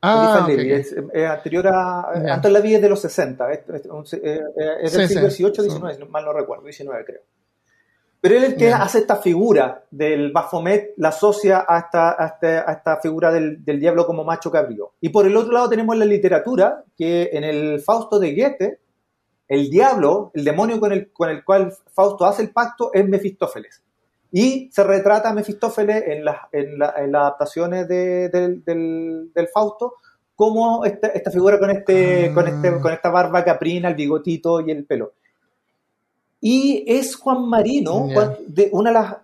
Ah, 0.00 0.44
Levi. 0.46 0.70
Es, 0.70 0.94
anterior 1.28 1.66
a. 1.66 2.34
Anton 2.34 2.52
Levi 2.52 2.76
es 2.76 2.82
de 2.82 2.88
los 2.88 3.00
60. 3.00 3.52
Es, 3.52 3.60
es, 4.22 4.92
del 4.92 5.30
siglo 5.30 5.52
XVIII, 5.52 5.70
XIX, 5.70 6.08
mal 6.08 6.24
no 6.24 6.32
recuerdo, 6.32 6.64
19 6.64 7.04
creo. 7.04 7.20
Pero 8.20 8.36
él 8.36 8.44
es 8.44 8.52
el 8.52 8.56
que 8.56 8.72
hace 8.72 8.98
esta 8.98 9.16
figura 9.16 9.84
del 9.90 10.32
Baphomet, 10.32 10.94
la 10.96 11.08
asocia 11.08 11.64
a 11.68 11.78
esta, 11.80 12.22
a 12.22 12.26
esta, 12.26 12.70
a 12.70 12.74
esta 12.74 12.96
figura 12.96 13.30
del, 13.30 13.64
del, 13.64 13.78
diablo 13.78 14.06
como 14.06 14.24
macho 14.24 14.50
cabrío. 14.50 14.94
Y 15.00 15.10
por 15.10 15.26
el 15.26 15.36
otro 15.36 15.52
lado 15.52 15.68
tenemos 15.68 15.96
la 15.96 16.04
literatura, 16.04 16.84
que 16.96 17.30
en 17.32 17.44
el 17.44 17.80
Fausto 17.80 18.18
de 18.18 18.34
Goethe, 18.34 18.80
el 19.48 19.70
diablo, 19.70 20.30
el 20.34 20.44
demonio 20.44 20.80
con 20.80 20.92
el, 20.92 21.12
con 21.12 21.30
el 21.30 21.44
cual 21.44 21.72
Fausto 21.92 22.24
hace 22.24 22.42
el 22.42 22.50
pacto, 22.50 22.90
es 22.92 23.06
Mefistófeles. 23.08 23.82
Y 24.32 24.68
se 24.72 24.82
retrata 24.84 25.30
a 25.30 25.34
Mefistófeles 25.34 26.02
en, 26.06 26.24
en, 26.52 26.78
las 26.78 26.94
adaptaciones 26.94 27.88
del, 27.88 29.48
Fausto 29.52 29.94
como 30.34 30.84
esta, 30.84 31.08
esta 31.08 31.30
figura 31.30 31.58
con, 31.58 31.70
este, 31.70 32.32
con, 32.34 32.46
este, 32.46 32.80
con 32.80 32.92
esta 32.92 33.08
barba 33.08 33.44
caprina, 33.44 33.88
el 33.88 33.94
bigotito 33.94 34.60
y 34.60 34.70
el 34.70 34.84
pelo. 34.84 35.14
Y 36.40 36.84
es 36.86 37.16
Juan 37.16 37.48
Marino, 37.48 38.08
de 38.46 38.68
una 38.72 38.90
de 38.90 38.94
las 38.94 39.16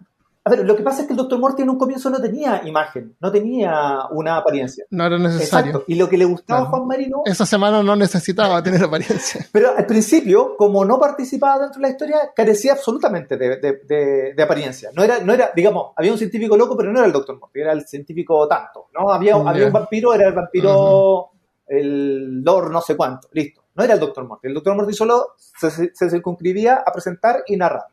a 0.44 0.50
ver, 0.50 0.66
lo 0.66 0.74
que 0.74 0.82
pasa 0.82 1.02
es 1.02 1.06
que 1.06 1.12
el 1.12 1.16
Doctor 1.16 1.38
Morty 1.38 1.62
en 1.62 1.70
un 1.70 1.78
comienzo 1.78 2.10
no 2.10 2.20
tenía 2.20 2.62
imagen, 2.64 3.14
no 3.20 3.30
tenía 3.30 4.06
una 4.10 4.38
apariencia. 4.38 4.84
No 4.90 5.06
era 5.06 5.16
necesario. 5.16 5.70
Exacto. 5.70 5.84
Y 5.86 5.94
lo 5.94 6.08
que 6.08 6.18
le 6.18 6.24
gustaba 6.24 6.62
a 6.62 6.64
Juan 6.64 6.88
Marino. 6.88 7.22
Esa 7.24 7.46
semana 7.46 7.80
no 7.80 7.94
necesitaba 7.94 8.60
tener 8.60 8.82
apariencia. 8.82 9.46
Pero 9.52 9.76
al 9.76 9.86
principio, 9.86 10.56
como 10.56 10.84
no 10.84 10.98
participaba 10.98 11.60
dentro 11.60 11.80
de 11.80 11.86
la 11.86 11.92
historia, 11.92 12.32
carecía 12.34 12.72
absolutamente 12.72 13.36
de, 13.36 14.42
apariencia. 14.42 14.90
No 14.94 15.04
era, 15.04 15.20
no 15.20 15.32
era, 15.32 15.52
digamos, 15.54 15.92
había 15.96 16.10
un 16.10 16.18
científico 16.18 16.56
loco, 16.56 16.76
pero 16.76 16.92
no 16.92 16.98
era 16.98 17.06
el 17.06 17.12
Doctor 17.12 17.38
Morty, 17.38 17.60
era 17.60 17.72
el 17.72 17.86
científico 17.86 18.48
tanto. 18.48 18.88
¿no? 18.92 19.10
Había, 19.10 19.36
había 19.36 19.66
un 19.66 19.72
vampiro, 19.72 20.12
era 20.12 20.26
el 20.26 20.34
vampiro, 20.34 21.30
el 21.68 22.42
Lord 22.42 22.72
no 22.72 22.80
sé 22.80 22.96
cuánto, 22.96 23.28
listo. 23.32 23.62
No 23.76 23.84
era 23.84 23.94
el 23.94 24.00
Doctor 24.00 24.26
Morty. 24.26 24.48
El 24.48 24.54
Doctor 24.54 24.74
Morty 24.74 24.92
solo 24.92 25.34
se, 25.36 25.70
se 25.70 26.10
circunscribía 26.10 26.82
a 26.84 26.92
presentar 26.92 27.44
y 27.46 27.56
narrar. 27.56 27.91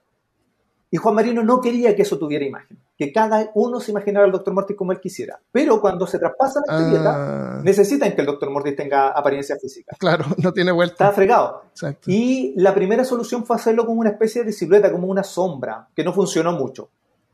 Y 0.91 0.97
Juan 0.97 1.13
Marino 1.13 1.43
no 1.43 1.61
quería 1.61 1.95
que 1.95 2.01
eso 2.01 2.17
tuviera 2.17 2.43
imagen, 2.43 2.79
que 2.97 3.13
cada 3.13 3.51
uno 3.53 3.79
se 3.79 3.91
imaginara 3.91 4.25
al 4.25 4.31
Dr. 4.31 4.53
Mortis 4.53 4.75
como 4.75 4.91
él 4.91 4.99
quisiera. 4.99 5.39
Pero 5.51 5.79
cuando 5.79 6.07
se 6.07 6.17
traspasa 6.17 6.61
la 6.65 6.79
historieta, 6.79 7.13
ah. 7.15 7.61
necesitan 7.63 8.13
que 8.13 8.21
el 8.21 8.27
Dr. 8.27 8.49
Mortis 8.49 8.75
tenga 8.75 9.09
apariencia 9.09 9.55
física. 9.61 9.95
Claro, 9.99 10.25
no 10.37 10.51
tiene 10.51 10.71
vuelta. 10.71 11.05
Está 11.05 11.11
fregado. 11.11 11.65
Y 12.07 12.53
la 12.57 12.73
primera 12.73 13.05
solución 13.05 13.45
fue 13.45 13.55
hacerlo 13.55 13.85
como 13.85 13.99
una 13.99 14.09
especie 14.09 14.43
de 14.43 14.51
silueta, 14.51 14.91
como 14.91 15.07
una 15.07 15.23
sombra, 15.23 15.87
que 15.95 16.03
no 16.03 16.11
funcionó 16.11 16.53
mucho. 16.53 16.89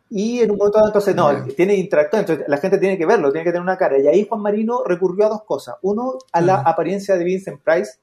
Y 0.09 0.41
en 0.41 0.51
un 0.51 0.57
momento 0.57 0.77
dado, 0.77 0.89
entonces, 0.89 1.15
no, 1.15 1.45
tiene 1.55 1.75
interacción, 1.75 2.21
entonces 2.21 2.45
la 2.47 2.57
gente 2.57 2.77
tiene 2.77 2.97
que 2.97 3.05
verlo, 3.05 3.31
tiene 3.31 3.43
que 3.43 3.51
tener 3.51 3.63
una 3.63 3.77
cara. 3.77 3.97
Y 3.97 4.07
ahí 4.07 4.27
Juan 4.27 4.41
Marino 4.41 4.83
recurrió 4.85 5.25
a 5.25 5.29
dos 5.29 5.43
cosas. 5.43 5.75
Uno, 5.81 6.19
a 6.31 6.41
la 6.41 6.55
apariencia 6.57 7.17
de 7.17 7.23
Vincent 7.23 7.61
Price, 7.63 7.99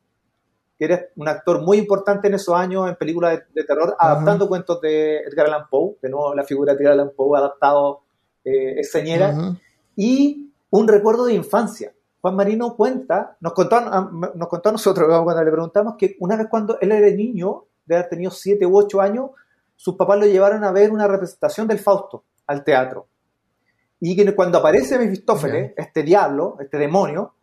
que 0.82 0.92
era 0.92 1.06
un 1.14 1.28
actor 1.28 1.62
muy 1.62 1.78
importante 1.78 2.26
en 2.26 2.34
esos 2.34 2.56
años 2.56 2.88
en 2.88 2.96
películas 2.96 3.40
de, 3.54 3.62
terror, 3.62 3.94
adaptando 3.96 4.48
cuentos 4.48 4.80
de 4.80 5.18
Edgar 5.18 5.46
Allan 5.46 5.68
Poe, 5.70 5.94
de 6.02 6.08
nuevo 6.08 6.34
la 6.34 6.42
figura 6.42 6.74
de 6.74 6.82
Edgar 6.82 6.94
Allan 6.94 7.12
Poe 7.14 7.38
adaptado 7.38 8.00
eh, 8.44 8.80
es 8.80 8.90
señera, 8.90 9.32
y 9.94 10.50
un 10.70 10.88
recuerdo 10.88 11.26
de 11.26 11.34
infancia. 11.34 11.94
Juan 12.20 12.34
Marino 12.34 12.74
cuenta, 12.74 13.36
nos 13.38 13.52
contó, 13.52 13.80
nos 13.80 14.48
contó 14.48 14.70
a 14.70 14.72
nosotros 14.72 15.06
cuando 15.22 15.44
le 15.44 15.52
preguntamos 15.52 15.94
que 15.96 16.16
una 16.18 16.34
vez 16.34 16.48
cuando 16.50 16.76
él 16.80 16.90
era 16.90 17.14
niño, 17.14 17.66
de 17.86 17.94
haber 17.94 18.08
tenido 18.08 18.32
7 18.32 18.66
u 18.66 18.76
8 18.76 19.00
años, 19.00 19.30
sus 19.76 19.94
papás 19.94 20.18
lo 20.18 20.26
llevaron 20.26 20.64
a 20.64 20.72
ver 20.72 20.90
una 20.90 21.06
representación 21.06 21.68
del 21.68 21.78
Fausto 21.78 22.24
al 22.48 22.64
teatro. 22.64 23.06
Y 24.00 24.16
que 24.16 24.34
cuando 24.34 24.58
aparece 24.58 24.98
Mefistófeles, 24.98 25.74
este 25.76 26.02
diablo, 26.02 26.56
este 26.58 26.76
demonio, 26.76 27.34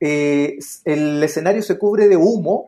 eh, 0.00 0.58
el 0.84 1.22
escenario 1.22 1.62
se 1.62 1.78
cubre 1.78 2.08
de 2.08 2.16
humo 2.16 2.66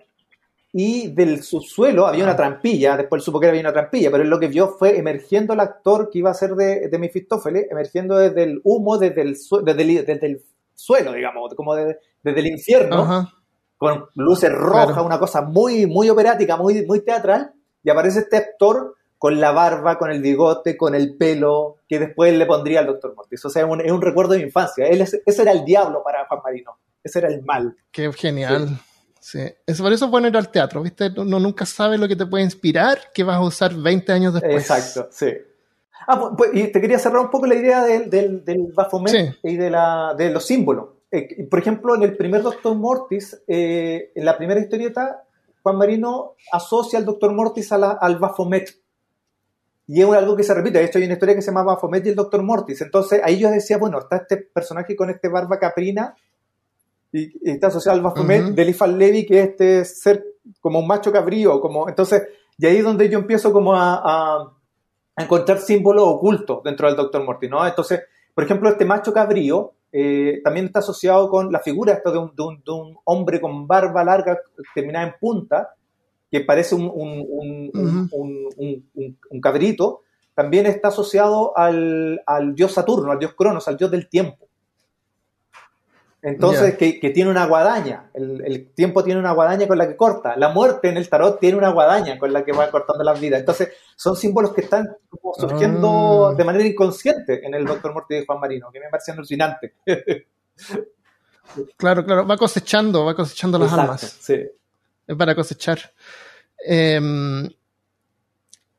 y 0.73 1.09
del 1.09 1.43
subsuelo 1.43 2.07
había 2.07 2.25
una 2.25 2.37
trampilla, 2.37 2.97
después 2.97 3.25
supo 3.25 3.41
que 3.41 3.49
había 3.49 3.61
una 3.61 3.73
trampilla, 3.73 4.11
pero 4.11 4.23
lo 4.25 4.39
que 4.39 4.47
vio 4.47 4.69
fue 4.69 4.99
emergiendo 4.99 5.53
el 5.53 5.61
actor 5.61 6.11
que 6.11 6.21
iba 6.21 6.31
a 6.31 6.35
ser 6.35 6.55
de, 6.55 6.89
de 6.89 6.99
Mefistófeles, 6.99 7.67
emergiendo 7.71 8.17
desde 8.17 8.45
el 8.45 8.61
humo, 8.63 8.99
desde 8.99 9.23
el, 9.23 9.37
desde 9.65 10.27
el, 10.27 10.43
suelo, 10.75 11.13
digamos, 11.13 11.55
como 11.55 11.75
desde 11.75 11.99
el 12.25 12.47
infierno, 12.47 13.29
con 13.77 14.07
luces 14.15 14.51
rojas, 14.53 15.05
una 15.05 15.19
cosa 15.19 15.43
muy, 15.43 15.87
muy 15.87 16.09
operática, 16.09 16.57
muy, 16.57 16.87
muy 16.87 17.05
teatral, 17.05 17.53
y 17.83 17.91
aparece 17.91 18.21
este 18.21 18.37
actor 18.37 18.95
con 19.19 19.41
la 19.41 19.53
barba, 19.53 19.99
con 19.99 20.11
el 20.11 20.23
bigote, 20.23 20.77
con 20.77 20.95
el 20.95 21.17
pelo, 21.17 21.77
que 21.87 21.99
después 21.99 22.33
le 22.33 22.47
pondría 22.47 22.81
al 22.81 22.87
Doctor 22.87 23.15
Mortis. 23.15 23.45
O 23.45 23.51
sea, 23.51 23.67
es 23.85 23.93
un 23.93 24.01
recuerdo 24.01 24.33
de 24.33 24.41
infancia. 24.41 24.87
Él 24.87 25.03
ese 25.03 25.43
era 25.43 25.53
el 25.53 25.65
diablo 25.65 26.03
para 26.03 26.27
Juan 26.27 26.41
Marino. 26.43 26.79
Ese 27.03 27.19
era 27.21 27.29
el 27.29 27.43
mal. 27.43 27.77
Qué 27.91 28.13
genial. 28.13 28.79
Sí. 29.21 29.41
Es, 29.67 29.81
por 29.81 29.93
eso 29.93 30.07
es 30.07 30.11
bueno 30.11 30.29
ir 30.29 30.37
al 30.37 30.51
teatro, 30.51 30.83
¿viste? 30.83 31.11
Uno 31.17 31.39
nunca 31.39 31.67
sabe 31.67 31.99
lo 31.99 32.09
que 32.09 32.17
te 32.17 32.27
puede 32.27 32.43
inspirar 32.43 32.99
que 33.15 33.23
vas 33.23 33.37
a 33.37 33.43
usar 33.43 33.75
20 33.75 34.13
años 34.13 34.35
después. 34.35 34.63
Exacto, 34.63 35.09
sí. 35.13 35.33
Ah, 36.07 36.33
pues, 36.37 36.51
y 36.55 36.69
te 36.73 36.81
quería 36.81 36.99
cerrar 36.99 37.21
un 37.21 37.31
poco 37.31 37.47
la 37.47 37.55
idea 37.55 37.85
del, 37.85 38.09
del, 38.09 38.45
del 38.45 38.73
Baphomet 38.75 39.39
y 39.43 39.57
de, 39.57 39.71
la, 39.71 40.15
de 40.17 40.31
los 40.31 40.47
símbolos. 40.47 40.89
Eh, 41.11 41.47
por 41.49 41.59
ejemplo, 41.59 41.95
en 41.95 42.03
el 42.03 42.17
primer 42.17 42.43
Doctor 42.43 42.75
Mortis, 42.75 43.43
eh, 43.47 44.13
en 44.15 44.25
la 44.25 44.37
primera 44.39 44.61
historieta, 44.61 45.25
Juan 45.63 45.77
Marino 45.77 46.37
asocia 46.53 46.99
al 46.99 47.05
Doctor 47.05 47.33
Mortis 47.33 47.71
al 47.73 48.19
Baphomet. 48.19 48.81
Y 49.87 50.01
es 50.01 50.09
algo 50.09 50.37
que 50.37 50.45
se 50.45 50.55
repite. 50.55 50.79
De 50.79 50.85
hecho, 50.85 50.99
hay 50.99 51.05
una 51.05 51.15
historia 51.15 51.35
que 51.35 51.43
se 51.43 51.49
llama 51.49 51.65
Baphomet 51.65 52.07
y 52.07 52.11
el 52.11 52.15
Doctor 52.15 52.43
Mortis. 52.43 52.81
Entonces, 52.81 53.21
ahí 53.25 53.39
yo 53.39 53.51
decía, 53.51 53.77
bueno, 53.77 53.99
está 53.99 54.19
este 54.19 54.37
personaje 54.37 54.95
con 54.95 55.11
este 55.11 55.29
barba 55.29 55.59
caprina 55.59 56.15
y, 57.13 57.51
está 57.51 57.69
asociado 57.69 57.97
al 57.97 58.03
Baphomet 58.05 58.45
de 58.55 58.63
Eliphas 58.63 58.91
Levi, 58.91 59.27
que 59.27 59.41
es 59.41 59.49
este 59.51 59.85
ser 59.85 60.25
como 60.61 60.79
un 60.79 60.87
macho 60.87 61.13
cabrío, 61.13 61.61
como, 61.61 61.89
entonces, 61.89 62.23
y 62.59 62.67
ahí 62.67 62.77
es 62.79 62.85
donde 62.85 63.09
yo 63.09 63.19
empiezo 63.19 63.53
como 63.53 63.75
a, 63.75 64.53
encontrar 65.17 65.59
símbolos 65.59 66.05
ocultos 66.07 66.63
dentro 66.63 66.87
del 66.87 66.97
Dr. 66.97 67.23
Morty, 67.23 67.47
¿no? 67.49 67.67
Entonces, 67.67 68.01
por 68.35 68.45
ejemplo, 68.45 68.71
este 68.71 68.87
macho 68.87 69.13
cabrío 69.13 69.75
eh, 69.93 70.41
también 70.43 70.67
está 70.67 70.79
asociado 70.79 71.29
con 71.29 71.53
la 71.53 71.59
figura 71.59 71.93
esto 71.93 72.11
de, 72.11 72.19
un, 72.19 72.35
de, 72.35 72.73
un, 72.73 72.97
hombre 73.05 73.39
con 73.39 73.67
barba 73.67 74.03
larga 74.03 74.39
terminada 74.75 75.07
en 75.07 75.15
punta, 75.21 75.75
que 76.31 76.41
parece 76.41 76.75
un, 76.75 76.91
un 79.31 79.41
cabrito, 79.43 80.03
también 80.35 80.65
está 80.65 80.89
asociado 80.89 81.53
al, 81.55 82.23
al, 82.25 82.55
dios 82.55 82.73
Saturno, 82.73 83.13
al 83.13 83.19
dios 83.19 83.35
Cronos, 83.35 83.69
al 83.69 83.77
dios 83.77 83.91
del 83.91 84.09
tiempo. 84.09 84.50
Entonces, 86.23 86.77
que, 86.77 87.11
tiene 87.15 87.31
una 87.31 87.47
guadaña. 87.47 88.11
El, 88.13 88.73
tiempo 88.75 89.03
tiene 89.03 89.19
una 89.19 89.33
guadaña 89.33 89.67
con 89.67 89.79
la 89.79 89.89
que 89.89 89.97
corta. 89.97 90.37
La 90.37 90.51
muerte 90.51 90.89
en 90.89 90.99
el 90.99 91.09
tarot 91.09 91.41
tiene 91.41 91.57
una 91.57 91.71
guadaña 91.71 92.19
con 92.19 92.33
la 92.33 92.45
que 92.45 92.53
va 92.53 92.71
cortando 92.71 93.03
las 93.03 93.19
vidas. 93.19 93.41
Entonces, 93.41 93.71
son 93.97 94.17
símbolos 94.17 94.53
que 94.53 94.61
están 94.61 94.97
surgiendo 95.39 96.29
ah. 96.29 96.35
de 96.35 96.45
manera 96.45 96.67
inconsciente 96.67 97.45
en 97.45 97.55
el 97.55 97.65
Doctor 97.65 97.93
Muerte 97.95 98.17
de 98.17 98.27
Juan 98.27 98.39
Marino, 98.39 98.71
que 98.71 98.81
me 98.81 98.89
parece 98.91 99.13
alucinante. 99.13 99.75
claro, 101.77 102.05
claro. 102.05 102.27
Va 102.27 102.37
cosechando, 102.37 103.05
va 103.05 103.15
cosechando 103.15 103.59
las 103.59 103.73
almas. 103.73 104.19
Sí. 104.21 104.41
Es 105.07 105.17
para 105.17 105.35
cosechar. 105.35 105.79
Em, 106.59 107.47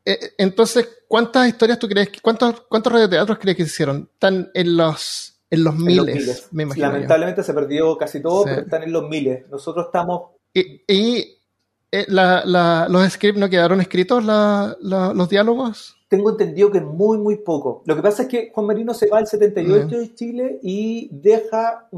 eh, 0.06 0.34
entonces, 0.38 0.88
¿cuántas 1.08 1.48
historias 1.48 1.80
tú 1.80 1.88
crees, 1.88 2.10
cuántos, 2.22 2.62
cuántos 2.62 2.94
radioteatros 2.94 3.40
crees 3.40 3.58
que 3.58 3.64
se 3.64 3.70
hicieron? 3.70 4.10
Están 4.14 4.52
en 4.54 4.78
los 4.78 5.31
en 5.52 5.64
los 5.66 5.76
miles, 5.76 6.48
me 6.52 6.64
imagino. 6.64 6.88
Lamentablemente 6.88 7.44
se 7.44 7.54
perdió 7.54 7.98
casi 7.98 8.22
todo, 8.22 8.46
pero 8.46 8.62
están 8.62 8.84
en 8.84 8.94
los 8.94 9.08
miles. 9.10 9.48
Nosotros 9.50 9.88
estamos. 9.88 10.32
¿Y, 10.54 11.38
eh, 11.92 12.06
los 12.08 13.12
scripts 13.12 13.40
no 13.40 13.50
quedaron 13.50 13.82
escritos, 13.82 14.24
los 14.24 15.30
diálogos? 15.30 15.98
Tengo 16.08 16.32
entendido 16.32 16.72
que 16.72 16.80
muy, 16.80 17.18
muy 17.18 17.36
poco. 17.36 17.84
Lo 17.86 17.98
que 17.98 18.02
pasa 18.02 18.24
es 18.24 18.30
que 18.30 18.50
Juan 18.54 18.66
Marino 18.66 18.94
se 18.94 19.10
va 19.10 19.18
al 19.18 19.28
78 19.28 19.88
de 19.88 20.16
Chile 20.16 20.60
y 20.64 21.10
deja 21.12 21.90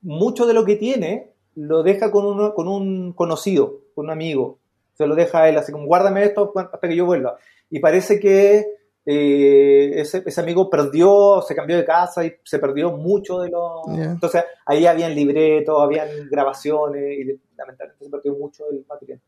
mucho 0.00 0.46
de 0.46 0.54
lo 0.54 0.64
que 0.64 0.76
tiene, 0.76 1.32
lo 1.54 1.82
deja 1.82 2.10
con, 2.10 2.24
uno, 2.24 2.54
con 2.54 2.66
un 2.66 3.12
conocido, 3.12 3.80
con 3.94 4.06
un 4.06 4.12
amigo. 4.12 4.58
Se 4.94 5.06
lo 5.06 5.14
deja 5.14 5.42
a 5.42 5.48
él, 5.50 5.58
así 5.58 5.70
como 5.70 5.84
guárdame 5.84 6.24
esto 6.24 6.50
hasta 6.56 6.88
que 6.88 6.96
yo 6.96 7.04
vuelva. 7.04 7.36
Y 7.68 7.80
parece 7.80 8.18
que 8.18 8.66
eh, 9.08 10.00
ese, 10.00 10.40
amigo 10.40 10.68
perdió, 10.68 11.40
se 11.46 11.54
cambió 11.54 11.76
de 11.76 11.84
casa 11.84 12.24
y 12.24 12.34
se 12.42 12.58
perdió 12.58 12.90
mucho 12.90 13.38
de 13.38 13.50
lo... 13.50 13.82
Entonces 13.86 14.42
ahí 14.66 14.84
habían 14.84 15.14
libretos, 15.14 15.80
habían 15.80 16.08
grabaciones 16.28 17.16
y 17.16 17.40
lamentablemente 17.56 18.04
se 18.04 18.10
perdió 18.10 18.34
mucho 18.34 18.64
del 18.68 18.84
material. 18.88 19.20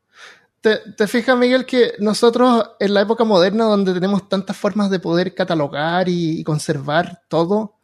¿Te, 0.61 0.79
¿Te, 0.97 1.07
fijas, 1.07 1.39
Miguel, 1.39 1.65
que 1.65 1.93
nosotros 2.01 2.73
en 2.81 2.93
la 2.93 3.03
época 3.03 3.23
moderna, 3.23 3.67
donde 3.67 3.95
tenemos 3.95 4.29
tantas 4.29 4.57
formas 4.57 4.91
de 4.91 4.99
poder 4.99 5.33
catalogar 5.33 6.09
y, 6.09 6.43
conservar 6.43 7.23
todo, 7.29 7.77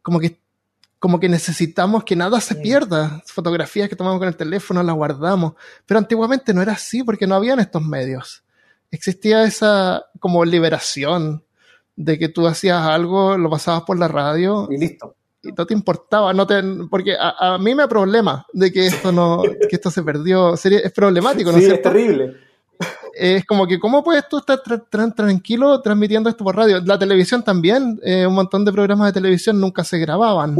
como 0.00 0.18
que, 0.18 0.40
como 0.98 1.20
que 1.20 1.28
necesitamos 1.28 2.04
que 2.04 2.16
nada 2.16 2.40
se 2.40 2.54
pierda? 2.54 3.22
Fotografías 3.26 3.90
que 3.90 3.96
tomamos 3.96 4.18
con 4.18 4.28
el 4.28 4.36
teléfono 4.36 4.82
las 4.82 4.96
guardamos. 4.96 5.52
Pero 5.84 5.98
antiguamente 5.98 6.54
no 6.54 6.62
era 6.62 6.72
así 6.72 7.02
porque 7.02 7.26
no 7.26 7.34
habían 7.34 7.60
estos 7.60 7.82
medios 7.82 8.42
existía 8.92 9.42
esa 9.42 10.06
como 10.20 10.44
liberación 10.44 11.42
de 11.96 12.18
que 12.18 12.28
tú 12.28 12.46
hacías 12.46 12.86
algo, 12.86 13.36
lo 13.36 13.50
pasabas 13.50 13.82
por 13.82 13.98
la 13.98 14.06
radio. 14.06 14.68
Y 14.70 14.78
listo. 14.78 15.16
Y 15.42 15.50
no 15.50 15.66
te 15.66 15.74
importaba, 15.74 16.32
no 16.32 16.46
te, 16.46 16.62
porque 16.88 17.16
a, 17.18 17.58
mí 17.58 17.74
me 17.74 17.82
da 17.82 17.88
problema 17.88 18.46
de 18.52 18.70
que 18.70 18.86
esto 18.86 19.10
no, 19.10 19.42
que 19.68 19.74
esto 19.76 19.90
se 19.90 20.02
perdió. 20.02 20.56
Sería, 20.56 20.78
es 20.78 20.92
problemático, 20.92 21.50
¿no 21.50 21.58
sí, 21.58 21.64
es 21.64 21.82
terrible. 21.82 22.36
Es 23.14 23.44
como 23.44 23.66
que, 23.66 23.78
¿cómo 23.78 24.04
puedes 24.04 24.28
tú 24.28 24.38
estar 24.38 24.62
tranquilo 25.14 25.80
transmitiendo 25.80 26.30
esto 26.30 26.44
por 26.44 26.56
radio? 26.56 26.80
La 26.84 26.98
televisión 26.98 27.42
también, 27.42 28.00
eh, 28.04 28.26
un 28.26 28.34
montón 28.34 28.64
de 28.64 28.72
programas 28.72 29.08
de 29.08 29.20
televisión 29.20 29.60
nunca 29.60 29.84
se 29.84 29.98
grababan. 29.98 30.56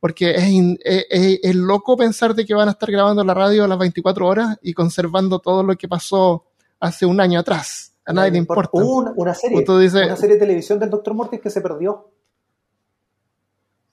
Porque 0.00 0.30
es, 0.32 0.78
es, 0.84 1.40
es, 1.42 1.54
loco 1.54 1.96
pensar 1.96 2.34
de 2.34 2.44
que 2.44 2.54
van 2.54 2.68
a 2.68 2.72
estar 2.72 2.90
grabando 2.90 3.24
la 3.24 3.34
radio 3.34 3.64
a 3.64 3.68
las 3.68 3.78
24 3.78 4.26
horas 4.26 4.58
y 4.62 4.74
conservando 4.74 5.38
todo 5.38 5.62
lo 5.62 5.76
que 5.76 5.88
pasó 5.88 6.44
hace 6.84 7.06
un 7.06 7.20
año 7.20 7.40
atrás. 7.40 7.94
A 8.06 8.12
nadie 8.12 8.32
le 8.32 8.38
importa. 8.38 8.70
Hubo 8.72 9.12
una, 9.16 9.34
serie, 9.34 9.64
una 9.66 10.16
serie 10.16 10.34
de 10.34 10.40
televisión 10.40 10.78
del 10.78 10.90
Doctor 10.90 11.14
Mortis 11.14 11.40
que 11.40 11.50
se 11.50 11.60
perdió. 11.60 12.10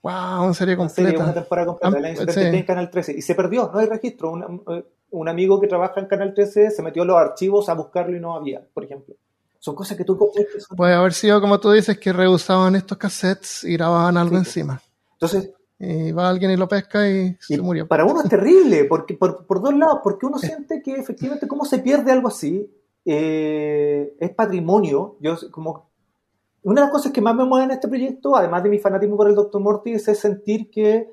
Wow, 0.04 0.44
una 0.44 0.54
serie 0.54 0.76
completa. 0.76 1.24
Una, 1.24 1.34
temporada 1.34 1.68
completa, 1.68 2.42
en 2.42 2.64
Canal 2.66 2.90
13. 2.90 3.14
Y 3.18 3.22
se 3.22 3.36
perdió, 3.36 3.70
no 3.72 3.80
hay 3.80 3.88
registro. 3.88 4.34
Un, 5.12 5.30
amigo 5.30 5.62
que 5.62 5.68
trabaja 5.68 6.00
en 6.00 6.08
Canal 6.08 6.34
13 6.34 6.72
se 6.72 6.82
metió 6.82 7.04
en 7.04 7.10
los 7.10 7.18
archivos 7.18 7.70
a 7.70 7.74
buscarlo 7.74 8.16
y 8.18 8.20
no 8.20 8.36
había, 8.36 8.62
por 8.74 8.84
ejemplo. 8.84 9.16
Son 9.60 9.76
cosas 9.76 9.96
que 9.96 10.04
tú 10.04 10.18
Puede 10.76 10.94
haber 10.94 11.14
sido, 11.14 11.40
como 11.40 11.60
tú 11.60 11.72
dices, 11.72 12.00
que 12.00 12.12
rehusaban 12.12 12.76
estos 12.76 12.98
cassettes 12.98 13.64
y 13.64 13.74
grababan 13.74 14.18
algo 14.18 14.38
encima. 14.38 14.82
Entonces, 15.14 15.52
y 15.78 16.12
va 16.12 16.30
alguien 16.30 16.52
y 16.52 16.58
lo 16.58 16.68
pesca 16.68 17.08
y, 17.10 17.38
se 17.40 17.62
murió. 17.62 17.88
Para 17.88 18.06
uno 18.06 18.22
es 18.22 18.30
terrible, 18.30 18.86
porque 18.86 19.14
por, 19.14 19.46
por, 19.46 19.62
dos 19.62 19.74
lados, 19.76 20.00
porque 20.04 20.26
uno 20.26 20.38
siente 20.38 20.82
que 20.82 20.94
efectivamente 20.94 21.48
cómo 21.48 21.66
se 21.66 21.80
pierde 21.80 22.12
algo 22.12 22.28
así, 22.28 22.72
eh, 23.06 24.16
es 24.20 24.30
patrimonio. 24.32 25.18
Yo 25.20 25.36
como 25.52 25.90
una 26.64 26.82
de 26.82 26.86
las 26.86 26.92
cosas 26.92 27.12
que 27.12 27.22
más 27.22 27.36
me 27.36 27.46
mueve 27.46 27.66
en 27.66 27.72
este 27.72 27.88
proyecto, 27.88 28.36
además 28.36 28.64
de 28.64 28.70
mi 28.70 28.80
fanatismo 28.80 29.18
por 29.18 29.28
el 29.28 29.36
Dr. 29.36 29.62
Mortis, 29.62 30.08
es 30.08 30.20
sentir 30.20 30.70
que 30.70 31.10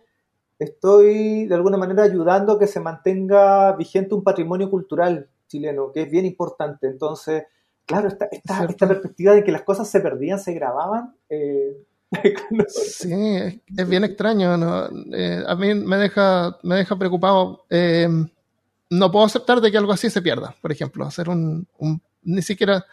estoy 0.59 1.47
de 1.47 1.55
alguna 1.55 1.77
manera 1.77 2.03
ayudando 2.03 2.53
a 2.53 2.59
que 2.59 2.67
se 2.67 2.81
mantenga 2.81 3.73
vigente 3.77 4.15
un 4.15 4.23
patrimonio 4.23 4.71
cultural 4.71 5.31
chileno, 5.47 5.93
que 5.93 6.03
es 6.03 6.11
bien 6.11 6.27
importante. 6.27 6.87
Entonces, 6.87 7.45
claro, 7.87 8.09
esta, 8.09 8.27
esta, 8.31 8.65
esta 8.65 8.89
perspectiva 8.89 9.33
de 9.33 9.45
que 9.45 9.53
las 9.53 9.63
cosas 9.63 9.89
se 9.89 10.01
perdían, 10.01 10.39
se 10.39 10.53
grababan, 10.53 11.15
eh, 11.29 11.77
sí, 12.69 13.13
es, 13.77 13.89
bien 13.89 14.05
extraño. 14.05 14.57
Eh, 15.13 15.45
a 15.47 15.55
mí 15.55 15.75
me 15.75 15.97
deja, 15.97 16.59
me 16.63 16.77
deja 16.77 16.99
preocupado. 16.99 17.67
Eh, 17.69 18.09
no 18.91 19.11
puedo 19.11 19.25
aceptar 19.25 19.61
de 19.61 19.71
que 19.71 19.79
algo 19.79 19.93
así 19.93 20.11
se 20.11 20.23
pierda, 20.23 20.55
por 20.61 20.73
ejemplo, 20.73 21.05
hacer 21.05 21.29
un, 21.29 21.67
ni 22.23 22.43
siquiera 22.43 22.85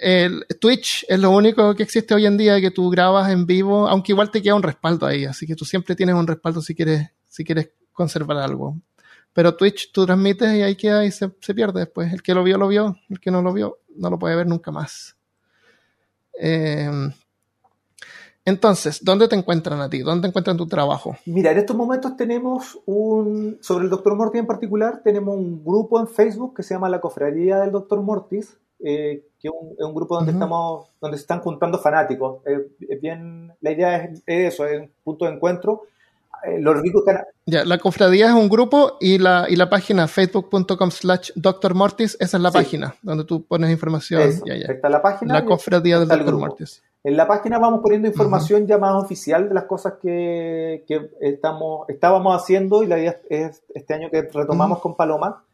el 0.00 0.46
Twitch 0.60 1.04
es 1.08 1.18
lo 1.18 1.30
único 1.30 1.74
que 1.74 1.82
existe 1.82 2.14
hoy 2.14 2.26
en 2.26 2.36
día 2.36 2.60
que 2.60 2.70
tú 2.70 2.90
grabas 2.90 3.30
en 3.30 3.46
vivo, 3.46 3.88
aunque 3.88 4.12
igual 4.12 4.30
te 4.30 4.42
queda 4.42 4.54
un 4.54 4.62
respaldo 4.62 5.06
ahí, 5.06 5.24
así 5.24 5.46
que 5.46 5.54
tú 5.54 5.64
siempre 5.64 5.94
tienes 5.94 6.14
un 6.14 6.26
respaldo 6.26 6.60
si 6.60 6.74
quieres, 6.74 7.08
si 7.26 7.44
quieres 7.44 7.70
conservar 7.92 8.38
algo. 8.38 8.76
Pero 9.32 9.54
Twitch 9.54 9.92
tú 9.92 10.04
transmites 10.04 10.52
y 10.54 10.62
ahí 10.62 10.74
queda 10.74 11.04
y 11.04 11.10
se, 11.10 11.30
se 11.40 11.54
pierde 11.54 11.80
después. 11.80 12.12
El 12.12 12.22
que 12.22 12.34
lo 12.34 12.42
vio, 12.42 12.58
lo 12.58 12.66
vio, 12.66 12.98
el 13.08 13.20
que 13.20 13.30
no 13.30 13.42
lo 13.42 13.52
vio, 13.52 13.78
no 13.96 14.10
lo 14.10 14.18
puede 14.18 14.34
ver 14.34 14.46
nunca 14.46 14.72
más. 14.72 15.16
Eh, 16.40 16.90
entonces, 18.48 19.04
¿dónde 19.04 19.28
te 19.28 19.36
encuentran 19.36 19.80
a 19.80 19.90
ti? 19.90 20.00
¿Dónde 20.00 20.28
encuentran 20.28 20.56
tu 20.56 20.66
trabajo? 20.66 21.16
Mira, 21.26 21.52
en 21.52 21.58
estos 21.58 21.76
momentos 21.76 22.16
tenemos 22.16 22.78
un, 22.86 23.58
sobre 23.60 23.84
el 23.84 23.90
Dr. 23.90 24.14
Mortis 24.16 24.40
en 24.40 24.46
particular, 24.46 25.02
tenemos 25.04 25.36
un 25.36 25.62
grupo 25.64 26.00
en 26.00 26.08
Facebook 26.08 26.56
que 26.56 26.62
se 26.62 26.74
llama 26.74 26.88
La 26.88 27.00
Cofradía 27.00 27.58
del 27.58 27.72
Dr. 27.72 28.00
Mortis, 28.00 28.56
eh, 28.80 29.24
que 29.40 29.48
es 29.48 29.54
un, 29.78 29.94
grupo 29.94 30.16
donde 30.16 30.32
estamos, 30.32 30.88
donde 31.00 31.16
se 31.16 31.22
están 31.22 31.40
juntando 31.40 31.78
fanáticos. 31.78 32.40
bien, 33.00 33.52
la 33.60 33.70
idea 33.70 34.04
es, 34.04 34.22
eso, 34.26 34.64
es 34.66 34.80
un 34.80 34.90
punto 35.04 35.26
de 35.26 35.32
encuentro. 35.32 35.82
Eh, 36.44 36.60
los 36.60 36.80
ricos 36.80 37.02
ya, 37.46 37.64
la 37.64 37.78
cofradía 37.78 38.28
es 38.28 38.34
un 38.34 38.48
grupo 38.48 38.96
y 39.00 39.18
la, 39.18 39.46
y 39.48 39.56
la 39.56 39.68
página 39.68 40.06
facebook.com 40.06 40.90
slash 40.90 41.32
Dr. 41.34 41.74
Mortis, 41.74 42.16
esa 42.20 42.36
es 42.36 42.42
la 42.42 42.52
página 42.52 42.94
donde 43.02 43.24
tú 43.24 43.44
pones 43.44 43.70
información. 43.70 44.22
ya, 44.46 44.54
ya. 44.54 44.72
Está 44.72 44.88
la 44.88 45.02
página. 45.02 45.34
La 45.34 45.44
cofradía 45.44 45.98
del 45.98 46.08
Dr. 46.08 46.36
Mortis. 46.36 46.82
En 47.04 47.16
la 47.16 47.28
página 47.28 47.58
vamos 47.58 47.80
poniendo 47.80 48.08
información 48.08 48.66
ya 48.66 48.76
más 48.76 49.02
oficial 49.02 49.48
de 49.48 49.54
las 49.54 49.64
cosas 49.64 49.94
que, 50.02 50.84
estamos, 51.20 51.88
estábamos 51.88 52.34
haciendo 52.34 52.82
y 52.82 52.86
la 52.86 52.98
idea 52.98 53.20
es 53.30 53.62
este 53.74 53.94
año 53.94 54.10
que 54.10 54.22
retomamos 54.22 54.80
con 54.80 54.96
Paloma, 54.96 55.44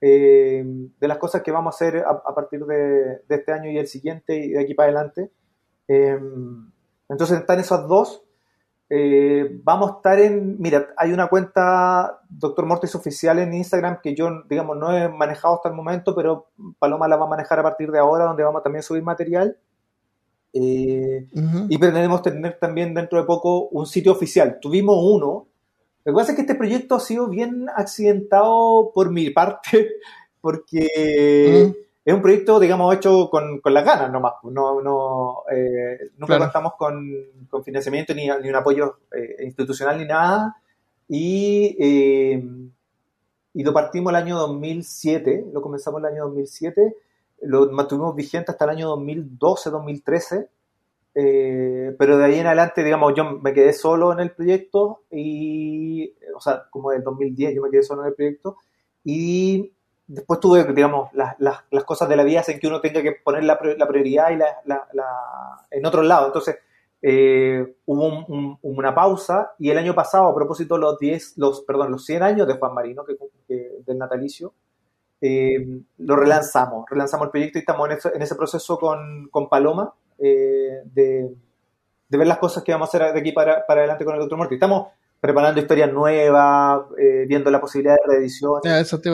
eh, 0.00 0.64
de 0.98 1.08
las 1.08 1.18
cosas 1.18 1.42
que 1.42 1.52
vamos 1.52 1.74
a 1.74 1.76
hacer 1.76 1.98
a, 1.98 2.34
partir 2.34 2.64
de, 2.64 3.22
este 3.28 3.52
año 3.52 3.70
y 3.70 3.78
el 3.78 3.86
siguiente 3.86 4.36
y 4.36 4.50
de 4.50 4.60
aquí 4.62 4.74
para 4.74 4.90
adelante. 4.90 5.30
Eh, 5.88 6.18
entonces 7.08 7.38
están 7.38 7.60
esos 7.60 7.86
dos. 7.86 8.22
Eh, 8.88 9.60
vamos 9.62 9.90
a 9.90 9.94
estar 9.96 10.18
en, 10.18 10.60
mira, 10.60 10.88
hay 10.96 11.12
una 11.12 11.28
cuenta 11.28 12.20
Doctor 12.28 12.66
Mortis 12.66 12.94
oficial 12.94 13.38
en 13.38 13.54
Instagram 13.54 14.00
que 14.02 14.14
yo, 14.14 14.42
digamos, 14.48 14.76
no 14.76 14.96
he 14.96 15.08
manejado 15.08 15.56
hasta 15.56 15.68
el 15.68 15.74
momento, 15.74 16.14
pero 16.14 16.48
Paloma 16.78 17.08
la 17.08 17.16
va 17.16 17.26
a 17.26 17.30
manejar 17.30 17.58
a 17.58 17.62
partir 17.62 17.90
de 17.90 17.98
ahora, 17.98 18.24
donde 18.24 18.42
vamos 18.42 18.60
a 18.60 18.62
también 18.62 18.82
subir 18.82 19.02
material. 19.02 19.58
Eh, 20.56 21.26
y 21.68 21.78
pretendemos 21.78 22.22
tener 22.22 22.58
también 22.60 22.94
dentro 22.94 23.18
de 23.18 23.26
poco 23.26 23.68
un 23.68 23.86
sitio 23.86 24.12
oficial. 24.12 24.58
Tuvimos 24.60 24.96
uno. 25.02 25.48
Lo 26.04 26.12
que 26.12 26.16
pasa 26.16 26.30
es 26.30 26.36
que 26.36 26.42
este 26.42 26.54
proyecto 26.54 26.94
ha 26.94 27.00
sido 27.00 27.28
bien 27.28 27.66
accidentado 27.74 28.92
por 28.94 29.10
mi 29.10 29.30
parte, 29.30 29.96
porque 30.40 31.74
es 32.04 32.14
un 32.14 32.22
proyecto, 32.22 32.60
digamos, 32.60 32.94
hecho 32.94 33.28
con, 33.30 33.60
con 33.60 33.74
las 33.74 33.84
ganas 33.84 34.12
nomás. 34.12 34.34
No, 34.44 34.80
no, 34.80 35.42
eh, 35.50 36.10
nunca 36.18 36.38
contamos 36.38 36.74
con, 36.78 37.04
con, 37.50 37.64
financiamiento 37.64 38.14
ni, 38.14 38.28
ni 38.28 38.48
un 38.48 38.54
apoyo 38.54 38.98
eh, 39.12 39.44
institucional 39.44 39.98
ni 39.98 40.04
nada. 40.04 40.56
Y, 41.08 41.76
y 43.52 43.62
lo 43.62 43.72
partimos 43.72 44.10
el 44.10 44.16
año 44.16 44.38
2007, 44.38 45.46
lo 45.52 45.60
comenzamos 45.60 46.00
el 46.00 46.06
año 46.06 46.24
2007 46.26 46.96
lo 47.46 47.70
mantuvimos 47.70 48.14
vigente 48.14 48.50
hasta 48.50 48.64
el 48.64 48.70
año 48.70 48.88
2012, 48.88 49.70
2013, 49.70 50.48
eh, 51.16 51.94
pero 51.98 52.18
de 52.18 52.24
ahí 52.24 52.38
en 52.38 52.46
adelante, 52.46 52.82
digamos, 52.82 53.14
yo 53.14 53.24
me 53.24 53.52
quedé 53.52 53.72
solo 53.72 54.12
en 54.12 54.20
el 54.20 54.32
proyecto 54.32 55.02
y, 55.10 56.12
o 56.34 56.40
sea, 56.40 56.64
como 56.70 56.90
del 56.90 57.02
2010 57.02 57.54
yo 57.54 57.62
me 57.62 57.70
quedé 57.70 57.82
solo 57.82 58.02
en 58.02 58.08
el 58.08 58.14
proyecto 58.14 58.56
y 59.04 59.72
después 60.06 60.40
tuve, 60.40 60.64
digamos, 60.72 61.12
las, 61.12 61.36
las, 61.38 61.84
cosas 61.84 62.08
de 62.08 62.16
la 62.16 62.24
vida 62.24 62.40
hacen 62.40 62.58
que 62.58 62.66
uno 62.66 62.80
tenga 62.80 63.02
que 63.02 63.12
poner 63.12 63.44
la, 63.44 63.58
la 63.78 63.88
prioridad 63.88 64.30
y 64.30 64.36
la, 64.36 65.68
en 65.70 65.86
otro 65.86 66.02
lado. 66.02 66.26
Entonces, 66.26 66.56
eh, 67.00 67.76
hubo 67.86 68.58
una 68.62 68.94
pausa 68.94 69.52
y 69.58 69.70
el 69.70 69.78
año 69.78 69.94
pasado, 69.94 70.26
a 70.26 70.34
propósito 70.34 70.78
los 70.78 70.98
10, 70.98 71.38
los, 71.38 71.60
perdón, 71.62 71.92
los 71.92 72.04
100 72.04 72.22
años 72.22 72.48
de 72.48 72.54
Juan 72.54 72.74
Marino, 72.74 73.04
que, 73.04 73.16
del 73.86 73.98
natalicio, 73.98 74.54
eh, 75.20 75.82
lo 75.98 76.16
relanzamos, 76.16 76.84
relanzamos 76.90 77.26
el 77.26 77.30
proyecto 77.30 77.58
y 77.58 77.60
estamos 77.60 77.88
en 78.14 78.22
ese, 78.22 78.34
proceso 78.34 78.78
con, 78.78 79.28
con 79.30 79.48
Paloma 79.48 79.92
eh, 80.18 80.82
de, 80.84 81.34
de, 82.08 82.18
ver 82.18 82.26
las 82.26 82.38
cosas 82.38 82.62
que 82.62 82.72
vamos 82.72 82.88
a 82.88 82.96
hacer 82.96 83.12
de 83.12 83.20
aquí 83.20 83.32
para, 83.32 83.66
para 83.66 83.80
adelante 83.80 84.04
con 84.04 84.14
el 84.14 84.20
Dr. 84.20 84.38
Morty. 84.38 84.54
Estamos 84.54 84.88
preparando 85.20 85.60
historias 85.60 85.92
nuevas, 85.92 86.82
viendo 87.26 87.50
la 87.50 87.60
posibilidad 87.60 87.94
de 87.94 88.14
reedición. 88.14 88.60
eso 88.64 89.00
te 89.00 89.10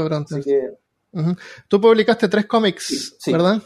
Tú 1.68 1.80
publicaste 1.80 2.28
tres 2.28 2.46
cómics, 2.46 3.16
¿verdad? 3.26 3.62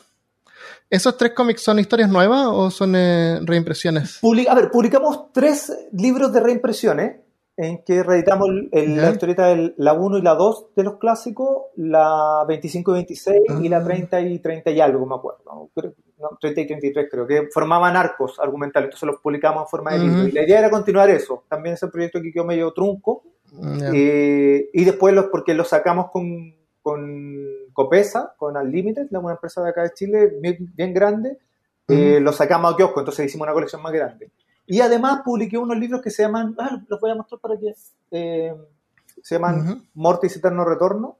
¿Esos 0.90 1.16
tres 1.16 1.32
cómics 1.32 1.62
son 1.62 1.78
historias 1.78 2.08
nuevas 2.08 2.46
o 2.46 2.70
son 2.70 2.94
eh, 2.94 3.40
reimpresiones? 3.42 4.20
a 4.22 4.54
ver, 4.54 4.70
publicamos 4.70 5.32
tres 5.32 5.72
libros 5.92 6.32
de 6.32 6.40
reimpresiones 6.40 7.16
en 7.56 7.84
que 7.84 8.02
reeditamos 8.02 8.48
la 8.72 9.10
historieta 9.10 9.46
de 9.46 9.74
la 9.76 9.92
1 9.92 10.18
y 10.18 10.22
la 10.22 10.34
2 10.34 10.74
de 10.74 10.82
los 10.82 10.98
clásicos, 10.98 11.66
la 11.76 12.44
25 12.48 12.90
y 12.90 12.94
26 12.94 13.40
y 13.62 13.68
la 13.68 13.82
30 13.82 14.16
ah. 14.16 14.20
y 14.20 14.38
30 14.38 14.70
y 14.70 14.80
algo, 14.80 15.06
me 15.06 15.14
acuerdo. 15.14 15.42
¿no? 15.44 15.70
30 16.40 16.60
y 16.60 16.66
33 16.66 17.08
creo, 17.10 17.26
que 17.26 17.48
formaban 17.52 17.96
arcos 17.96 18.38
argumentales, 18.40 18.88
entonces 18.88 19.06
los 19.06 19.20
publicamos 19.20 19.62
en 19.62 19.68
forma 19.68 19.92
de 19.92 19.98
libro. 20.00 20.26
Y 20.26 20.32
la 20.32 20.42
idea 20.42 20.58
era 20.58 20.70
continuar 20.70 21.10
eso. 21.10 21.44
También 21.48 21.74
ese 21.74 21.88
proyecto 21.88 22.20
que 22.20 22.32
quedó 22.32 22.44
medio 22.44 22.72
trunco. 22.72 23.22
Eh, 23.92 24.70
y 24.72 24.84
después, 24.84 25.14
los, 25.14 25.26
porque 25.26 25.54
lo 25.54 25.64
sacamos 25.64 26.10
con 26.10 26.54
con 26.84 27.40
Copesa, 27.72 28.34
con 28.36 28.58
Unlimited, 28.58 29.06
una 29.10 29.32
empresa 29.32 29.62
de 29.62 29.70
acá 29.70 29.84
de 29.84 29.94
Chile 29.94 30.34
bien, 30.38 30.92
grande, 30.92 31.38
eh, 31.88 32.20
lo 32.20 32.30
sacamos 32.30 32.74
a 32.74 32.76
kiosco, 32.76 33.00
entonces 33.00 33.24
hicimos 33.24 33.46
una 33.46 33.54
colección 33.54 33.80
más 33.80 33.90
grande. 33.90 34.30
Y 34.66 34.80
además 34.80 35.20
publiqué 35.24 35.58
unos 35.58 35.76
libros 35.76 36.00
que 36.00 36.10
se 36.10 36.22
llaman, 36.22 36.54
ah, 36.58 36.80
los 36.88 37.00
voy 37.00 37.10
a 37.10 37.14
mostrar 37.14 37.40
para 37.40 37.58
que, 37.58 37.74
eh, 38.10 38.54
se 39.22 39.34
llaman 39.34 39.88
Mortis 39.94 40.36
Eterno 40.36 40.64
Retorno, 40.64 41.18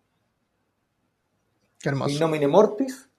Qué 1.80 1.90
hermoso. 1.90 2.12
In 2.12 2.20
Nomine 2.20 2.49
Mortis, 2.49 3.11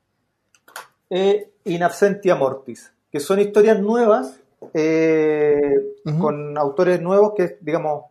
e 1.09 1.53
In 1.65 1.83
Absentia 1.83 2.35
Mortis, 2.35 2.91
que 3.11 3.19
son 3.19 3.39
historias 3.39 3.79
nuevas, 3.79 4.39
eh, 4.73 5.95
con 6.19 6.57
autores 6.57 7.01
nuevos 7.01 7.33
que, 7.35 7.57
digamos, 7.61 8.05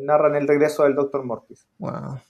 narran 0.00 0.34
el 0.36 0.48
regreso 0.48 0.84
del 0.84 0.94
Doctor 0.94 1.24
Mortis. 1.24 1.66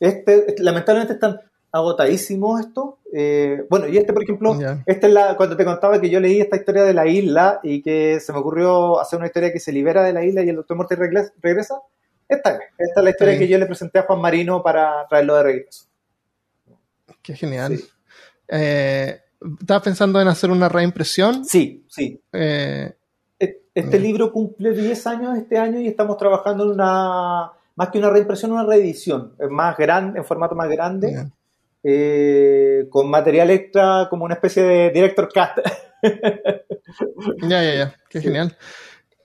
Este, 0.00 0.56
lamentablemente 0.58 1.14
están 1.14 1.40
agotadísimos 1.72 2.60
esto. 2.60 2.98
Eh, 3.12 3.64
bueno, 3.68 3.88
y 3.88 3.96
este, 3.96 4.12
por 4.12 4.22
ejemplo, 4.22 4.56
este 4.86 5.06
es 5.06 5.12
la, 5.12 5.36
cuando 5.36 5.56
te 5.56 5.64
contaba 5.64 6.00
que 6.00 6.10
yo 6.10 6.20
leí 6.20 6.40
esta 6.40 6.56
historia 6.56 6.84
de 6.84 6.92
la 6.92 7.06
isla 7.06 7.60
y 7.62 7.82
que 7.82 8.20
se 8.20 8.32
me 8.32 8.38
ocurrió 8.38 9.00
hacer 9.00 9.18
una 9.18 9.26
historia 9.26 9.52
que 9.52 9.58
se 9.58 9.72
libera 9.72 10.02
de 10.02 10.12
la 10.12 10.24
isla 10.24 10.42
y 10.42 10.50
el 10.50 10.56
Doctor 10.56 10.76
Mortis 10.76 10.98
regresa. 10.98 11.80
Esta, 12.28 12.58
esta 12.78 13.00
es 13.00 13.04
la 13.04 13.10
historia 13.10 13.38
que 13.38 13.48
yo 13.48 13.58
le 13.58 13.66
presenté 13.66 13.98
a 13.98 14.02
Juan 14.02 14.20
Marino 14.20 14.62
para 14.62 15.06
traerlo 15.08 15.34
de 15.36 15.42
regreso. 15.42 15.86
Qué 17.20 17.34
genial. 17.34 17.78
Eh, 18.48 19.20
¿Estabas 19.60 19.82
pensando 19.82 20.20
en 20.20 20.28
hacer 20.28 20.50
una 20.50 20.68
reimpresión? 20.68 21.44
Sí, 21.44 21.84
sí. 21.88 22.20
Eh, 22.32 22.94
este 23.74 23.98
libro 23.98 24.30
cumple 24.30 24.72
10 24.72 25.06
años 25.06 25.38
este 25.38 25.58
año 25.58 25.80
y 25.80 25.88
estamos 25.88 26.18
trabajando 26.18 26.64
en 26.64 26.70
una, 26.70 27.50
más 27.74 27.88
que 27.90 27.98
una 27.98 28.10
reimpresión, 28.10 28.52
una 28.52 28.64
reedición, 28.64 29.34
más 29.50 29.76
grande, 29.78 30.18
en 30.18 30.24
formato 30.24 30.54
más 30.54 30.68
grande, 30.68 31.30
eh, 31.82 32.86
con 32.90 33.08
material 33.10 33.50
extra, 33.50 34.08
como 34.10 34.24
una 34.24 34.34
especie 34.34 34.62
de 34.62 34.90
director 34.90 35.28
cast. 35.32 35.58
ya, 37.48 37.62
ya, 37.62 37.74
ya, 37.74 37.94
qué 38.08 38.20
genial. 38.20 38.56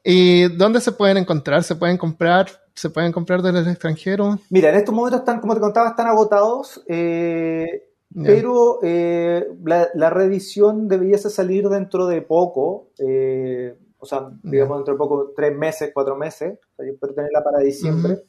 ¿Y 0.03 0.47
dónde 0.55 0.79
se 0.79 0.91
pueden 0.91 1.17
encontrar? 1.17 1.63
¿Se 1.63 1.75
pueden 1.75 1.97
comprar? 1.97 2.47
¿Se 2.73 2.89
pueden 2.89 3.11
comprar 3.11 3.41
desde 3.41 3.59
el 3.59 3.67
extranjero? 3.67 4.39
Mira, 4.49 4.69
en 4.69 4.75
estos 4.75 4.93
momentos 4.93 5.19
están, 5.19 5.39
como 5.41 5.53
te 5.53 5.59
contaba, 5.59 5.89
están 5.89 6.07
agotados. 6.07 6.83
Eh, 6.87 7.87
pero 8.15 8.79
eh, 8.83 9.45
la, 9.63 9.89
la, 9.93 10.09
reedición 10.09 10.87
debiese 10.87 11.29
salir 11.29 11.67
dentro 11.67 12.07
de 12.07 12.21
poco. 12.21 12.89
Eh, 12.99 13.75
o 13.99 14.05
sea, 14.05 14.29
digamos 14.43 14.77
dentro 14.77 14.93
de 14.93 14.97
poco, 14.97 15.33
tres 15.35 15.55
meses, 15.55 15.91
cuatro 15.93 16.15
meses, 16.15 16.57
o 16.71 16.75
sea, 16.75 16.85
yo 16.85 16.93
espero 16.93 17.13
tenerla 17.13 17.43
para 17.43 17.59
diciembre. 17.59 18.23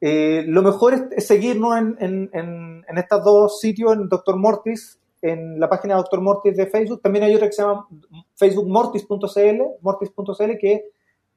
Eh, 0.00 0.44
lo 0.46 0.62
mejor 0.62 1.10
es, 1.16 1.26
seguirnos 1.26 1.76
en, 1.76 1.96
en, 2.00 2.84
en, 2.88 2.98
estos 2.98 3.24
dos 3.24 3.60
sitios, 3.60 3.94
en 3.94 4.08
Dr. 4.08 4.36
Mortis, 4.36 4.98
en 5.22 5.58
la 5.58 5.68
página 5.68 5.96
de 5.96 6.02
Dr. 6.02 6.20
Mortis 6.20 6.56
de 6.56 6.66
Facebook. 6.66 7.02
También 7.02 7.24
hay 7.24 7.34
otra 7.34 7.48
que 7.48 7.52
se 7.52 7.62
llama 7.62 7.88
facebookmortis.cl, 8.36 9.62
mortis.cl, 9.80 10.58
que 10.60 10.84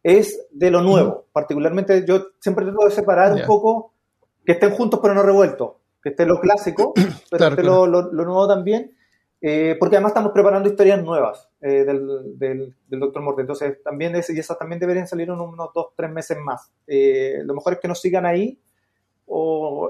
es 0.03 0.47
de 0.51 0.71
lo 0.71 0.81
nuevo. 0.81 1.25
Particularmente 1.31 2.05
yo 2.05 2.27
siempre 2.39 2.65
trato 2.65 2.85
de 2.85 2.91
separar 2.91 3.33
un 3.33 3.41
poco, 3.45 3.93
que 4.45 4.53
estén 4.53 4.71
juntos 4.71 4.99
pero 5.01 5.13
no 5.13 5.23
revueltos, 5.23 5.73
que 6.01 6.09
esté 6.09 6.25
lo 6.25 6.39
clásico, 6.39 6.93
pero 7.29 7.47
esté 7.47 7.63
Lo, 7.63 7.87
lo, 7.87 8.11
lo, 8.11 8.25
nuevo 8.25 8.47
también. 8.47 8.95
Eh, 9.43 9.75
porque 9.79 9.95
además 9.95 10.11
estamos 10.11 10.33
preparando 10.33 10.69
historias 10.69 11.03
nuevas 11.03 11.49
eh, 11.61 11.83
del, 11.83 12.37
del, 12.37 12.75
Doctor 12.87 13.23
Morte. 13.23 13.41
Entonces, 13.41 13.81
también 13.83 14.13
y 14.15 14.39
esas 14.39 14.57
también 14.59 14.79
deberían 14.79 15.07
salir 15.07 15.29
en 15.29 15.39
unos 15.39 15.73
dos, 15.73 15.87
tres 15.95 16.11
meses 16.11 16.37
más. 16.37 16.71
Eh, 16.85 17.41
lo 17.43 17.55
mejor 17.55 17.73
es 17.73 17.79
que 17.79 17.87
nos 17.87 17.99
sigan 17.99 18.25
ahí. 18.25 18.59
O, 19.25 19.89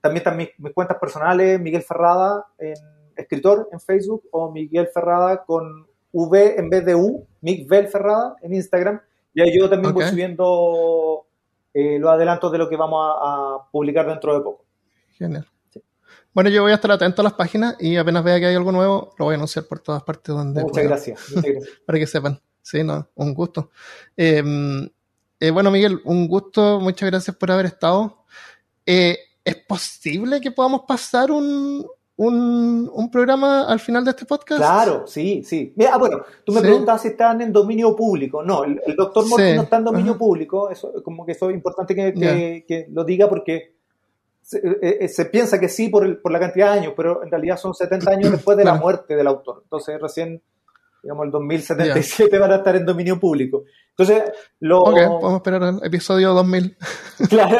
también 0.00 0.16
están 0.16 0.36
mis, 0.36 0.48
cuentas 0.72 0.96
personales, 0.98 1.60
Miguel 1.60 1.82
Ferrada, 1.82 2.46
en, 2.58 2.76
escritor 3.16 3.68
en 3.72 3.80
Facebook, 3.80 4.24
o 4.30 4.50
Miguel 4.50 4.88
Ferrada 4.94 5.44
con 5.44 5.86
V 6.12 6.54
en 6.58 6.70
vez 6.70 6.86
de 6.86 6.94
U, 6.94 7.26
Miguel 7.42 7.88
Ferrada 7.88 8.36
en 8.40 8.54
Instagram. 8.54 9.00
Y 9.34 9.42
ahí 9.42 9.58
yo 9.58 9.68
también 9.68 9.92
voy 9.92 10.04
subiendo 10.04 11.26
los 11.74 12.10
adelantos 12.10 12.50
de 12.50 12.58
lo 12.58 12.68
que 12.68 12.76
vamos 12.76 13.04
a, 13.04 13.56
a 13.56 13.70
publicar 13.70 14.06
dentro 14.06 14.34
de 14.34 14.40
poco. 14.40 14.64
Genial. 15.10 15.46
Bueno, 16.38 16.50
yo 16.50 16.62
voy 16.62 16.70
a 16.70 16.76
estar 16.76 16.92
atento 16.92 17.20
a 17.20 17.24
las 17.24 17.32
páginas 17.32 17.74
y 17.80 17.96
apenas 17.96 18.22
vea 18.22 18.38
que 18.38 18.46
hay 18.46 18.54
algo 18.54 18.70
nuevo, 18.70 19.12
lo 19.18 19.24
voy 19.24 19.32
a 19.32 19.34
anunciar 19.34 19.64
por 19.64 19.80
todas 19.80 20.04
partes 20.04 20.32
donde. 20.32 20.62
Muchas 20.62 20.84
gracias. 20.84 21.20
para 21.84 21.98
que 21.98 22.06
sepan. 22.06 22.40
Sí, 22.62 22.84
no, 22.84 23.08
un 23.16 23.34
gusto. 23.34 23.72
Em, 24.16 24.88
eh, 25.40 25.50
bueno, 25.50 25.72
Miguel, 25.72 26.00
un 26.04 26.28
gusto. 26.28 26.78
Muchas 26.78 27.10
gracias 27.10 27.34
por 27.34 27.50
haber 27.50 27.66
estado. 27.66 28.24
Eh, 28.86 29.18
¿Es 29.42 29.56
posible 29.56 30.40
que 30.40 30.52
podamos 30.52 30.82
pasar 30.86 31.32
un, 31.32 31.84
un, 32.14 33.10
programa 33.10 33.64
al 33.64 33.80
final 33.80 34.04
de 34.04 34.12
este 34.12 34.24
podcast? 34.24 34.60
Claro, 34.60 35.08
sí, 35.08 35.42
sí. 35.42 35.72
Mira, 35.74 35.94
ah, 35.94 35.98
bueno, 35.98 36.20
tú 36.44 36.52
me 36.52 36.60
preguntabas 36.60 37.02
si 37.02 37.08
están 37.08 37.40
en 37.40 37.52
dominio 37.52 37.96
público. 37.96 38.44
No, 38.44 38.62
el, 38.62 38.80
doctor 38.96 39.26
Morty 39.26 39.54
no 39.56 39.62
está 39.62 39.78
en 39.78 39.84
dominio 39.86 40.16
público. 40.16 40.70
Eso, 40.70 41.02
como 41.02 41.26
que 41.26 41.32
eso 41.32 41.50
es 41.50 41.56
importante 41.56 41.96
que, 41.96 42.64
que 42.64 42.86
lo 42.92 43.02
diga 43.02 43.28
porque 43.28 43.77
eh, 44.52 44.98
eh, 45.00 45.08
se, 45.08 45.26
piensa 45.26 45.60
que 45.60 45.68
sí 45.68 45.88
por, 45.88 46.22
por, 46.22 46.32
la 46.32 46.40
cantidad 46.40 46.72
de 46.72 46.80
años, 46.80 46.94
pero 46.96 47.22
en 47.22 47.30
realidad 47.30 47.58
son 47.58 47.74
70 47.74 48.10
años 48.10 48.32
después 48.32 48.56
de 48.56 48.64
la 48.64 48.74
muerte 48.74 49.14
del 49.14 49.26
autor. 49.26 49.60
Entonces, 49.62 50.00
recién, 50.00 50.42
digamos, 51.02 51.26
el 51.26 51.32
2077 51.32 52.38
van 52.38 52.52
a 52.52 52.56
estar 52.56 52.74
en 52.74 52.86
dominio 52.86 53.20
público. 53.20 53.64
Entonces, 53.90 54.22
lo. 54.60 54.78
Ok, 54.80 54.94
podemos 54.94 55.34
esperar 55.34 55.62
el 55.62 55.84
episodio 55.84 56.32
2000. 56.32 56.76
Claro, 57.28 57.58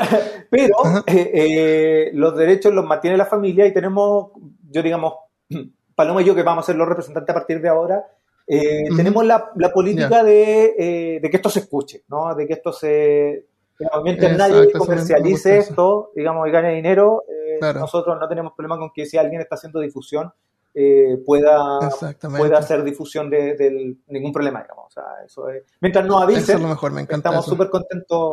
pero 0.48 0.76
eh, 1.06 2.10
los 2.14 2.36
derechos 2.36 2.72
los 2.72 2.84
mantiene 2.84 3.16
la 3.16 3.26
familia 3.26 3.66
y 3.66 3.74
tenemos, 3.74 4.30
yo 4.70 4.82
digamos, 4.82 5.14
Paloma 5.96 6.22
y 6.22 6.24
yo, 6.24 6.34
que 6.34 6.44
vamos 6.44 6.64
a 6.64 6.66
ser 6.66 6.76
los 6.76 6.88
representantes 6.88 7.30
a 7.34 7.38
partir 7.38 7.60
de 7.60 7.68
ahora, 7.68 8.04
tenemos 8.46 9.26
la, 9.26 9.50
la 9.56 9.72
política 9.72 10.22
de, 10.22 11.18
de 11.20 11.28
que 11.28 11.36
esto 11.36 11.50
se 11.50 11.58
escuche, 11.58 12.04
¿no? 12.08 12.34
De 12.36 12.46
que 12.46 12.54
esto 12.54 12.72
se 12.72 13.46
mientras 14.02 14.36
nadie 14.36 14.72
comercialice 14.72 15.58
esto, 15.58 16.10
digamos, 16.14 16.48
y 16.48 16.50
gane 16.50 16.74
dinero, 16.74 17.24
eh, 17.28 17.58
nosotros 17.74 18.18
no 18.18 18.28
tenemos 18.28 18.52
problema 18.54 18.78
con 18.78 18.90
que 18.92 19.06
si 19.06 19.16
alguien 19.16 19.40
está 19.40 19.56
haciendo 19.56 19.80
difusión, 19.80 20.32
eh, 20.74 21.18
pueda, 21.24 21.80
pueda 22.36 22.58
hacer 22.58 22.84
difusión 22.84 23.30
de, 23.30 23.96
ningún 24.06 24.32
problema, 24.32 24.62
digamos. 24.62 24.86
O 24.86 24.90
sea, 24.90 25.04
eso 25.24 25.48
es, 25.48 25.64
mientras 25.80 26.06
no 26.06 26.18
avise, 26.18 26.58
lo 26.58 26.68
mejor, 26.68 26.92
me 26.92 27.00
encanta 27.00 27.30
estamos 27.30 27.46
súper 27.46 27.68
contentos. 27.68 28.30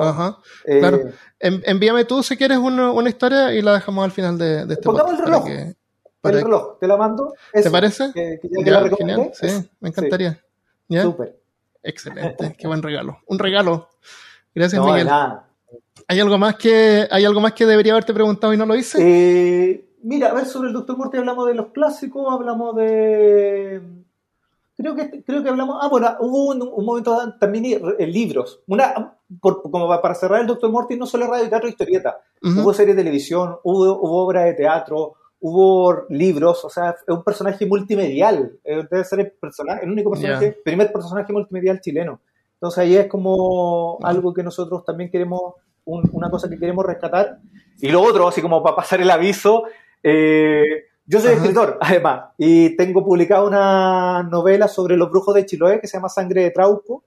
Eh, 0.66 0.80
claro. 0.80 1.00
envíame 1.40 2.06
tú 2.06 2.22
si 2.22 2.38
quieres 2.38 2.58
una, 2.58 2.92
una, 2.92 3.10
historia 3.10 3.54
y 3.54 3.62
la 3.62 3.74
dejamos 3.74 4.06
al 4.06 4.12
final 4.12 4.38
de, 4.38 4.62
este 4.62 4.78
Pongamos 4.78 5.14
el 5.14 5.26
reloj. 5.26 5.48
el 5.48 6.44
reloj, 6.44 6.80
te 6.80 6.88
la 6.88 6.98
mando. 6.98 7.34
¿Te 7.52 7.72
parece? 7.72 8.12
Que, 8.14 8.40
ya, 8.64 8.90
genial, 8.96 9.32
sí, 9.34 9.48
me 9.80 9.90
encantaría. 9.90 10.40
¿Ya? 10.88 11.02
Súper. 11.02 11.40
Excelente, 11.82 12.56
qué 12.58 12.68
buen 12.68 12.82
regalo. 12.82 13.20
Un 13.28 13.40
regalo. 13.40 13.90
Gracias, 14.56 14.84
Miguel. 14.84 15.10
¿Hay 16.08 16.20
algo 16.20 16.38
más 16.38 16.56
que 16.56 17.08
hay 17.10 17.26
algo 17.26 17.42
más 17.42 17.54
que 17.54 17.66
debería 17.66 17.94
haberte 17.94 18.14
preguntado 18.14 18.54
y 18.54 18.58
no 18.58 18.66
lo 18.66 18.76
hice? 18.76 18.98
Eh, 19.02 19.86
mira, 20.04 20.30
a 20.30 20.34
ver, 20.34 20.46
sobre 20.46 20.70
el 20.70 20.74
Doctor 20.74 20.98
Morty 20.98 21.18
hablamos 21.18 21.48
de 21.48 21.56
los 21.56 21.68
clásicos, 21.68 22.32
hablamos 22.32 22.76
de 22.76 23.82
creo 24.78 24.96
que 24.96 25.24
creo 25.24 25.42
que 25.42 25.50
hablamos 25.50 25.78
ah 25.82 25.88
bueno 25.88 26.16
hubo 26.20 26.50
un, 26.52 26.86
momento 26.86 27.18
también 27.40 27.82
en 27.98 28.12
libros. 28.12 28.62
Una 28.68 29.16
como 29.42 30.02
para 30.02 30.16
cerrar 30.16 30.42
el 30.42 30.48
Doctor 30.48 30.72
Morty 30.72 30.98
no 30.98 31.06
solo 31.06 31.28
radio 31.28 31.50
teatro 31.50 31.70
historieta 31.70 32.20
hubo 32.44 32.74
serie 32.74 32.94
de 32.94 33.02
televisión 33.02 33.58
hubo, 33.64 34.00
hubo 34.00 34.24
obra 34.24 34.44
de 34.44 34.54
teatro 34.54 35.16
hubo 35.40 36.06
libros 36.10 36.64
o 36.64 36.70
sea 36.70 36.92
es 36.92 37.14
un 37.14 37.24
personaje 37.24 37.66
multimedial 37.66 38.60
eh, 38.64 38.84
debe 38.90 39.04
ser 39.04 39.22
el 39.22 39.32
personaje 39.32 39.84
el 39.84 39.92
único 39.92 40.12
personaje 40.12 40.52
primer 40.64 40.92
personaje 40.92 41.34
multimedial 41.34 41.82
chileno 41.82 42.20
Entonces 42.56 42.80
ahí 42.80 42.96
es 42.96 43.08
como 43.08 44.00
algo 44.04 44.34
que 44.34 44.44
nosotros 44.44 44.84
también 44.86 45.12
queremos, 45.12 45.54
una 45.86 46.30
cosa 46.30 46.50
que 46.50 46.58
queremos 46.58 46.86
rescatar. 46.86 47.40
Y 47.80 47.90
lo 47.90 48.02
otro, 48.02 48.28
así 48.28 48.42
como 48.42 48.64
para 48.64 48.76
pasar 48.76 49.02
el 49.02 49.12
aviso, 49.12 49.64
eh, 50.02 50.64
yo 51.06 51.20
soy 51.20 51.34
escritor, 51.34 51.78
además, 51.82 52.32
y 52.38 52.76
tengo 52.76 53.04
publicado 53.04 53.48
una 53.48 54.24
novela 54.24 54.68
sobre 54.68 54.98
los 54.98 55.10
brujos 55.12 55.36
de 55.36 55.46
Chiloé 55.46 55.80
que 55.80 55.88
se 55.88 55.98
llama 55.98 56.10
Sangre 56.10 56.44
de 56.44 56.52
Trauco, 56.52 57.04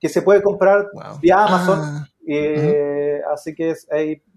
que 0.00 0.08
se 0.08 0.22
puede 0.22 0.42
comprar 0.42 0.88
vía 1.20 1.44
Amazon. 1.44 1.78
Ah, 1.80 2.08
eh, 2.26 3.20
así 3.32 3.54
que 3.54 3.74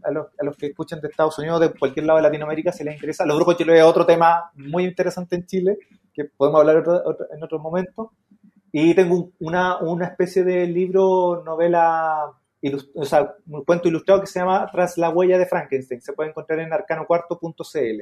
a, 0.03 0.11
los, 0.11 0.57
que 0.57 0.67
escuchan 0.67 1.01
de 1.01 1.09
Estados 1.09 1.37
Unidos, 1.39 1.59
de 1.59 1.71
cualquier 1.71 2.05
lado 2.05 2.17
de 2.17 2.23
Latinoamérica, 2.23 2.71
si 2.71 2.83
les 2.83 2.95
interesa. 2.95 3.25
Los 3.25 3.35
brujos 3.35 3.55
de 3.55 3.63
Chiloé 3.63 3.79
es 3.79 3.83
otro 3.83 4.05
tema 4.05 4.51
muy 4.55 4.85
interesante 4.85 5.35
en 5.35 5.45
Chile, 5.45 5.77
que 6.13 6.25
podemos 6.25 6.59
hablar 6.59 6.83
en 7.35 7.43
otro 7.43 7.59
momento. 7.59 8.13
Y 8.71 8.93
tengo 8.93 9.31
una, 9.39 9.77
una 9.79 10.05
especie 10.07 10.43
de 10.43 10.65
libro, 10.65 11.43
novela, 11.45 12.31
o 12.95 13.05
sea, 13.05 13.35
un 13.47 13.65
cuento 13.65 13.89
ilustrado 13.89 14.21
que 14.21 14.27
se 14.27 14.39
llama 14.39 14.69
Tras 14.71 14.97
la 14.97 15.09
huella 15.09 15.37
de 15.37 15.45
Frankenstein. 15.45 16.01
Se 16.01 16.13
puede 16.13 16.29
encontrar 16.29 16.59
en 16.59 16.71
arcanocuarto.cl. 16.71 18.01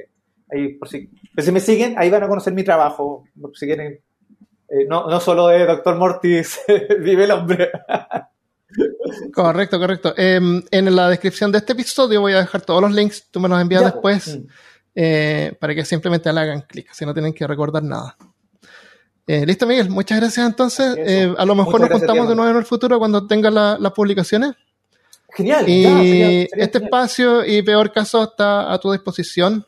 Ahí, 0.52 0.74
por 0.74 0.88
si, 0.88 1.10
pues 1.34 1.46
si 1.46 1.52
me 1.52 1.60
siguen, 1.60 1.94
ahí 1.98 2.10
van 2.10 2.22
a 2.22 2.28
conocer 2.28 2.52
mi 2.52 2.64
trabajo. 2.64 3.24
Si 3.54 3.66
quieren, 3.66 4.00
eh, 4.68 4.86
no, 4.88 5.08
no 5.08 5.20
solo 5.20 5.48
de 5.48 5.66
Doctor 5.66 5.96
Mortis, 5.96 6.60
vive 7.00 7.24
el 7.24 7.30
hombre. 7.32 7.70
correcto, 9.34 9.78
correcto. 9.78 10.14
Em, 10.16 10.62
en 10.70 10.94
la 10.94 11.08
descripción 11.08 11.50
de 11.50 11.58
este 11.58 11.72
episodio 11.72 12.20
voy 12.20 12.34
a 12.34 12.40
dejar 12.40 12.62
todos 12.62 12.80
los 12.80 12.92
links. 12.92 13.28
Tú 13.30 13.40
me 13.40 13.48
los 13.48 13.60
envías 13.60 13.82
pues. 13.82 13.92
después 14.26 14.38
mm. 14.38 14.48
eh, 14.94 15.56
para 15.58 15.74
que 15.74 15.84
simplemente 15.84 16.32
le 16.32 16.40
hagan 16.40 16.62
clic, 16.62 16.92
si 16.92 17.04
no 17.04 17.12
tienen 17.12 17.32
que 17.32 17.46
recordar 17.46 17.82
nada. 17.82 18.16
Eh, 19.32 19.46
listo, 19.46 19.64
Miguel. 19.64 19.88
Muchas 19.90 20.18
gracias 20.18 20.44
entonces. 20.44 20.98
a 21.38 21.44
lo 21.44 21.54
mejor 21.54 21.80
nos 21.80 21.88
contamos 21.88 22.28
de 22.28 22.34
nuevo 22.34 22.50
en 22.50 22.56
el 22.56 22.64
futuro 22.64 22.98
cuando 22.98 23.28
tenga 23.28 23.48
las 23.48 23.92
publicaciones. 23.92 24.56
Genial. 25.28 25.68
Y 25.68 26.48
este 26.50 26.78
espacio 26.78 27.44
y 27.44 27.62
peor 27.62 27.92
caso 27.92 28.24
está 28.24 28.72
a 28.72 28.80
tu 28.80 28.90
disposición. 28.90 29.64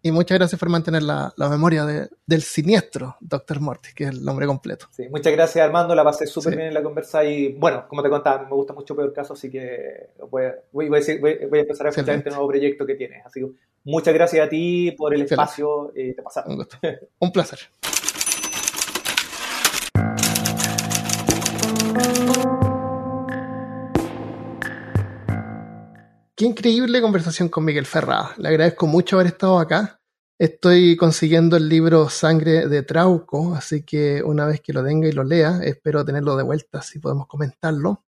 Y 0.00 0.12
muchas 0.12 0.38
gracias 0.38 0.60
por 0.60 0.68
mantener 0.68 1.02
la, 1.02 1.34
memoria 1.36 1.84
del 2.24 2.42
siniestro 2.42 3.16
Dr. 3.18 3.58
Morty, 3.58 3.88
que 3.96 4.04
es 4.04 4.10
el 4.10 4.24
nombre 4.24 4.46
completo. 4.46 4.86
Sí, 4.92 5.08
muchas 5.10 5.32
gracias 5.32 5.64
Armando, 5.64 5.92
la 5.96 6.04
pasé 6.04 6.28
súper 6.28 6.54
bien 6.54 6.68
en 6.68 6.74
la 6.74 6.84
conversa 6.84 7.24
y 7.24 7.54
bueno, 7.54 7.86
como 7.88 8.00
te 8.00 8.08
contaba, 8.08 8.44
me 8.44 8.50
gusta 8.50 8.74
mucho 8.74 8.94
Peor 8.94 9.12
Caso, 9.12 9.32
así 9.32 9.50
que 9.50 10.10
voy, 10.30 10.44
a, 10.44 10.54
empezar 10.72 11.88
a 11.88 11.90
escuchar 11.90 12.14
este 12.14 12.30
nuevo 12.30 12.46
proyecto 12.46 12.86
que 12.86 12.94
tienes. 12.94 13.26
Así 13.26 13.40
que 13.40 13.48
muchas 13.82 14.14
gracias 14.14 14.46
a 14.46 14.48
ti 14.48 14.92
por 14.96 15.12
el 15.14 15.22
espacio, 15.22 15.92
y 15.96 16.14
te 16.14 16.22
pasaron. 16.22 16.52
Un 16.52 16.58
gusto. 16.58 16.78
Un 17.18 17.32
placer. 17.32 17.58
Qué 26.42 26.48
increíble 26.48 27.00
conversación 27.00 27.48
con 27.48 27.64
Miguel 27.64 27.86
Ferrada. 27.86 28.34
Le 28.36 28.48
agradezco 28.48 28.88
mucho 28.88 29.14
haber 29.14 29.28
estado 29.28 29.60
acá. 29.60 30.00
Estoy 30.40 30.96
consiguiendo 30.96 31.56
el 31.56 31.68
libro 31.68 32.08
Sangre 32.08 32.66
de 32.66 32.82
Trauco, 32.82 33.54
así 33.54 33.84
que 33.84 34.24
una 34.24 34.44
vez 34.46 34.60
que 34.60 34.72
lo 34.72 34.82
tenga 34.82 35.06
y 35.06 35.12
lo 35.12 35.22
lea, 35.22 35.60
espero 35.62 36.04
tenerlo 36.04 36.34
de 36.34 36.42
vuelta 36.42 36.82
si 36.82 36.98
podemos 36.98 37.28
comentarlo. 37.28 38.04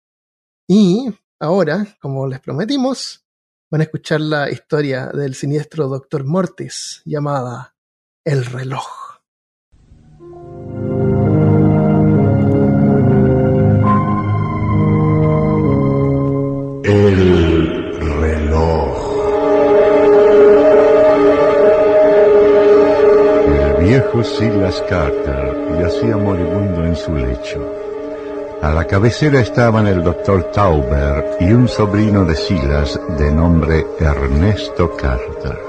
Y 0.67 1.13
ahora, 1.39 1.85
como 2.01 2.25
les 2.25 2.39
prometimos, 2.39 3.23
van 3.69 3.81
a 3.81 3.83
escuchar 3.83 4.19
la 4.19 4.49
historia 4.49 5.11
del 5.13 5.35
siniestro 5.35 5.87
Dr. 5.87 6.23
Mortis 6.23 7.03
llamada 7.05 7.75
El 8.25 8.47
reloj. 8.47 9.12
Viejo 24.13 24.23
Silas 24.23 24.83
Carter 24.89 25.79
yacía 25.79 26.17
moribundo 26.17 26.85
en 26.85 26.95
su 26.95 27.15
lecho. 27.15 27.65
A 28.61 28.71
la 28.71 28.85
cabecera 28.85 29.41
estaban 29.41 29.87
el 29.87 30.03
doctor 30.03 30.51
Tauber 30.53 31.37
y 31.39 31.51
un 31.51 31.67
sobrino 31.67 32.23
de 32.23 32.35
Silas 32.35 32.99
de 33.17 33.31
nombre 33.31 33.85
Ernesto 33.99 34.91
Carter. 34.95 35.59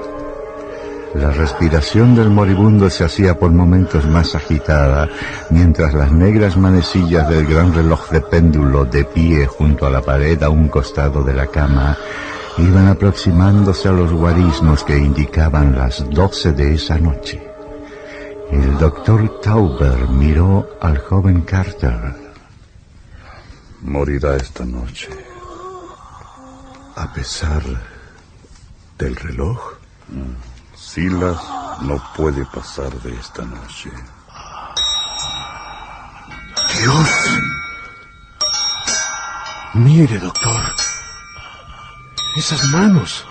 La 1.15 1.31
respiración 1.31 2.15
del 2.15 2.29
moribundo 2.29 2.89
se 2.89 3.05
hacía 3.05 3.37
por 3.39 3.51
momentos 3.51 4.05
más 4.05 4.35
agitada, 4.35 5.09
mientras 5.49 5.93
las 5.93 6.11
negras 6.11 6.57
manecillas 6.57 7.29
del 7.29 7.47
gran 7.47 7.73
reloj 7.73 8.09
de 8.11 8.21
péndulo 8.21 8.85
de 8.85 9.05
pie 9.05 9.47
junto 9.47 9.85
a 9.85 9.89
la 9.89 10.01
pared 10.01 10.41
a 10.43 10.49
un 10.49 10.67
costado 10.67 11.23
de 11.23 11.33
la 11.33 11.47
cama 11.47 11.97
iban 12.57 12.87
aproximándose 12.87 13.89
a 13.89 13.91
los 13.91 14.13
guarismos 14.13 14.85
que 14.85 14.97
indicaban 14.97 15.75
las 15.75 16.09
doce 16.09 16.53
de 16.53 16.75
esa 16.75 16.97
noche. 16.97 17.54
El 18.51 18.77
doctor 18.77 19.41
Tauber 19.41 20.07
miró 20.07 20.77
al 20.79 20.99
joven 20.99 21.41
Carter. 21.41 22.15
Morirá 23.81 24.35
esta 24.35 24.63
noche. 24.63 25.09
A 26.95 27.11
pesar 27.11 27.63
del 28.97 29.15
reloj. 29.15 29.59
Silas 30.75 31.37
no 31.81 32.01
puede 32.15 32.45
pasar 32.45 32.91
de 33.01 33.15
esta 33.15 33.43
noche. 33.43 33.91
Dios. 36.79 37.09
Mire, 39.73 40.19
doctor. 40.19 40.61
Esas 42.37 42.63
manos. 42.65 43.25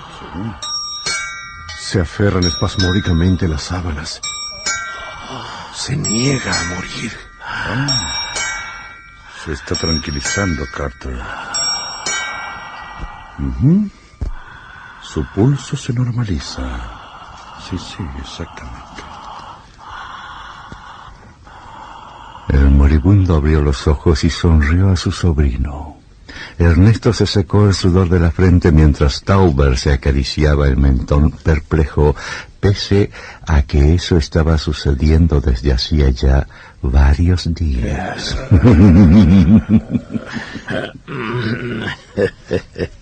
Se 1.79 2.01
aferran 2.01 2.43
espasmódicamente 2.43 3.47
las 3.47 3.63
sábanas 3.63 4.21
se 5.75 5.97
niega 5.97 6.53
a 6.61 6.65
morir. 6.75 7.13
se 9.45 9.53
está 9.53 9.75
tranquilizando, 9.75 10.65
Carter. 10.73 11.21
Su 15.03 15.25
pulso 15.35 15.77
se 15.77 15.93
normaliza. 15.93 16.63
Sí, 17.69 17.77
sí, 17.79 18.07
exactamente. 18.19 19.03
El 22.49 22.71
moribundo 22.71 23.37
abrió 23.37 23.61
los 23.61 23.87
ojos 23.89 24.23
y 24.25 24.31
sonrió 24.31 24.91
a 24.91 24.97
su 24.97 25.11
sobrino. 25.11 25.94
Ernesto 26.59 27.13
se 27.13 27.27
secó 27.27 27.67
el 27.67 27.75
sudor 27.75 28.09
de 28.09 28.21
la 28.21 28.31
frente 28.31 28.73
mientras 28.73 29.23
Tauber 29.23 29.77
se 29.77 29.93
acariciaba 29.93 30.69
el 30.69 30.77
mentón 30.77 31.31
perplejo, 31.31 32.15
pese 32.61 33.11
a 33.47 33.63
que 33.63 33.95
eso 33.95 34.17
estaba 34.17 34.59
sucediendo 34.59 35.41
desde 35.41 35.73
hacía 35.73 36.11
ya 36.11 36.47
varios 36.83 37.53
días. 37.55 38.37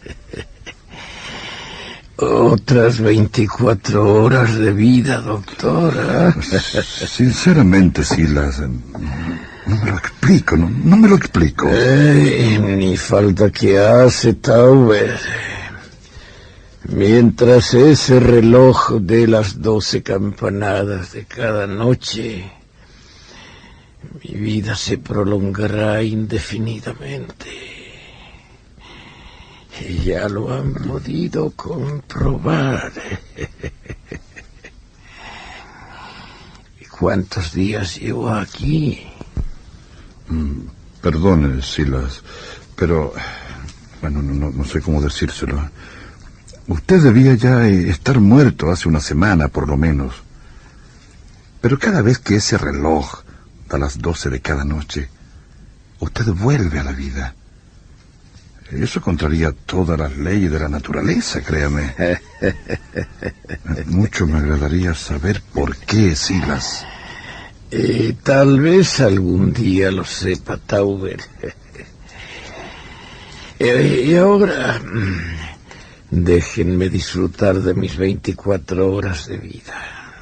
Otras 2.16 3.00
24 3.00 4.22
horas 4.22 4.56
de 4.56 4.72
vida, 4.72 5.18
doctora. 5.18 6.32
Sinceramente, 6.40 8.04
Silas, 8.04 8.62
no 9.72 9.84
me 9.84 9.90
lo 9.90 9.96
explico, 9.96 10.56
no, 10.56 10.96
me 10.96 11.08
lo 11.08 11.16
explico. 11.16 11.66
ni 11.66 12.96
falta 12.96 13.50
que 13.50 13.78
hace, 13.78 14.34
Tauber. 14.34 15.18
Mientras 16.88 17.74
ese 17.74 18.20
reloj 18.20 18.92
de 19.00 19.26
las 19.26 19.62
doce 19.62 20.02
campanadas 20.02 21.12
de 21.12 21.24
cada 21.24 21.66
noche, 21.66 22.52
mi 24.22 24.34
vida 24.34 24.76
se 24.76 24.98
prolongará 24.98 26.02
indefinidamente. 26.02 27.70
Y 29.88 30.04
ya 30.04 30.28
lo 30.28 30.52
han 30.52 30.74
podido 30.74 31.50
comprobar. 31.52 32.92
¿Y 36.80 36.84
cuántos 36.84 37.54
días 37.54 37.98
llevo 37.98 38.28
aquí? 38.28 39.06
Mm, 40.32 40.68
perdone, 41.00 41.62
Silas, 41.62 42.22
pero... 42.74 43.12
Bueno, 44.00 44.20
no, 44.20 44.64
sé 44.64 44.80
cómo 44.80 45.00
decírselo. 45.00 45.70
Usted 46.66 47.00
debía 47.00 47.34
ya 47.34 47.68
estar 47.68 48.18
muerto 48.18 48.72
hace 48.72 48.88
una 48.88 48.98
semana, 48.98 49.46
por 49.46 49.68
lo 49.68 49.76
menos. 49.76 50.14
Pero 51.60 51.78
cada 51.78 52.02
vez 52.02 52.18
que 52.18 52.34
ese 52.36 52.58
reloj 52.58 53.22
da 53.68 53.78
las 53.78 53.98
doce 53.98 54.28
de 54.28 54.40
cada 54.40 54.64
noche, 54.64 55.08
usted 56.00 56.26
vuelve 56.32 56.80
a 56.80 56.82
la 56.82 56.90
vida. 56.90 57.36
Eso 58.72 59.00
contraría 59.00 59.52
todas 59.52 59.96
las 59.96 60.16
leyes 60.16 60.50
de 60.50 60.58
la 60.58 60.68
naturaleza, 60.68 61.40
créame. 61.40 61.94
Mucho 63.86 64.26
me 64.26 64.38
agradaría 64.38 64.94
saber 64.94 65.40
por 65.54 65.76
qué, 65.76 66.16
Silas. 66.16 66.84
Eh, 67.74 68.16
tal 68.22 68.60
vez 68.60 69.00
algún 69.00 69.50
día 69.50 69.90
lo 69.90 70.04
sepa, 70.04 70.58
Tauber. 70.58 71.20
Eh, 73.64 74.06
y 74.08 74.16
ahora 74.16 74.80
mm, 74.80 75.20
déjenme 76.10 76.88
disfrutar 76.88 77.60
de 77.60 77.74
mis 77.74 77.96
24 77.96 78.92
horas 78.92 79.28
de 79.28 79.36
vida. 79.36 80.12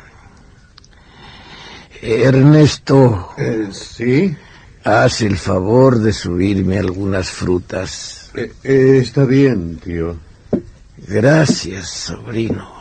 Ernesto. 2.03 3.31
Eh, 3.39 3.69
sí. 3.73 4.37
Haz 4.85 5.23
el 5.23 5.39
favor 5.39 6.01
de 6.01 6.13
subirme 6.13 6.79
algunas 6.79 7.31
frutas. 7.31 8.31
Está 8.63 9.25
bien, 9.25 9.79
tío. 9.79 10.17
Gracias, 10.99 11.89
sobrino. 11.89 12.80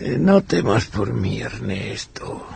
No 0.00 0.42
temas 0.42 0.86
por 0.86 1.12
mí, 1.12 1.40
Ernesto. 1.40 2.46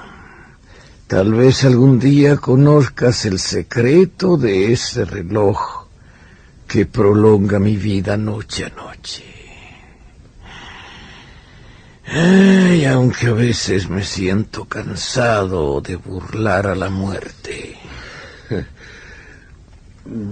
Tal 1.07 1.35
vez 1.35 1.65
algún 1.65 1.99
día 1.99 2.37
conozcas 2.37 3.27
el 3.27 3.39
secreto 3.39 4.37
de 4.37 4.73
ese 4.73 5.05
reloj 5.05 5.87
que 6.67 6.87
prolonga 6.87 7.59
mi 7.59 7.77
vida 7.77 8.17
noche 8.17 8.65
a 8.65 8.69
noche. 8.71 9.25
Y 12.75 12.85
aunque 12.85 13.27
a 13.29 13.33
veces 13.33 13.89
me 13.89 14.03
siento 14.03 14.65
cansado 14.65 15.81
de 15.81 15.97
burlar 15.97 16.67
a 16.67 16.75
la 16.75 16.91
muerte. 16.91 17.77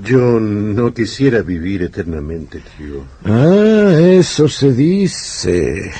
Yo 0.02 0.40
no 0.40 0.92
quisiera 0.92 1.42
vivir 1.42 1.82
eternamente, 1.82 2.60
tío. 2.76 3.04
Ah, 3.24 3.96
eso 3.98 4.48
se 4.48 4.72
dice. 4.72 5.92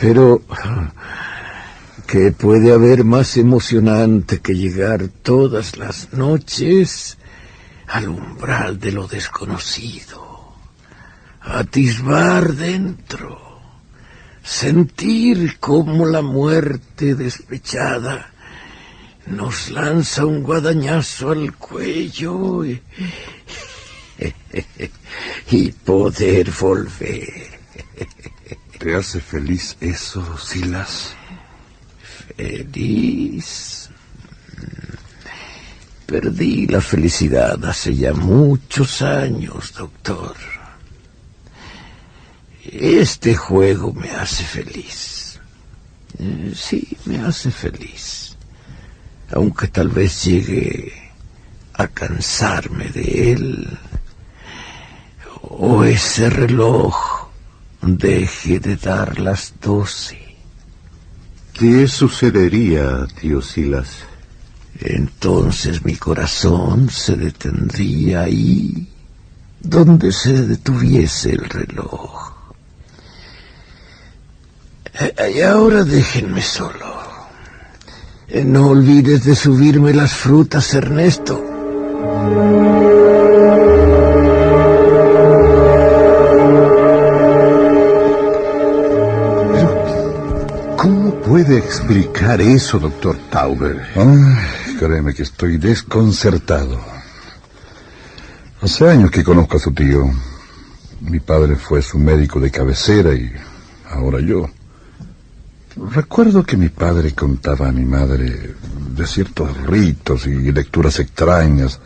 Pero 0.00 0.42
¿Qué 2.10 2.32
puede 2.32 2.72
haber 2.72 3.04
más 3.04 3.36
emocionante 3.36 4.40
que 4.40 4.56
llegar 4.56 5.06
todas 5.22 5.76
las 5.76 6.12
noches 6.12 7.18
al 7.86 8.08
umbral 8.08 8.80
de 8.80 8.90
lo 8.90 9.06
desconocido? 9.06 10.56
Atisbar 11.40 12.54
dentro, 12.54 13.60
sentir 14.42 15.60
cómo 15.60 16.04
la 16.04 16.20
muerte 16.20 17.14
despechada 17.14 18.32
nos 19.26 19.70
lanza 19.70 20.26
un 20.26 20.42
guadañazo 20.42 21.30
al 21.30 21.54
cuello 21.54 22.64
y, 22.64 22.82
y 25.52 25.70
poder 25.70 26.50
volver. 26.50 27.49
¿Te 28.80 28.94
hace 28.94 29.20
feliz 29.20 29.76
eso, 29.78 30.38
Silas? 30.38 31.14
feliz. 32.38 33.90
Perdí 36.06 36.66
la 36.66 36.80
felicidad 36.80 37.62
hace 37.66 37.94
ya 37.94 38.14
muchos 38.14 39.02
años, 39.02 39.74
doctor. 39.74 40.34
Este 42.64 43.34
juego 43.36 43.92
me 43.92 44.12
hace 44.12 44.44
feliz. 44.44 45.38
Sí, 46.54 46.96
me 47.04 47.18
hace 47.18 47.50
feliz. 47.50 48.34
Aunque 49.30 49.68
tal 49.68 49.88
vez 49.88 50.24
llegue 50.24 50.90
a 51.74 51.86
cansarme 51.86 52.88
de 52.88 53.32
él. 53.32 53.78
O 55.42 55.84
ese 55.84 56.30
reloj 56.30 57.19
deje 57.82 58.60
de 58.60 58.76
dar 58.76 59.18
las 59.18 59.54
doce. 59.60 60.18
¿Qué 61.52 61.86
sucedería, 61.88 63.06
tío 63.20 63.42
Silas? 63.42 63.88
Entonces 64.80 65.84
mi 65.84 65.96
corazón 65.96 66.88
se 66.88 67.16
detendría 67.16 68.22
ahí, 68.22 68.88
donde 69.60 70.12
se 70.12 70.46
detuviese 70.46 71.32
el 71.32 71.44
reloj. 71.44 72.32
Eh, 74.94 75.34
y 75.36 75.40
ahora 75.42 75.84
déjenme 75.84 76.42
solo. 76.42 77.00
Eh, 78.28 78.44
no 78.44 78.68
olvides 78.68 79.24
de 79.24 79.34
subirme 79.34 79.92
las 79.92 80.12
frutas, 80.12 80.72
Ernesto. 80.72 81.44
Explicar 91.60 92.40
eso, 92.40 92.78
doctor 92.78 93.16
Tauber? 93.30 93.80
créeme 94.78 95.14
que 95.14 95.22
estoy 95.22 95.58
desconcertado. 95.58 96.80
Hace 98.62 98.88
años 98.88 99.10
que 99.10 99.24
conozco 99.24 99.56
a 99.56 99.60
su 99.60 99.72
tío. 99.72 100.10
Mi 101.00 101.20
padre 101.20 101.56
fue 101.56 101.80
su 101.82 101.98
médico 101.98 102.40
de 102.40 102.50
cabecera 102.50 103.14
y 103.14 103.30
ahora 103.90 104.20
yo. 104.20 104.48
Recuerdo 105.92 106.42
que 106.42 106.56
mi 106.56 106.68
padre 106.68 107.14
contaba 107.14 107.68
a 107.68 107.72
mi 107.72 107.84
madre 107.84 108.54
de 108.94 109.06
ciertos 109.06 109.56
ritos 109.66 110.26
y 110.26 110.52
lecturas 110.52 110.98
extrañas 110.98 111.80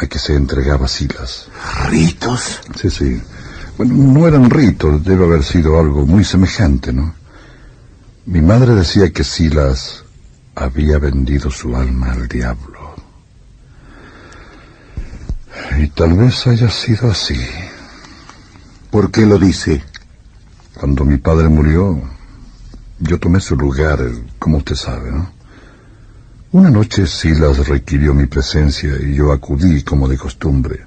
a 0.00 0.06
que 0.06 0.18
se 0.18 0.34
entregaba 0.34 0.86
Silas. 0.86 1.48
¿Ritos? 1.88 2.60
Sí, 2.76 2.90
sí. 2.90 3.22
Bueno, 3.76 3.94
no 3.94 4.26
eran 4.26 4.50
ritos, 4.50 5.02
debe 5.04 5.24
haber 5.24 5.44
sido 5.44 5.78
algo 5.78 6.04
muy 6.04 6.24
semejante, 6.24 6.92
¿no? 6.92 7.14
Mi 8.28 8.42
madre 8.42 8.74
decía 8.74 9.10
que 9.10 9.24
Silas 9.24 10.04
había 10.54 10.98
vendido 10.98 11.50
su 11.50 11.74
alma 11.74 12.12
al 12.12 12.28
diablo. 12.28 12.94
Y 15.78 15.86
tal 15.88 16.12
vez 16.12 16.46
haya 16.46 16.68
sido 16.68 17.10
así. 17.10 17.40
¿Por 18.90 19.10
qué 19.10 19.24
lo 19.24 19.38
dice? 19.38 19.82
Cuando 20.74 21.06
mi 21.06 21.16
padre 21.16 21.48
murió, 21.48 22.02
yo 22.98 23.18
tomé 23.18 23.40
su 23.40 23.56
lugar, 23.56 23.98
como 24.38 24.58
usted 24.58 24.74
sabe, 24.74 25.10
¿no? 25.10 25.32
Una 26.52 26.68
noche 26.68 27.06
Silas 27.06 27.66
requirió 27.66 28.12
mi 28.12 28.26
presencia 28.26 28.90
y 29.00 29.14
yo 29.14 29.32
acudí 29.32 29.82
como 29.82 30.06
de 30.06 30.18
costumbre. 30.18 30.84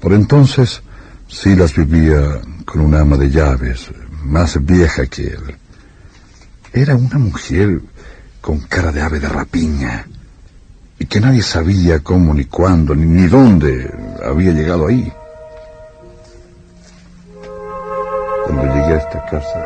Por 0.00 0.12
entonces, 0.12 0.82
Silas 1.28 1.74
vivía 1.74 2.42
con 2.66 2.82
una 2.82 3.00
ama 3.00 3.16
de 3.16 3.30
llaves, 3.30 3.88
más 4.22 4.62
vieja 4.62 5.06
que 5.06 5.28
él. 5.28 5.56
Era 6.72 6.94
una 6.94 7.18
mujer 7.18 7.80
con 8.40 8.60
cara 8.60 8.92
de 8.92 9.00
ave 9.00 9.20
de 9.20 9.28
rapiña 9.28 10.06
y 10.98 11.06
que 11.06 11.20
nadie 11.20 11.42
sabía 11.42 12.00
cómo, 12.00 12.34
ni 12.34 12.44
cuándo, 12.44 12.94
ni, 12.94 13.06
ni 13.06 13.26
dónde 13.28 13.90
había 14.24 14.52
llegado 14.52 14.86
ahí. 14.88 15.12
Cuando 18.44 18.62
llegué 18.74 18.94
a 18.94 18.98
esta 18.98 19.24
casa, 19.26 19.64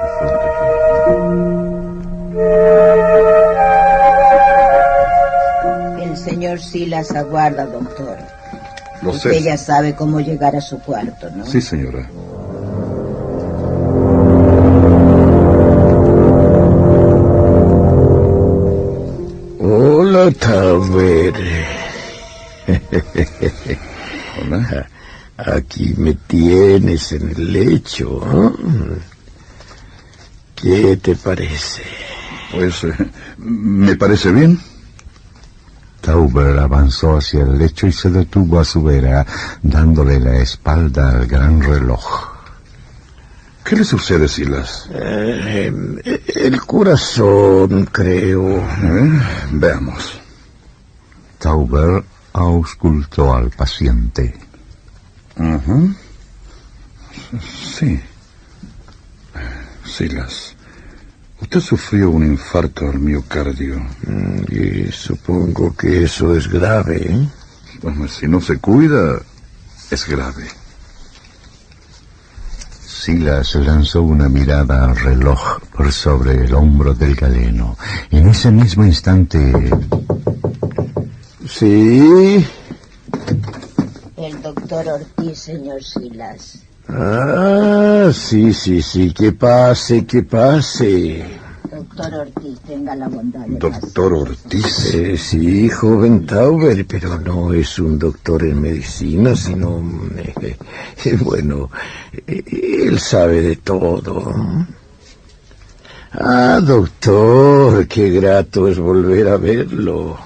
El 6.01 6.17
señor 6.17 6.61
Silas 6.61 7.11
aguarda, 7.13 7.67
doctor. 7.67 8.19
Lo 9.03 9.11
Usted 9.11 9.43
ya 9.43 9.57
sabe 9.57 9.95
cómo 9.95 10.21
llegar 10.21 10.55
a 10.55 10.61
su 10.61 10.79
cuarto, 10.79 11.29
¿no? 11.31 11.45
Sí, 11.45 11.61
señora. 11.61 12.09
Tauber. 20.31 21.35
Hola. 24.41 24.89
Aquí 25.37 25.95
me 25.97 26.15
tienes 26.15 27.13
en 27.13 27.31
el 27.31 27.53
lecho. 27.53 28.21
¿eh? 28.23 28.99
¿Qué 30.55 30.97
te 30.99 31.17
parece? 31.17 31.83
Pues 32.53 32.85
eh, 32.85 32.95
me 33.39 33.97
parece 33.97 34.31
bien. 34.31 34.61
Tauber 36.01 36.59
avanzó 36.59 37.17
hacia 37.17 37.43
el 37.43 37.59
lecho 37.59 37.87
y 37.87 37.93
se 37.93 38.11
detuvo 38.11 38.61
a 38.61 38.65
su 38.65 38.83
vera, 38.83 39.27
dándole 39.63 40.21
la 40.21 40.37
espalda 40.37 41.11
al 41.11 41.27
gran 41.27 41.61
reloj. 41.61 42.32
¿Qué 43.65 43.77
le 43.77 43.85
sucede, 43.85 44.29
Silas? 44.29 44.89
Eh, 44.93 45.73
el 46.35 46.61
corazón, 46.63 47.87
creo. 47.87 48.59
Eh, 48.59 49.21
veamos. 49.53 50.21
Tauber 51.39 52.05
auscultó 52.33 53.35
al 53.35 53.51
paciente. 53.51 54.35
Sí. 57.41 58.01
Silas, 59.85 60.55
usted 61.41 61.61
sufrió 61.61 62.11
un 62.11 62.25
infarto 62.25 62.89
al 62.89 62.99
miocardio. 62.99 63.79
Mm, 64.07 64.43
y 64.49 64.93
supongo 64.93 65.75
que 65.77 66.05
eso 66.05 66.37
es 66.37 66.49
grave. 66.49 66.97
¿eh? 66.97 67.29
Bueno, 67.83 68.09
si 68.09 68.27
no 68.29 68.41
se 68.41 68.59
cuida, 68.59 69.21
es 69.91 70.07
grave. 70.07 70.62
Silas 73.03 73.57
lanzó 73.57 74.03
una 74.03 74.29
mirada 74.29 74.85
al 74.85 74.95
reloj 74.95 75.59
por 75.77 75.91
sobre 75.91 76.45
el 76.45 76.55
hombro 76.55 76.95
del 76.95 77.17
galeno. 77.17 77.77
En 78.13 78.29
ese 78.29 78.53
mismo 78.53 78.85
instante... 78.85 79.53
Sí, 81.49 82.47
El 84.17 84.41
doctor 84.41 84.87
Ortiz, 84.87 85.37
señor 85.37 85.83
Silas. 85.83 86.61
Ah, 86.89 88.09
sí, 88.15 88.55
sí, 88.55 88.81
sí, 88.81 89.13
que 89.13 89.33
pase, 89.33 90.07
que 90.07 90.23
pase. 90.23 91.42
Doctor 91.83 92.15
Ortiz, 92.15 92.61
tenga 92.61 92.95
la 92.95 93.09
bondad 93.09 93.45
de 93.47 93.59
Doctor 93.59 94.13
Ortiz. 94.13 94.95
Eh, 94.95 95.19
sí, 95.19 95.69
joven 95.69 96.25
Tauber, 96.25 96.87
pero 96.87 97.19
no 97.19 97.53
es 97.53 97.77
un 97.81 97.99
doctor 97.99 98.45
en 98.45 98.61
medicina, 98.61 99.35
sino... 99.35 99.83
eh, 100.17 100.57
eh, 101.05 101.17
bueno, 101.21 101.71
eh, 102.27 102.45
él 102.87 103.01
sabe 103.01 103.43
de 103.43 103.57
todo. 103.57 104.33
Ah, 106.13 106.61
doctor, 106.63 107.89
qué 107.89 108.11
grato 108.11 108.69
es 108.69 108.79
volver 108.79 109.29
a 109.29 109.37
verlo. 109.37 110.17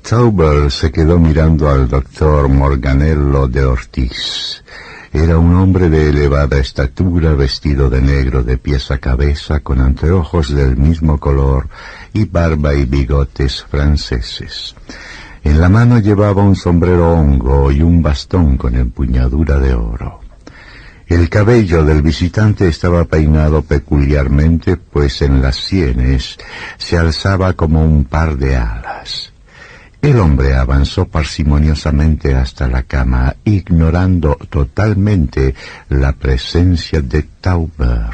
Tauber 0.00 0.70
se 0.70 0.90
quedó 0.90 1.18
mirando 1.18 1.68
al 1.68 1.88
doctor 1.88 2.48
Morganello 2.48 3.48
de 3.48 3.64
Ortiz. 3.64 4.62
Era 5.14 5.38
un 5.38 5.54
hombre 5.54 5.88
de 5.90 6.08
elevada 6.08 6.58
estatura, 6.58 7.34
vestido 7.34 7.88
de 7.88 8.02
negro 8.02 8.42
de 8.42 8.58
pies 8.58 8.90
a 8.90 8.98
cabeza, 8.98 9.60
con 9.60 9.80
anteojos 9.80 10.52
del 10.52 10.76
mismo 10.76 11.20
color 11.20 11.68
y 12.12 12.24
barba 12.24 12.74
y 12.74 12.84
bigotes 12.84 13.62
franceses. 13.62 14.74
En 15.44 15.60
la 15.60 15.68
mano 15.68 16.00
llevaba 16.00 16.42
un 16.42 16.56
sombrero 16.56 17.12
hongo 17.12 17.70
y 17.70 17.80
un 17.80 18.02
bastón 18.02 18.56
con 18.56 18.74
empuñadura 18.74 19.60
de 19.60 19.74
oro. 19.74 20.18
El 21.06 21.28
cabello 21.28 21.84
del 21.84 22.02
visitante 22.02 22.66
estaba 22.66 23.04
peinado 23.04 23.62
peculiarmente, 23.62 24.76
pues 24.76 25.22
en 25.22 25.40
las 25.40 25.54
sienes 25.54 26.38
se 26.76 26.98
alzaba 26.98 27.52
como 27.52 27.84
un 27.84 28.04
par 28.04 28.36
de 28.36 28.56
alas. 28.56 29.33
El 30.04 30.18
hombre 30.18 30.54
avanzó 30.54 31.06
parsimoniosamente 31.06 32.34
hasta 32.34 32.68
la 32.68 32.82
cama, 32.82 33.34
ignorando 33.42 34.36
totalmente 34.50 35.54
la 35.88 36.12
presencia 36.12 37.00
de 37.00 37.22
Tauber. 37.40 38.10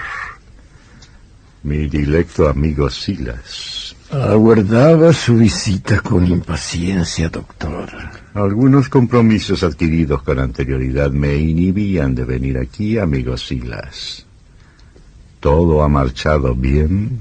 Mi 1.65 1.89
directo 1.89 2.49
amigo 2.49 2.89
Silas. 2.89 3.97
Aguardaba 4.09 5.13
su 5.13 5.35
visita 5.35 6.01
con 6.01 6.25
impaciencia, 6.29 7.29
doctor. 7.29 7.91
Algunos 8.35 8.89
compromisos 8.89 9.65
adquiridos 9.65 10.23
con 10.23 10.39
anterioridad 10.39 11.11
me 11.11 11.35
inhibían 11.35 12.15
de 12.15 12.25
venir 12.25 12.57
aquí, 12.59 12.99
amigo 12.99 13.37
Silas. 13.37 14.25
¿Todo 15.41 15.83
ha 15.83 15.89
marchado 15.89 16.55
bien? 16.55 17.19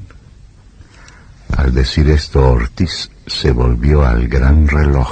Al 1.58 1.74
decir 1.74 2.08
esto, 2.12 2.52
Ortiz 2.52 3.10
se 3.30 3.52
volvió 3.52 4.06
al 4.06 4.28
gran 4.28 4.68
reloj. 4.68 5.10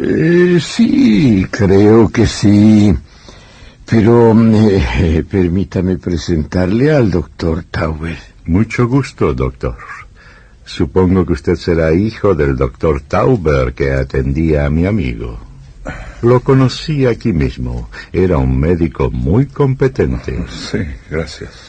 Eh, 0.00 0.58
sí, 0.60 1.46
creo 1.50 2.08
que 2.08 2.26
sí. 2.26 2.94
Pero 3.84 4.34
eh, 4.34 5.24
permítame 5.28 5.96
presentarle 5.96 6.92
al 6.92 7.10
doctor 7.10 7.64
Tauber. 7.70 8.18
Mucho 8.46 8.88
gusto, 8.88 9.32
doctor. 9.32 9.76
Supongo 10.64 11.24
que 11.24 11.34
usted 11.34 11.54
será 11.54 11.92
hijo 11.92 12.34
del 12.34 12.56
doctor 12.56 13.00
Tauber 13.02 13.72
que 13.72 13.92
atendía 13.92 14.66
a 14.66 14.70
mi 14.70 14.86
amigo. 14.86 15.38
Lo 16.22 16.40
conocí 16.40 17.06
aquí 17.06 17.32
mismo. 17.32 17.88
Era 18.12 18.38
un 18.38 18.58
médico 18.58 19.10
muy 19.10 19.46
competente. 19.46 20.44
Sí, 20.48 20.78
gracias. 21.08 21.65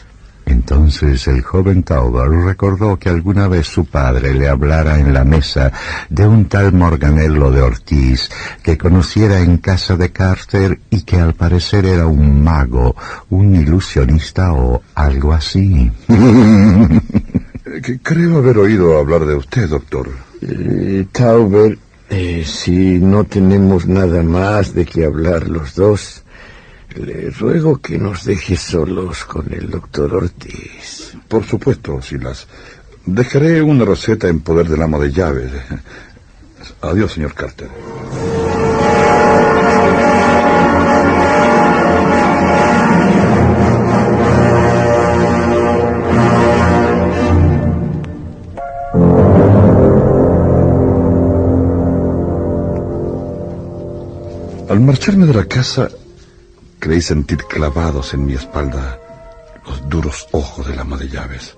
Entonces 0.48 1.28
el 1.28 1.42
joven 1.42 1.84
Tauber 1.84 2.30
recordó 2.30 2.98
que 2.98 3.10
alguna 3.10 3.50
vez 3.50 3.68
su 3.68 3.84
padre 3.84 4.34
le 4.34 4.48
hablara 4.48 4.98
en 4.98 5.14
la 5.14 5.26
mesa 5.26 5.74
de 6.10 6.26
un 6.26 6.46
tal 6.46 6.72
Morganello 6.72 7.52
de 7.52 7.62
Ortiz 7.62 8.30
que 8.64 8.78
conociera 8.78 9.42
en 9.42 9.58
casa 9.58 9.98
de 9.98 10.10
Carter 10.14 10.80
y 10.90 11.02
que 11.02 11.18
al 11.18 11.34
parecer 11.34 11.86
era 11.86 12.08
un 12.08 12.42
mago, 12.42 12.96
un 13.30 13.56
ilusionista 13.56 14.54
o 14.54 14.82
algo 14.96 15.34
así. 15.34 15.92
Que 17.84 18.00
creo 18.02 18.38
haber 18.38 18.58
oído 18.58 18.98
hablar 18.98 19.26
de 19.26 19.36
usted, 19.36 19.68
doctor. 19.68 20.10
Eh, 20.42 21.08
Tauber, 21.12 21.78
eh, 22.10 22.46
si 22.46 23.00
no 23.00 23.26
tenemos 23.26 23.86
nada 23.86 24.24
más 24.24 24.74
de 24.74 24.86
qué 24.86 25.04
hablar 25.04 25.50
los 25.50 25.76
dos, 25.76 26.24
le 26.98 27.30
ruego 27.30 27.78
que 27.78 27.98
nos 27.98 28.26
deje 28.26 28.56
solos 28.56 29.26
con 29.26 29.52
el 29.54 29.70
doctor 29.70 30.14
Ortiz. 30.16 31.16
Por 31.28 31.46
supuesto, 31.46 32.02
Silas. 32.02 32.48
Dejaré 33.06 33.62
una 33.62 33.86
receta 33.86 34.28
en 34.28 34.42
poder 34.42 34.68
del 34.68 34.82
amo 34.82 35.00
de 35.00 35.12
llaves. 35.12 35.52
Adiós, 36.82 37.12
señor 37.14 37.34
Carter. 37.34 37.70
Al 54.70 54.82
marcharme 54.82 55.26
de 55.26 55.34
la 55.34 55.46
casa, 55.46 55.90
creí 56.80 57.02
sentir 57.02 57.44
clavados 57.46 58.14
en 58.14 58.26
mi 58.26 58.34
espalda 58.34 59.00
los 59.66 59.88
duros 59.90 60.28
ojos 60.32 60.68
del 60.68 60.80
ama 60.80 60.98
de 60.98 61.10
llaves. 61.10 61.56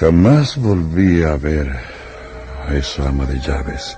Jamás 0.00 0.56
volví 0.56 1.22
a 1.22 1.36
ver 1.36 1.70
a 2.66 2.74
esa 2.74 3.08
ama 3.08 3.26
de 3.26 3.38
llaves, 3.38 3.96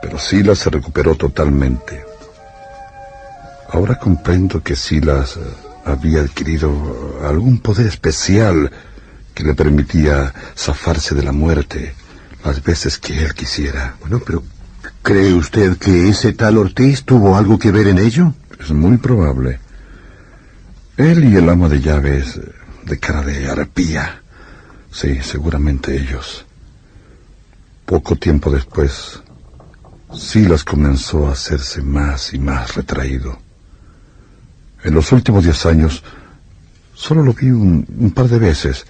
pero 0.00 0.18
Silas 0.18 0.58
se 0.58 0.70
recuperó 0.70 1.14
totalmente. 1.14 2.04
Ahora 3.68 3.98
comprendo 3.98 4.62
que 4.62 4.76
Silas 4.76 5.36
eh, 5.36 5.40
había 5.84 6.20
adquirido 6.20 7.18
algún 7.26 7.58
poder 7.58 7.86
especial 7.86 8.70
que 9.34 9.44
le 9.44 9.54
permitía 9.54 10.32
zafarse 10.56 11.14
de 11.14 11.22
la 11.22 11.32
muerte 11.32 11.94
las 12.44 12.62
veces 12.62 12.98
que 12.98 13.24
él 13.24 13.34
quisiera. 13.34 13.94
Bueno, 14.00 14.20
pero 14.24 14.42
¿cree 15.02 15.34
usted 15.34 15.76
que 15.78 16.08
ese 16.08 16.32
tal 16.32 16.58
Ortiz 16.58 17.04
tuvo 17.04 17.36
algo 17.36 17.58
que 17.58 17.72
ver 17.72 17.88
en 17.88 17.98
ello? 17.98 18.34
Es 18.58 18.70
muy 18.70 18.96
probable. 18.98 19.58
Él 20.96 21.24
y 21.24 21.36
el 21.36 21.48
amo 21.48 21.68
de 21.68 21.80
llaves 21.80 22.40
de 22.84 22.98
cara 22.98 23.22
de 23.22 23.50
arpía. 23.50 24.22
Sí, 24.90 25.18
seguramente 25.22 25.96
ellos. 25.96 26.46
Poco 27.84 28.16
tiempo 28.16 28.50
después, 28.50 29.20
Silas 30.14 30.62
comenzó 30.62 31.28
a 31.28 31.32
hacerse 31.32 31.82
más 31.82 32.32
y 32.32 32.38
más 32.38 32.76
retraído. 32.76 33.38
En 34.84 34.94
los 34.94 35.10
últimos 35.12 35.44
diez 35.44 35.66
años, 35.66 36.02
solo 36.94 37.22
lo 37.22 37.32
vi 37.32 37.50
un, 37.50 37.86
un 37.98 38.10
par 38.12 38.28
de 38.28 38.38
veces, 38.38 38.86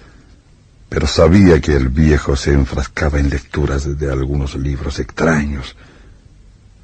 pero 0.89 1.07
sabía 1.07 1.59
que 1.59 1.75
el 1.75 1.89
viejo 1.89 2.35
se 2.35 2.53
enfrascaba 2.53 3.19
en 3.19 3.29
lecturas 3.29 3.97
de 3.97 4.11
algunos 4.11 4.55
libros 4.55 4.99
extraños 4.99 5.75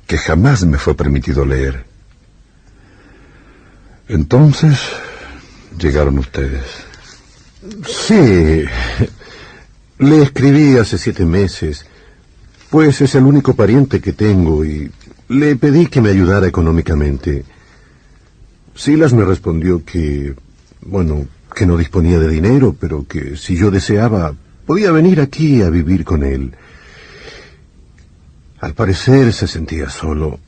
que 0.10 0.18
jamás 0.18 0.66
me 0.66 0.80
fue 0.80 0.96
permitido 0.96 1.46
leer. 1.46 1.86
Entonces 4.08 4.80
llegaron 5.80 6.18
ustedes. 6.18 6.64
Sí. 7.88 8.66
Le 10.00 10.22
escribí 10.24 10.78
hace 10.78 10.98
siete 10.98 11.26
meses, 11.26 11.86
pues 12.72 13.02
es 13.02 13.14
el 13.14 13.24
único 13.24 13.54
pariente 13.54 14.02
que 14.02 14.14
tengo 14.14 14.66
y 14.66 14.92
le 15.28 15.56
pedí 15.58 15.86
que 15.86 16.02
me 16.02 16.10
ayudara 16.10 16.48
económicamente. 16.48 17.46
Silas 18.74 19.14
me 19.14 19.26
respondió 19.26 19.86
que, 19.86 20.34
bueno, 20.82 21.28
que 21.56 21.68
no 21.68 21.78
disponía 21.78 22.18
de 22.18 22.30
dinero, 22.30 22.76
pero 22.80 23.06
que 23.08 23.38
si 23.38 23.56
yo 23.56 23.70
deseaba, 23.70 24.34
podía 24.66 24.92
venir 24.92 25.22
aquí 25.22 25.62
a 25.62 25.70
vivir 25.70 26.04
con 26.04 26.24
él. 26.24 26.56
Al 28.62 28.74
parecer 28.74 29.34
se 29.34 29.48
sentía 29.48 29.90
solo. 29.90 30.40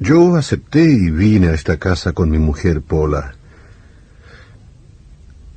Yo 0.00 0.36
acepté 0.36 0.84
y 0.84 1.10
vine 1.10 1.48
a 1.48 1.54
esta 1.54 1.76
casa 1.76 2.12
con 2.12 2.30
mi 2.30 2.38
mujer 2.38 2.82
Pola. 2.82 3.34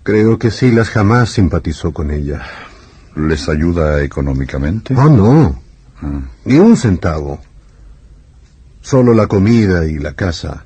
Creo 0.04 0.40
que 0.40 0.50
Silas 0.50 0.90
jamás 0.90 1.30
simpatizó 1.30 1.92
con 1.94 2.10
ella. 2.12 2.42
¿Les 3.16 3.48
ayuda 3.50 4.02
económicamente? 4.02 4.96
Oh, 4.96 5.10
no. 5.10 5.62
Ah, 6.02 6.22
Ni 6.46 6.58
un 6.58 6.76
centavo. 6.76 7.40
Solo 8.82 9.14
la 9.14 9.28
comida 9.28 9.86
y 9.86 10.00
la 10.00 10.14
casa. 10.14 10.66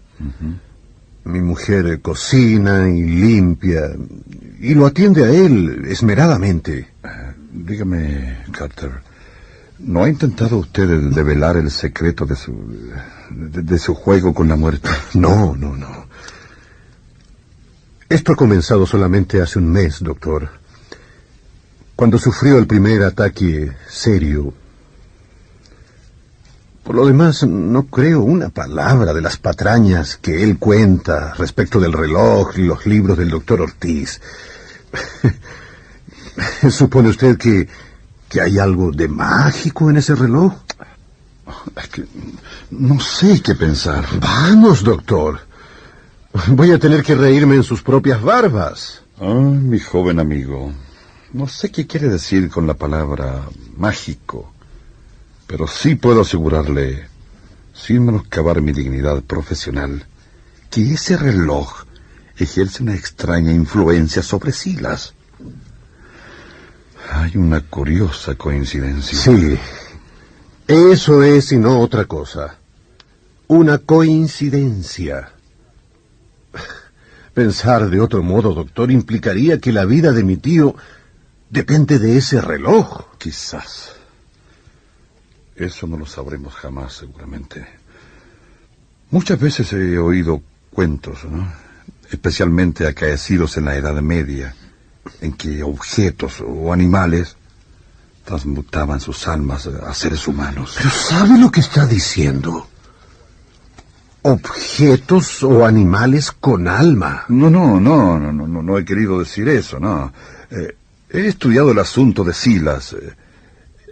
Mi 1.26 1.41
mujer 1.41 2.00
cocina 2.02 2.88
y 2.88 3.02
limpia 3.04 3.89
y 4.62 4.74
lo 4.74 4.86
atiende 4.86 5.26
a 5.26 5.30
él 5.32 5.86
esmeradamente. 5.89 6.88
dígame, 7.52 8.38
Carter, 8.52 8.91
¿no 9.80 10.03
ha 10.03 10.09
intentado 10.09 10.57
usted 10.57 10.89
el 10.89 11.13
develar 11.13 11.57
el 11.57 11.71
secreto 11.71 12.26
de 12.26 12.36
su 12.36 12.53
de, 13.30 13.61
de 13.61 13.80
su 13.80 13.93
juego 13.93 14.34
con 14.34 14.47
la 14.47 14.55
muerte? 14.55 14.89
No, 15.13 15.55
no, 15.55 15.76
no. 15.76 16.05
Esto 18.07 18.34
ha 18.34 18.36
comenzado 18.36 18.86
solamente 18.86 19.41
hace 19.41 19.57
un 19.57 19.71
mes, 19.71 20.03
doctor. 20.03 20.49
Cuando 21.95 22.19
sufrió 22.19 22.57
el 22.57 22.67
primer 22.67 23.03
ataque 23.03 23.71
serio. 23.89 24.53
Por 26.84 26.95
lo 26.95 27.07
demás, 27.07 27.47
no 27.47 27.88
creo 27.88 28.21
una 28.21 28.49
palabra 28.49 29.11
de 29.11 29.21
las 29.21 29.38
patrañas 29.38 30.17
que 30.17 30.43
él 30.43 30.59
cuenta 30.59 31.34
respecto 31.34 31.80
del 31.80 31.93
reloj 31.93 32.59
y 32.59 32.61
los 32.61 32.86
libros 32.86 33.17
del 33.17 33.30
doctor 33.30 33.61
Ortiz. 33.61 34.21
¿Supone 36.69 37.09
usted 37.09 37.38
que, 37.38 37.67
que 38.30 38.41
hay 38.41 38.59
algo 38.59 38.91
de 38.91 39.07
mágico 39.07 39.89
en 39.89 39.97
ese 39.97 40.15
reloj? 40.15 40.53
Es 41.76 41.88
que 41.89 42.05
no 42.71 42.99
sé 42.99 43.41
qué 43.41 43.55
pensar. 43.55 44.05
Vamos, 44.19 44.84
doctor. 44.84 45.39
Voy 46.47 46.71
a 46.71 46.80
tener 46.80 47.03
que 47.03 47.15
reírme 47.15 47.55
en 47.55 47.63
sus 47.63 47.82
propias 47.82 48.21
barbas. 48.21 49.01
Ah, 49.19 49.34
mi 49.34 49.80
joven 49.80 50.19
amigo. 50.19 50.73
No 51.34 51.47
sé 51.47 51.71
qué 51.71 51.88
quiere 51.88 52.09
decir 52.09 52.49
con 52.49 52.67
la 52.67 52.73
palabra 52.73 53.43
mágico. 53.78 54.51
Pero 55.47 55.67
sí 55.67 55.95
puedo 55.95 56.21
asegurarle, 56.21 57.07
sin 57.73 58.05
menoscabar 58.05 58.61
mi 58.61 58.71
dignidad 58.71 59.21
profesional, 59.21 60.05
que 60.71 60.93
ese 60.93 61.17
reloj 61.17 61.86
ejerce 62.38 62.84
una 62.84 62.95
extraña 62.95 63.51
influencia 63.51 64.23
sobre 64.23 64.51
Silas. 64.51 65.13
Hay 67.12 67.38
una 67.38 67.62
curiosa 67.62 68.36
coincidencia. 68.36 69.18
Sí, 69.18 69.58
eso 70.68 71.24
es 71.24 71.51
y 71.51 71.58
no 71.58 71.80
otra 71.80 72.06
cosa. 72.06 72.58
Una 73.47 73.78
coincidencia. 73.78 75.32
Pensar 77.34 77.89
de 77.89 77.99
otro 77.99 78.24
modo, 78.24 78.53
doctor, 78.53 78.91
implicaría 78.91 79.60
que 79.60 79.72
la 79.72 79.86
vida 79.86 80.12
de 80.12 80.24
mi 80.24 80.38
tío 80.38 80.76
depende 81.49 81.99
de 81.99 82.18
ese 82.18 82.41
reloj. 82.41 83.18
Quizás. 83.18 83.93
Eso 85.56 85.88
no 85.88 85.97
lo 85.97 86.06
sabremos 86.06 86.53
jamás, 86.56 86.93
seguramente. 86.93 87.66
Muchas 89.12 89.39
veces 89.39 89.72
he 89.74 89.97
oído 89.97 90.41
cuentos, 90.72 91.20
especialmente 92.12 92.88
acaecidos 92.88 93.56
en 93.58 93.66
la 93.66 93.76
Edad 93.76 94.01
Media, 94.01 94.56
en 95.22 95.34
que 95.34 95.64
objetos 95.64 96.41
o 96.45 96.74
animales 96.74 97.36
transmutaban 98.24 98.99
sus 98.99 99.28
almas 99.28 99.68
a 99.68 99.93
seres 99.93 100.28
humanos. 100.28 100.76
Pero 100.78 100.89
¿sabe 100.89 101.38
lo 101.38 101.51
que 101.51 101.60
está 101.60 101.86
diciendo? 101.86 102.68
Objetos 104.24 105.43
o 105.43 105.66
animales 105.66 106.32
con 106.32 106.68
alma. 106.68 107.26
No, 107.30 107.49
no, 107.49 107.80
no, 107.80 108.20
no, 108.20 108.32
no, 108.32 108.64
no, 108.64 108.78
he 108.78 108.86
querido 108.86 109.20
decir 109.20 109.47
eso, 109.47 109.80
no. 109.80 110.12
Eh, 110.49 110.76
he 111.12 111.28
estudiado 111.28 111.72
el 111.72 111.80
asunto 111.80 112.24
de 112.24 112.34
Silas. 112.34 112.93
Eh, 112.93 113.16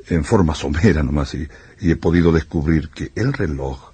en 0.07 0.24
forma 0.24 0.55
somera 0.55 1.03
nomás 1.03 1.34
y, 1.34 1.47
he 1.80 1.95
podido 1.95 2.32
descubrir 2.32 2.89
que 2.89 3.11
el 3.16 3.34
reloj 3.34 3.91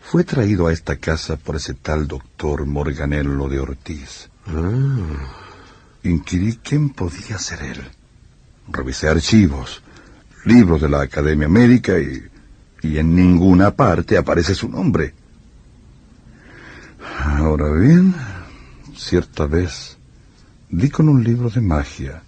fue 0.00 0.24
traído 0.24 0.66
a 0.66 0.72
esta 0.72 0.96
casa 0.96 1.36
por 1.36 1.56
ese 1.56 1.74
tal 1.74 2.08
doctor 2.08 2.66
Morganello 2.66 3.48
de 3.48 3.60
Ortiz. 3.60 4.30
Ah. 4.46 5.41
Inquirí 6.04 6.58
quién 6.62 6.90
podía 6.90 7.38
ser 7.38 7.62
él. 7.62 7.82
Revisé 8.68 9.08
archivos, 9.08 9.82
libros 10.44 10.80
de 10.80 10.88
la 10.88 11.02
Academia 11.02 11.48
Médica 11.48 11.98
y, 11.98 12.22
y 12.82 12.98
en 12.98 13.14
ninguna 13.14 13.70
parte 13.70 14.16
aparece 14.16 14.54
su 14.54 14.68
nombre. 14.68 15.14
Ahora 17.20 17.70
bien, 17.72 18.14
cierta 18.96 19.46
vez 19.46 19.96
di 20.68 20.88
con 20.88 21.08
un 21.08 21.22
libro 21.22 21.50
de 21.50 21.60
magia 21.60 22.22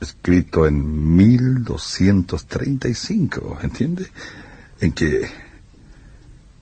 escrito 0.00 0.66
en 0.66 1.16
1235, 1.16 3.58
¿entiende? 3.62 4.10
En 4.80 4.92
que 4.92 5.30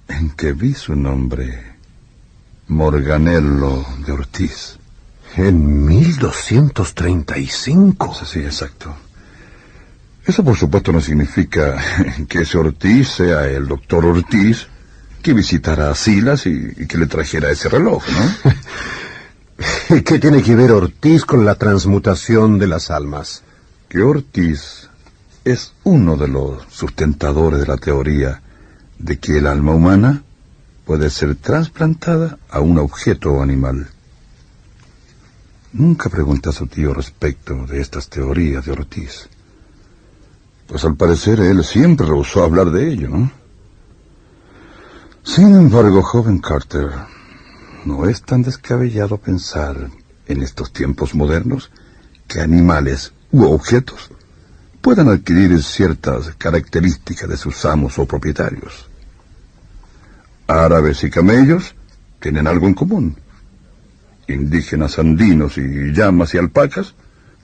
en 0.08 0.30
que 0.30 0.52
vi 0.52 0.74
su 0.74 0.94
nombre 0.94 1.72
Morganello 2.68 3.84
de 4.06 4.12
Ortiz. 4.12 4.78
En 5.36 5.86
1235. 5.86 8.24
Sí, 8.24 8.40
exacto. 8.40 8.94
Eso 10.24 10.44
por 10.44 10.56
supuesto 10.56 10.92
no 10.92 11.00
significa 11.00 11.82
que 12.28 12.42
ese 12.42 12.58
Ortiz 12.58 13.08
sea 13.08 13.48
el 13.48 13.66
doctor 13.66 14.06
Ortiz 14.06 14.68
que 15.22 15.32
visitara 15.32 15.90
a 15.90 15.94
Silas 15.94 16.46
y, 16.46 16.86
que 16.86 16.98
le 16.98 17.06
trajera 17.06 17.50
ese 17.50 17.68
reloj, 17.68 18.02
¿no? 18.08 18.52
¿Qué 20.04 20.18
tiene 20.18 20.42
que 20.42 20.56
ver 20.56 20.72
Ortiz 20.72 21.24
con 21.24 21.44
la 21.44 21.54
transmutación 21.54 22.58
de 22.58 22.66
las 22.66 22.90
almas? 22.90 23.42
Que 23.88 24.02
Ortiz 24.02 24.88
es 25.44 25.72
uno 25.84 26.16
de 26.16 26.28
los 26.28 26.62
sustentadores 26.70 27.60
de 27.60 27.66
la 27.66 27.76
teoría 27.76 28.42
de 28.98 29.18
que 29.18 29.38
el 29.38 29.46
alma 29.46 29.72
humana 29.72 30.22
puede 30.84 31.10
ser 31.10 31.36
trasplantada 31.36 32.38
a 32.50 32.60
un 32.60 32.78
objeto 32.78 33.32
o 33.32 33.42
animal. 33.42 33.88
Nunca 35.74 36.10
pregunté 36.10 36.50
a 36.50 36.52
su 36.52 36.66
tío 36.66 36.92
respecto 36.92 37.66
de 37.66 37.80
estas 37.80 38.08
teorías 38.08 38.66
de 38.66 38.72
Ortiz. 38.72 39.28
Pues 40.66 40.84
al 40.84 40.96
parecer 40.96 41.40
él 41.40 41.64
siempre 41.64 42.06
rehusó 42.06 42.44
hablar 42.44 42.70
de 42.70 42.92
ello, 42.92 43.08
¿no? 43.08 43.30
Sin 45.22 45.54
embargo, 45.54 46.02
joven 46.02 46.40
Carter, 46.40 46.90
no 47.86 48.06
es 48.06 48.22
tan 48.22 48.42
descabellado 48.42 49.16
pensar 49.16 49.88
en 50.26 50.42
estos 50.42 50.72
tiempos 50.72 51.14
modernos 51.14 51.70
que 52.28 52.40
animales 52.40 53.12
u 53.30 53.44
objetos 53.44 54.10
puedan 54.82 55.08
adquirir 55.08 55.62
ciertas 55.62 56.34
características 56.36 57.30
de 57.30 57.36
sus 57.36 57.64
amos 57.64 57.98
o 57.98 58.04
propietarios. 58.04 58.88
Árabes 60.46 61.02
y 61.04 61.10
camellos 61.10 61.74
tienen 62.20 62.46
algo 62.46 62.66
en 62.66 62.74
común. 62.74 63.16
Indígenas 64.32 64.98
andinos 64.98 65.58
y 65.58 65.92
llamas 65.92 66.34
y 66.34 66.38
alpacas 66.38 66.94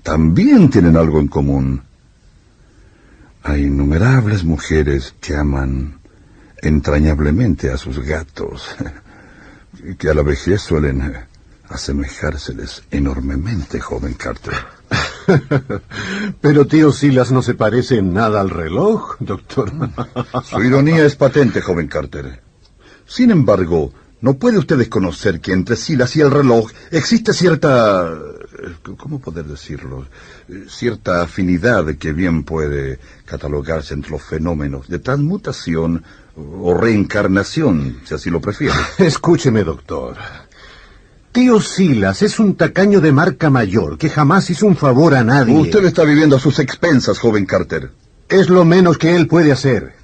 también 0.03 0.71
tienen 0.71 0.97
algo 0.97 1.21
en 1.21 1.29
común. 1.29 1.83
Hay 3.43 3.65
innumerables 3.65 4.45
mujeres 4.45 5.15
que 5.21 5.37
aman 5.37 6.01
entrañablemente 6.61 7.71
a 7.71 7.77
sus 7.77 8.01
gatos, 8.01 8.75
que 9.99 10.11
a 10.11 10.15
la 10.15 10.23
vejez 10.23 10.63
suelen 10.63 11.27
asemejárseles 11.69 12.85
enormemente, 12.91 13.81
joven 13.81 14.15
Carter. 14.15 14.55
Pero 16.41 16.67
tío 16.67 16.93
Silas 16.93 17.31
no 17.31 17.43
se 17.43 17.55
parece 17.55 17.99
en 17.99 18.15
nada 18.15 18.41
al 18.41 18.51
reloj, 18.51 19.17
doctor. 19.21 19.71
Su 20.45 20.63
ironía 20.63 21.05
es 21.05 21.17
patente, 21.17 21.61
joven 21.61 21.89
Carter. 21.89 22.43
Sin 23.07 23.31
embargo, 23.31 23.93
no 24.21 24.35
puede 24.35 24.59
usted 24.59 24.77
desconocer 24.79 25.41
que 25.41 25.53
entre 25.53 25.77
Silas 25.77 26.17
y 26.17 26.21
el 26.21 26.31
reloj 26.31 26.71
existe 26.91 27.33
cierta... 27.33 28.13
¿Cómo 28.97 29.21
poder 29.21 29.45
decirlo? 29.45 30.07
Cierta 30.69 31.23
afinidad 31.23 31.95
que 31.95 32.13
bien 32.13 32.43
puede 32.43 32.99
catalogarse 33.25 33.95
entre 33.95 34.11
los 34.11 34.23
fenómenos 34.23 34.89
de 34.89 34.99
transmutación 34.99 36.03
o 36.37 36.75
reencarnación, 36.75 38.01
si 38.05 38.15
así 38.15 38.31
lo 38.31 38.41
prefiere. 38.41 38.75
Escúcheme, 38.99 39.63
doctor. 39.63 40.17
Tío 41.31 41.61
Silas 41.61 42.23
es 42.23 42.41
un 42.41 42.57
tacaño 42.57 43.01
de 43.01 43.13
marca 43.13 43.51
mayor 43.51 43.97
que 43.97 44.11
jamás 44.11 44.51
hizo 44.51 44.67
un 44.67 44.77
favor 44.77 45.15
a 45.15 45.23
nadie. 45.23 45.57
Usted 45.57 45.85
está 45.85 46.03
viviendo 46.03 46.37
a 46.37 46.41
sus 46.41 46.59
expensas, 46.59 47.19
joven 47.19 47.47
Carter. 47.47 47.93
Es 48.29 48.49
lo 48.49 48.65
menos 48.65 48.99
que 48.99 49.15
él 49.15 49.29
puede 49.29 49.53
hacer. 49.53 49.98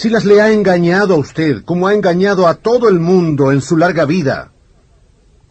Silas 0.00 0.24
le 0.24 0.40
ha 0.40 0.50
engañado 0.50 1.12
a 1.12 1.18
usted, 1.18 1.62
como 1.62 1.86
ha 1.86 1.92
engañado 1.92 2.48
a 2.48 2.54
todo 2.54 2.88
el 2.88 2.98
mundo 2.98 3.52
en 3.52 3.60
su 3.60 3.76
larga 3.76 4.06
vida. 4.06 4.50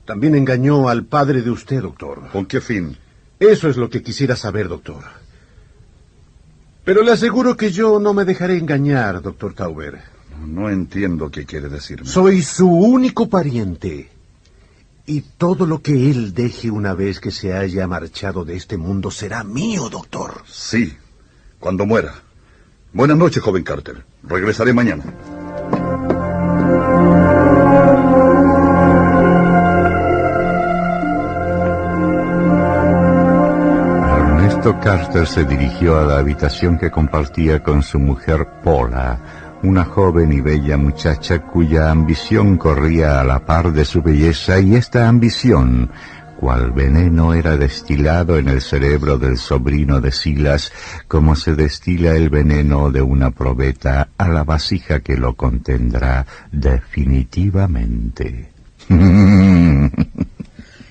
También 0.05 0.34
engañó 0.34 0.89
al 0.89 1.05
padre 1.05 1.43
de 1.43 1.51
usted, 1.51 1.84
doctor. 1.84 2.31
¿Con 2.31 2.47
qué 2.47 2.59
fin? 2.59 2.97
Eso 3.39 3.69
es 3.69 3.77
lo 3.77 3.91
que 3.91 4.01
quisiera 4.01 4.35
saber, 4.35 4.67
doctor. 4.67 5.03
Pero 6.84 7.03
le 7.03 7.11
aseguro 7.11 7.55
que 7.55 7.69
yo 7.71 7.99
no 7.99 8.15
me 8.15 8.26
dejaré 8.26 8.57
engañar, 8.57 9.21
doctor 9.21 9.53
Tauber. 9.53 9.99
No, 10.43 10.67
entiendo 10.71 11.30
qué 11.30 11.45
quiere 11.45 11.69
decirme. 11.69 12.09
Soy 12.09 12.41
su 12.41 12.71
único 12.71 13.30
pariente. 13.30 14.09
Y 15.05 15.21
todo 15.38 15.67
lo 15.67 15.84
que 15.84 16.09
él 16.09 16.34
deje 16.34 16.71
una 16.71 16.95
vez 16.95 17.19
que 17.19 17.30
se 17.30 17.53
haya 17.53 17.85
marchado 17.85 18.45
de 18.45 18.55
este 18.55 18.77
mundo 18.77 19.11
será 19.11 19.43
mío, 19.43 19.89
doctor. 19.89 20.41
Sí, 20.47 20.97
cuando 21.59 21.85
muera. 21.85 22.23
Buenas 22.94 23.18
noches, 23.18 23.41
joven 23.41 23.64
Carter. 23.64 24.03
Regresaré 24.24 24.74
mañana. 24.74 25.03
Carter 34.78 35.26
se 35.26 35.45
dirigió 35.45 35.98
a 35.98 36.03
la 36.03 36.20
habitación 36.20 36.78
que 36.78 36.91
compartía 36.91 37.64
con 37.64 37.82
su 37.82 37.98
mujer 37.98 38.45
Paula, 38.64 39.20
una 39.64 39.84
joven 39.84 40.32
y 40.32 40.41
bella 40.41 40.78
muchacha 40.78 41.41
cuya 41.41 41.90
ambición 41.90 42.57
corría 42.57 43.20
a 43.20 43.24
la 43.24 43.45
par 43.45 43.72
de 43.72 43.84
su 43.84 44.02
belleza 44.02 44.60
y 44.60 44.76
esta 44.76 45.07
ambición, 45.07 45.90
cual 46.40 46.72
veneno 46.72 47.34
era 47.34 47.57
destilado 47.57 48.38
en 48.38 48.48
el 48.48 48.61
cerebro 48.61 49.18
del 49.18 49.38
sobrino 49.38 49.99
de 49.99 50.14
Silas, 50.14 50.72
como 51.10 51.36
se 51.36 51.53
destila 51.53 52.16
el 52.16 52.30
veneno 52.30 52.91
de 52.91 53.02
una 53.02 53.32
probeta 53.32 54.07
a 54.18 54.30
la 54.30 54.45
vasija 54.45 55.02
que 55.02 55.18
lo 55.18 55.36
contendrá 55.36 56.26
definitivamente. 56.52 58.52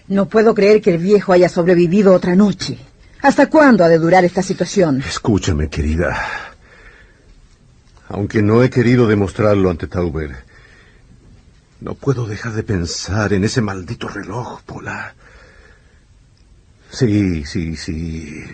No 0.08 0.26
puedo 0.26 0.54
creer 0.54 0.80
que 0.80 0.94
el 0.94 0.96
viejo 0.96 1.34
haya 1.34 1.50
sobrevivido 1.50 2.14
otra 2.14 2.34
noche. 2.34 2.78
¿Hasta 3.20 3.50
cuándo 3.50 3.84
ha 3.84 3.90
de 3.90 3.98
durar 3.98 4.24
esta 4.24 4.42
situación? 4.42 5.02
Escúchame, 5.06 5.68
querida. 5.68 6.16
Aunque 8.08 8.40
no 8.40 8.62
he 8.62 8.70
querido 8.70 9.06
demostrarlo 9.06 9.68
ante 9.68 9.86
Tauber, 9.86 10.34
no 11.82 11.92
puedo 11.92 12.26
dejar 12.26 12.54
de 12.54 12.62
pensar 12.62 13.34
en 13.34 13.44
ese 13.44 13.60
maldito 13.60 14.08
reloj, 14.08 14.62
Pola. 14.62 15.14
Sí, 16.90 17.44
sí, 17.44 17.76
sí. 17.76 18.44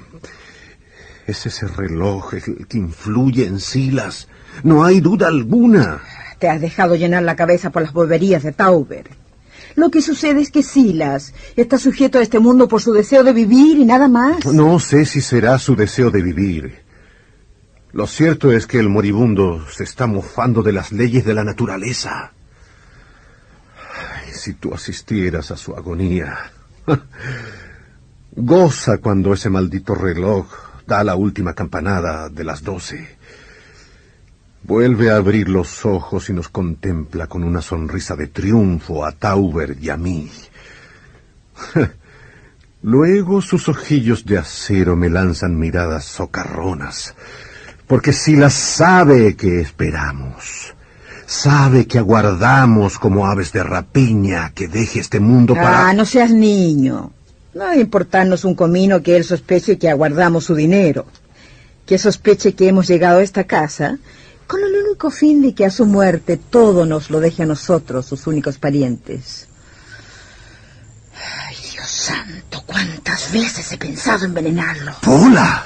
Es 1.27 1.47
ese 1.47 1.67
reloj 1.67 2.35
el 2.35 2.67
que 2.67 2.79
influye 2.79 3.47
en 3.47 3.61
Silas. 3.61 4.29
No 4.63 4.85
hay 4.85 5.01
duda 5.01 5.29
alguna. 5.29 6.03
Te 6.39 6.49
has 6.49 6.61
dejado 6.61 6.97
llenar 6.97 7.23
la 7.23 7.37
cabeza 7.37 7.71
por 7.71 7.83
las 7.83 7.93
boberías 7.93 8.43
de 8.43 8.53
Tauber. 8.53 9.09
Lo 9.77 9.91
que 9.91 10.03
sucede 10.03 10.41
es 10.41 10.51
que 10.51 10.63
Silas 10.63 11.33
está 11.57 11.79
sujeto 11.79 12.19
a 12.19 12.23
este 12.23 12.39
mundo 12.39 12.69
por 12.69 12.81
su 12.81 12.93
deseo 12.93 13.25
de 13.25 13.33
vivir 13.33 13.79
y 13.79 13.85
nada 13.85 14.09
más. 14.09 14.45
No 14.47 14.79
sé 14.79 15.05
si 15.05 15.21
será 15.21 15.59
su 15.59 15.75
deseo 15.75 16.11
de 16.11 16.23
vivir. 16.23 16.85
Lo 17.93 18.07
cierto 18.07 18.53
es 18.53 18.67
que 18.67 18.79
el 18.79 18.89
moribundo 18.89 19.65
se 19.71 19.85
está 19.85 20.07
mofando 20.07 20.63
de 20.63 20.73
las 20.73 20.93
leyes 20.93 21.25
de 21.25 21.35
la 21.35 21.45
naturaleza. 21.45 22.33
si 24.33 24.55
tú 24.55 24.75
asistieras 24.75 25.51
a 25.51 25.57
su 25.57 25.75
agonía. 25.75 26.51
Goza 28.37 28.99
cuando 28.99 29.33
ese 29.33 29.49
maldito 29.49 29.95
reloj 29.95 30.47
da 30.87 31.05
la 31.05 31.15
última 31.15 31.55
campanada 31.55 32.29
de 32.29 32.43
las 32.43 32.63
doce. 32.63 33.17
Vuelve 34.65 35.11
a 35.11 35.17
abrir 35.17 35.49
los 35.49 35.87
ojos 35.87 36.31
y 36.31 36.33
nos 36.33 36.49
contempla 36.49 37.29
con 37.29 37.45
una 37.45 37.63
sonrisa 37.63 38.17
de 38.17 38.27
triunfo 38.27 39.05
a 39.05 39.13
Tauber 39.13 39.77
y 39.81 39.91
a 39.91 39.97
mí. 39.97 40.31
Luego 42.83 43.41
sus 43.41 43.69
ojillos 43.69 44.25
de 44.27 44.39
acero 44.39 44.97
me 44.97 45.11
lanzan 45.11 45.59
miradas 45.59 46.05
socarronas, 46.05 47.15
porque 47.87 48.13
si 48.13 48.37
las 48.37 48.55
sabe 48.55 49.37
que 49.37 49.61
esperamos, 49.61 50.75
sabe 51.25 51.87
que 51.87 51.99
aguardamos 51.99 52.99
como 52.99 53.27
aves 53.27 53.53
de 53.53 53.63
rapiña 53.63 54.51
que 54.55 54.67
deje 54.67 55.01
este 55.01 55.21
mundo 55.21 55.55
para... 55.55 55.89
Ah, 55.89 55.95
no 55.95 56.05
seas 56.05 56.31
niño. 56.31 57.13
No 57.55 57.65
debe 57.67 57.83
importarnos 57.83 58.45
un 58.45 58.55
comino 58.55 59.03
que 59.03 59.17
él 59.17 59.25
sospeche 59.25 59.79
que 59.79 59.89
aguardamos 59.89 60.45
su 60.45 60.55
dinero. 60.55 61.07
Que 61.87 61.99
sospeche 61.99 62.55
que 62.55 62.69
hemos 62.69 62.89
llegado 62.89 63.21
a 63.21 63.23
esta 63.23 63.45
casa 63.45 63.99
con 64.47 64.61
el 64.63 64.75
único 64.75 65.11
fin 65.11 65.41
de 65.41 65.55
que 65.55 65.65
a 65.65 65.71
su 65.71 65.87
muerte 65.87 66.37
todo 66.37 66.85
nos 66.85 67.11
lo 67.11 67.21
deje 67.21 67.45
a 67.45 67.47
nosotros, 67.47 68.07
sus 68.07 68.27
únicos 68.27 68.59
parientes. 68.59 69.47
Ay, 71.47 71.57
Dios 71.73 71.89
santo, 71.89 72.63
cuántas 72.67 73.33
veces 73.33 73.71
he 73.73 73.79
pensado 73.79 74.25
envenenarlo. 74.25 74.93
¡Pola! 75.01 75.65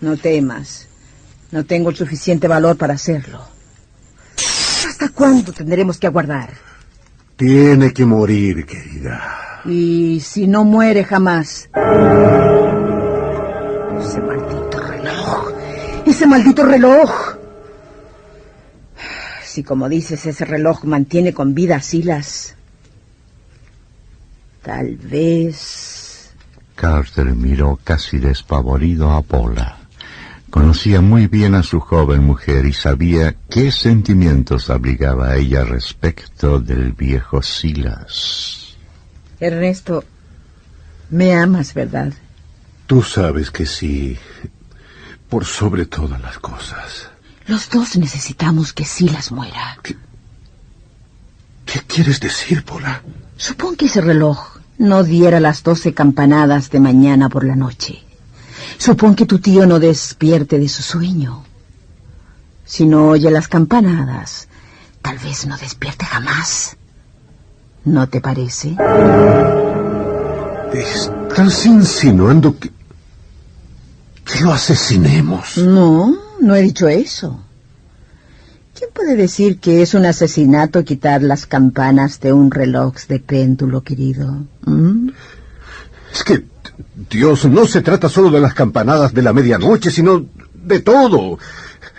No 0.00 0.16
temas. 0.16 0.86
No 1.50 1.64
tengo 1.64 1.90
el 1.90 1.96
suficiente 1.96 2.48
valor 2.48 2.76
para 2.76 2.94
hacerlo. 2.94 3.46
¿Hasta 4.88 5.10
cuándo 5.10 5.52
tendremos 5.52 5.98
que 5.98 6.06
aguardar? 6.06 6.67
Tiene 7.38 7.92
que 7.92 8.04
morir, 8.04 8.66
querida. 8.66 9.62
Y 9.64 10.18
si 10.18 10.48
no 10.48 10.64
muere 10.64 11.04
jamás. 11.04 11.70
Ese 14.00 14.20
maldito 14.20 14.80
ese 16.04 16.26
maldito 16.26 16.64
reloj. 16.64 17.36
Si 19.44 19.62
como 19.62 19.88
dices 19.88 20.26
ese 20.26 20.44
reloj 20.44 20.82
mantiene 20.82 21.32
con 21.32 21.54
vida 21.54 21.76
a 21.76 21.80
Silas, 21.80 22.56
tal 24.62 24.96
vez... 24.96 26.32
Carter 26.74 27.26
miró 27.36 27.78
casi 27.84 28.18
despavorido 28.18 29.12
a 29.12 29.22
Paula. 29.22 29.77
Conocía 30.50 31.00
muy 31.00 31.26
bien 31.26 31.54
a 31.54 31.62
su 31.62 31.78
joven 31.80 32.24
mujer 32.24 32.64
y 32.64 32.72
sabía 32.72 33.36
qué 33.50 33.70
sentimientos 33.70 34.70
abrigaba 34.70 35.28
a 35.28 35.36
ella 35.36 35.64
respecto 35.64 36.58
del 36.58 36.92
viejo 36.92 37.42
Silas. 37.42 38.76
Ernesto, 39.40 40.04
me 41.10 41.34
amas, 41.34 41.74
¿verdad? 41.74 42.12
Tú 42.86 43.02
sabes 43.02 43.50
que 43.50 43.66
sí 43.66 44.18
por 45.28 45.44
sobre 45.44 45.84
todas 45.84 46.20
las 46.22 46.38
cosas. 46.38 47.10
Los 47.46 47.68
dos 47.68 47.96
necesitamos 47.96 48.72
que 48.72 48.84
Silas 48.84 49.30
muera. 49.30 49.78
¿Qué, 49.82 49.96
qué 51.66 51.80
quieres 51.86 52.20
decir, 52.20 52.64
Pola? 52.64 53.02
Supón 53.36 53.76
que 53.76 53.86
ese 53.86 54.00
reloj 54.00 54.58
no 54.78 55.04
diera 55.04 55.40
las 55.40 55.62
doce 55.62 55.92
campanadas 55.92 56.70
de 56.70 56.80
mañana 56.80 57.28
por 57.28 57.44
la 57.44 57.56
noche. 57.56 58.07
Supón 58.76 59.14
que 59.14 59.26
tu 59.26 59.38
tío 59.38 59.66
no 59.66 59.78
despierte 59.78 60.58
de 60.58 60.68
su 60.68 60.82
sueño. 60.82 61.44
Si 62.64 62.84
no 62.84 63.08
oye 63.08 63.30
las 63.30 63.48
campanadas, 63.48 64.48
tal 65.00 65.18
vez 65.18 65.46
no 65.46 65.56
despierte 65.56 66.04
jamás. 66.04 66.76
¿No 67.84 68.08
te 68.08 68.20
parece? 68.20 68.76
Estás 70.72 71.64
insinuando 71.64 72.58
que 72.58 72.70
que 74.28 74.40
lo 74.42 74.52
asesinemos. 74.52 75.56
No, 75.56 76.16
no 76.40 76.54
he 76.54 76.62
dicho 76.62 76.86
eso. 76.88 77.40
¿Quién 78.74 78.90
puede 78.92 79.16
decir 79.16 79.58
que 79.58 79.82
es 79.82 79.94
un 79.94 80.04
asesinato 80.04 80.84
quitar 80.84 81.22
las 81.22 81.46
campanas 81.46 82.20
de 82.20 82.32
un 82.32 82.50
reloj 82.50 82.94
de 83.08 83.18
péndulo, 83.18 83.82
querido? 83.82 84.44
¿Mm? 84.66 85.08
Es 86.12 86.22
que, 86.22 86.44
Dios, 87.10 87.44
no 87.46 87.66
se 87.66 87.80
trata 87.82 88.08
solo 88.08 88.30
de 88.30 88.40
las 88.40 88.54
campanadas 88.54 89.12
de 89.14 89.22
la 89.22 89.32
medianoche, 89.32 89.90
sino 89.90 90.26
de 90.54 90.80
todo. 90.80 91.38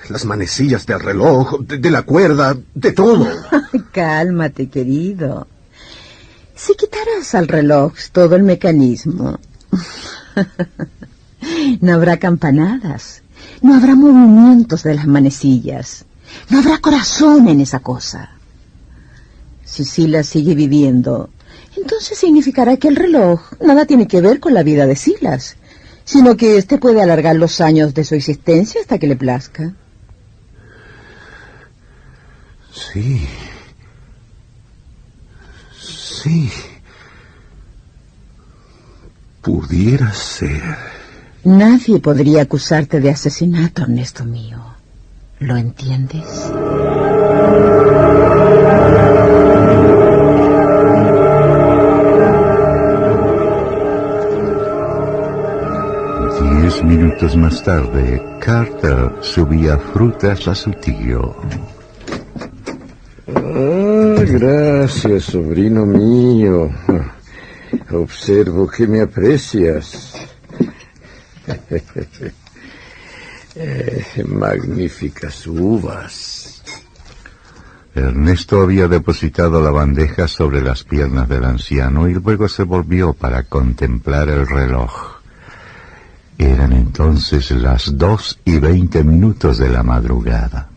Las 0.09 0.25
manecillas 0.25 0.85
del 0.85 0.99
reloj, 0.99 1.59
de, 1.61 1.91
la 1.91 2.01
cuerda, 2.01 2.57
de 2.73 2.91
todo. 2.91 3.27
Cálmate, 3.91 4.67
querido. 4.69 5.47
Si 6.55 6.75
quitaras 6.75 7.35
al 7.35 7.47
reloj 7.47 7.93
todo 8.11 8.35
el 8.35 8.43
mecanismo, 8.43 9.39
No 11.81 11.93
habrá 11.93 12.17
campanadas, 12.17 13.21
no 13.61 13.75
habrá 13.75 13.95
movimientos 13.95 14.83
de 14.83 14.95
las 14.95 15.07
manecillas, 15.07 16.05
no 16.49 16.59
habrá 16.59 16.79
corazón 16.79 17.47
en 17.47 17.61
esa 17.61 17.79
cosa. 17.79 18.31
Si 19.63 19.85
Silas 19.85 20.27
sigue 20.27 20.55
viviendo, 20.55 21.29
entonces 21.81 22.17
significará 22.17 22.77
que 22.77 22.87
el 22.87 22.95
reloj 22.95 23.53
nada 23.61 23.85
tiene 23.85 24.07
que 24.07 24.21
ver 24.21 24.39
con 24.39 24.53
la 24.53 24.63
vida 24.63 24.85
de 24.85 24.95
Silas, 24.95 25.55
sino 26.03 26.37
que 26.37 26.57
éste 26.57 26.77
puede 26.77 27.01
alargar 27.01 27.35
los 27.35 27.61
años 27.61 27.93
de 27.93 28.03
su 28.03 28.15
existencia 28.15 28.81
hasta 28.81 28.97
que 28.97 29.07
le 29.07 29.15
plazca. 29.15 29.73
Sí. 32.71 33.27
Sí. 35.79 36.49
Pudiera 39.41 40.11
ser. 40.13 40.75
Nadie 41.43 41.99
podría 41.99 42.41
acusarte 42.41 42.99
de 42.99 43.09
asesinato, 43.09 43.83
Ernesto 43.83 44.25
mío. 44.25 44.59
¿Lo 45.39 45.55
entiendes? 45.55 46.51
Diez 56.69 56.83
minutos 56.83 57.35
más 57.35 57.63
tarde, 57.63 58.21
Carter 58.39 59.11
subía 59.21 59.75
frutas 59.75 60.47
a 60.47 60.53
su 60.53 60.69
tío. 60.73 61.35
Ah, 63.27 64.23
gracias, 64.23 65.23
sobrino 65.23 65.87
mío. 65.87 66.69
Observo 67.91 68.67
que 68.67 68.85
me 68.85 69.01
aprecias. 69.01 70.13
Eh, 73.55 74.23
magníficas 74.27 75.47
uvas. 75.47 76.61
Ernesto 77.95 78.61
había 78.61 78.87
depositado 78.87 79.59
la 79.59 79.71
bandeja 79.71 80.27
sobre 80.27 80.61
las 80.61 80.83
piernas 80.83 81.27
del 81.27 81.45
anciano 81.45 82.07
y 82.07 82.13
luego 82.13 82.47
se 82.47 82.61
volvió 82.61 83.13
para 83.13 83.41
contemplar 83.43 84.29
el 84.29 84.47
reloj. 84.47 85.18
Eran 86.39 86.73
entonces 86.73 87.51
las 87.51 87.95
dos 87.95 88.39
y 88.45 88.57
veinte 88.57 89.03
minutos 89.03 89.59
de 89.59 89.69
la 89.69 89.83
madrugada. 89.83 90.69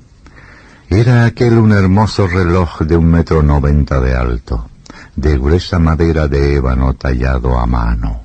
Era 0.90 1.24
aquel 1.24 1.56
un 1.56 1.72
hermoso 1.72 2.26
reloj 2.26 2.82
de 2.82 2.98
un 2.98 3.06
metro 3.06 3.42
noventa 3.42 3.98
de 3.98 4.14
alto 4.14 4.68
de 5.16 5.38
gruesa 5.38 5.78
madera 5.78 6.26
de 6.26 6.56
ébano 6.56 6.94
tallado 6.94 7.58
a 7.58 7.66
mano. 7.66 8.22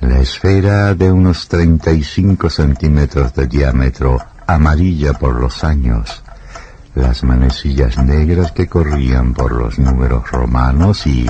La 0.00 0.20
esfera 0.20 0.94
de 0.94 1.10
unos 1.10 1.48
35 1.48 2.50
centímetros 2.50 3.34
de 3.34 3.46
diámetro, 3.46 4.18
amarilla 4.46 5.14
por 5.14 5.40
los 5.40 5.64
años, 5.64 6.22
las 6.94 7.24
manecillas 7.24 7.96
negras 7.98 8.52
que 8.52 8.68
corrían 8.68 9.32
por 9.32 9.52
los 9.52 9.78
números 9.78 10.30
romanos 10.30 11.06
y 11.06 11.26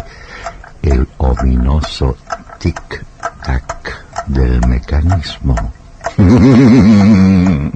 el 0.83 1.09
ominoso 1.19 2.17
tic-tac 2.59 3.86
del 4.37 4.61
mecanismo. 4.67 5.55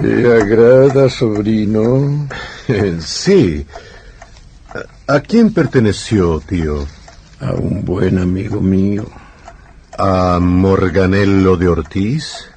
¿Te 0.00 0.42
agrada, 0.42 1.08
sobrino? 1.08 2.28
sí. 3.00 3.66
¿A 5.06 5.20
quién 5.20 5.52
perteneció, 5.52 6.40
tío? 6.40 6.86
A 7.40 7.52
un 7.52 7.84
buen 7.84 8.18
amigo 8.18 8.60
mío. 8.60 9.06
¿A 9.98 10.38
Morganello 10.40 11.56
de 11.56 11.68
Ortiz? 11.68 12.48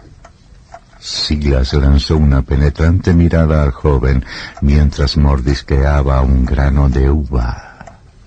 Silas 1.00 1.74
lanzó 1.74 2.18
una 2.18 2.42
penetrante 2.42 3.14
mirada 3.14 3.64
al 3.64 3.72
joven 3.72 4.24
mientras 4.62 5.18
mordisqueaba 5.18 6.22
un 6.22 6.46
grano 6.46 6.90
de 6.90 7.12
uva. 7.12 7.76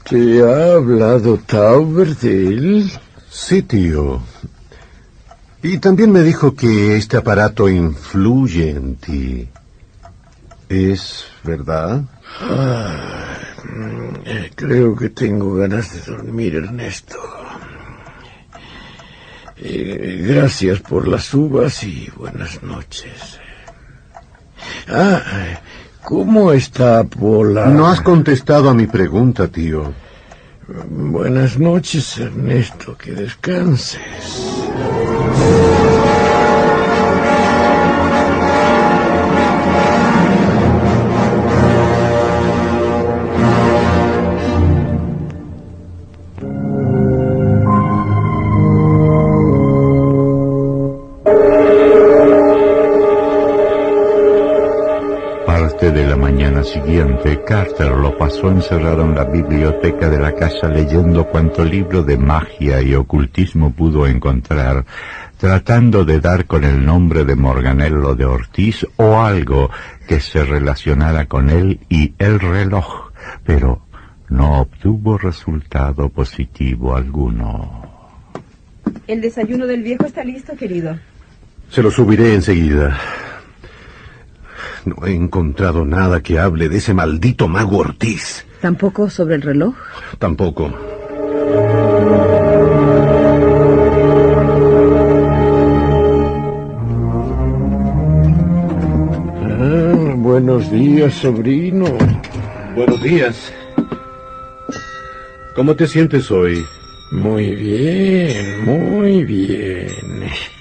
¿Te 0.08 0.42
ha 0.42 0.74
hablado 0.74 1.38
Tauber 1.38 2.14
de 2.16 2.48
él? 2.48 2.92
Sí, 3.30 3.62
tío. 3.62 4.20
Y 5.62 5.78
también 5.78 6.12
me 6.12 6.22
dijo 6.22 6.54
que 6.54 6.96
este 6.96 7.16
aparato 7.16 7.68
influye 7.68 8.70
en 8.70 8.96
ti. 8.96 9.48
¿Es 10.68 11.24
verdad? 11.42 12.02
Ah, 12.40 13.38
creo 14.54 14.94
que 14.94 15.08
tengo 15.08 15.54
ganas 15.54 15.92
de 15.94 16.12
dormir, 16.12 16.56
Ernesto. 16.56 17.16
Eh, 19.56 20.24
gracias 20.28 20.80
por 20.80 21.08
las 21.08 21.34
uvas 21.34 21.82
y 21.82 22.10
buenas 22.16 22.62
noches. 22.62 23.40
Ah, 24.88 25.22
¿cómo 26.04 26.52
está 26.52 27.02
Pola? 27.04 27.66
No 27.66 27.88
has 27.88 28.00
contestado 28.00 28.70
a 28.70 28.74
mi 28.74 28.86
pregunta, 28.86 29.48
tío. 29.48 29.92
Buenas 30.68 31.58
noches, 31.58 32.18
Ernesto. 32.18 32.94
Que 32.98 33.12
descanses. 33.12 33.98
Siguiente, 56.88 57.42
Carter 57.44 57.90
lo 57.90 58.16
pasó 58.16 58.50
encerrado 58.50 59.02
en 59.02 59.14
la 59.14 59.24
biblioteca 59.24 60.08
de 60.08 60.18
la 60.18 60.34
casa 60.34 60.68
leyendo 60.68 61.26
cuanto 61.26 61.62
libro 61.62 62.02
de 62.02 62.16
magia 62.16 62.80
y 62.80 62.94
ocultismo 62.94 63.72
pudo 63.72 64.06
encontrar, 64.06 64.86
tratando 65.36 66.06
de 66.06 66.18
dar 66.18 66.46
con 66.46 66.64
el 66.64 66.86
nombre 66.86 67.26
de 67.26 67.36
Morganello 67.36 68.14
de 68.14 68.24
Ortiz 68.24 68.86
o 68.96 69.18
algo 69.20 69.68
que 70.08 70.18
se 70.20 70.42
relacionara 70.42 71.26
con 71.26 71.50
él 71.50 71.78
y 71.90 72.14
el 72.18 72.40
reloj, 72.40 73.10
pero 73.44 73.82
no 74.30 74.62
obtuvo 74.62 75.18
resultado 75.18 76.08
positivo 76.08 76.96
alguno. 76.96 77.82
El 79.06 79.20
desayuno 79.20 79.66
del 79.66 79.82
viejo 79.82 80.06
está 80.06 80.24
listo, 80.24 80.56
querido. 80.56 80.98
Se 81.68 81.82
lo 81.82 81.90
subiré 81.90 82.32
enseguida. 82.32 82.98
No 84.84 85.06
he 85.06 85.14
encontrado 85.14 85.84
nada 85.84 86.22
que 86.22 86.38
hable 86.38 86.68
de 86.68 86.78
ese 86.78 86.94
maldito 86.94 87.48
mago 87.48 87.78
Ortiz. 87.78 88.46
¿Tampoco 88.60 89.08
sobre 89.08 89.36
el 89.36 89.42
reloj? 89.42 89.74
Tampoco. 90.18 90.72
Ah, 99.60 100.14
buenos 100.16 100.70
días, 100.70 101.14
sobrino. 101.14 101.86
Buenos 102.74 103.02
días. 103.02 103.52
¿Cómo 105.54 105.74
te 105.74 105.86
sientes 105.86 106.30
hoy? 106.30 106.64
Muy 107.10 107.54
bien, 107.54 108.64
muy 108.64 109.24
bien. 109.24 109.90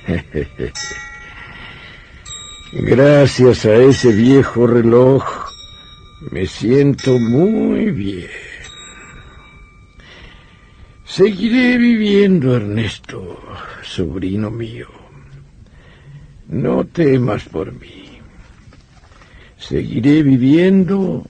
Gracias 2.74 3.66
a 3.66 3.76
ese 3.76 4.12
viejo 4.12 4.68
reloj 4.68 5.24
me 6.32 6.46
siento 6.46 7.18
muy 7.20 7.92
bien. 7.92 8.28
Seguiré 11.06 11.78
viviendo, 11.78 12.56
Ernesto, 12.56 13.40
sobrino 13.84 14.52
mío. 14.52 14.88
No 16.48 16.84
temas 16.86 17.44
por 17.44 17.72
mí. 17.72 18.20
Seguiré 19.58 20.22
viviendo 20.24 21.26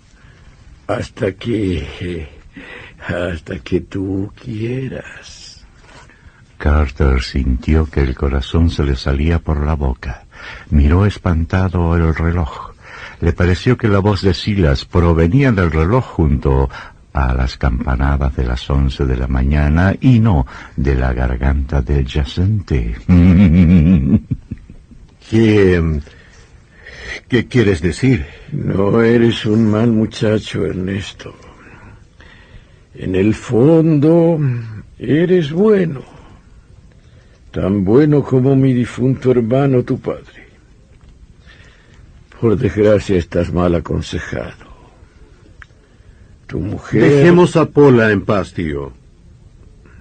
hasta 0.88 1.34
que... 1.34 2.28
hasta 3.08 3.60
que 3.60 3.82
tú 3.82 4.32
quieras. 4.42 5.66
Carter 6.58 7.22
sintió 7.22 7.86
que 7.86 8.02
el 8.02 8.16
corazón 8.16 8.70
se 8.70 8.84
le 8.84 8.96
salía 8.96 9.40
por 9.40 9.64
la 9.64 9.76
boca. 9.76 10.27
Miró 10.69 11.06
espantado 11.06 11.95
el 11.95 12.15
reloj. 12.15 12.72
Le 13.22 13.34
pareció 13.34 13.78
que 13.78 13.88
la 13.88 13.99
voz 13.99 14.22
de 14.22 14.34
Silas 14.34 14.86
provenía 14.86 15.52
del 15.52 15.72
reloj 15.72 16.06
junto 16.06 16.69
a 17.14 17.34
las 17.34 17.57
campanadas 17.57 18.36
de 18.36 18.45
las 18.45 18.69
once 18.69 19.06
de 19.06 19.18
la 19.18 19.28
mañana 19.28 19.95
y 19.99 20.19
no 20.19 20.45
de 20.76 20.95
la 20.95 21.14
garganta 21.14 21.82
del 21.82 22.06
yacente. 22.06 22.95
¿Qué, 25.30 26.02
¿Qué 27.28 27.48
quieres 27.48 27.82
decir? 27.82 28.26
No 28.52 29.02
eres 29.02 29.45
un 29.45 29.69
mal 29.69 29.91
muchacho, 29.91 30.65
Ernesto. 30.65 31.34
En 32.94 33.15
el 33.15 33.34
fondo, 33.34 34.40
eres 34.98 35.52
bueno. 35.52 36.02
Tan 37.52 37.84
bueno 37.84 38.24
como 38.24 38.56
mi 38.56 38.74
difunto 38.74 39.32
hermano, 39.32 39.84
tu 39.84 39.99
padre. 39.99 40.37
Por 42.40 42.58
desgracia 42.58 43.18
estás 43.18 43.52
mal 43.52 43.74
aconsejado. 43.76 44.68
Tu 46.46 46.60
mujer... 46.60 47.02
Dejemos 47.02 47.56
a 47.56 47.66
Pola 47.66 48.12
en 48.12 48.22
paz, 48.22 48.54
tío. 48.54 48.94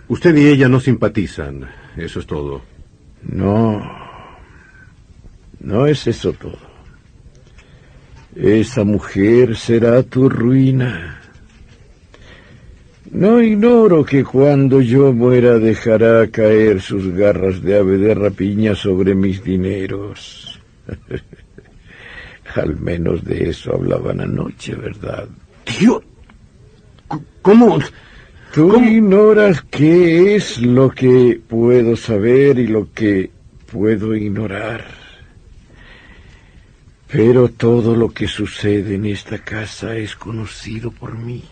Usted 0.09 0.37
y 0.37 0.47
ella 0.47 0.69
no 0.69 0.79
simpatizan. 0.79 1.69
Eso 1.97 2.21
es 2.21 2.27
todo. 2.27 2.63
No. 3.23 3.83
No 5.61 5.87
es 5.87 6.07
eso 6.07 6.33
todo. 6.35 6.59
Esa 8.37 8.85
mujer 8.85 9.57
será 9.57 10.03
tu 10.03 10.29
ruina. 10.29 11.21
No 13.11 13.41
ignoro 13.41 14.05
que 14.05 14.23
cuando 14.23 14.83
yo 14.83 15.13
muera 15.13 15.59
dejará 15.59 16.27
caer 16.29 16.83
sus 16.83 17.09
garras 17.15 17.63
de 17.63 17.79
ave 17.79 17.97
de 17.97 18.15
rapiña 18.15 18.75
sobre 18.75 19.15
mis 19.15 19.43
dineros. 19.43 20.61
Al 22.57 22.77
menos 22.81 23.25
de 23.25 23.51
eso 23.51 23.75
hablaban 23.75 24.21
anoche, 24.21 24.75
¿verdad? 24.75 25.29
Tío, 25.65 26.03
¿cómo? 27.43 27.79
Tú 28.55 28.79
ignoras 28.83 29.63
qué 29.71 30.37
es 30.37 30.59
lo 30.59 30.91
que 30.91 31.41
puedo 31.47 31.97
saber 31.97 32.59
y 32.59 32.67
lo 32.67 32.91
que 32.93 33.31
puedo 33.71 34.15
ignorar. 34.15 34.87
Pero 37.09 37.49
todo 37.49 37.95
lo 37.95 38.09
que 38.09 38.27
sucede 38.27 38.95
en 38.95 39.07
esta 39.07 39.39
casa 39.39 39.97
es 39.97 40.17
conocido 40.17 40.91
por 40.91 41.17
mí. 41.17 41.45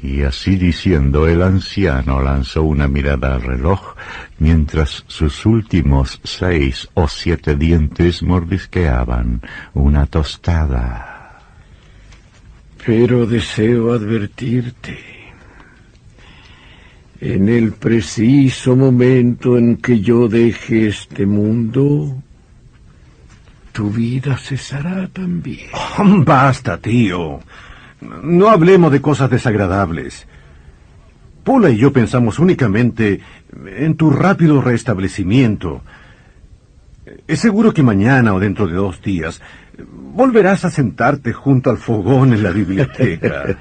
Y 0.00 0.22
así 0.22 0.56
diciendo, 0.56 1.26
el 1.26 1.42
anciano 1.42 2.20
lanzó 2.22 2.62
una 2.62 2.86
mirada 2.86 3.34
al 3.34 3.42
reloj 3.42 3.94
mientras 4.38 5.04
sus 5.08 5.44
últimos 5.44 6.20
seis 6.22 6.88
o 6.94 7.08
siete 7.08 7.56
dientes 7.56 8.22
mordisqueaban 8.22 9.42
una 9.74 10.06
tostada. 10.06 11.40
Pero 12.84 13.26
deseo 13.26 13.92
advertirte. 13.92 14.98
En 17.20 17.48
el 17.48 17.72
preciso 17.72 18.76
momento 18.76 19.58
en 19.58 19.78
que 19.78 20.00
yo 20.00 20.28
deje 20.28 20.86
este 20.86 21.26
mundo, 21.26 22.22
tu 23.72 23.90
vida 23.90 24.36
cesará 24.36 25.08
también. 25.08 25.70
basta, 26.24 26.78
tío. 26.78 27.40
No 28.00 28.48
hablemos 28.48 28.92
de 28.92 29.00
cosas 29.00 29.30
desagradables. 29.30 30.26
Paula 31.44 31.70
y 31.70 31.78
yo 31.78 31.92
pensamos 31.92 32.38
únicamente 32.38 33.20
en 33.66 33.96
tu 33.96 34.10
rápido 34.10 34.60
restablecimiento. 34.60 35.82
Es 37.26 37.40
seguro 37.40 37.72
que 37.72 37.82
mañana 37.82 38.34
o 38.34 38.40
dentro 38.40 38.66
de 38.66 38.74
dos 38.74 39.00
días 39.02 39.40
volverás 39.86 40.64
a 40.64 40.70
sentarte 40.70 41.32
junto 41.32 41.70
al 41.70 41.78
fogón 41.78 42.32
en 42.34 42.42
la 42.42 42.50
biblioteca. 42.50 43.44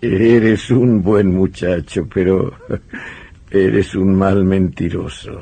eres 0.00 0.70
un 0.70 1.02
buen 1.02 1.34
muchacho, 1.34 2.06
pero 2.12 2.52
eres 3.50 3.94
un 3.94 4.14
mal 4.14 4.44
mentiroso. 4.44 5.40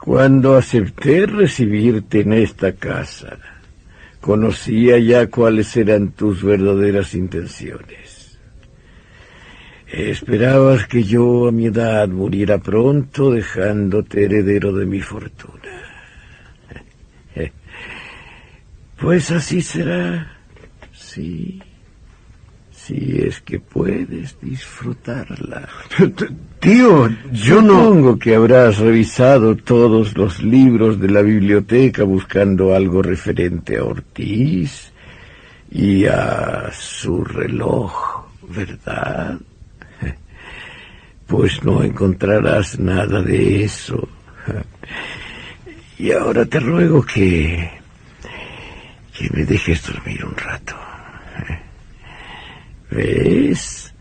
Cuando 0.00 0.56
acepté 0.56 1.26
recibirte 1.26 2.20
en 2.20 2.32
esta 2.32 2.72
casa, 2.72 3.36
conocía 4.20 4.98
ya 4.98 5.28
cuáles 5.28 5.76
eran 5.76 6.12
tus 6.12 6.42
verdaderas 6.42 7.14
intenciones. 7.14 8.38
Esperabas 9.88 10.86
que 10.86 11.02
yo 11.02 11.48
a 11.48 11.52
mi 11.52 11.66
edad 11.66 12.08
muriera 12.08 12.58
pronto 12.58 13.32
dejándote 13.32 14.24
heredero 14.24 14.72
de 14.72 14.86
mi 14.86 15.00
fortuna. 15.00 15.60
Pues 19.00 19.30
así 19.30 19.62
será, 19.62 20.36
sí, 20.92 21.58
si 22.86 23.20
es 23.20 23.40
que 23.40 23.60
puedes 23.60 24.36
disfrutarla. 24.40 25.68
Tío, 26.60 27.08
yo 27.32 27.62
no... 27.62 27.84
Supongo 27.84 28.18
que 28.18 28.34
habrás 28.34 28.78
revisado 28.78 29.56
todos 29.56 30.16
los 30.16 30.42
libros 30.42 31.00
de 31.00 31.08
la 31.08 31.22
biblioteca 31.22 32.04
buscando 32.04 32.74
algo 32.74 33.02
referente 33.02 33.78
a 33.78 33.84
Ortiz 33.84 34.92
y 35.70 36.06
a 36.06 36.70
su 36.72 37.24
reloj, 37.24 37.92
¿verdad? 38.48 39.38
Pues 41.26 41.62
no 41.62 41.82
encontrarás 41.84 42.78
nada 42.78 43.22
de 43.22 43.64
eso. 43.64 44.08
Y 45.98 46.12
ahora 46.12 46.46
te 46.46 46.58
ruego 46.58 47.02
que... 47.02 47.70
que 49.16 49.28
me 49.34 49.44
dejes 49.44 49.86
dormir 49.86 50.24
un 50.24 50.34
rato. 50.34 50.89
¿Ves? 52.90 53.94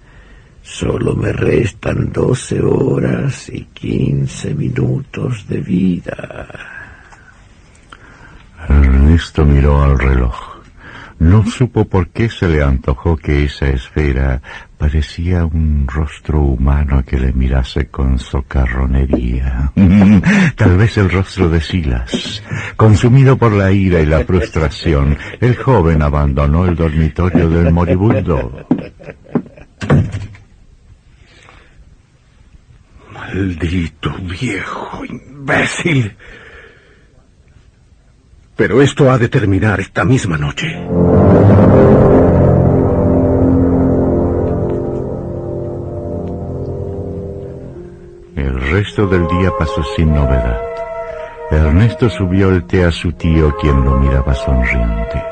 Solo 0.62 1.16
me 1.16 1.32
restan 1.32 2.12
doce 2.12 2.62
horas 2.62 3.50
y 3.50 3.66
quince 3.66 4.54
minutos 4.54 5.48
de 5.48 5.60
vida. 5.60 6.48
Ernesto 8.68 9.46
miró 9.46 9.82
al 9.82 9.98
reloj. 9.98 10.49
No 11.20 11.46
supo 11.46 11.84
por 11.84 12.10
qué 12.10 12.30
se 12.30 12.48
le 12.48 12.64
antojó 12.64 13.18
que 13.18 13.44
esa 13.44 13.68
esfera 13.68 14.42
parecía 14.78 15.44
un 15.44 15.86
rostro 15.86 16.40
humano 16.40 17.04
que 17.06 17.20
le 17.20 17.34
mirase 17.34 17.88
con 17.88 18.18
socarronería. 18.18 19.74
Tal 20.56 20.78
vez 20.78 20.98
el 20.98 21.12
rostro 21.12 21.50
de 21.50 21.60
Silas. 21.60 22.42
Consumido 22.78 23.38
por 23.38 23.52
la 23.52 23.70
ira 23.70 24.00
y 24.00 24.06
la 24.06 24.24
frustración, 24.24 25.18
el 25.42 25.58
joven 25.58 26.02
abandonó 26.02 26.66
el 26.66 26.76
dormitorio 26.78 27.50
del 27.50 27.74
moribundo. 27.74 28.66
Maldito 33.12 34.16
viejo 34.22 35.04
imbécil. 35.04 36.16
Pero 38.60 38.82
esto 38.82 39.10
ha 39.10 39.18
de 39.18 39.30
terminar 39.30 39.80
esta 39.80 40.04
misma 40.04 40.38
noche. 40.38 40.68
El 48.36 48.60
resto 48.70 49.08
del 49.08 49.26
día 49.30 49.50
pasó 49.58 49.82
sin 49.96 50.14
novedad. 50.14 50.60
Ernesto 51.52 52.10
subió 52.10 52.50
el 52.50 52.66
té 52.66 52.84
a 52.84 52.92
su 52.92 53.14
tío, 53.14 53.56
quien 53.62 53.82
lo 53.82 53.98
miraba 53.98 54.34
sonriente. 54.36 55.24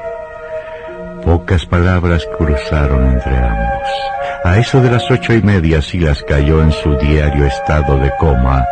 Pocas 1.25 1.65
palabras 1.65 2.25
cruzaron 2.37 3.11
entre 3.11 3.35
ambos. 3.35 3.89
A 4.45 4.57
eso 4.57 4.79
de 4.79 4.89
las 4.89 5.11
ocho 5.11 5.33
y 5.33 5.41
media 5.41 5.81
Silas 5.81 6.23
cayó 6.25 6.61
en 6.61 6.71
su 6.71 6.95
diario 6.95 7.45
estado 7.45 7.99
de 7.99 8.09
coma 8.17 8.63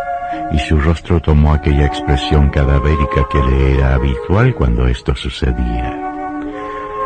y 0.51 0.59
su 0.59 0.79
rostro 0.79 1.19
tomó 1.19 1.53
aquella 1.53 1.85
expresión 1.85 2.49
cadavérica 2.49 3.27
que 3.29 3.41
le 3.43 3.75
era 3.75 3.95
habitual 3.95 4.53
cuando 4.53 4.87
esto 4.87 5.15
sucedía. 5.15 6.05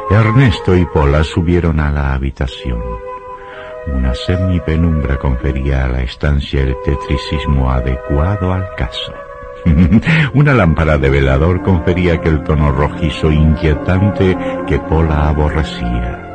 Ernesto 0.09 0.75
y 0.75 0.85
Pola 0.85 1.23
subieron 1.23 1.79
a 1.79 1.91
la 1.91 2.13
habitación. 2.13 2.81
Una 3.93 4.13
semipenumbra 4.13 5.17
confería 5.17 5.85
a 5.85 5.87
la 5.87 6.01
estancia 6.01 6.61
el 6.61 6.75
tetricismo 6.83 7.69
adecuado 7.71 8.51
al 8.51 8.67
caso. 8.75 9.13
Una 10.33 10.53
lámpara 10.53 10.97
de 10.97 11.09
velador 11.09 11.61
confería 11.61 12.15
aquel 12.15 12.43
tono 12.43 12.71
rojizo 12.71 13.31
inquietante 13.31 14.37
que 14.67 14.79
Pola 14.79 15.29
aborrecía. 15.29 16.25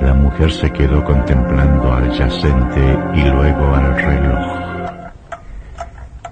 La 0.00 0.14
mujer 0.14 0.50
se 0.50 0.70
quedó 0.70 1.04
contemplando 1.04 1.92
al 1.92 2.10
yacente 2.10 2.98
y 3.14 3.22
luego 3.28 3.74
al 3.74 3.96
reloj. 3.96 4.73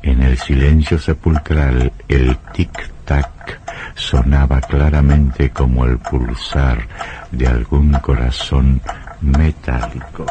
En 0.02 0.20
el 0.20 0.36
silencio 0.36 0.98
sepulcral 0.98 1.92
el 2.08 2.36
tic-tac 2.52 3.60
sonaba 3.94 4.60
claramente 4.60 5.50
como 5.50 5.84
el 5.84 5.98
pulsar 5.98 6.88
de 7.30 7.46
algún 7.46 7.92
corazón 7.94 8.80
metálico. 9.20 10.26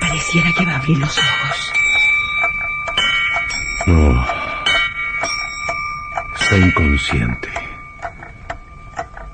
Pareciera 0.00 0.50
que 0.58 0.64
va 0.64 0.72
a 0.72 0.76
abrir 0.78 0.98
los 0.98 1.18
ojos. 1.18 1.72
No. 3.86 4.26
Está 6.40 6.58
inconsciente. 6.58 7.48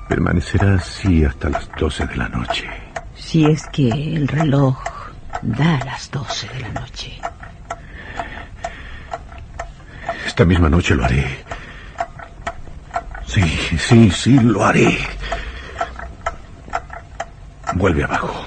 Permanecerá 0.07 0.75
así 0.75 1.25
hasta 1.25 1.49
las 1.49 1.67
doce 1.79 2.05
de 2.05 2.15
la 2.15 2.29
noche. 2.29 2.69
Si 3.15 3.45
es 3.45 3.65
que 3.73 3.89
el 3.89 4.27
reloj 4.27 4.77
da 5.41 5.79
las 5.85 6.09
doce 6.11 6.47
de 6.49 6.61
la 6.61 6.69
noche. 6.69 7.19
Esta 10.25 10.45
misma 10.45 10.69
noche 10.69 10.95
lo 10.95 11.05
haré. 11.05 11.43
Sí, 13.25 13.43
sí, 13.77 14.09
sí, 14.11 14.39
lo 14.39 14.65
haré. 14.65 14.97
Vuelve 17.75 18.03
abajo. 18.03 18.45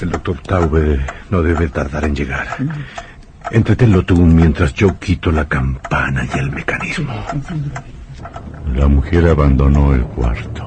El 0.00 0.10
doctor 0.10 0.38
Taube 0.40 1.04
no 1.30 1.42
debe 1.42 1.68
tardar 1.68 2.04
en 2.04 2.14
llegar. 2.14 2.46
Entretenlo 3.50 4.04
tú 4.04 4.16
mientras 4.16 4.74
yo 4.74 4.98
quito 4.98 5.32
la 5.32 5.46
campana 5.46 6.26
y 6.34 6.38
el 6.38 6.50
mecanismo. 6.50 7.12
La 8.74 8.86
mujer 8.86 9.28
abandonó 9.28 9.94
el 9.94 10.02
cuarto. 10.02 10.66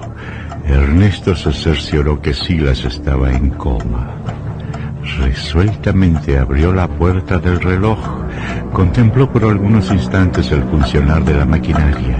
Ernesto 0.66 1.36
se 1.36 1.52
cercioró 1.52 2.22
que 2.22 2.34
Silas 2.34 2.84
estaba 2.86 3.32
en 3.32 3.52
coma. 3.52 4.16
Resueltamente 5.18 6.38
abrió 6.38 6.72
la 6.72 6.88
puerta 6.88 7.38
del 7.40 7.60
reloj. 7.60 7.98
Contempló 8.72 9.32
por 9.32 9.44
algunos 9.44 9.92
instantes 9.92 10.52
el 10.52 10.64
funcionar 10.64 11.24
de 11.24 11.34
la 11.34 11.46
maquinaria. 11.46 12.18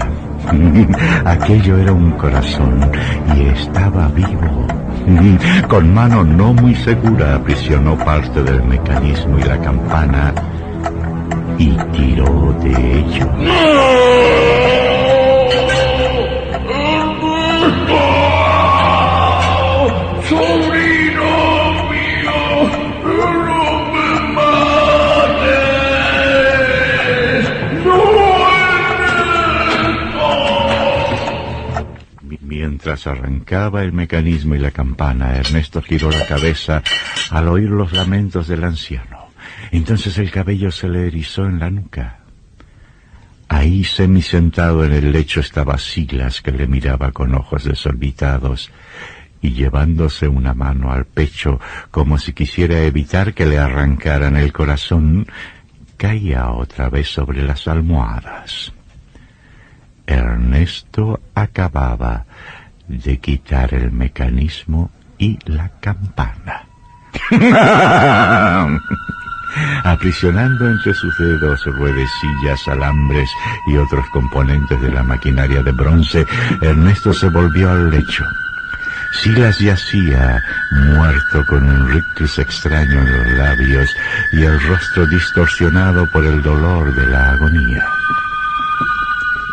Aquello 1.24 1.78
era 1.78 1.92
un 1.92 2.12
corazón 2.12 2.90
y 3.36 3.42
estaba 3.42 4.08
vivo. 4.08 4.66
Con 5.68 5.94
mano 5.94 6.24
no 6.24 6.52
muy 6.52 6.74
segura 6.74 7.36
aprisionó 7.36 7.96
parte 7.96 8.42
del 8.42 8.62
mecanismo 8.64 9.38
y 9.38 9.42
la 9.42 9.58
campana 9.60 10.32
y 11.58 11.70
tiró 11.92 12.52
de 12.60 12.98
ello. 12.98 14.51
Arrancaba 33.06 33.82
el 33.82 33.92
mecanismo 33.92 34.54
y 34.54 34.58
la 34.58 34.70
campana, 34.70 35.36
Ernesto 35.36 35.82
giró 35.82 36.10
la 36.10 36.26
cabeza 36.26 36.82
al 37.30 37.48
oír 37.48 37.70
los 37.70 37.92
lamentos 37.92 38.48
del 38.48 38.64
anciano. 38.64 39.28
Entonces 39.70 40.18
el 40.18 40.30
cabello 40.30 40.70
se 40.70 40.88
le 40.88 41.06
erizó 41.06 41.46
en 41.46 41.58
la 41.58 41.70
nuca. 41.70 42.18
Ahí, 43.48 43.84
semisentado 43.84 44.84
en 44.84 44.92
el 44.92 45.12
lecho, 45.12 45.40
estaba 45.40 45.76
Silas, 45.78 46.40
que 46.40 46.52
le 46.52 46.66
miraba 46.66 47.12
con 47.12 47.34
ojos 47.34 47.64
desorbitados 47.64 48.70
y 49.42 49.52
llevándose 49.52 50.28
una 50.28 50.54
mano 50.54 50.92
al 50.92 51.04
pecho 51.04 51.60
como 51.90 52.18
si 52.18 52.32
quisiera 52.32 52.80
evitar 52.80 53.34
que 53.34 53.44
le 53.44 53.58
arrancaran 53.58 54.36
el 54.36 54.52
corazón, 54.52 55.26
caía 55.96 56.50
otra 56.50 56.88
vez 56.88 57.08
sobre 57.08 57.42
las 57.42 57.68
almohadas. 57.68 58.72
Ernesto 60.06 61.20
acababa 61.34 62.24
de 62.88 63.18
quitar 63.18 63.74
el 63.74 63.92
mecanismo 63.92 64.90
y 65.18 65.38
la 65.46 65.68
campana. 65.80 66.66
Aprisionando 69.84 70.68
entre 70.68 70.94
sus 70.94 71.16
dedos 71.18 71.64
ruedecillas, 71.66 72.66
alambres 72.68 73.30
y 73.66 73.76
otros 73.76 74.06
componentes 74.10 74.80
de 74.80 74.90
la 74.90 75.02
maquinaria 75.02 75.62
de 75.62 75.72
bronce, 75.72 76.26
Ernesto 76.62 77.12
se 77.12 77.28
volvió 77.28 77.70
al 77.70 77.90
lecho. 77.90 78.24
Silas 79.20 79.58
yacía, 79.58 80.42
muerto 80.94 81.44
con 81.46 81.68
un 81.68 81.90
rictus 81.90 82.38
extraño 82.38 82.98
en 82.98 83.12
los 83.12 83.26
labios 83.38 83.90
y 84.32 84.42
el 84.42 84.58
rostro 84.68 85.06
distorsionado 85.06 86.10
por 86.10 86.24
el 86.24 86.42
dolor 86.42 86.94
de 86.94 87.06
la 87.06 87.32
agonía. 87.32 87.86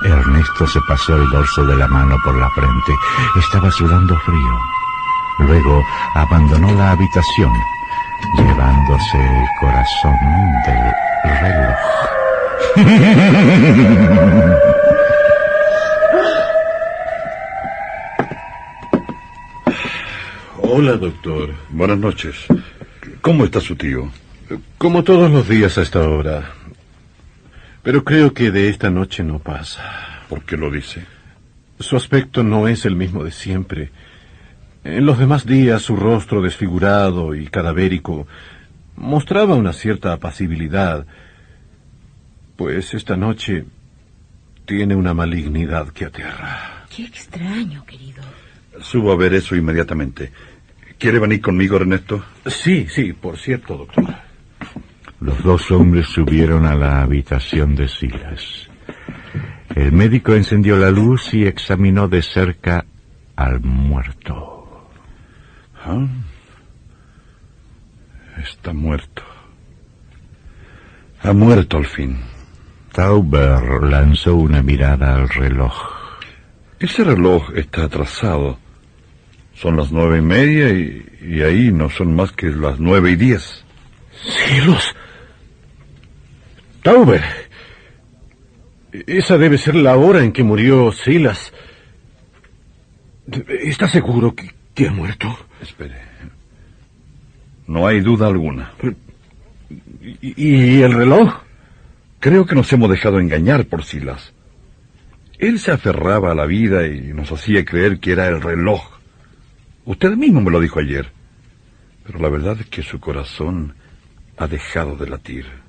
Ernesto 0.03 0.67
se 0.67 0.79
pasó 0.87 1.15
el 1.15 1.29
dorso 1.29 1.65
de 1.65 1.75
la 1.75 1.87
mano 1.87 2.17
por 2.23 2.35
la 2.37 2.49
frente. 2.51 2.93
Estaba 3.37 3.69
sudando 3.71 4.17
frío. 4.19 4.59
Luego 5.39 5.83
abandonó 6.15 6.73
la 6.73 6.91
habitación, 6.91 7.51
llevándose 8.37 9.17
el 9.17 9.45
corazón 9.59 10.17
del 10.65 10.93
reloj. 11.41 11.77
Hola, 20.61 20.93
doctor. 20.93 21.49
Buenas 21.69 21.97
noches. 21.97 22.45
¿Cómo 23.21 23.43
está 23.43 23.59
su 23.59 23.75
tío? 23.75 24.09
Como 24.77 25.03
todos 25.03 25.29
los 25.29 25.47
días 25.47 25.77
a 25.77 25.81
esta 25.81 25.99
hora. 25.99 26.58
Pero 27.83 28.03
creo 28.03 28.33
que 28.33 28.51
de 28.51 28.69
esta 28.69 28.89
noche 28.89 29.23
no 29.23 29.39
pasa. 29.39 30.23
¿Por 30.27 30.43
qué 30.43 30.57
lo 30.57 30.69
dice? 30.69 31.05
Su 31.79 31.95
aspecto 31.95 32.43
no 32.43 32.67
es 32.67 32.85
el 32.85 32.95
mismo 32.95 33.23
de 33.23 33.31
siempre. 33.31 33.91
En 34.83 35.05
los 35.05 35.17
demás 35.17 35.45
días 35.45 35.81
su 35.81 35.95
rostro 35.95 36.41
desfigurado 36.41 37.35
y 37.35 37.47
cadavérico 37.47 38.27
mostraba 38.95 39.55
una 39.55 39.73
cierta 39.73 40.13
apacibilidad, 40.13 41.05
pues 42.55 42.93
esta 42.93 43.15
noche 43.15 43.65
tiene 44.65 44.95
una 44.95 45.13
malignidad 45.13 45.89
que 45.89 46.05
aterra. 46.05 46.85
Qué 46.93 47.05
extraño, 47.05 47.85
querido. 47.85 48.21
Subo 48.81 49.11
a 49.11 49.15
ver 49.15 49.33
eso 49.33 49.55
inmediatamente. 49.55 50.31
¿Quiere 50.97 51.19
venir 51.19 51.41
conmigo, 51.41 51.77
Ernesto? 51.77 52.23
Sí, 52.45 52.87
sí, 52.89 53.13
por 53.13 53.37
cierto, 53.37 53.77
doctor. 53.77 54.28
Los 55.21 55.43
dos 55.43 55.69
hombres 55.71 56.07
subieron 56.07 56.65
a 56.65 56.75
la 56.75 57.01
habitación 57.01 57.75
de 57.75 57.89
Silas. 57.89 58.69
El 59.75 59.91
médico 59.91 60.33
encendió 60.33 60.77
la 60.77 60.91
luz 60.91 61.33
y 61.33 61.45
examinó 61.45 62.07
de 62.07 62.21
cerca 62.21 62.85
al 63.35 63.59
muerto. 63.59 64.87
¿Ah? 65.83 66.07
Está 68.41 68.71
muerto. 68.73 69.23
Ha 71.21 71.33
muerto 71.33 71.77
al 71.77 71.85
fin. 71.85 72.17
Tauber 72.93 73.83
lanzó 73.83 74.35
una 74.35 74.63
mirada 74.63 75.15
al 75.15 75.27
reloj. 75.27 75.73
Ese 76.79 77.03
reloj 77.03 77.51
está 77.55 77.83
atrasado. 77.83 78.57
Son 79.53 79.75
las 79.75 79.91
nueve 79.91 80.19
y 80.19 80.21
media 80.21 80.69
y, 80.69 81.05
y 81.21 81.41
ahí 81.41 81.71
no 81.73 81.89
son 81.89 82.15
más 82.15 82.31
que 82.31 82.47
las 82.47 82.79
nueve 82.79 83.11
y 83.11 83.15
diez. 83.17 83.65
¡Cielos! 84.47 84.95
Tauber. 86.89 87.21
Esa 88.91 89.37
debe 89.37 89.59
ser 89.59 89.75
la 89.75 89.95
hora 89.95 90.23
en 90.23 90.31
que 90.31 90.41
murió 90.41 90.91
Silas. 90.91 91.53
¿Está 93.47 93.87
seguro 93.87 94.33
que, 94.33 94.49
que 94.73 94.87
ha 94.87 94.91
muerto? 94.91 95.27
Espere. 95.61 96.01
No 97.67 97.85
hay 97.85 98.01
duda 98.01 98.25
alguna. 98.25 98.71
¿Y, 100.19 100.33
¿Y 100.35 100.81
el 100.81 100.93
reloj? 100.93 101.31
Creo 102.19 102.47
que 102.47 102.55
nos 102.55 102.73
hemos 102.73 102.89
dejado 102.89 103.19
engañar 103.19 103.65
por 103.67 103.83
Silas. 103.83 104.33
Él 105.37 105.59
se 105.59 105.71
aferraba 105.71 106.31
a 106.31 106.35
la 106.35 106.47
vida 106.47 106.87
y 106.87 107.13
nos 107.13 107.31
hacía 107.31 107.63
creer 107.63 107.99
que 107.99 108.13
era 108.13 108.27
el 108.29 108.41
reloj. 108.41 108.81
Usted 109.85 110.15
mismo 110.15 110.41
me 110.41 110.49
lo 110.49 110.59
dijo 110.59 110.79
ayer. 110.79 111.11
Pero 112.03 112.17
la 112.17 112.29
verdad 112.29 112.57
es 112.59 112.65
que 112.65 112.81
su 112.81 112.99
corazón 112.99 113.75
ha 114.37 114.47
dejado 114.47 114.95
de 114.95 115.07
latir. 115.07 115.68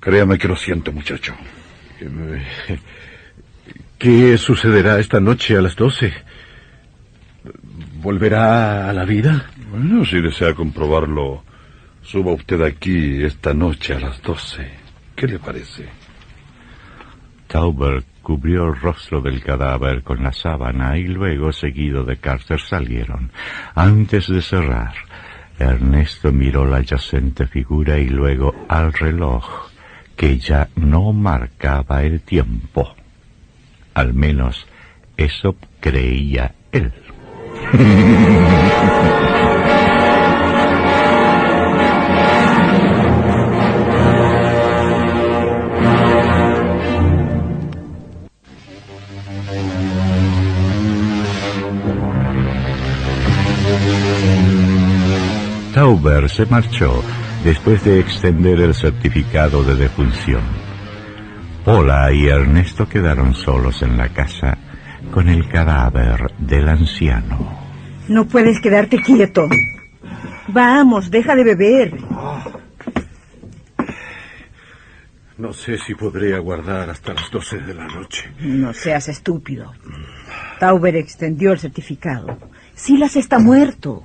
Créame 0.00 0.38
que 0.38 0.48
lo 0.48 0.56
siento, 0.56 0.92
muchacho. 0.92 1.34
¿Qué 3.98 4.38
sucederá 4.38 4.98
esta 4.98 5.20
noche 5.20 5.56
a 5.56 5.60
las 5.60 5.74
doce? 5.74 6.12
¿Volverá 7.94 8.88
a 8.88 8.92
la 8.92 9.04
vida? 9.04 9.50
Bueno, 9.70 10.04
si 10.04 10.20
desea 10.20 10.54
comprobarlo, 10.54 11.42
suba 12.02 12.32
usted 12.32 12.62
aquí 12.62 13.24
esta 13.24 13.52
noche 13.52 13.94
a 13.94 14.00
las 14.00 14.22
doce. 14.22 14.70
¿Qué 15.16 15.26
le 15.26 15.38
parece? 15.40 15.88
Tauber 17.48 18.04
cubrió 18.22 18.66
el 18.66 18.76
rostro 18.80 19.20
del 19.20 19.42
cadáver 19.42 20.02
con 20.02 20.22
la 20.22 20.32
sábana 20.32 20.96
y 20.96 21.08
luego, 21.08 21.50
seguido 21.50 22.04
de 22.04 22.18
Carter, 22.18 22.60
salieron. 22.60 23.32
Antes 23.74 24.28
de 24.28 24.42
cerrar, 24.42 24.94
Ernesto 25.58 26.30
miró 26.30 26.66
la 26.66 26.82
yacente 26.82 27.46
figura 27.46 27.98
y 27.98 28.08
luego 28.08 28.54
al 28.68 28.92
reloj, 28.92 29.70
que 30.18 30.38
ya 30.38 30.68
no 30.74 31.12
marcaba 31.12 32.02
el 32.02 32.20
tiempo. 32.20 32.94
Al 33.94 34.14
menos 34.14 34.66
eso 35.16 35.54
creía 35.80 36.54
él. 36.72 36.92
Tauber 55.74 56.28
se 56.28 56.44
marchó 56.46 57.04
después 57.44 57.84
de 57.84 58.00
extender 58.00 58.60
el 58.60 58.74
certificado 58.74 59.62
de 59.62 59.76
defunción. 59.76 60.42
Paula 61.64 62.12
y 62.12 62.28
Ernesto 62.28 62.88
quedaron 62.88 63.34
solos 63.34 63.82
en 63.82 63.96
la 63.96 64.08
casa 64.08 64.56
con 65.12 65.28
el 65.28 65.48
cadáver 65.48 66.32
del 66.38 66.68
anciano. 66.68 67.58
No 68.08 68.26
puedes 68.26 68.60
quedarte 68.60 69.00
quieto. 69.02 69.46
Vamos, 70.48 71.10
deja 71.10 71.34
de 71.34 71.44
beber. 71.44 71.92
No 75.36 75.52
sé 75.52 75.78
si 75.78 75.94
podré 75.94 76.34
aguardar 76.34 76.90
hasta 76.90 77.14
las 77.14 77.30
doce 77.30 77.58
de 77.58 77.74
la 77.74 77.86
noche. 77.86 78.32
No 78.40 78.72
seas 78.72 79.08
estúpido. 79.08 79.72
Tauber 80.58 80.96
extendió 80.96 81.52
el 81.52 81.60
certificado. 81.60 82.38
Silas 82.74 83.14
está 83.14 83.38
muerto. 83.38 84.02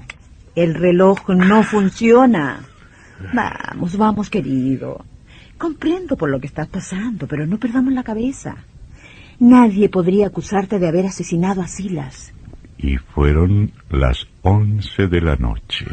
El 0.56 0.76
reloj 0.76 1.30
no 1.30 1.64
funciona. 1.64 2.60
Vamos, 3.32 3.98
vamos, 3.98 4.30
querido. 4.30 5.06
Comprendo 5.58 6.18
por 6.18 6.30
lo 6.30 6.40
que 6.40 6.48
estás 6.48 6.68
pasando, 6.68 7.28
pero 7.28 7.46
no 7.46 7.58
perdamos 7.58 7.94
la 7.94 8.04
cabeza. 8.04 8.56
Nadie 9.40 9.90
podría 9.90 10.28
acusarte 10.28 10.80
de 10.80 10.88
haber 10.88 11.06
asesinado 11.06 11.62
a 11.62 11.68
Silas. 11.68 12.34
Y 12.78 12.98
fueron 12.98 13.72
las 13.90 14.28
once 14.42 15.08
de 15.08 15.22
la 15.22 15.36
noche. 15.38 15.86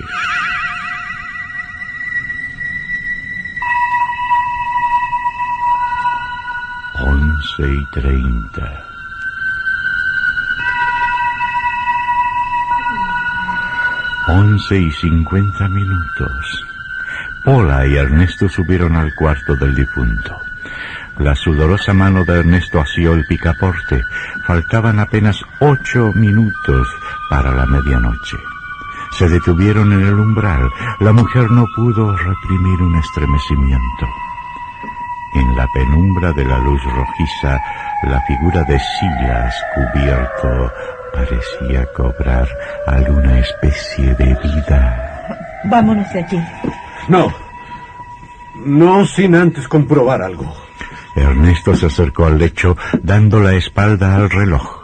Once 7.02 7.62
y 7.62 8.00
treinta. 8.00 8.84
Once 14.28 14.78
y 14.78 14.90
cincuenta 14.92 15.68
minutos. 15.68 16.69
Paula 17.44 17.86
y 17.86 17.96
Ernesto 17.96 18.48
subieron 18.48 18.96
al 18.96 19.14
cuarto 19.14 19.56
del 19.56 19.74
difunto. 19.74 20.36
La 21.18 21.34
sudorosa 21.34 21.92
mano 21.92 22.24
de 22.24 22.40
Ernesto 22.40 22.80
asió 22.80 23.14
el 23.14 23.26
picaporte. 23.26 24.02
Faltaban 24.46 24.98
apenas 24.98 25.42
ocho 25.60 26.12
minutos 26.14 26.88
para 27.28 27.50
la 27.52 27.66
medianoche. 27.66 28.36
Se 29.18 29.28
detuvieron 29.28 29.92
en 29.92 30.00
el 30.00 30.14
umbral. 30.14 30.70
La 31.00 31.12
mujer 31.12 31.50
no 31.50 31.66
pudo 31.74 32.16
reprimir 32.16 32.82
un 32.82 32.96
estremecimiento. 32.96 34.06
En 35.34 35.56
la 35.56 35.66
penumbra 35.74 36.32
de 36.32 36.44
la 36.44 36.58
luz 36.58 36.82
rojiza, 36.84 37.60
la 38.04 38.20
figura 38.22 38.64
de 38.64 38.78
Silas 38.78 39.54
cubierto 39.74 40.72
parecía 41.12 41.86
cobrar 41.94 42.48
alguna 42.86 43.38
especie 43.38 44.14
de 44.14 44.34
vida. 44.42 45.50
Vámonos 45.64 46.10
de 46.12 46.20
aquí. 46.20 46.42
No. 47.08 47.32
No 48.64 49.06
sin 49.06 49.34
antes 49.34 49.68
comprobar 49.68 50.22
algo. 50.22 50.54
Ernesto 51.16 51.74
se 51.74 51.86
acercó 51.86 52.26
al 52.26 52.38
lecho 52.38 52.76
dando 53.02 53.40
la 53.40 53.54
espalda 53.54 54.16
al 54.16 54.30
reloj. 54.30 54.80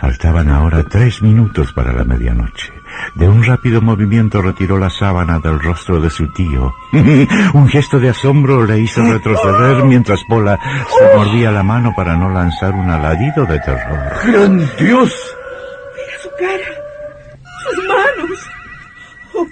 Faltaban 0.00 0.48
ahora 0.48 0.84
tres 0.84 1.22
minutos 1.22 1.72
para 1.72 1.92
la 1.92 2.04
medianoche. 2.04 2.72
De 3.14 3.28
un 3.28 3.44
rápido 3.44 3.80
movimiento 3.80 4.40
retiró 4.40 4.78
la 4.78 4.90
sábana 4.90 5.38
del 5.38 5.60
rostro 5.60 6.00
de 6.00 6.08
su 6.08 6.32
tío. 6.32 6.72
un 7.52 7.68
gesto 7.68 7.98
de 7.98 8.10
asombro 8.10 8.64
le 8.64 8.78
hizo 8.78 9.02
retroceder 9.02 9.84
mientras 9.84 10.20
Pola 10.28 10.58
se 10.98 11.16
mordía 11.16 11.50
la 11.50 11.62
mano 11.62 11.92
para 11.96 12.16
no 12.16 12.30
lanzar 12.30 12.74
un 12.74 12.90
aladido 12.90 13.44
de 13.44 13.58
terror. 13.60 13.98
¡Gran 14.24 14.58
Dios! 14.78 15.36
Mira 15.96 16.18
su 16.22 16.30
cara, 16.38 16.70
sus 17.64 17.86
manos. 17.86 18.46
Oh, 19.34 19.46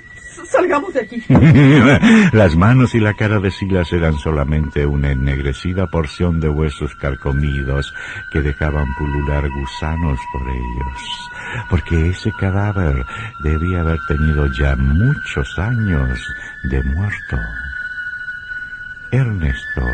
salgamos 0.46 0.85
de 0.96 1.02
aquí. 1.02 1.22
Las 2.36 2.56
manos 2.56 2.94
y 2.94 3.00
la 3.00 3.14
cara 3.14 3.38
de 3.38 3.50
Silas 3.50 3.92
eran 3.92 4.18
solamente 4.18 4.86
una 4.86 5.12
ennegrecida 5.12 5.86
porción 5.86 6.40
de 6.40 6.48
huesos 6.48 6.94
carcomidos 6.96 7.94
que 8.32 8.40
dejaban 8.40 8.86
pulular 8.96 9.48
gusanos 9.48 10.18
por 10.32 10.42
ellos 10.42 11.26
porque 11.70 12.10
ese 12.10 12.32
cadáver 12.32 13.04
debía 13.40 13.80
haber 13.80 13.98
tenido 14.06 14.46
ya 14.52 14.76
muchos 14.76 15.58
años 15.58 16.18
de 16.64 16.82
muerto. 16.82 17.38
Ernesto 19.10 19.86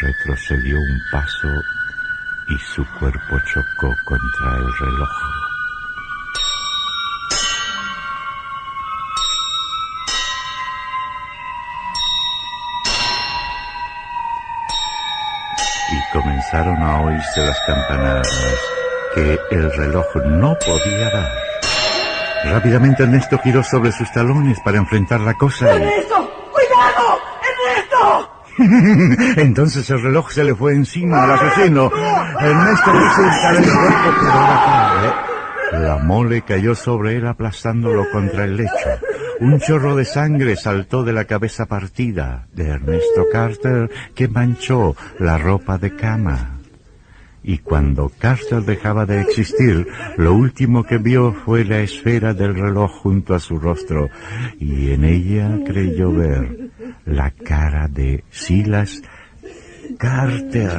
retrocedió 0.00 0.76
un 0.76 1.00
paso 1.10 1.48
y 2.48 2.58
su 2.58 2.84
cuerpo 2.98 3.40
chocó 3.52 3.94
contra 4.04 4.56
el 4.56 4.72
reloj. 4.80 5.39
Comenzaron 16.12 16.82
a 16.82 17.02
oírse 17.02 17.44
las 17.44 17.58
campanadas 17.66 18.28
que 19.14 19.38
el 19.50 19.72
reloj 19.72 20.06
no 20.26 20.56
podía 20.58 21.10
dar. 21.10 21.30
Rápidamente 22.44 23.02
Ernesto 23.02 23.38
giró 23.38 23.62
sobre 23.62 23.92
sus 23.92 24.10
talones 24.12 24.58
para 24.60 24.78
enfrentar 24.78 25.20
la 25.20 25.34
cosa. 25.34 25.68
¡Ernesto! 25.70 26.50
¡Cuidado! 26.52 27.18
¡Ernesto! 28.58 29.36
Entonces 29.40 29.88
el 29.90 30.02
reloj 30.02 30.30
se 30.30 30.44
le 30.44 30.54
fue 30.54 30.72
encima 30.72 31.24
al 31.24 31.32
asesino. 31.32 31.90
Ernesto 32.40 32.92
buscar 32.92 33.56
el 33.56 33.64
cuerpo, 33.64 34.26
tarde. 34.26 35.30
La 35.72 35.96
mole 35.98 36.42
cayó 36.42 36.74
sobre 36.74 37.16
él 37.16 37.26
aplastándolo 37.26 38.10
contra 38.10 38.44
el 38.44 38.56
lecho. 38.56 39.09
Un 39.40 39.58
chorro 39.58 39.96
de 39.96 40.04
sangre 40.04 40.54
saltó 40.56 41.02
de 41.02 41.12
la 41.12 41.24
cabeza 41.24 41.66
partida 41.66 42.46
de 42.52 42.68
Ernesto 42.68 43.26
Carter 43.32 43.90
que 44.14 44.28
manchó 44.28 44.94
la 45.18 45.38
ropa 45.38 45.78
de 45.78 45.96
cama 45.96 46.60
y 47.42 47.58
cuando 47.58 48.10
Carter 48.18 48.62
dejaba 48.62 49.06
de 49.06 49.22
existir, 49.22 49.86
lo 50.16 50.34
último 50.34 50.84
que 50.84 50.98
vio 50.98 51.32
fue 51.32 51.64
la 51.64 51.80
esfera 51.80 52.34
del 52.34 52.54
reloj 52.54 52.90
junto 53.00 53.34
a 53.34 53.40
su 53.40 53.58
rostro, 53.58 54.10
y 54.58 54.90
en 54.92 55.04
ella 55.04 55.58
creyó 55.64 56.12
ver 56.12 56.70
la 57.06 57.30
cara 57.30 57.88
de 57.88 58.24
Silas 58.30 59.02
Carter. 59.98 60.70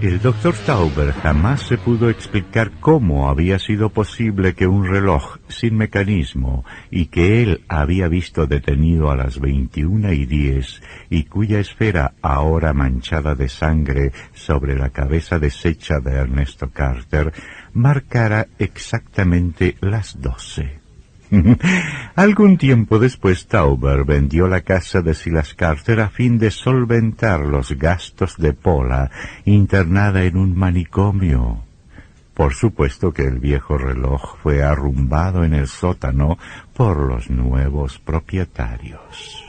El 0.00 0.18
doctor 0.18 0.54
Tauber 0.64 1.12
jamás 1.12 1.60
se 1.60 1.76
pudo 1.76 2.08
explicar 2.08 2.70
cómo 2.80 3.28
había 3.28 3.58
sido 3.58 3.90
posible 3.90 4.54
que 4.54 4.66
un 4.66 4.86
reloj 4.86 5.36
sin 5.48 5.76
mecanismo 5.76 6.64
y 6.90 7.06
que 7.06 7.42
él 7.42 7.64
había 7.68 8.08
visto 8.08 8.46
detenido 8.46 9.10
a 9.10 9.16
las 9.16 9.38
21 9.38 10.14
y 10.14 10.24
10 10.24 10.82
y 11.10 11.24
cuya 11.24 11.60
esfera 11.60 12.14
ahora 12.22 12.72
manchada 12.72 13.34
de 13.34 13.50
sangre 13.50 14.12
sobre 14.32 14.74
la 14.74 14.88
cabeza 14.88 15.38
deshecha 15.38 16.00
de 16.00 16.12
Ernesto 16.12 16.70
Carter 16.70 17.34
marcara 17.74 18.48
exactamente 18.58 19.76
las 19.82 20.18
12. 20.18 20.79
Algún 22.16 22.58
tiempo 22.58 22.98
después 22.98 23.46
Tauber 23.46 24.04
vendió 24.04 24.48
la 24.48 24.62
casa 24.62 25.00
de 25.00 25.14
Silas 25.14 25.54
Carter 25.54 26.00
a 26.00 26.08
fin 26.08 26.38
de 26.38 26.50
solventar 26.50 27.40
los 27.40 27.72
gastos 27.72 28.36
de 28.36 28.52
Pola, 28.52 29.10
internada 29.44 30.24
en 30.24 30.36
un 30.36 30.56
manicomio. 30.56 31.62
Por 32.34 32.54
supuesto 32.54 33.12
que 33.12 33.24
el 33.24 33.38
viejo 33.38 33.76
reloj 33.76 34.36
fue 34.42 34.62
arrumbado 34.62 35.44
en 35.44 35.54
el 35.54 35.68
sótano 35.68 36.38
por 36.74 36.98
los 36.98 37.28
nuevos 37.28 37.98
propietarios. 37.98 39.44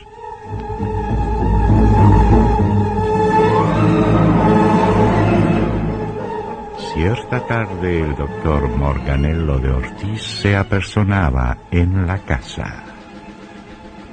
Cierta 7.02 7.48
tarde 7.48 8.02
el 8.02 8.16
doctor 8.16 8.70
Morganello 8.78 9.58
de 9.58 9.72
Ortiz 9.72 10.22
se 10.22 10.56
apersonaba 10.56 11.58
en 11.72 12.06
la 12.06 12.20
casa. 12.20 12.84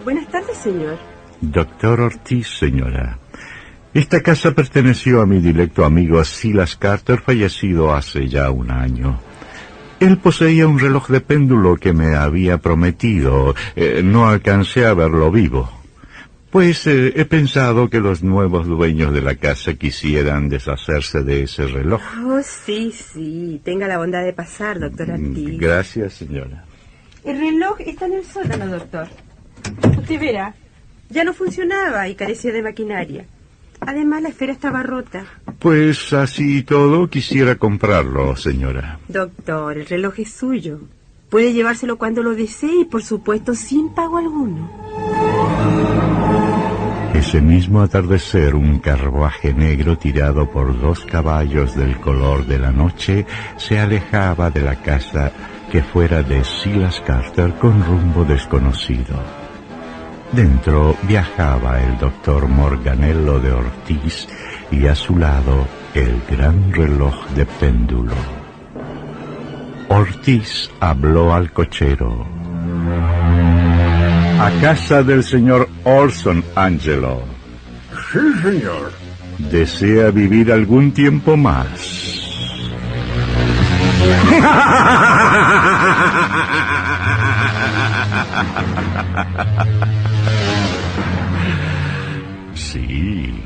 Buenas 0.04 0.26
tardes, 0.28 0.56
señor. 0.56 0.96
Doctor 1.38 2.00
Ortiz, 2.00 2.48
señora. 2.48 3.18
Esta 3.92 4.22
casa 4.22 4.52
perteneció 4.52 5.20
a 5.20 5.26
mi 5.26 5.38
directo 5.38 5.84
amigo 5.84 6.24
Silas 6.24 6.76
Carter, 6.76 7.20
fallecido 7.20 7.94
hace 7.94 8.26
ya 8.26 8.50
un 8.50 8.70
año. 8.70 9.20
Él 10.00 10.16
poseía 10.16 10.66
un 10.66 10.78
reloj 10.78 11.08
de 11.08 11.20
péndulo 11.20 11.76
que 11.76 11.92
me 11.92 12.16
había 12.16 12.56
prometido. 12.56 13.54
Eh, 13.76 14.00
no 14.02 14.26
alcancé 14.26 14.86
a 14.86 14.94
verlo 14.94 15.30
vivo. 15.30 15.77
Pues 16.50 16.86
eh, 16.86 17.12
he 17.14 17.24
pensado 17.26 17.90
que 17.90 18.00
los 18.00 18.22
nuevos 18.22 18.66
dueños 18.66 19.12
de 19.12 19.20
la 19.20 19.34
casa 19.34 19.74
quisieran 19.74 20.48
deshacerse 20.48 21.22
de 21.22 21.42
ese 21.42 21.66
reloj. 21.66 22.00
Oh, 22.24 22.40
sí, 22.42 22.90
sí. 22.92 23.60
Tenga 23.62 23.86
la 23.86 23.98
bondad 23.98 24.24
de 24.24 24.32
pasar, 24.32 24.80
doctor 24.80 25.08
mm, 25.08 25.12
Ortiz. 25.12 25.58
Gracias, 25.58 26.14
señora. 26.14 26.64
El 27.22 27.38
reloj 27.38 27.80
está 27.80 28.06
en 28.06 28.14
el 28.14 28.24
sótano, 28.24 28.66
doctor. 28.66 29.08
Usted 29.98 30.18
verá. 30.18 30.54
Ya 31.10 31.24
no 31.24 31.34
funcionaba 31.34 32.08
y 32.08 32.14
carecía 32.14 32.52
de 32.52 32.62
maquinaria. 32.62 33.26
Además, 33.80 34.22
la 34.22 34.30
esfera 34.30 34.52
estaba 34.52 34.82
rota. 34.82 35.26
Pues 35.58 36.12
así 36.12 36.58
y 36.58 36.62
todo, 36.62 37.08
quisiera 37.08 37.56
comprarlo, 37.56 38.36
señora. 38.36 38.98
Doctor, 39.08 39.78
el 39.78 39.86
reloj 39.86 40.18
es 40.18 40.32
suyo. 40.32 40.80
Puede 41.30 41.52
llevárselo 41.52 41.98
cuando 41.98 42.22
lo 42.22 42.34
desee 42.34 42.80
y, 42.80 42.84
por 42.86 43.02
supuesto, 43.02 43.54
sin 43.54 43.90
pago 43.94 44.16
alguno. 44.16 45.77
Ese 47.18 47.40
mismo 47.40 47.80
atardecer, 47.80 48.54
un 48.54 48.78
carruaje 48.78 49.52
negro 49.52 49.98
tirado 49.98 50.48
por 50.48 50.80
dos 50.80 51.04
caballos 51.04 51.74
del 51.74 51.96
color 51.98 52.46
de 52.46 52.60
la 52.60 52.70
noche 52.70 53.26
se 53.56 53.80
alejaba 53.80 54.52
de 54.52 54.62
la 54.62 54.76
casa 54.76 55.32
que 55.68 55.82
fuera 55.82 56.22
de 56.22 56.44
Silas 56.44 57.00
Carter 57.00 57.54
con 57.54 57.84
rumbo 57.84 58.24
desconocido. 58.24 59.16
Dentro 60.30 60.96
viajaba 61.02 61.82
el 61.82 61.98
doctor 61.98 62.46
Morganello 62.46 63.40
de 63.40 63.50
Ortiz 63.50 64.28
y 64.70 64.86
a 64.86 64.94
su 64.94 65.16
lado 65.16 65.66
el 65.94 66.22
gran 66.30 66.72
reloj 66.72 67.26
de 67.30 67.46
péndulo. 67.46 68.14
Ortiz 69.88 70.70
habló 70.78 71.34
al 71.34 71.50
cochero. 71.50 72.24
A 74.40 74.50
casa 74.60 75.02
del 75.02 75.24
señor 75.24 75.68
Orson 75.82 76.44
Angelo. 76.54 77.22
Sí, 78.12 78.20
señor. 78.42 78.92
¿Desea 79.50 80.10
vivir 80.10 80.52
algún 80.52 80.92
tiempo 80.92 81.36
más? 81.36 81.66
Sí, 92.54 93.42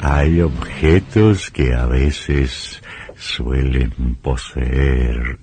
hay 0.00 0.40
objetos 0.40 1.50
que 1.50 1.74
a 1.74 1.86
veces 1.86 2.80
suelen 3.16 4.16
poseer 4.22 5.38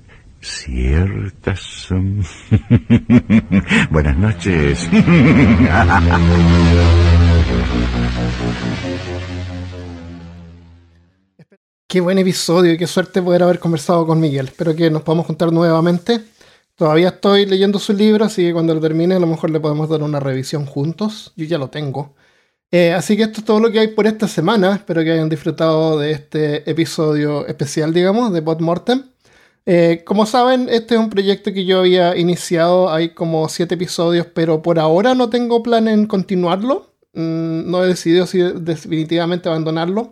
ciertas... 0.47 1.87
Buenas 3.91 4.17
noches. 4.17 4.89
Qué 11.87 12.01
buen 12.01 12.17
episodio 12.17 12.73
y 12.73 12.77
qué 12.77 12.85
suerte 12.85 13.21
poder 13.21 13.43
haber 13.43 13.59
conversado 13.59 14.05
con 14.05 14.19
Miguel. 14.19 14.47
Espero 14.47 14.75
que 14.75 14.91
nos 14.91 15.03
podamos 15.03 15.25
juntar 15.25 15.53
nuevamente. 15.53 16.21
Todavía 16.75 17.07
estoy 17.09 17.45
leyendo 17.45 17.79
su 17.79 17.93
libro, 17.93 18.25
así 18.25 18.43
que 18.43 18.51
cuando 18.51 18.75
lo 18.75 18.81
termine 18.81 19.15
a 19.15 19.19
lo 19.19 19.27
mejor 19.27 19.51
le 19.51 19.61
podemos 19.61 19.87
dar 19.87 20.03
una 20.03 20.19
revisión 20.19 20.65
juntos. 20.65 21.31
Yo 21.37 21.45
ya 21.45 21.57
lo 21.57 21.69
tengo. 21.69 22.13
Eh, 22.71 22.91
así 22.91 23.15
que 23.15 23.23
esto 23.23 23.39
es 23.39 23.45
todo 23.45 23.61
lo 23.61 23.71
que 23.71 23.79
hay 23.79 23.87
por 23.87 24.05
esta 24.05 24.27
semana. 24.27 24.75
Espero 24.75 25.01
que 25.01 25.11
hayan 25.11 25.29
disfrutado 25.29 25.97
de 25.97 26.11
este 26.11 26.69
episodio 26.69 27.47
especial, 27.47 27.93
digamos, 27.93 28.33
de 28.33 28.41
Bot 28.41 28.59
Mortem. 28.59 29.03
Eh, 29.69 30.03
como 30.05 30.25
saben, 30.25 30.69
este 30.69 30.95
es 30.95 30.99
un 31.01 31.09
proyecto 31.09 31.51
que 31.51 31.65
yo 31.65 31.79
había 31.79 32.15
iniciado, 32.15 32.89
hay 32.89 33.09
como 33.09 33.49
siete 33.49 33.75
episodios, 33.75 34.25
pero 34.25 34.61
por 34.61 34.79
ahora 34.79 35.13
no 35.13 35.29
tengo 35.29 35.61
plan 35.61 35.89
en 35.89 36.07
continuarlo. 36.07 36.93
Mm, 37.13 37.69
no 37.69 37.83
he 37.83 37.87
decidido 37.87 38.25
si 38.27 38.39
definitivamente 38.39 39.49
abandonarlo, 39.49 40.11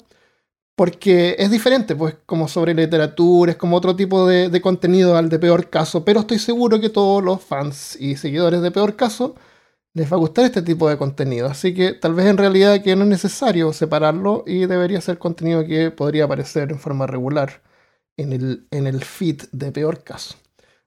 porque 0.75 1.35
es 1.39 1.51
diferente, 1.51 1.95
pues 1.95 2.15
como 2.25 2.47
sobre 2.49 2.73
literatura, 2.73 3.53
es 3.53 3.57
como 3.57 3.77
otro 3.77 3.95
tipo 3.95 4.27
de, 4.27 4.61
contenido 4.61 5.17
al 5.17 5.29
de 5.29 5.39
peor 5.39 5.69
caso, 5.69 6.05
pero 6.05 6.21
estoy 6.21 6.39
seguro 6.39 6.81
que 6.81 6.89
todos 6.89 7.23
los 7.23 7.41
fans 7.41 7.97
y 7.99 8.17
seguidores 8.17 8.61
de 8.61 8.71
peor 8.71 8.95
caso 8.97 9.35
les 9.93 10.11
va 10.11 10.17
a 10.17 10.19
gustar 10.19 10.45
este 10.45 10.61
tipo 10.63 10.89
de 10.89 10.97
contenido. 10.97 11.47
Así 11.47 11.73
que 11.73 11.93
tal 11.93 12.13
vez 12.15 12.27
en 12.27 12.37
realidad 12.37 12.83
que 12.83 12.95
no 12.95 13.03
es 13.03 13.09
necesario 13.09 13.73
separarlo 13.73 14.43
y 14.47 14.65
debería 14.67 15.01
ser 15.01 15.17
contenido 15.19 15.65
que 15.65 15.91
podría 15.91 16.25
aparecer 16.25 16.71
en 16.71 16.79
forma 16.79 17.07
regular 17.07 17.61
en 18.17 18.33
el, 18.33 18.67
en 18.71 18.99
feed 19.01 19.43
de 19.51 19.71
peor 19.71 20.03
caso. 20.03 20.35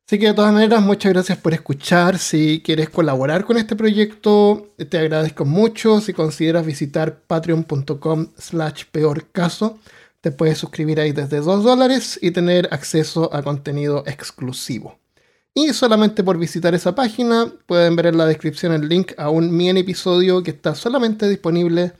Así 0.07 0.19
que 0.19 0.29
de 0.29 0.35
todas 0.35 0.55
maneras, 0.55 0.83
muchas 0.83 1.13
gracias 1.13 1.37
por 1.37 1.53
escuchar. 1.53 2.19
Si 2.19 2.63
quieres 2.65 2.89
colaborar 2.89 3.45
con 3.45 3.59
este 3.59 3.77
proyecto, 3.77 4.75
te 4.89 4.97
agradezco 4.97 5.45
mucho. 5.45 6.01
Si 6.01 6.15
consideras 6.15 6.65
visitar 6.65 7.21
patreon.com 7.27 8.29
slash 8.39 8.85
peor 8.91 9.31
caso, 9.31 9.79
te 10.23 10.31
puedes 10.31 10.57
suscribir 10.57 10.99
ahí 10.99 11.13
desde 11.13 11.41
2 11.41 11.63
dólares 11.63 12.19
y 12.23 12.31
tener 12.31 12.69
acceso 12.73 13.35
a 13.35 13.43
contenido 13.43 14.03
exclusivo. 14.07 14.99
Y 15.55 15.75
solamente 15.75 16.25
por 16.25 16.39
visitar 16.39 16.75
esa 16.75 16.95
página 16.95 17.53
pueden 17.67 17.95
ver 17.97 18.07
en 18.07 18.17
la 18.17 18.27
descripción 18.27 18.73
el 18.73 18.89
link 18.89 19.13
a 19.19 19.29
un 19.29 19.55
mini 19.55 19.81
episodio 19.81 20.43
que 20.43 20.53
está 20.53 20.75
solamente 20.75 21.29
disponible 21.29 21.93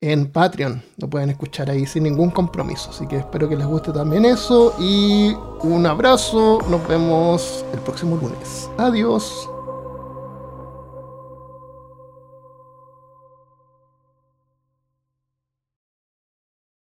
en 0.00 0.30
Patreon. 0.30 0.82
Lo 0.98 1.08
pueden 1.08 1.30
escuchar 1.30 1.70
ahí 1.70 1.86
sin 1.86 2.04
ningún 2.04 2.30
compromiso. 2.30 2.90
Así 2.90 3.06
que 3.06 3.16
espero 3.16 3.48
que 3.48 3.56
les 3.56 3.66
guste 3.66 3.92
también 3.92 4.24
eso. 4.24 4.74
Y 4.78 5.34
un 5.62 5.86
abrazo. 5.86 6.58
Nos 6.68 6.86
vemos 6.86 7.64
el 7.72 7.80
próximo 7.80 8.16
lunes. 8.16 8.70
Adiós. 8.78 9.48